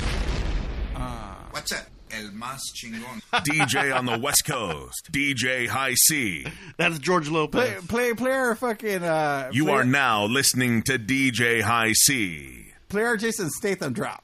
Uh, 0.95 1.34
What's 1.51 1.72
that? 1.72 1.88
El 2.13 2.31
más 2.33 2.61
chingón. 2.75 3.23
DJ 3.45 3.97
on 3.97 4.05
the 4.07 4.19
West 4.19 4.45
Coast. 4.47 5.09
DJ 5.11 5.67
High 5.67 5.95
C. 5.95 6.47
That's 6.77 6.99
George 6.99 7.29
Lopez. 7.31 7.73
Play, 7.87 7.87
play, 7.89 8.15
player, 8.15 8.55
fucking. 8.55 9.03
Uh, 9.03 9.49
You 9.53 9.65
player, 9.65 9.77
are 9.79 9.85
now 9.85 10.25
listening 10.27 10.83
to 10.83 10.99
DJ 10.99 11.63
High 11.63 11.93
C. 11.93 12.73
player 12.89 13.17
Jason 13.17 13.49
Statham 13.51 13.93
drop. 13.95 14.23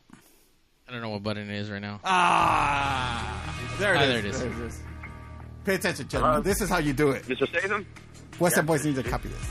I 0.87 0.93
don't 0.93 1.01
know 1.03 1.11
what 1.11 1.23
button 1.23 1.51
it 1.51 1.57
is 1.57 1.71
right 1.71 1.81
now. 1.83 2.01
Ah, 2.05 3.55
there 3.79 3.95
it 3.95 3.99
Ah, 3.99 4.03
is. 4.03 4.09
there 4.09 4.19
it 4.19 4.25
is. 4.27 4.41
There 4.41 4.51
it 4.51 4.59
is. 4.67 4.81
Pay 5.65 5.75
attention, 5.75 6.09
gentlemen. 6.09 6.43
This 6.43 6.61
is 6.61 6.69
how 6.71 6.79
you 6.79 6.93
do 6.93 7.11
it. 7.11 7.25
Mr. 7.25 7.47
Statham? 7.49 7.87
West 8.39 8.57
End 8.57 8.67
Boys 8.67 8.85
need 8.85 8.95
to 8.97 9.03
copy 9.03 9.29
this. 9.29 9.51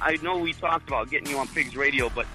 I 0.00 0.16
know 0.22 0.38
we 0.38 0.52
talked 0.52 0.88
about 0.88 1.10
getting 1.10 1.28
you 1.28 1.38
on 1.38 1.48
Pigs 1.48 1.76
Radio, 1.76 2.10
but 2.14 2.26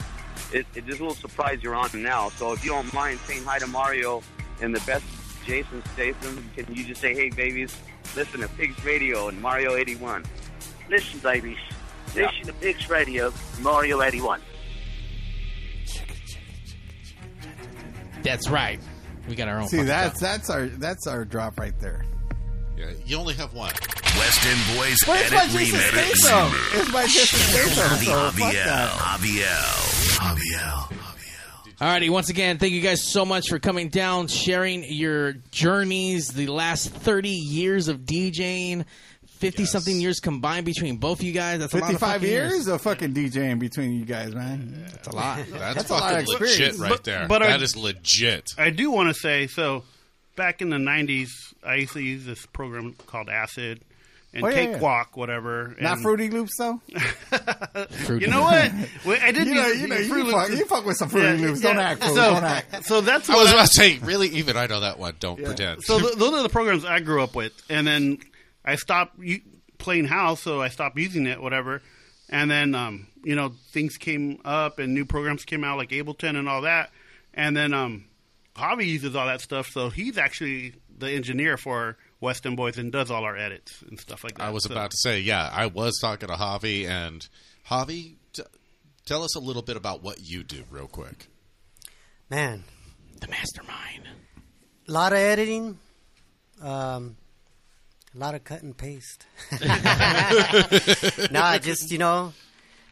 it, 0.51 0.65
it, 0.75 0.85
there's 0.85 0.99
a 0.99 1.03
little 1.03 1.15
surprise 1.15 1.59
you're 1.63 1.75
on 1.75 1.89
now. 1.95 2.29
So 2.29 2.53
if 2.53 2.63
you 2.63 2.71
don't 2.71 2.91
mind 2.93 3.19
saying 3.25 3.43
hi 3.43 3.57
to 3.59 3.67
Mario 3.67 4.21
and 4.61 4.75
the 4.75 4.81
best 4.81 5.03
Jason 5.45 5.83
Statham, 5.93 6.49
can 6.55 6.73
you 6.73 6.85
just 6.85 7.01
say, 7.01 7.13
hey, 7.13 7.29
babies, 7.29 7.75
listen 8.15 8.41
to 8.41 8.47
Pigs 8.49 8.83
Radio 8.85 9.27
and 9.27 9.41
Mario 9.41 9.75
81? 9.75 10.23
Listen, 10.89 11.19
babies. 11.19 11.57
Yeah. 12.15 12.27
Listen 12.27 12.47
to 12.47 12.53
Pigs 12.53 12.89
Radio, 12.89 13.33
Mario 13.61 14.01
81. 14.01 14.41
That's 18.23 18.49
right. 18.49 18.79
We 19.27 19.35
got 19.35 19.47
our 19.47 19.59
own. 19.61 19.67
See, 19.67 19.81
that's 19.83 20.19
drop. 20.19 20.31
that's 20.31 20.49
our 20.49 20.65
that's 20.67 21.07
our 21.07 21.25
drop 21.25 21.59
right 21.59 21.77
there. 21.79 22.05
Yeah, 22.77 22.91
you 23.05 23.17
only 23.17 23.33
have 23.35 23.53
one. 23.53 23.71
West 24.17 24.45
End 24.45 24.77
Boys 24.77 24.97
Well, 25.07 25.19
it's 25.21 25.31
Edit 25.31 25.31
by 25.31 25.47
Jason 25.47 25.79
Remix. 25.79 26.15
Statham. 26.15 26.79
It's 26.79 26.91
by 26.91 27.03
Jason 27.03 27.39
Statham. 27.39 27.97
So 27.97 28.13
fuck 28.13 28.33
Javier. 28.35 28.65
that. 28.65 28.89
Javier. 30.19 31.02
Javier. 31.83 31.99
Alrighty, 32.01 32.09
once 32.09 32.29
again, 32.29 32.57
thank 32.57 32.73
you 32.73 32.81
guys 32.81 33.03
so 33.03 33.25
much 33.25 33.49
for 33.49 33.59
coming 33.59 33.89
down, 33.89 34.27
sharing 34.27 34.83
your 34.83 35.33
journeys, 35.51 36.27
the 36.29 36.47
last 36.47 36.89
30 36.89 37.29
years 37.29 37.87
of 37.87 37.99
DJing, 38.01 38.85
50 39.27 39.65
something 39.65 39.99
years 39.99 40.19
combined 40.19 40.65
between 40.65 40.97
both 40.97 41.19
of 41.19 41.25
you 41.25 41.33
guys. 41.33 41.59
That's 41.59 41.73
a 41.73 41.77
lot 41.77 41.93
of 41.93 41.99
55 41.99 42.11
fucking 42.21 42.29
years 42.29 42.67
of 42.67 42.81
fucking 42.81 43.13
DJing 43.13 43.59
between 43.59 43.93
you 43.99 44.05
guys, 44.05 44.33
man. 44.33 44.85
That's 44.91 45.07
a 45.07 45.15
lot. 45.15 45.39
That's, 45.49 45.75
That's 45.75 45.89
a 45.89 45.93
lot 45.93 46.13
of 46.15 46.19
fucking 46.25 46.33
legit 46.33 46.41
experience. 46.49 46.79
right 46.79 46.89
But- 46.91 47.03
there. 47.03 47.27
but 47.27 47.39
that 47.39 47.59
I- 47.59 47.63
is 47.63 47.75
legit. 47.75 48.51
I 48.57 48.69
do 48.69 48.89
want 48.91 49.09
to 49.09 49.13
say 49.19 49.47
so. 49.47 49.83
Back 50.35 50.63
in 50.63 50.69
the 50.71 50.77
'90s, 50.77 51.29
I 51.63 51.75
used 51.75 51.93
to 51.93 51.99
use 51.99 52.25
this 52.25 52.43
program 52.47 52.93
called 53.05 53.29
Acid 53.29 53.81
and 54.33 54.43
Oh, 54.43 54.47
yeah, 54.47 54.55
Cakewalk, 54.73 55.15
whatever. 55.15 55.75
Not 55.79 55.99
Fruity 55.99 56.29
Loops, 56.29 56.57
though? 56.57 56.81
You 58.09 58.27
know 58.27 58.41
what? 58.41 58.71
Wait, 59.05 59.21
I 59.21 59.31
didn't. 59.31 59.47
You 59.49 59.53
know- 59.55 59.67
you 59.67 59.87
know, 59.87 59.95
you 59.97 60.31
fuck- 60.31 60.49
Loops- 60.49 60.59
you 60.59 60.65
fuck 60.65 60.85
with 60.85 60.97
some 60.97 61.09
Fruity 61.09 61.37
Loops. 61.43 61.61
Don't 61.61 61.77
act, 61.77 62.03
fool. 62.03 62.15
So, 62.15 62.33
Don't 62.33 62.43
act. 62.43 62.85
so 62.85 63.01
that's 63.01 63.29
I 63.29 63.33
what 63.35 63.43
was 63.43 63.51
about 63.53 63.67
to 63.67 63.73
say, 63.73 63.97
really, 63.99 64.27
even 64.29 64.57
I 64.57 64.67
know 64.67 64.79
that 64.81 64.99
one. 64.99 65.15
Don't 65.19 65.39
Yeah. 65.39 65.47
pretend. 65.47 65.83
So 65.83 65.99
th- 65.99 66.15
those 66.15 66.33
are 66.33 66.43
the 66.43 66.49
programs 66.49 66.85
I 66.85 66.99
grew 66.99 67.23
up 67.23 67.35
with, 67.35 67.51
and 67.69 67.85
then 67.87 68.19
I 68.65 68.75
stopped 68.75 69.17
u- 69.19 69.41
playing 69.77 70.05
house, 70.05 70.41
so 70.41 70.61
I 70.61 70.69
stopped 70.69 70.97
using 70.97 71.25
it, 71.27 71.41
whatever. 71.41 71.81
And 72.29 72.49
then 72.49 72.73
um, 72.75 73.07
you 73.23 73.35
know 73.35 73.53
things 73.71 73.97
came 73.97 74.39
up, 74.45 74.79
and 74.79 74.93
new 74.93 75.05
programs 75.05 75.45
came 75.45 75.63
out 75.63 75.77
like 75.77 75.89
Ableton 75.89 76.37
and 76.37 76.47
all 76.49 76.61
that. 76.61 76.89
And 77.33 77.55
then 77.57 77.73
um, 77.73 78.05
Javi 78.55 78.85
uses 78.87 79.15
all 79.15 79.25
that 79.27 79.41
stuff, 79.41 79.67
so 79.67 79.89
he's 79.89 80.17
actually 80.17 80.73
the 80.97 81.09
engineer 81.11 81.57
for 81.57 81.97
West 82.23 82.45
End 82.45 82.57
Boys 82.57 82.77
and 82.77 82.91
does 82.91 83.11
all 83.11 83.23
our 83.23 83.37
edits 83.37 83.81
and 83.87 83.99
stuff 83.99 84.23
like 84.23 84.37
that. 84.37 84.43
I 84.45 84.49
was 84.49 84.63
So- 84.63 84.71
about 84.71 84.91
to 84.91 84.97
say, 84.97 85.19
yeah, 85.19 85.49
I 85.51 85.67
was 85.67 85.99
talking 86.01 86.27
to 86.29 86.35
Javi, 86.35 86.87
and 86.87 87.27
Javi, 87.69 88.15
t- 88.33 88.43
tell 89.05 89.23
us 89.23 89.35
a 89.35 89.39
little 89.39 89.61
bit 89.61 89.77
about 89.77 90.01
what 90.01 90.19
you 90.21 90.43
do, 90.43 90.63
real 90.71 90.87
quick. 90.87 91.27
Man, 92.29 92.63
the 93.19 93.27
mastermind. 93.27 94.07
A 94.87 94.91
lot 94.91 95.11
of 95.13 95.19
editing. 95.19 95.77
Um, 96.61 97.17
a 98.15 98.17
lot 98.17 98.35
of 98.35 98.43
cut 98.43 98.61
and 98.63 98.75
paste. 98.77 99.25
nah, 101.31 101.57
just 101.57 101.91
you 101.91 101.97
know. 101.97 102.33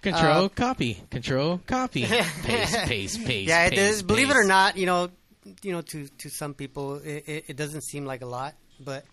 Control, 0.02 0.46
uh, 0.46 0.50
copy. 0.50 1.00
Control, 1.12 1.60
copy. 1.68 2.06
Paste, 2.06 2.44
paste, 2.86 3.20
paste. 3.26 3.48
Yeah, 3.48 3.66
it 3.66 3.70
paste, 3.72 3.82
does. 3.82 4.04
Believe 4.04 4.30
it 4.32 4.36
or 4.36 4.44
not, 4.46 4.76
you 4.78 4.86
know, 4.88 5.10
you 5.62 5.72
know, 5.72 5.82
to 5.82 6.08
to 6.08 6.30
some 6.30 6.54
people, 6.54 6.96
it, 6.96 7.24
it, 7.28 7.44
it 7.50 7.56
doesn't 7.56 7.82
seem 7.84 8.06
like 8.06 8.22
a 8.22 8.26
lot, 8.26 8.56
but 8.80 9.06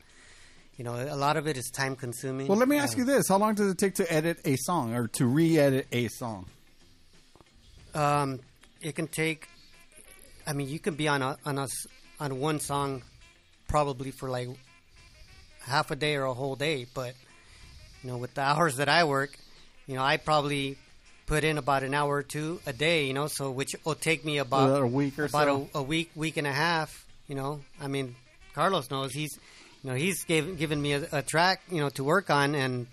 you 0.79 0.85
know, 0.85 0.95
a 0.95 1.17
lot 1.17 1.37
of 1.37 1.47
it 1.47 1.59
is 1.59 1.71
time 1.71 1.95
consuming. 1.97 2.47
Well, 2.47 2.57
let 2.57 2.69
me 2.69 2.79
ask 2.79 2.97
Uh, 2.97 3.01
you 3.01 3.05
this: 3.05 3.29
How 3.29 3.37
long 3.37 3.55
does 3.55 3.71
it 3.71 3.77
take 3.77 3.97
to 3.97 4.11
edit 4.11 4.39
a 4.47 4.57
song 4.57 4.95
or 4.95 5.09
to 5.09 5.27
re-edit 5.27 5.87
a 5.93 6.09
song? 6.09 6.47
Um, 7.95 8.41
it 8.81 8.95
can 8.95 9.09
take. 9.09 9.49
I 10.47 10.53
mean, 10.53 10.69
you 10.69 10.79
can 10.79 10.95
be 10.95 11.09
on 11.09 11.21
a 11.23 11.37
on 11.45 11.59
a 11.59 11.67
on 12.21 12.39
one 12.41 12.61
song, 12.61 13.03
probably 13.69 14.11
for 14.13 14.31
like 14.31 14.49
half 15.61 15.91
a 15.91 15.97
day 15.97 16.15
or 16.17 16.25
a 16.25 16.35
whole 16.35 16.57
day. 16.57 16.87
But 16.95 17.15
you 18.03 18.11
know, 18.11 18.19
with 18.19 18.35
the 18.35 18.41
hours 18.51 18.77
that 18.77 18.89
I 18.89 19.05
work, 19.05 19.37
you 19.87 19.95
know, 19.97 20.03
I 20.03 20.17
probably 20.17 20.79
put 21.27 21.45
in 21.45 21.59
about 21.59 21.83
an 21.83 21.93
hour 21.93 22.15
or 22.17 22.23
two 22.23 22.61
a 22.67 22.73
day. 22.73 23.07
You 23.07 23.15
know, 23.15 23.27
so 23.27 23.51
which 23.51 23.75
will 23.85 23.95
take 23.95 24.25
me 24.25 24.39
about 24.39 24.69
About 24.71 24.83
a 24.83 24.87
week 24.87 25.19
or 25.19 25.25
about 25.25 25.47
so? 25.47 25.69
a, 25.75 25.79
a 25.79 25.83
week, 25.83 26.11
week 26.15 26.37
and 26.37 26.47
a 26.47 26.53
half. 26.53 27.05
You 27.27 27.35
know, 27.35 27.61
I 27.81 27.89
mean, 27.89 28.15
Carlos 28.55 28.91
knows 28.91 29.13
he's, 29.13 29.39
you 29.83 29.91
know, 29.91 29.97
he's 29.97 30.25
gave, 30.25 30.59
given 30.59 30.81
me 30.81 30.93
a, 30.95 31.07
a 31.13 31.23
track, 31.23 31.63
you 31.71 31.79
know, 31.81 31.89
to 31.91 32.05
work 32.05 32.31
on, 32.31 32.55
and 32.55 32.87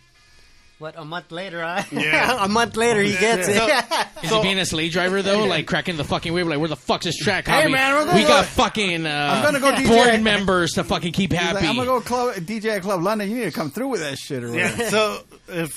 what 0.77 0.95
a 0.97 1.05
month 1.05 1.31
later, 1.31 1.63
I, 1.63 1.85
Yeah. 1.91 2.37
a 2.45 2.47
month 2.49 2.75
later 2.75 3.01
he 3.01 3.13
gets 3.13 3.47
it. 3.47 3.55
Is 4.23 4.29
he 4.29 4.41
being 4.41 4.59
a 4.59 4.65
slave 4.65 4.91
driver 4.91 5.21
though, 5.21 5.45
like 5.45 5.67
cracking 5.67 5.95
the 5.97 6.03
fucking 6.03 6.33
whip? 6.33 6.47
Like, 6.47 6.59
where 6.59 6.67
the 6.67 6.75
fuck's 6.75 7.05
this 7.05 7.17
track? 7.17 7.47
Hey, 7.47 7.63
Javi? 7.63 7.71
man, 7.71 7.93
we're 8.07 8.13
we 8.15 8.21
go- 8.23 8.27
got 8.27 8.45
fucking 8.45 9.05
uh, 9.05 9.33
I'm 9.37 9.43
gonna 9.43 9.59
go 9.59 9.71
DJ. 9.71 9.87
board 9.87 10.21
members 10.21 10.71
to 10.73 10.83
fucking 10.83 11.13
keep 11.13 11.31
He's 11.31 11.39
happy. 11.39 11.55
like, 11.55 11.65
I'm 11.65 11.75
gonna 11.75 11.87
go 11.87 12.01
club, 12.01 12.35
DJ 12.35 12.75
at 12.77 12.81
Club 12.81 13.01
London. 13.01 13.29
You 13.29 13.37
need 13.37 13.45
to 13.45 13.51
come 13.51 13.71
through 13.71 13.87
with 13.87 14.01
that 14.01 14.17
shit 14.17 14.43
or 14.43 14.51
whatever. 14.51 14.83
Yeah. 14.83 14.89
So 14.89 15.19
if 15.47 15.71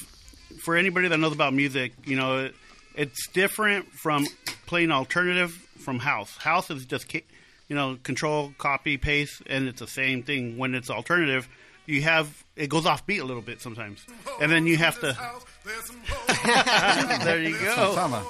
for 0.62 0.76
anybody 0.76 1.08
that 1.08 1.16
knows 1.18 1.32
about 1.32 1.54
music, 1.54 1.92
you 2.04 2.16
know, 2.16 2.46
it, 2.46 2.54
it's 2.96 3.28
different 3.28 3.92
from 3.92 4.26
playing 4.66 4.90
alternative 4.90 5.52
from 5.78 6.00
house. 6.00 6.36
House 6.38 6.70
is 6.70 6.84
just 6.84 7.08
ca- 7.10 7.24
you 7.68 7.76
know 7.76 7.96
control, 8.02 8.52
copy, 8.58 8.96
paste, 8.96 9.42
and 9.46 9.68
it's 9.68 9.80
the 9.80 9.86
same 9.86 10.22
thing. 10.22 10.56
When 10.58 10.74
it's 10.74 10.90
alternative, 10.90 11.48
you 11.86 12.02
have 12.02 12.44
it 12.56 12.68
goes 12.68 12.86
off 12.86 13.06
beat 13.06 13.18
a 13.18 13.24
little 13.24 13.42
bit 13.42 13.60
sometimes, 13.60 14.04
and 14.40 14.50
then 14.50 14.66
you 14.66 14.76
have 14.78 14.98
to. 15.00 15.16
there 17.24 17.42
you 17.42 17.58
go. 17.58 18.22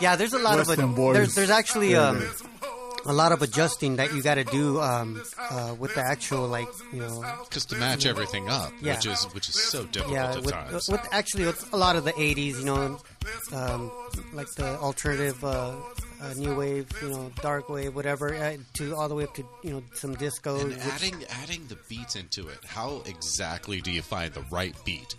Yeah, 0.00 0.16
there's 0.16 0.32
a 0.32 0.38
lot 0.38 0.56
Western 0.58 0.80
of 0.90 0.96
boys. 0.96 1.14
there's 1.14 1.34
there's 1.34 1.50
actually 1.50 1.92
Yeah, 1.92 2.08
um, 2.08 2.24
a 3.04 3.12
lot 3.12 3.30
of 3.32 3.42
adjusting 3.42 3.96
that 3.96 4.12
you 4.14 4.22
got 4.22 4.34
to 4.36 4.44
do 4.44 4.80
um, 4.80 5.22
uh, 5.38 5.74
with 5.78 5.94
the 5.94 6.00
actual 6.00 6.48
like 6.48 6.66
you 6.92 7.00
know 7.00 7.22
Just 7.50 7.70
to 7.70 7.76
match 7.76 8.06
everything 8.06 8.48
up, 8.48 8.72
Yeah. 8.80 8.94
which 8.94 9.06
is 9.06 9.24
which 9.34 9.48
is 9.48 9.54
so 9.62 9.84
difficult 9.84 10.14
yeah 10.14 10.30
at 10.32 10.36
with, 10.42 10.52
times. 10.54 10.88
with 10.88 11.06
actually 11.12 11.46
with 11.46 11.72
a 11.72 11.76
lot 11.76 11.94
of 11.96 12.04
the 12.04 12.12
80s 12.12 12.58
you 12.58 12.64
know 12.64 12.98
um, 13.52 13.90
like 14.32 14.48
the 14.56 14.76
alternative 14.78 15.44
uh, 15.44 15.74
uh, 16.22 16.32
new 16.34 16.54
wave 16.54 16.88
you 17.02 17.08
know 17.10 17.30
dark 17.42 17.68
wave 17.68 17.94
whatever 17.94 18.34
uh, 18.34 18.56
to 18.74 18.94
all 18.96 19.08
the 19.08 19.14
way 19.14 19.24
up 19.24 19.34
to 19.34 19.44
you 19.62 19.70
know 19.70 19.82
some 19.94 20.14
disco 20.14 20.58
and 20.60 20.68
which- 20.70 20.78
adding 20.78 21.24
adding 21.42 21.66
the 21.68 21.76
beats 21.88 22.16
into 22.16 22.48
it, 22.48 22.58
how 22.66 23.02
exactly 23.06 23.80
do 23.80 23.90
you 23.92 24.02
find 24.02 24.32
the 24.34 24.42
right 24.50 24.74
beat 24.84 25.14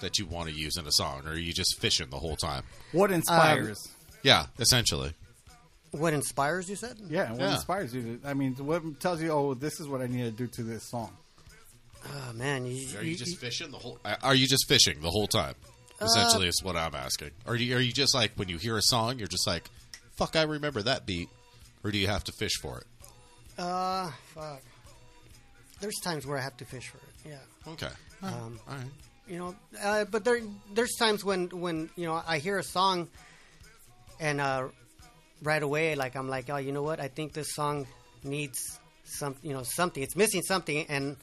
that 0.00 0.18
you 0.18 0.26
want 0.26 0.48
to 0.48 0.54
use 0.54 0.76
in 0.76 0.86
a 0.86 0.92
song, 0.92 1.22
or 1.26 1.30
are 1.30 1.36
you 1.38 1.52
just 1.52 1.78
fishing 1.80 2.10
the 2.10 2.18
whole 2.18 2.36
time? 2.36 2.62
What 2.92 3.10
inspires? 3.10 3.88
Yeah, 4.22 4.46
essentially. 4.58 5.12
what 5.92 6.12
inspires 6.12 6.68
you 6.68 6.76
said 6.76 6.96
yeah, 7.08 7.30
what 7.32 7.40
Yeah. 7.40 7.54
inspires 7.54 7.94
you? 7.94 8.20
I 8.24 8.34
mean, 8.34 8.54
what 8.56 8.82
tells 9.00 9.22
you? 9.22 9.30
Oh, 9.30 9.54
this 9.54 9.80
is 9.80 9.86
what 9.88 10.00
I 10.02 10.06
need 10.06 10.24
to 10.24 10.30
do 10.30 10.46
to 10.48 10.62
this 10.62 10.84
song. 10.90 11.12
oh 12.06 12.32
man 12.34 12.66
you, 12.66 12.98
Are 12.98 13.02
you 13.04 13.16
just 13.16 13.38
fishing 13.38 13.70
the 13.70 13.78
whole? 13.78 13.98
Are 14.22 14.34
you 14.34 14.46
just 14.46 14.68
fishing 14.68 15.00
the 15.00 15.10
whole 15.10 15.26
time? 15.26 15.54
Essentially, 16.00 16.48
is 16.48 16.60
what 16.62 16.76
I'm 16.76 16.94
asking. 16.94 17.30
Or 17.46 17.54
you, 17.54 17.76
are 17.76 17.80
you 17.80 17.92
just 17.92 18.14
like 18.14 18.32
when 18.36 18.48
you 18.48 18.58
hear 18.58 18.76
a 18.76 18.82
song, 18.82 19.18
you're 19.18 19.28
just 19.28 19.46
like, 19.46 19.70
"Fuck, 20.16 20.36
I 20.36 20.42
remember 20.42 20.82
that 20.82 21.06
beat," 21.06 21.28
or 21.82 21.90
do 21.90 21.98
you 21.98 22.06
have 22.06 22.24
to 22.24 22.32
fish 22.32 22.54
for 22.60 22.78
it? 22.78 22.86
uh 23.56 24.10
fuck 24.34 24.60
there's 25.80 25.94
times 26.02 26.26
where 26.26 26.36
I 26.36 26.40
have 26.40 26.56
to 26.56 26.64
fish 26.64 26.88
for 26.88 26.96
it 26.96 27.30
yeah 27.30 27.38
Okay. 27.66 27.88
Um, 28.22 28.58
All 28.68 28.74
right. 28.74 28.86
You 29.26 29.38
know, 29.38 29.54
uh, 29.82 30.04
but 30.04 30.24
there 30.24 30.40
there's 30.74 30.94
times 30.96 31.24
when 31.24 31.48
when 31.48 31.88
you 31.96 32.06
know 32.06 32.22
I 32.26 32.38
hear 32.38 32.58
a 32.58 32.62
song, 32.62 33.08
and 34.20 34.38
uh, 34.38 34.68
right 35.42 35.62
away, 35.62 35.94
like 35.94 36.14
I'm 36.14 36.28
like, 36.28 36.50
oh, 36.50 36.58
you 36.58 36.72
know 36.72 36.82
what? 36.82 37.00
I 37.00 37.08
think 37.08 37.32
this 37.32 37.54
song 37.54 37.86
needs 38.22 38.78
some, 39.04 39.34
you 39.42 39.54
know, 39.54 39.62
something. 39.62 40.02
It's 40.02 40.14
missing 40.14 40.42
something, 40.42 40.84
and 40.90 41.16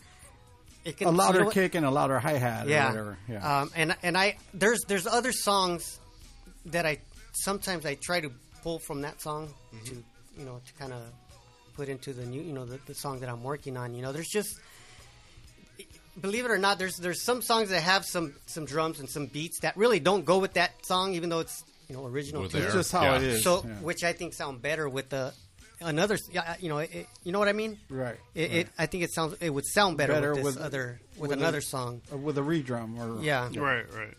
it 0.83 0.97
can 0.97 1.09
a 1.09 1.11
louder 1.11 1.39
you 1.39 1.45
know 1.45 1.51
kick 1.51 1.75
and 1.75 1.85
a 1.85 1.91
louder 1.91 2.17
hi 2.17 2.33
hat 2.33 2.65
or 2.65 2.69
yeah. 2.71 2.89
whatever. 2.89 3.17
Yeah. 3.29 3.61
Um, 3.61 3.71
and 3.75 3.95
and 4.01 4.17
I 4.17 4.37
there's 4.51 4.81
there's 4.87 5.05
other 5.05 5.31
songs 5.31 5.99
that 6.65 6.87
I 6.87 6.97
sometimes 7.33 7.85
I 7.85 7.95
try 8.01 8.21
to 8.21 8.31
pull 8.63 8.79
from 8.79 9.01
that 9.01 9.21
song 9.21 9.53
Mm-hmm. 9.73 9.85
to 9.85 10.03
you 10.37 10.45
know 10.45 10.59
to 10.65 10.73
kind 10.73 10.93
of 10.93 11.01
put 11.75 11.87
into 11.89 12.13
the 12.13 12.25
new 12.25 12.41
you 12.41 12.53
know 12.53 12.65
the, 12.65 12.79
the 12.87 12.93
song 12.93 13.19
that 13.21 13.29
I'm 13.29 13.43
working 13.43 13.77
on. 13.77 13.93
You 13.95 14.01
know, 14.01 14.11
there's 14.11 14.27
just 14.29 14.59
believe 16.19 16.45
it 16.45 16.51
or 16.51 16.57
not, 16.57 16.77
there's 16.79 16.97
there's 16.97 17.21
some 17.23 17.41
songs 17.41 17.69
that 17.69 17.81
have 17.81 18.05
some 18.05 18.33
some 18.45 18.65
drums 18.65 18.99
and 18.99 19.09
some 19.09 19.25
beats 19.27 19.59
that 19.61 19.75
really 19.77 19.99
don't 19.99 20.25
go 20.25 20.39
with 20.39 20.53
that 20.53 20.71
song, 20.85 21.13
even 21.13 21.29
though 21.29 21.39
it's 21.39 21.63
you 21.87 21.95
know 21.95 22.05
original. 22.05 22.41
Well, 22.41 22.49
to 22.51 22.57
there. 22.59 22.71
just 22.71 22.91
how 22.91 23.03
Yeah. 23.03 23.15
it 23.17 23.23
is. 23.23 23.43
So, 23.43 23.63
yeah. 23.65 23.73
which 23.81 24.03
I 24.03 24.13
think 24.13 24.33
sound 24.33 24.61
better 24.61 24.87
with 24.89 25.09
the 25.09 25.33
another. 25.81 26.17
Yeah, 26.31 26.55
you 26.59 26.69
know, 26.69 26.79
it, 26.79 27.07
you 27.23 27.31
know 27.31 27.39
what 27.39 27.47
I 27.47 27.53
mean. 27.53 27.77
Right, 27.89 28.17
It, 28.35 28.41
right. 28.41 28.51
it 28.59 28.67
I 28.77 28.85
think 28.85 29.03
it 29.03 29.11
sounds 29.13 29.35
it 29.41 29.49
would 29.49 29.65
sound 29.65 29.97
better, 29.97 30.13
Better 30.13 30.33
with 30.35 30.43
this 30.43 30.55
with- 30.55 30.63
other 30.63 30.99
with, 31.17 31.29
with 31.31 31.39
another 31.39 31.59
a- 31.59 31.63
song. 31.63 32.01
With 32.11 32.37
a 32.37 32.41
redrum 32.41 32.97
or 32.99 33.23
Yeah. 33.23 33.49
Right, 33.55 33.85
right. 33.93 34.13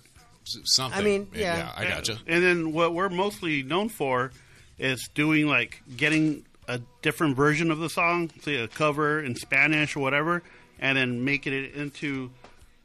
S- 0.46 0.58
Something. 0.64 1.00
I 1.00 1.02
mean, 1.04 1.28
yeah. 1.34 1.72
I 1.76 1.84
gotcha. 1.86 2.18
And 2.26 2.42
then 2.42 2.72
what 2.72 2.94
we're 2.94 3.08
mostly 3.08 3.62
known 3.62 3.88
for 3.88 4.32
is 4.78 5.08
doing 5.14 5.46
like 5.46 5.82
getting 5.96 6.44
a 6.68 6.80
different 7.02 7.36
version 7.36 7.70
of 7.70 7.78
the 7.78 7.88
song, 7.90 8.30
say 8.42 8.56
a 8.56 8.68
cover 8.68 9.20
in 9.20 9.36
Spanish 9.36 9.96
or 9.96 10.00
whatever, 10.00 10.42
and 10.78 10.96
then 10.98 11.24
making 11.24 11.52
it 11.52 11.74
into 11.74 12.30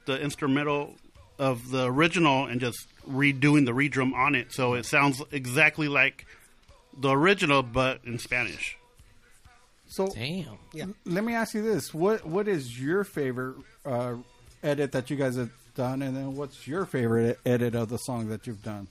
the 0.06 0.20
instrumental 0.20 0.96
of 1.40 1.70
the 1.70 1.86
original 1.86 2.46
and 2.46 2.60
just 2.60 2.88
redoing 3.10 3.66
the 3.66 3.72
redrum 3.72 4.14
on 4.14 4.36
it 4.36 4.52
so 4.52 4.74
it 4.74 4.86
sounds 4.86 5.22
exactly 5.32 5.88
like 5.88 6.26
the 7.00 7.10
original 7.10 7.62
but 7.64 8.00
in 8.06 8.18
Spanish. 8.20 8.78
So 9.88 10.08
Damn. 10.08 10.58
Yeah. 10.74 10.86
let 11.06 11.24
me 11.24 11.34
ask 11.34 11.54
you 11.54 11.62
this: 11.62 11.94
what 11.94 12.26
what 12.26 12.48
is 12.48 12.80
your 12.80 13.04
favorite 13.04 13.56
uh, 13.86 14.16
edit 14.64 14.92
that 14.92 15.10
you 15.10 15.16
guys 15.16 15.36
have 15.38 15.52
done, 15.78 16.02
and 16.02 16.16
then 16.18 16.36
what's 16.36 16.68
your 16.68 16.86
favorite 16.86 17.40
edit 17.45 17.76
of 17.76 17.88
the 17.90 17.98
song 17.98 18.28
that 18.30 18.45
you've 18.48 18.64
done? 18.64 18.88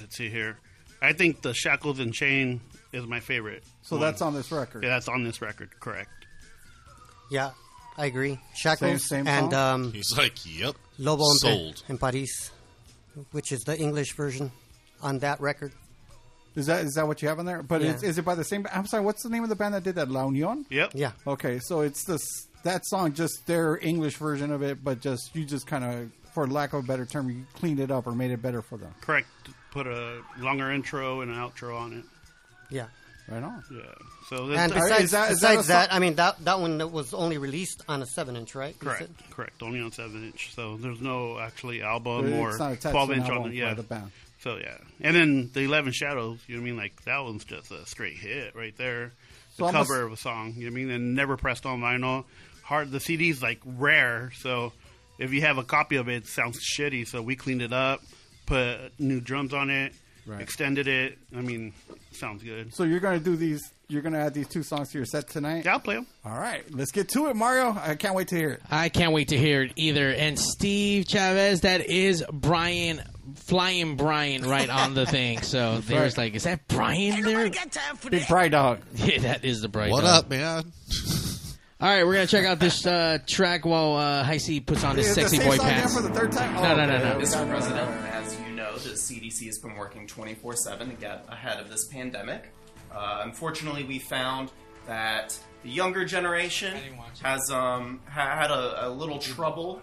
Let's 0.00 0.16
see 0.16 0.28
here. 0.28 0.58
I 1.00 1.12
think 1.14 1.40
the 1.42 1.54
Shackles 1.54 1.98
and 2.00 2.12
Chain 2.12 2.60
is 2.92 3.06
my 3.06 3.20
favorite. 3.20 3.62
So 3.82 3.96
one. 3.96 4.04
that's 4.04 4.20
on 4.20 4.34
this 4.34 4.50
record. 4.52 4.82
Yeah, 4.82 4.90
that's 4.90 5.08
on 5.08 5.24
this 5.24 5.40
record, 5.40 5.70
correct. 5.80 6.10
Yeah. 7.30 7.52
I 7.96 8.06
agree. 8.06 8.38
Shackles 8.54 9.06
Same- 9.08 9.24
same 9.24 9.26
and 9.28 9.52
song? 9.52 9.84
um, 9.84 9.92
He's 9.92 10.16
like, 10.16 10.34
yep. 10.44 10.74
Lobo 10.98 11.22
en, 11.30 11.36
Sold. 11.36 11.82
in 11.88 11.98
Paris, 11.98 12.50
which 13.32 13.52
is 13.52 13.60
the 13.60 13.78
English 13.78 14.14
version 14.14 14.50
on 15.02 15.18
that 15.20 15.40
record. 15.40 15.72
Is 16.56 16.66
that 16.66 16.84
is 16.84 16.94
that 16.94 17.06
what 17.06 17.22
you 17.22 17.28
have 17.28 17.38
on 17.38 17.46
there? 17.46 17.62
But 17.62 17.80
Yeah. 17.82 17.94
is, 17.94 18.02
is 18.02 18.18
it 18.18 18.24
by 18.24 18.34
the 18.34 18.42
same? 18.44 18.66
I'm 18.72 18.86
sorry. 18.86 19.04
What's 19.04 19.22
the 19.22 19.28
name 19.28 19.42
of 19.44 19.48
the 19.48 19.54
band 19.56 19.74
that 19.74 19.84
did 19.84 19.94
that? 19.94 20.10
La 20.10 20.24
Union. 20.24 20.66
Yep. 20.68 20.92
Yeah. 20.94 21.12
Okay, 21.26 21.58
so 21.60 21.80
it's 21.82 22.04
this 22.04 22.22
that 22.64 22.86
song, 22.86 23.12
just 23.14 23.46
their 23.46 23.78
English 23.78 24.16
version 24.16 24.52
of 24.52 24.62
it, 24.62 24.82
but 24.82 25.00
just 25.00 25.34
you 25.34 25.44
just 25.44 25.66
kind 25.66 25.84
of, 25.84 26.10
for 26.34 26.46
lack 26.46 26.72
of 26.72 26.84
a 26.84 26.86
better 26.86 27.06
term, 27.06 27.28
you 27.30 27.44
cleaned 27.54 27.80
it 27.80 27.90
up 27.90 28.06
or 28.06 28.12
made 28.12 28.30
it 28.30 28.42
better 28.42 28.62
for 28.62 28.76
them. 28.78 28.94
Correct. 29.00 29.26
Put 29.70 29.86
a 29.86 30.20
longer 30.38 30.70
intro 30.72 31.20
and 31.20 31.30
an 31.30 31.36
outro 31.36 31.78
on 31.78 31.92
it. 31.92 32.04
Yeah. 32.70 32.86
Right 33.28 33.42
on. 33.42 33.62
Yeah. 33.72 33.80
So 34.28 34.50
And 34.50 34.72
besides, 34.72 35.04
is 35.04 35.10
that- 35.12 35.30
is 35.30 35.38
besides 35.40 35.66
that 35.68 35.88
that, 35.90 35.94
I 35.94 35.98
mean 36.00 36.16
that 36.16 36.44
that 36.44 36.58
one 36.60 36.78
that 36.78 36.88
was 36.88 37.14
only 37.14 37.38
released 37.38 37.82
on 37.88 38.02
a 38.02 38.06
seven 38.06 38.34
inch, 38.36 38.54
right? 38.56 38.76
Correct. 38.78 39.08
Correct. 39.30 39.62
Only 39.62 39.80
on 39.80 39.92
seven 39.92 40.24
inch. 40.24 40.52
So 40.54 40.76
there's 40.76 41.00
no 41.00 41.38
actually 41.38 41.82
album 41.82 42.26
It's 42.32 42.36
or 42.36 42.58
not 42.58 42.80
twelve 42.80 43.12
inch 43.12 43.24
on 43.26 43.30
album 43.36 43.52
it. 43.52 43.54
Yeah. 43.56 43.74
the 43.74 43.82
band. 43.84 44.10
So 44.42 44.56
yeah, 44.56 44.78
and 45.02 45.14
then 45.14 45.50
the 45.52 45.60
Eleven 45.60 45.92
Shadows. 45.92 46.40
You 46.48 46.56
know 46.56 46.62
what 46.62 46.66
I 46.66 46.70
mean? 46.70 46.76
Like 46.78 47.04
that 47.04 47.18
one's 47.22 47.44
just 47.44 47.70
a 47.70 47.84
straight 47.86 48.16
hit 48.16 48.56
right 48.56 48.76
there. 48.76 49.12
So 49.56 49.64
The 49.64 49.66
I'm 49.66 49.74
cover 49.74 49.96
ass- 50.00 50.06
of 50.06 50.12
a 50.12 50.16
song. 50.16 50.54
You 50.56 50.64
know 50.64 50.72
what 50.72 50.80
I 50.80 50.84
mean? 50.84 50.90
And 50.90 51.14
never 51.14 51.36
pressed 51.36 51.66
on 51.66 51.80
vinyl. 51.80 52.24
Hard. 52.70 52.92
The 52.92 53.00
CD's 53.00 53.42
like 53.42 53.58
rare. 53.66 54.30
So 54.38 54.72
if 55.18 55.32
you 55.32 55.40
have 55.40 55.58
a 55.58 55.64
copy 55.64 55.96
of 55.96 56.08
it, 56.08 56.14
it 56.22 56.26
sounds 56.28 56.60
shitty. 56.64 57.04
So 57.06 57.20
we 57.20 57.34
cleaned 57.34 57.62
it 57.62 57.72
up, 57.72 58.00
put 58.46 58.78
new 59.00 59.20
drums 59.20 59.52
on 59.52 59.70
it, 59.70 59.92
Right. 60.24 60.40
extended 60.40 60.86
it. 60.86 61.18
I 61.36 61.40
mean, 61.40 61.72
sounds 62.12 62.44
good. 62.44 62.72
So 62.74 62.84
you're 62.84 63.00
gonna 63.00 63.18
do 63.18 63.34
these. 63.34 63.60
You're 63.88 64.02
gonna 64.02 64.18
add 64.20 64.34
these 64.34 64.46
two 64.46 64.62
songs 64.62 64.92
to 64.92 64.98
your 64.98 65.04
set 65.04 65.28
tonight. 65.28 65.64
Yeah, 65.64 65.72
I'll 65.72 65.80
play 65.80 65.96
them. 65.96 66.06
All 66.24 66.38
right, 66.38 66.62
let's 66.72 66.92
get 66.92 67.08
to 67.08 67.26
it, 67.26 67.34
Mario. 67.34 67.76
I 67.76 67.96
can't 67.96 68.14
wait 68.14 68.28
to 68.28 68.36
hear 68.36 68.50
it. 68.52 68.62
I 68.70 68.88
can't 68.88 69.12
wait 69.12 69.28
to 69.28 69.36
hear 69.36 69.62
it 69.62 69.72
either. 69.74 70.10
And 70.10 70.38
Steve 70.38 71.06
Chavez, 71.08 71.62
that 71.62 71.90
is 71.90 72.22
Brian, 72.32 73.02
flying 73.34 73.96
Brian 73.96 74.42
right 74.42 74.70
on 74.70 74.94
the 74.94 75.06
thing. 75.06 75.40
So 75.42 75.78
there's 75.80 76.16
right. 76.16 76.26
like, 76.26 76.34
is 76.36 76.44
that 76.44 76.68
Brian 76.68 77.22
there? 77.22 77.50
Big 78.08 78.28
Bry 78.28 78.46
Dog. 78.48 78.78
Yeah, 78.94 79.18
that 79.22 79.44
is 79.44 79.60
the 79.62 79.68
Brian. 79.68 79.90
What 79.90 80.02
dog. 80.02 80.24
up, 80.26 80.30
man? 80.30 80.72
All 81.82 81.88
right, 81.88 82.04
we're 82.06 82.12
gonna 82.12 82.26
check 82.26 82.44
out 82.44 82.58
this 82.58 82.84
uh, 82.84 83.18
track 83.26 83.64
while 83.64 83.94
uh, 83.94 84.22
High 84.22 84.36
C 84.36 84.60
puts 84.60 84.84
on 84.84 84.96
his 84.96 85.06
Is 85.08 85.14
the 85.14 85.20
sexy 85.22 85.36
same 85.38 85.46
boy 85.48 85.56
song 85.56 85.66
again 85.66 85.78
pants. 85.80 85.96
for 85.96 86.02
the 86.02 86.10
third 86.10 86.30
time? 86.32 86.52
No, 86.54 86.60
Oh, 86.62 86.76
no, 86.76 86.86
no, 86.86 86.94
okay. 86.96 87.04
no. 87.18 87.24
Mr. 87.24 87.48
President, 87.48 87.90
as 88.12 88.38
you 88.40 88.54
know, 88.54 88.76
the 88.76 88.90
CDC 88.90 89.46
has 89.46 89.58
been 89.58 89.74
working 89.76 90.06
24 90.06 90.56
7 90.56 90.90
to 90.90 90.94
get 90.96 91.24
ahead 91.28 91.58
of 91.58 91.70
this 91.70 91.86
pandemic. 91.86 92.52
Uh, 92.92 93.22
unfortunately, 93.24 93.84
we 93.84 93.98
found 93.98 94.52
that 94.86 95.38
the 95.62 95.70
younger 95.70 96.04
generation 96.04 96.76
has 97.22 97.50
um, 97.50 98.00
ha- 98.06 98.36
had 98.36 98.50
a, 98.50 98.86
a 98.86 98.90
little 98.90 99.18
trouble 99.18 99.80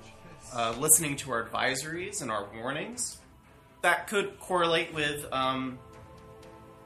uh, 0.54 0.76
listening 0.78 1.16
to 1.16 1.32
our 1.32 1.46
advisories 1.46 2.22
and 2.22 2.30
our 2.30 2.48
warnings. 2.56 3.18
That 3.82 4.08
could 4.08 4.40
correlate 4.40 4.94
with 4.94 5.26
um, 5.34 5.80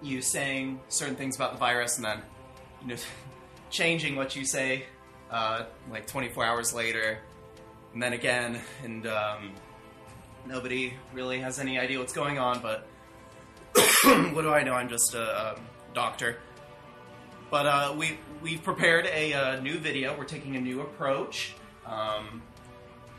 you 0.02 0.22
saying 0.22 0.80
certain 0.88 1.16
things 1.18 1.36
about 1.36 1.52
the 1.52 1.58
virus 1.60 1.98
and 1.98 2.06
then 2.06 2.22
you 2.82 2.88
know, 2.90 2.96
changing 3.70 4.16
what 4.16 4.38
you 4.38 4.46
say 4.46 4.86
uh, 5.32 5.64
like 5.90 6.06
24 6.08 6.44
hours 6.46 6.74
later, 6.74 7.18
and 7.94 8.04
then 8.04 8.14
again, 8.14 8.60
and 8.84 9.08
um, 9.08 9.54
nobody 10.46 10.94
really 11.14 11.40
has 11.40 11.58
any 11.60 11.80
idea 11.80 11.98
what's 12.00 12.14
going 12.14 12.38
on. 12.38 12.62
But 12.62 12.88
what 14.34 14.42
do 14.42 14.52
I 14.52 14.64
know? 14.64 14.74
I'm 14.74 14.90
just 14.90 15.14
a, 15.16 15.54
um 15.54 15.62
doctor. 15.94 16.38
But 17.50 17.66
uh, 17.66 17.94
we 17.98 18.18
we've 18.42 18.64
prepared 18.64 19.06
a, 19.08 19.34
uh 19.34 19.60
new 19.62 19.78
video. 19.78 20.18
We're 20.18 20.26
taking 20.26 20.56
a 20.56 20.62
new 20.62 20.82
approach. 20.82 21.54
Um, 21.86 22.42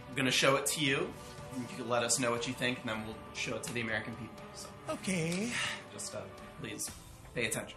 I'm 0.09 0.15
gonna 0.17 0.31
show 0.31 0.57
it 0.57 0.67
to 0.67 0.81
you. 0.85 1.13
You 1.59 1.65
can 1.77 1.89
let 1.89 2.03
us 2.03 2.19
know 2.19 2.31
what 2.31 2.47
you 2.49 2.55
think, 2.55 2.81
and 2.81 2.89
then 2.91 3.05
we'll 3.05 3.17
show 3.35 3.57
it 3.57 3.63
to 3.65 3.73
the 3.75 3.83
American 3.83 4.15
people. 4.15 4.43
So 4.55 4.69
Okay. 4.89 5.51
just 5.93 6.15
uh, 6.15 6.21
please 6.61 6.91
pay 7.35 7.47
attention. 7.47 7.77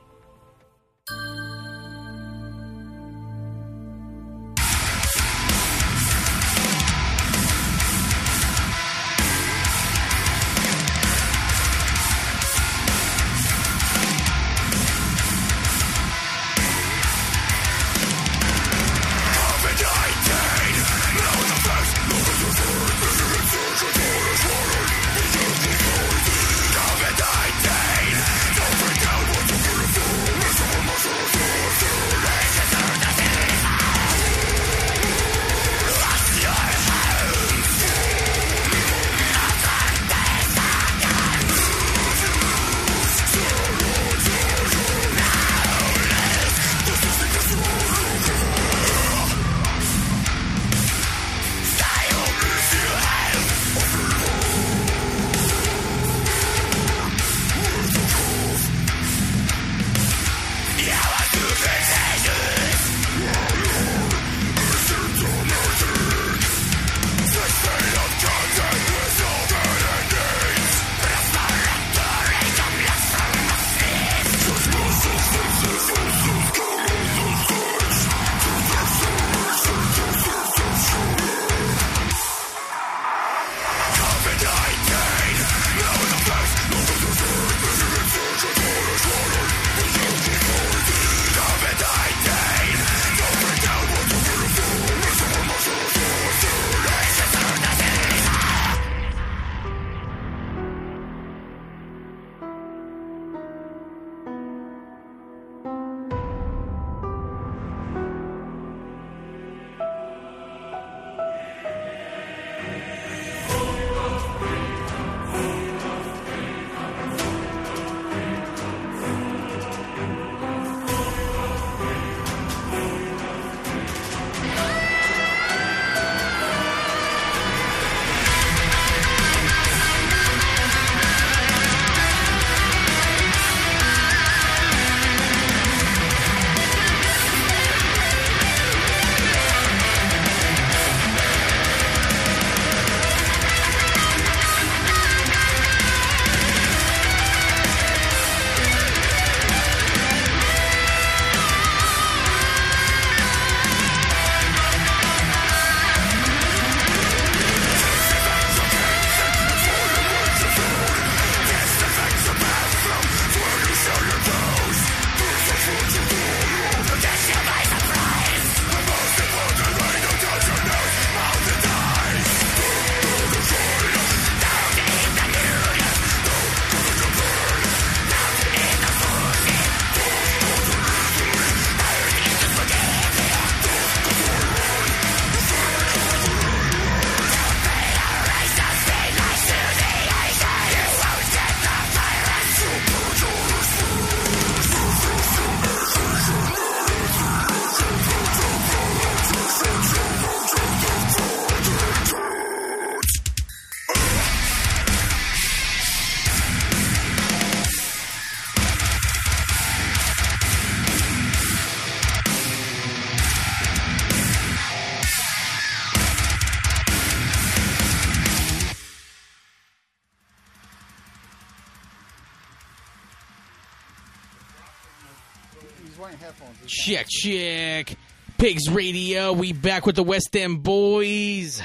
Pigs 228.46 228.70
Radio. 228.70 229.34
We 229.34 229.54
back 229.54 229.88
with 229.88 229.96
the 229.96 230.04
West 230.04 230.36
End 230.36 230.62
boys. 230.62 231.60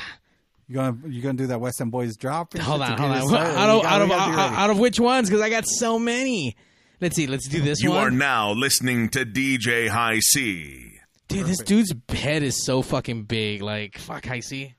You 0.66 0.74
gonna 0.76 0.96
you 1.08 1.20
gonna 1.20 1.36
do 1.36 1.48
that 1.48 1.60
West 1.60 1.78
End 1.78 1.92
Boys 1.92 2.16
drop? 2.16 2.56
Hold 2.56 2.80
on, 2.80 2.96
hold 2.96 3.10
on. 3.10 3.16
us? 3.18 3.30
Out 3.30 3.68
of, 3.68 3.82
gotta- 3.82 3.86
out, 3.86 4.00
of, 4.00 4.08
we 4.08 4.14
gotta 4.14 4.32
be 4.32 4.38
out, 4.40 4.52
out 4.54 4.70
of 4.70 4.78
which 4.78 4.98
ones? 4.98 5.28
Because 5.28 5.42
I 5.42 5.50
got 5.50 5.66
so 5.66 5.98
many. 5.98 6.56
Let's 6.98 7.16
see. 7.16 7.26
Let's 7.26 7.46
do 7.48 7.60
this 7.60 7.82
You 7.82 7.90
one. 7.90 7.98
are 8.06 8.10
now 8.10 8.52
listening 8.52 9.10
to 9.10 9.26
DJ 9.26 9.88
High 9.88 10.20
C. 10.20 11.00
Dude, 11.28 11.44
this 11.46 11.58
dude's 11.58 11.92
head 12.08 12.42
is 12.42 12.64
so 12.64 12.80
fucking 12.80 13.24
big. 13.24 13.60
Like, 13.60 13.98
fuck, 13.98 14.30
I 14.30 14.40
see. 14.40 14.74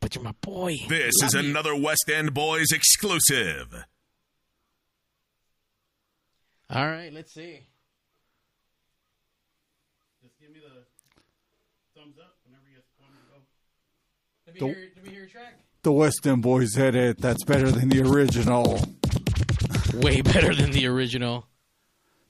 But 0.00 0.16
you're 0.16 0.24
my 0.24 0.34
boy. 0.40 0.78
This 0.88 1.14
is 1.22 1.32
Love 1.36 1.44
you. 1.44 1.50
another 1.50 1.76
West 1.80 2.10
End 2.12 2.34
Boys 2.34 2.72
exclusive. 2.72 3.84
All 6.70 6.86
right, 6.88 7.12
let's 7.12 7.32
see. 7.32 7.60
Just 10.54 10.62
give 10.62 10.62
me 10.62 10.68
the 10.68 12.00
thumbs 12.00 12.16
up 12.20 12.36
whenever 12.44 12.64
you 12.70 12.78
want 13.00 13.12
me 13.12 13.18
to 13.18 13.28
go. 13.30 13.42
Let 14.46 14.54
me 14.54 14.60
The- 14.60 14.66
hear, 14.66 14.92
let 14.96 15.04
me 15.04 15.10
hear 15.10 15.24
a 15.24 15.28
track. 15.28 15.58
The 15.82 15.92
West 15.92 16.26
End 16.26 16.42
Boys 16.42 16.78
edit. 16.78 17.18
That's 17.18 17.44
better 17.44 17.70
than 17.70 17.88
the 17.88 18.00
original. 18.02 18.80
Way 19.94 20.22
better 20.22 20.54
than 20.54 20.70
the 20.70 20.86
original. 20.86 21.46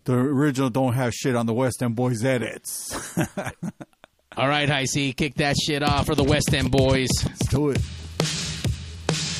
The 0.05 0.15
original 0.15 0.71
don't 0.71 0.95
have 0.95 1.13
shit 1.15 1.35
on 1.37 1.47
the 1.47 1.55
West 1.55 1.83
End 1.83 1.95
Boys 1.97 2.25
edits. 2.25 3.17
All 4.37 4.49
right, 4.49 4.69
High 4.69 4.87
C, 4.87 5.13
kick 5.13 5.35
that 5.37 5.57
shit 5.57 5.83
off 5.83 6.07
for 6.07 6.15
the 6.17 6.25
West 6.25 6.53
End 6.53 6.71
boys. 6.73 7.09
Let's 7.25 7.47
do 7.47 7.71
it. 7.71 7.81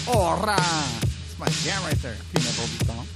All 0.07 0.37
right. 0.47 0.99
It's 1.03 1.39
my 1.39 1.49
jam 1.49 1.83
right 1.83 1.97
there. 1.97 2.15
Peanut 2.33 2.57
butter 2.57 2.85
song. 2.85 3.07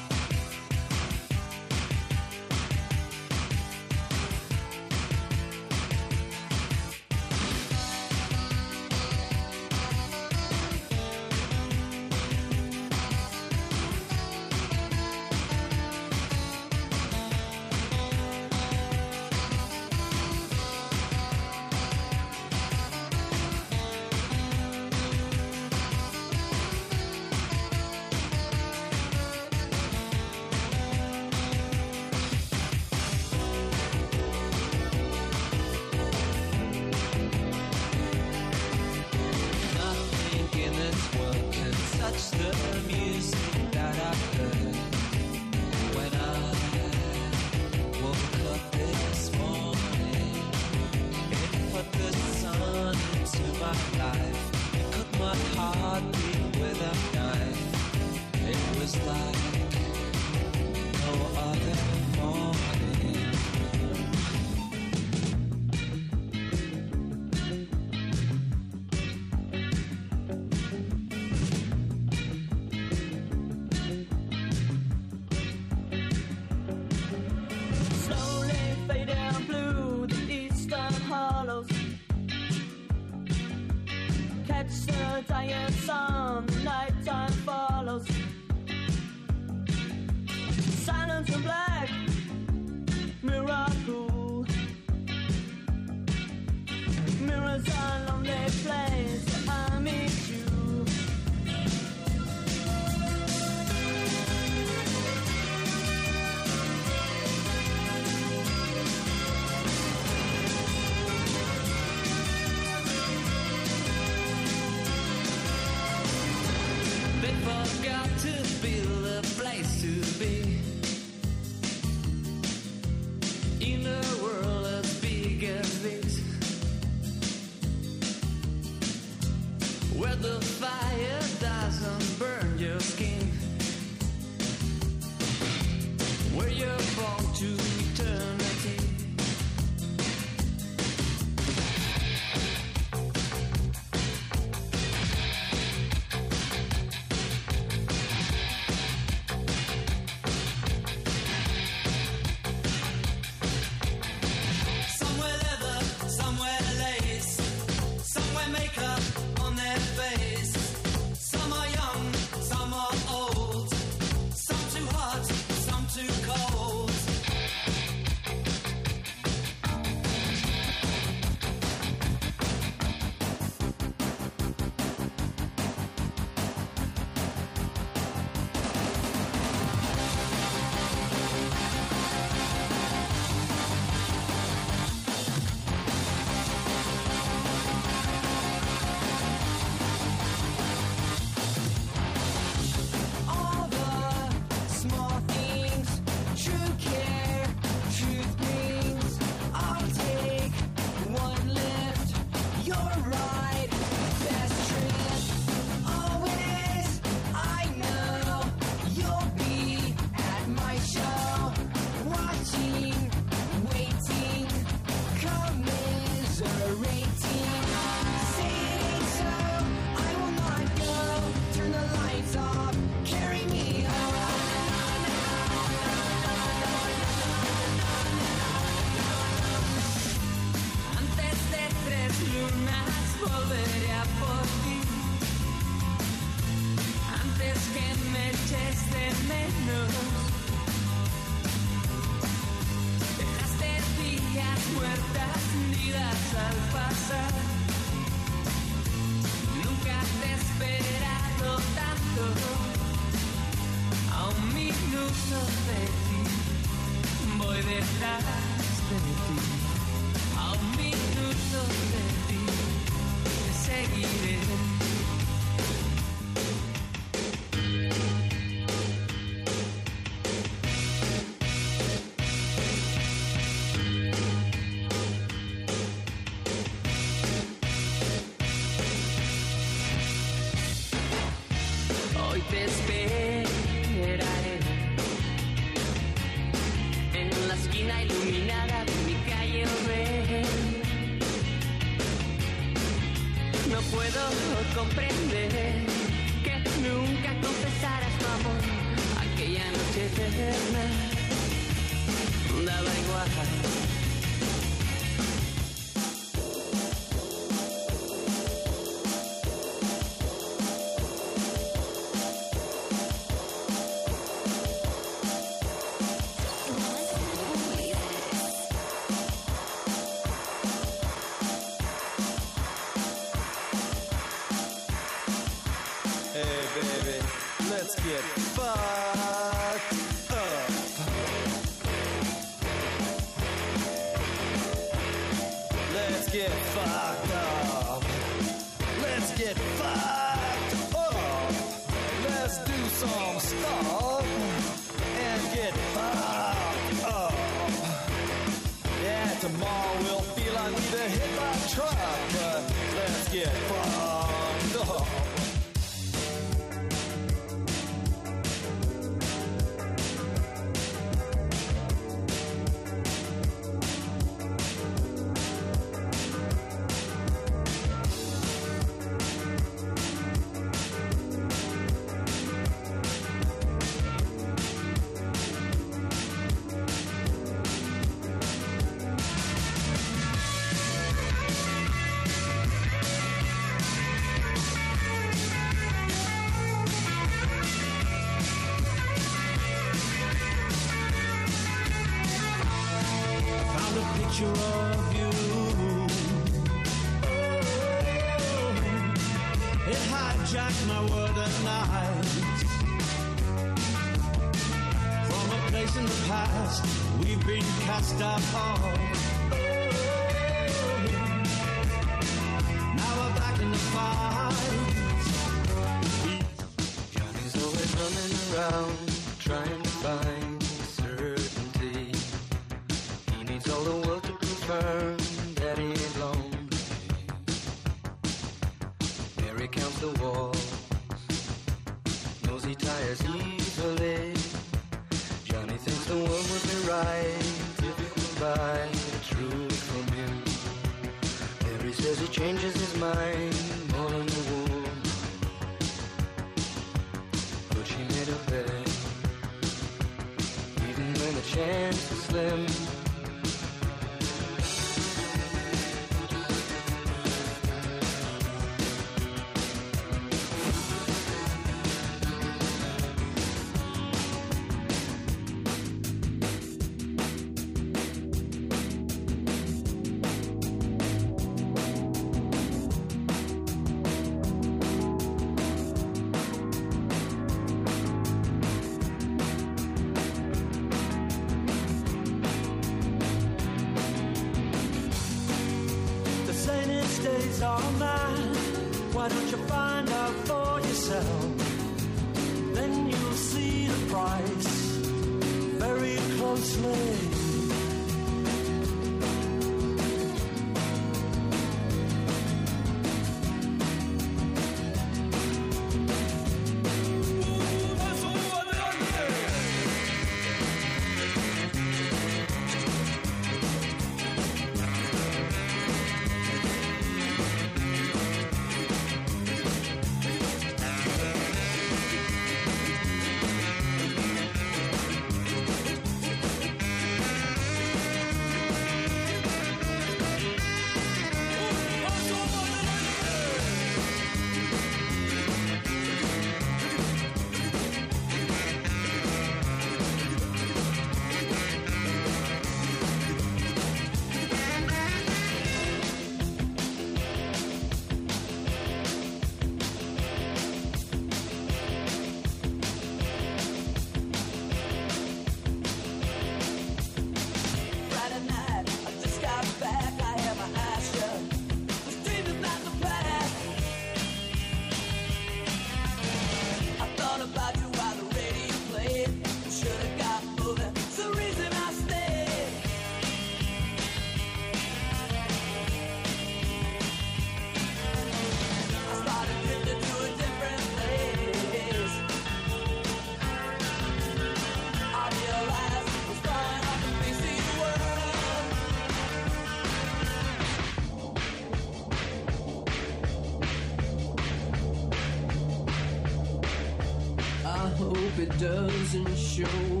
Show. 599.51 600.00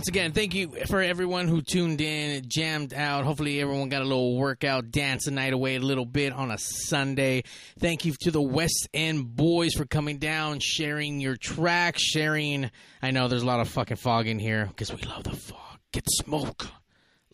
Once 0.00 0.08
again, 0.08 0.32
thank 0.32 0.54
you 0.54 0.70
for 0.86 1.02
everyone 1.02 1.46
who 1.46 1.60
tuned 1.60 2.00
in, 2.00 2.42
jammed 2.48 2.94
out. 2.94 3.26
Hopefully, 3.26 3.60
everyone 3.60 3.90
got 3.90 4.00
a 4.00 4.06
little 4.06 4.34
workout, 4.34 4.90
dance 4.90 5.26
the 5.26 5.30
night 5.30 5.52
away 5.52 5.76
a 5.76 5.78
little 5.78 6.06
bit 6.06 6.32
on 6.32 6.50
a 6.50 6.56
Sunday. 6.56 7.42
Thank 7.78 8.06
you 8.06 8.14
to 8.22 8.30
the 8.30 8.40
West 8.40 8.88
End 8.94 9.36
boys 9.36 9.74
for 9.74 9.84
coming 9.84 10.16
down, 10.16 10.60
sharing 10.60 11.20
your 11.20 11.36
tracks, 11.36 12.00
sharing. 12.02 12.70
I 13.02 13.10
know 13.10 13.28
there's 13.28 13.42
a 13.42 13.46
lot 13.46 13.60
of 13.60 13.68
fucking 13.68 13.98
fog 13.98 14.26
in 14.26 14.38
here 14.38 14.64
because 14.68 14.90
we 14.90 15.02
love 15.02 15.24
the 15.24 15.36
fog. 15.36 15.78
Get 15.92 16.04
smoke. 16.08 16.68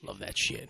Love 0.02 0.18
that 0.18 0.36
shit. 0.36 0.68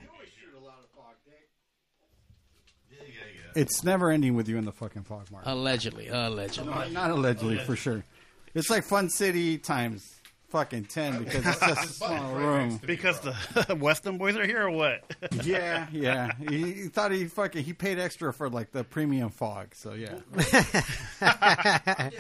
It's 3.55 3.83
never 3.83 4.11
ending 4.11 4.35
with 4.35 4.51
you 4.51 4.59
in 4.59 4.67
the 4.67 4.73
fucking 4.73 5.05
fog, 5.05 5.31
Mark. 5.33 5.45
Allegedly, 5.47 6.09
allegedly. 6.09 6.75
No, 6.75 6.89
not 6.89 7.11
allegedly, 7.11 7.57
for 7.57 7.75
sure. 7.75 8.05
It's 8.53 8.69
like 8.69 8.85
Fun 8.85 9.09
City 9.09 9.57
times 9.57 10.16
fucking 10.49 10.85
ten 10.85 11.19
because 11.25 11.47
it's 11.47 11.61
just 11.61 11.85
a 11.85 11.89
small 11.89 12.35
room. 12.35 12.81
Because 12.85 13.21
the 13.21 13.77
West 13.81 14.07
End 14.07 14.19
boys 14.19 14.37
are 14.37 14.47
here 14.47 14.67
or 14.67 14.71
what? 14.71 15.03
Yeah, 15.45 15.87
yeah. 15.93 16.33
He, 16.49 16.73
he 16.73 16.89
thought 16.89 17.13
he 17.13 17.27
fucking 17.27 17.63
he 17.63 17.73
paid 17.73 17.99
extra 17.99 18.33
for 18.33 18.49
like 18.49 18.73
the 18.73 18.85
premium 18.85 19.31
fog. 19.31 19.75
So 19.75 19.93
yeah, 19.93 20.15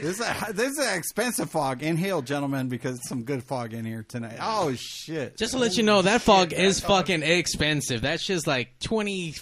this 0.00 0.20
is 0.20 0.20
a, 0.20 0.52
this 0.52 0.72
is 0.72 0.78
an 0.78 0.98
expensive 0.98 1.50
fog. 1.50 1.82
Inhale, 1.82 2.22
gentlemen, 2.22 2.68
because 2.68 2.98
it's 2.98 3.08
some 3.08 3.24
good 3.24 3.42
fog 3.42 3.72
in 3.72 3.84
here 3.84 4.04
tonight. 4.06 4.38
Oh 4.40 4.74
shit! 4.74 5.36
Just 5.36 5.52
to 5.52 5.58
let 5.58 5.76
you 5.76 5.82
know, 5.82 6.02
that 6.02 6.20
fog 6.20 6.52
is 6.52 6.80
fucking 6.80 7.22
expensive. 7.22 8.02
That's 8.02 8.24
just 8.24 8.46
like 8.46 8.78
twenty 8.80 9.34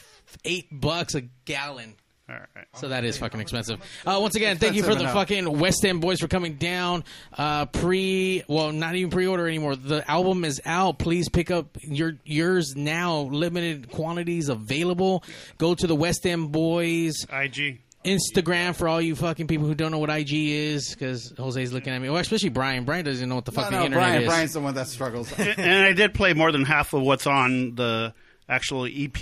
eight 0.44 0.68
bucks 0.70 1.14
a 1.14 1.22
gallon. 1.44 1.96
All 2.28 2.36
right. 2.36 2.66
So 2.76 2.88
that 2.88 3.04
is 3.04 3.18
fucking 3.18 3.38
expensive. 3.40 3.80
Uh, 4.06 4.18
once 4.20 4.34
again, 4.34 4.56
thank 4.56 4.74
you 4.74 4.82
for 4.82 4.94
the 4.94 5.06
fucking 5.08 5.58
West 5.58 5.84
End 5.84 6.00
boys 6.00 6.20
for 6.20 6.28
coming 6.28 6.54
down. 6.54 7.04
Uh, 7.36 7.66
pre, 7.66 8.42
well, 8.48 8.72
not 8.72 8.94
even 8.94 9.10
pre-order 9.10 9.46
anymore. 9.46 9.76
The 9.76 10.08
album 10.10 10.44
is 10.44 10.60
out. 10.64 10.98
Please 10.98 11.28
pick 11.28 11.50
up 11.50 11.76
your 11.82 12.14
yours 12.24 12.74
now. 12.76 13.20
Limited 13.22 13.90
quantities 13.90 14.48
available. 14.48 15.22
Go 15.58 15.74
to 15.74 15.86
the 15.86 15.94
West 15.94 16.24
End 16.26 16.50
boys 16.50 17.26
IG. 17.30 17.80
Instagram 18.06 18.74
for 18.74 18.86
all 18.88 19.00
you 19.00 19.16
fucking 19.16 19.46
people 19.46 19.66
who 19.66 19.74
don't 19.74 19.90
know 19.90 19.98
what 19.98 20.10
IG 20.10 20.32
is, 20.32 20.90
because 20.90 21.32
Jose's 21.38 21.72
looking 21.72 21.92
at 21.92 22.00
me. 22.02 22.10
Well, 22.10 22.18
especially 22.20 22.50
Brian. 22.50 22.84
Brian 22.84 23.04
doesn't 23.04 23.26
know 23.28 23.36
what 23.36 23.46
the 23.46 23.52
No, 23.52 23.62
fucking 23.62 23.78
no, 23.78 23.84
internet 23.86 24.08
Brian. 24.08 24.22
is. 24.22 24.28
Brian's 24.28 24.52
the 24.52 24.60
one 24.60 24.74
that 24.74 24.88
struggles. 24.88 25.32
and 25.38 25.86
I 25.86 25.92
did 25.94 26.12
play 26.12 26.34
more 26.34 26.52
than 26.52 26.64
half 26.64 26.92
of 26.92 27.00
what's 27.02 27.26
on 27.26 27.74
the 27.76 28.12
actual 28.48 28.84
EP 28.86 29.12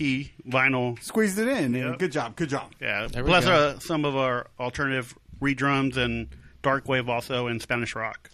vinyl. 0.48 1.02
Squeezed 1.02 1.38
it 1.38 1.48
in. 1.48 1.72
Good 1.96 2.12
job. 2.12 2.36
Good 2.36 2.48
job. 2.48 2.72
Yeah. 2.80 3.06
There 3.10 3.24
Plus 3.24 3.46
uh, 3.46 3.78
some 3.78 4.04
of 4.04 4.16
our 4.16 4.46
alternative 4.58 5.16
redrums 5.40 5.96
and 5.96 6.28
dark 6.62 6.88
wave 6.88 7.08
also 7.08 7.46
and 7.48 7.60
Spanish 7.60 7.94
rock. 7.94 8.30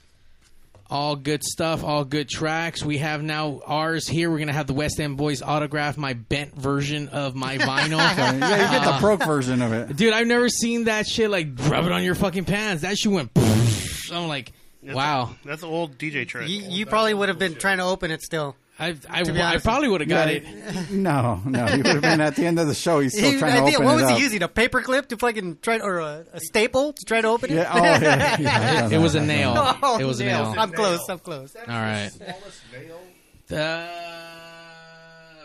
All 0.90 1.16
good 1.16 1.44
stuff, 1.44 1.84
all 1.84 2.02
good 2.06 2.30
tracks. 2.30 2.82
We 2.82 2.96
have 2.98 3.22
now 3.22 3.60
ours 3.66 4.08
here. 4.08 4.30
We're 4.30 4.38
gonna 4.38 4.54
have 4.54 4.66
the 4.66 4.72
West 4.72 4.98
End 4.98 5.18
Boys 5.18 5.42
autograph 5.42 5.98
my 5.98 6.14
bent 6.14 6.54
version 6.54 7.08
of 7.08 7.34
my 7.34 7.58
vinyl. 7.58 7.98
yeah, 7.98 8.32
you 8.32 8.40
get 8.40 8.84
the 8.84 8.92
Uh, 8.94 9.00
broke 9.00 9.22
version 9.22 9.60
of 9.60 9.72
it. 9.74 9.94
dude. 9.94 10.14
I've 10.14 10.26
never 10.26 10.48
seen 10.48 10.84
that 10.84 11.06
shit. 11.06 11.28
Like 11.30 11.48
rub 11.58 11.84
it 11.84 11.92
on 11.92 12.02
your 12.02 12.14
fucking 12.14 12.46
pants. 12.46 12.82
That 12.82 12.96
shit 12.96 13.12
went. 13.12 13.30
I'm 14.10 14.28
like, 14.28 14.52
wow. 14.82 15.34
That's 15.44 15.62
an 15.62 15.68
old 15.68 15.98
DJ 15.98 16.26
trick. 16.26 16.48
You, 16.48 16.62
you 16.62 16.86
probably 16.86 17.12
would 17.12 17.28
have 17.28 17.38
been 17.38 17.56
trying 17.56 17.76
to 17.78 17.84
open 17.84 18.10
it 18.10 18.22
still. 18.22 18.56
I 18.80 18.90
I, 19.10 19.22
I 19.22 19.58
probably 19.58 19.88
would 19.88 20.00
have 20.02 20.08
got 20.08 20.28
Yeah, 20.28 20.40
it. 20.40 20.90
No, 20.92 21.42
no. 21.44 21.66
He 21.66 21.78
would 21.78 21.86
have 21.86 22.00
been 22.02 22.20
at 22.20 22.36
the 22.36 22.46
end 22.46 22.60
of 22.60 22.68
the 22.68 22.74
show. 22.74 23.00
He's 23.00 23.12
still 23.12 23.32
He- 23.32 23.38
trying 23.38 23.52
I 23.54 23.56
to 23.58 23.64
think, 23.64 23.76
open 23.76 23.86
what 23.86 23.92
it 23.92 24.02
was 24.02 24.04
up. 24.12 24.16
he 24.16 24.22
using? 24.22 24.42
A 24.42 24.48
paper 24.48 24.80
clip 24.82 25.08
to 25.08 25.16
fucking 25.16 25.58
try, 25.62 25.78
or 25.80 25.98
a, 25.98 26.24
a 26.32 26.40
staple 26.40 26.92
to 26.92 27.04
try 27.04 27.20
to 27.20 27.26
open 27.28 27.50
it? 27.50 27.54
Yeah, 27.56 27.72
oh, 27.72 27.82
yeah, 27.82 28.36
yeah. 28.38 28.86
It, 28.86 28.92
it 28.92 28.98
was 28.98 29.14
a 29.16 29.20
nail. 29.20 29.54
Oh, 29.82 29.98
it 29.98 30.04
was 30.04 30.20
a 30.20 30.24
nails. 30.26 30.54
nail. 30.54 30.60
I'm 30.62 30.70
close. 30.72 31.00
I'm 31.08 31.18
close. 31.18 31.56
All 31.56 31.64
right. 31.66 32.10
Smallest 32.12 33.52
Uh, 33.52 33.88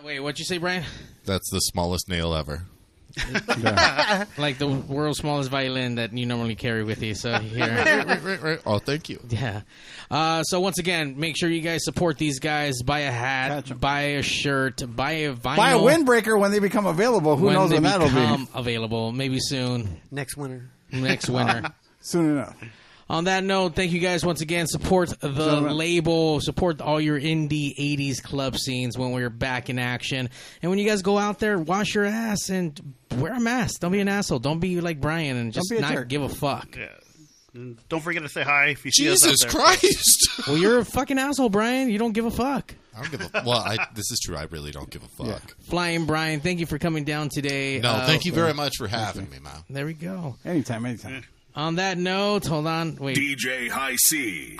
wait, 0.03 0.19
what'd 0.19 0.37
you 0.39 0.45
say, 0.45 0.57
Brian? 0.59 0.83
That's 1.25 1.49
the 1.49 1.59
smallest 1.59 2.07
nail 2.09 2.33
ever. 2.35 2.63
like 4.37 4.57
the 4.57 4.67
world's 4.67 5.19
smallest 5.19 5.49
violin 5.49 5.95
that 5.95 6.13
you 6.13 6.25
normally 6.25 6.55
carry 6.55 6.83
with 6.83 7.01
you. 7.03 7.13
So 7.13 7.37
here. 7.39 7.67
right, 8.07 8.23
right, 8.23 8.41
right. 8.41 8.59
Oh, 8.65 8.79
thank 8.79 9.09
you. 9.09 9.19
Yeah. 9.29 9.61
Uh, 10.09 10.43
so 10.43 10.59
once 10.59 10.79
again, 10.79 11.19
make 11.19 11.37
sure 11.37 11.49
you 11.49 11.61
guys 11.61 11.83
support 11.83 12.17
these 12.17 12.39
guys. 12.39 12.81
Buy 12.81 12.99
a 12.99 13.11
hat, 13.11 13.79
buy 13.79 14.01
a 14.01 14.21
shirt, 14.23 14.83
buy 14.95 15.11
a 15.11 15.33
vinyl. 15.33 15.57
Buy 15.57 15.71
a 15.71 15.77
windbreaker 15.77 16.39
when 16.39 16.51
they 16.51 16.59
become 16.59 16.85
available. 16.85 17.35
Who 17.37 17.45
when 17.45 17.55
knows 17.55 17.69
they 17.69 17.75
when 17.75 17.83
that'll 17.83 18.07
become 18.07 18.45
be? 18.45 18.51
available. 18.55 19.11
Maybe 19.11 19.39
soon. 19.39 20.01
Next 20.11 20.35
winter. 20.37 20.69
Next 20.91 21.29
winter. 21.29 21.71
Soon 22.05 22.31
enough. 22.31 22.57
On 23.13 23.25
that 23.25 23.43
note, 23.43 23.75
thank 23.75 23.91
you 23.91 23.99
guys 23.99 24.25
once 24.25 24.41
again. 24.41 24.65
Support 24.65 25.09
the 25.19 25.61
label. 25.61 26.41
Support 26.41 26.81
all 26.81 26.99
your 26.99 27.19
indie 27.19 27.77
80s 27.77 28.23
club 28.23 28.57
scenes 28.57 28.97
when 28.97 29.11
we're 29.11 29.29
back 29.29 29.69
in 29.69 29.77
action. 29.77 30.31
And 30.63 30.69
when 30.71 30.79
you 30.79 30.85
guys 30.87 31.03
go 31.03 31.19
out 31.19 31.37
there, 31.37 31.59
wash 31.59 31.93
your 31.93 32.05
ass 32.05 32.49
and 32.49 32.95
wear 33.17 33.35
a 33.35 33.39
mask. 33.39 33.81
Don't 33.81 33.91
be 33.91 33.99
an 33.99 34.07
asshole. 34.07 34.39
Don't 34.39 34.59
be 34.59 34.81
like 34.81 34.99
Brian 34.99 35.37
and 35.37 35.53
just 35.53 35.71
not 35.71 35.93
jerk. 35.93 36.07
give 36.07 36.23
a 36.23 36.29
fuck. 36.29 36.75
Yeah. 36.75 36.87
Don't 37.87 38.01
forget 38.01 38.23
to 38.23 38.29
say 38.29 38.41
hi 38.41 38.69
if 38.69 38.83
you 38.83 38.89
see 38.89 39.07
us 39.11 39.21
Jesus 39.21 39.45
out 39.45 39.51
there. 39.51 39.61
Christ! 39.61 40.29
well, 40.47 40.57
you're 40.57 40.79
a 40.79 40.85
fucking 40.85 41.19
asshole, 41.19 41.49
Brian. 41.49 41.91
You 41.91 41.99
don't 41.99 42.13
give 42.13 42.25
a 42.25 42.31
fuck. 42.31 42.73
I 42.97 43.01
don't 43.03 43.11
give 43.11 43.21
a. 43.21 43.43
Well, 43.45 43.59
I, 43.59 43.77
this 43.93 44.09
is 44.09 44.21
true. 44.25 44.35
I 44.35 44.45
really 44.45 44.71
don't 44.71 44.89
give 44.89 45.03
a 45.03 45.07
fuck. 45.07 45.55
Flying 45.65 46.07
Brian, 46.07 46.39
thank 46.39 46.59
you 46.59 46.65
for 46.65 46.79
coming 46.79 47.03
down 47.03 47.29
today. 47.29 47.79
No, 47.79 47.91
Uh, 47.91 48.07
thank 48.07 48.25
you 48.25 48.31
very 48.33 48.55
much 48.55 48.73
for 48.79 48.87
having 48.87 49.29
me, 49.29 49.37
man. 49.37 49.63
There 49.69 49.85
we 49.85 49.93
go. 49.93 50.37
Anytime, 50.43 50.87
anytime. 50.87 51.23
On 51.55 51.75
that 51.75 51.97
note, 51.97 52.45
hold 52.47 52.65
on. 52.67 52.95
Wait. 52.95 53.15
DJ 53.17 53.69
High 53.69 53.95
C. 53.97 54.57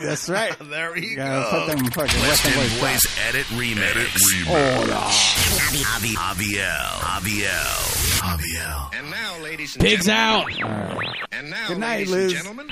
That's 0.00 0.28
right. 0.28 0.56
there 0.60 0.96
you 0.98 1.16
Gotta 1.16 1.66
put 1.66 1.76
them 1.76 1.84
fucking 1.92 2.20
West 2.22 2.44
Western 2.44 2.52
End 2.62 2.70
boys 2.72 2.80
Boys 2.80 3.18
Edit 3.28 3.46
Remix. 3.46 4.08
Oh, 4.48 4.82
Avi, 5.94 6.14
Aviel. 6.14 6.88
Aviel. 7.00 8.20
Aviel. 8.20 8.94
And 8.98 9.10
now, 9.10 9.38
ladies 9.42 9.76
and 9.76 9.84
gentlemen, 9.84 9.96
Pigs 9.98 10.08
out. 10.08 10.48
gentlemen. 10.50 11.06
And 11.32 11.50
now, 11.50 11.68
Good 11.68 11.78
night, 11.78 12.08
ladies 12.08 12.10
Liz. 12.10 12.32
and 12.32 12.42
gentlemen. 12.42 12.68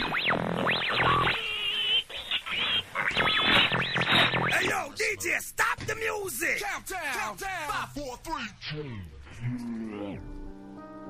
Hey 4.51 4.68
yo, 4.68 4.90
DJ, 4.97 5.39
stop 5.40 5.78
the 5.86 5.94
music! 5.94 6.60
Countdown! 6.60 6.98
Countdown! 7.12 7.68
Five, 7.68 7.89
four, 7.93 8.16
three, 8.24 8.48
two. 8.72 10.18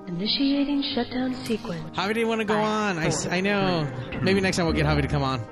Initiating 0.08 0.82
shutdown 0.94 1.34
sequence. 1.44 1.96
Javi 1.96 2.14
didn't 2.14 2.28
want 2.28 2.40
to 2.40 2.46
go 2.46 2.58
on. 2.58 2.98
I 2.98 3.12
I 3.30 3.40
know. 3.40 3.86
Maybe 4.22 4.40
next 4.40 4.56
time 4.56 4.64
we'll 4.64 4.74
get 4.74 4.86
Javi 4.86 5.02
to 5.02 5.08
come 5.08 5.22
on. 5.22 5.46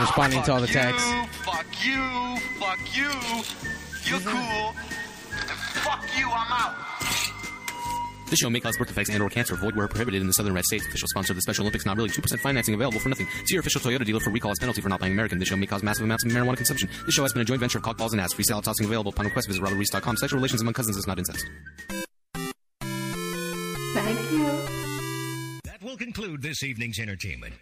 Responding 0.00 0.42
to 0.44 0.52
all 0.52 0.60
the 0.60 0.68
texts. 0.68 1.12
Fuck 1.42 1.66
you! 1.84 2.36
Fuck 2.60 2.96
you! 2.96 3.10
You're 4.04 4.20
cool. 4.20 4.72
Fuck 5.82 6.04
you! 6.16 6.30
I'm 6.30 6.52
out. 6.52 6.76
This 8.30 8.38
show 8.38 8.50
may 8.50 8.60
cause 8.60 8.76
birth 8.76 8.88
defects 8.88 9.10
and 9.10 9.22
or 9.22 9.28
cancer. 9.28 9.56
Void 9.56 9.74
where 9.74 9.88
prohibited 9.88 10.20
in 10.20 10.28
the 10.28 10.32
Southern 10.34 10.54
Red 10.54 10.64
States. 10.64 10.86
Official 10.86 11.08
sponsor 11.08 11.32
of 11.32 11.36
the 11.36 11.42
Special 11.42 11.62
Olympics. 11.62 11.84
Not 11.84 11.96
really. 11.96 12.10
2% 12.10 12.38
financing 12.38 12.74
available 12.74 13.00
for 13.00 13.08
nothing. 13.08 13.26
See 13.46 13.54
your 13.54 13.60
official 13.60 13.80
Toyota 13.80 14.04
dealer 14.04 14.20
for 14.20 14.30
recall 14.30 14.52
as 14.52 14.58
penalty 14.60 14.82
for 14.82 14.88
not 14.88 15.00
buying 15.00 15.14
American. 15.14 15.40
This 15.40 15.48
show 15.48 15.56
may 15.56 15.66
cause 15.66 15.82
massive 15.82 16.04
amounts 16.04 16.24
of 16.24 16.30
marijuana 16.30 16.56
consumption. 16.56 16.88
This 17.06 17.14
show 17.14 17.22
has 17.22 17.32
been 17.32 17.42
a 17.42 17.44
joint 17.44 17.58
venture 17.58 17.78
of 17.78 17.84
cockballs 17.84 18.12
and 18.12 18.20
ass. 18.20 18.34
Free 18.34 18.44
salad 18.44 18.64
tossing 18.64 18.86
available 18.86 19.10
upon 19.10 19.24
request. 19.26 19.48
Visit 19.48 19.62
robertreese.com. 19.62 20.16
Sexual 20.18 20.36
relations 20.36 20.60
among 20.60 20.74
cousins 20.74 20.96
is 20.96 21.06
not 21.08 21.18
incest. 21.18 21.44
Will 25.88 25.96
conclude 25.96 26.42
this 26.42 26.62
evening's 26.62 26.98
entertainment. 26.98 27.54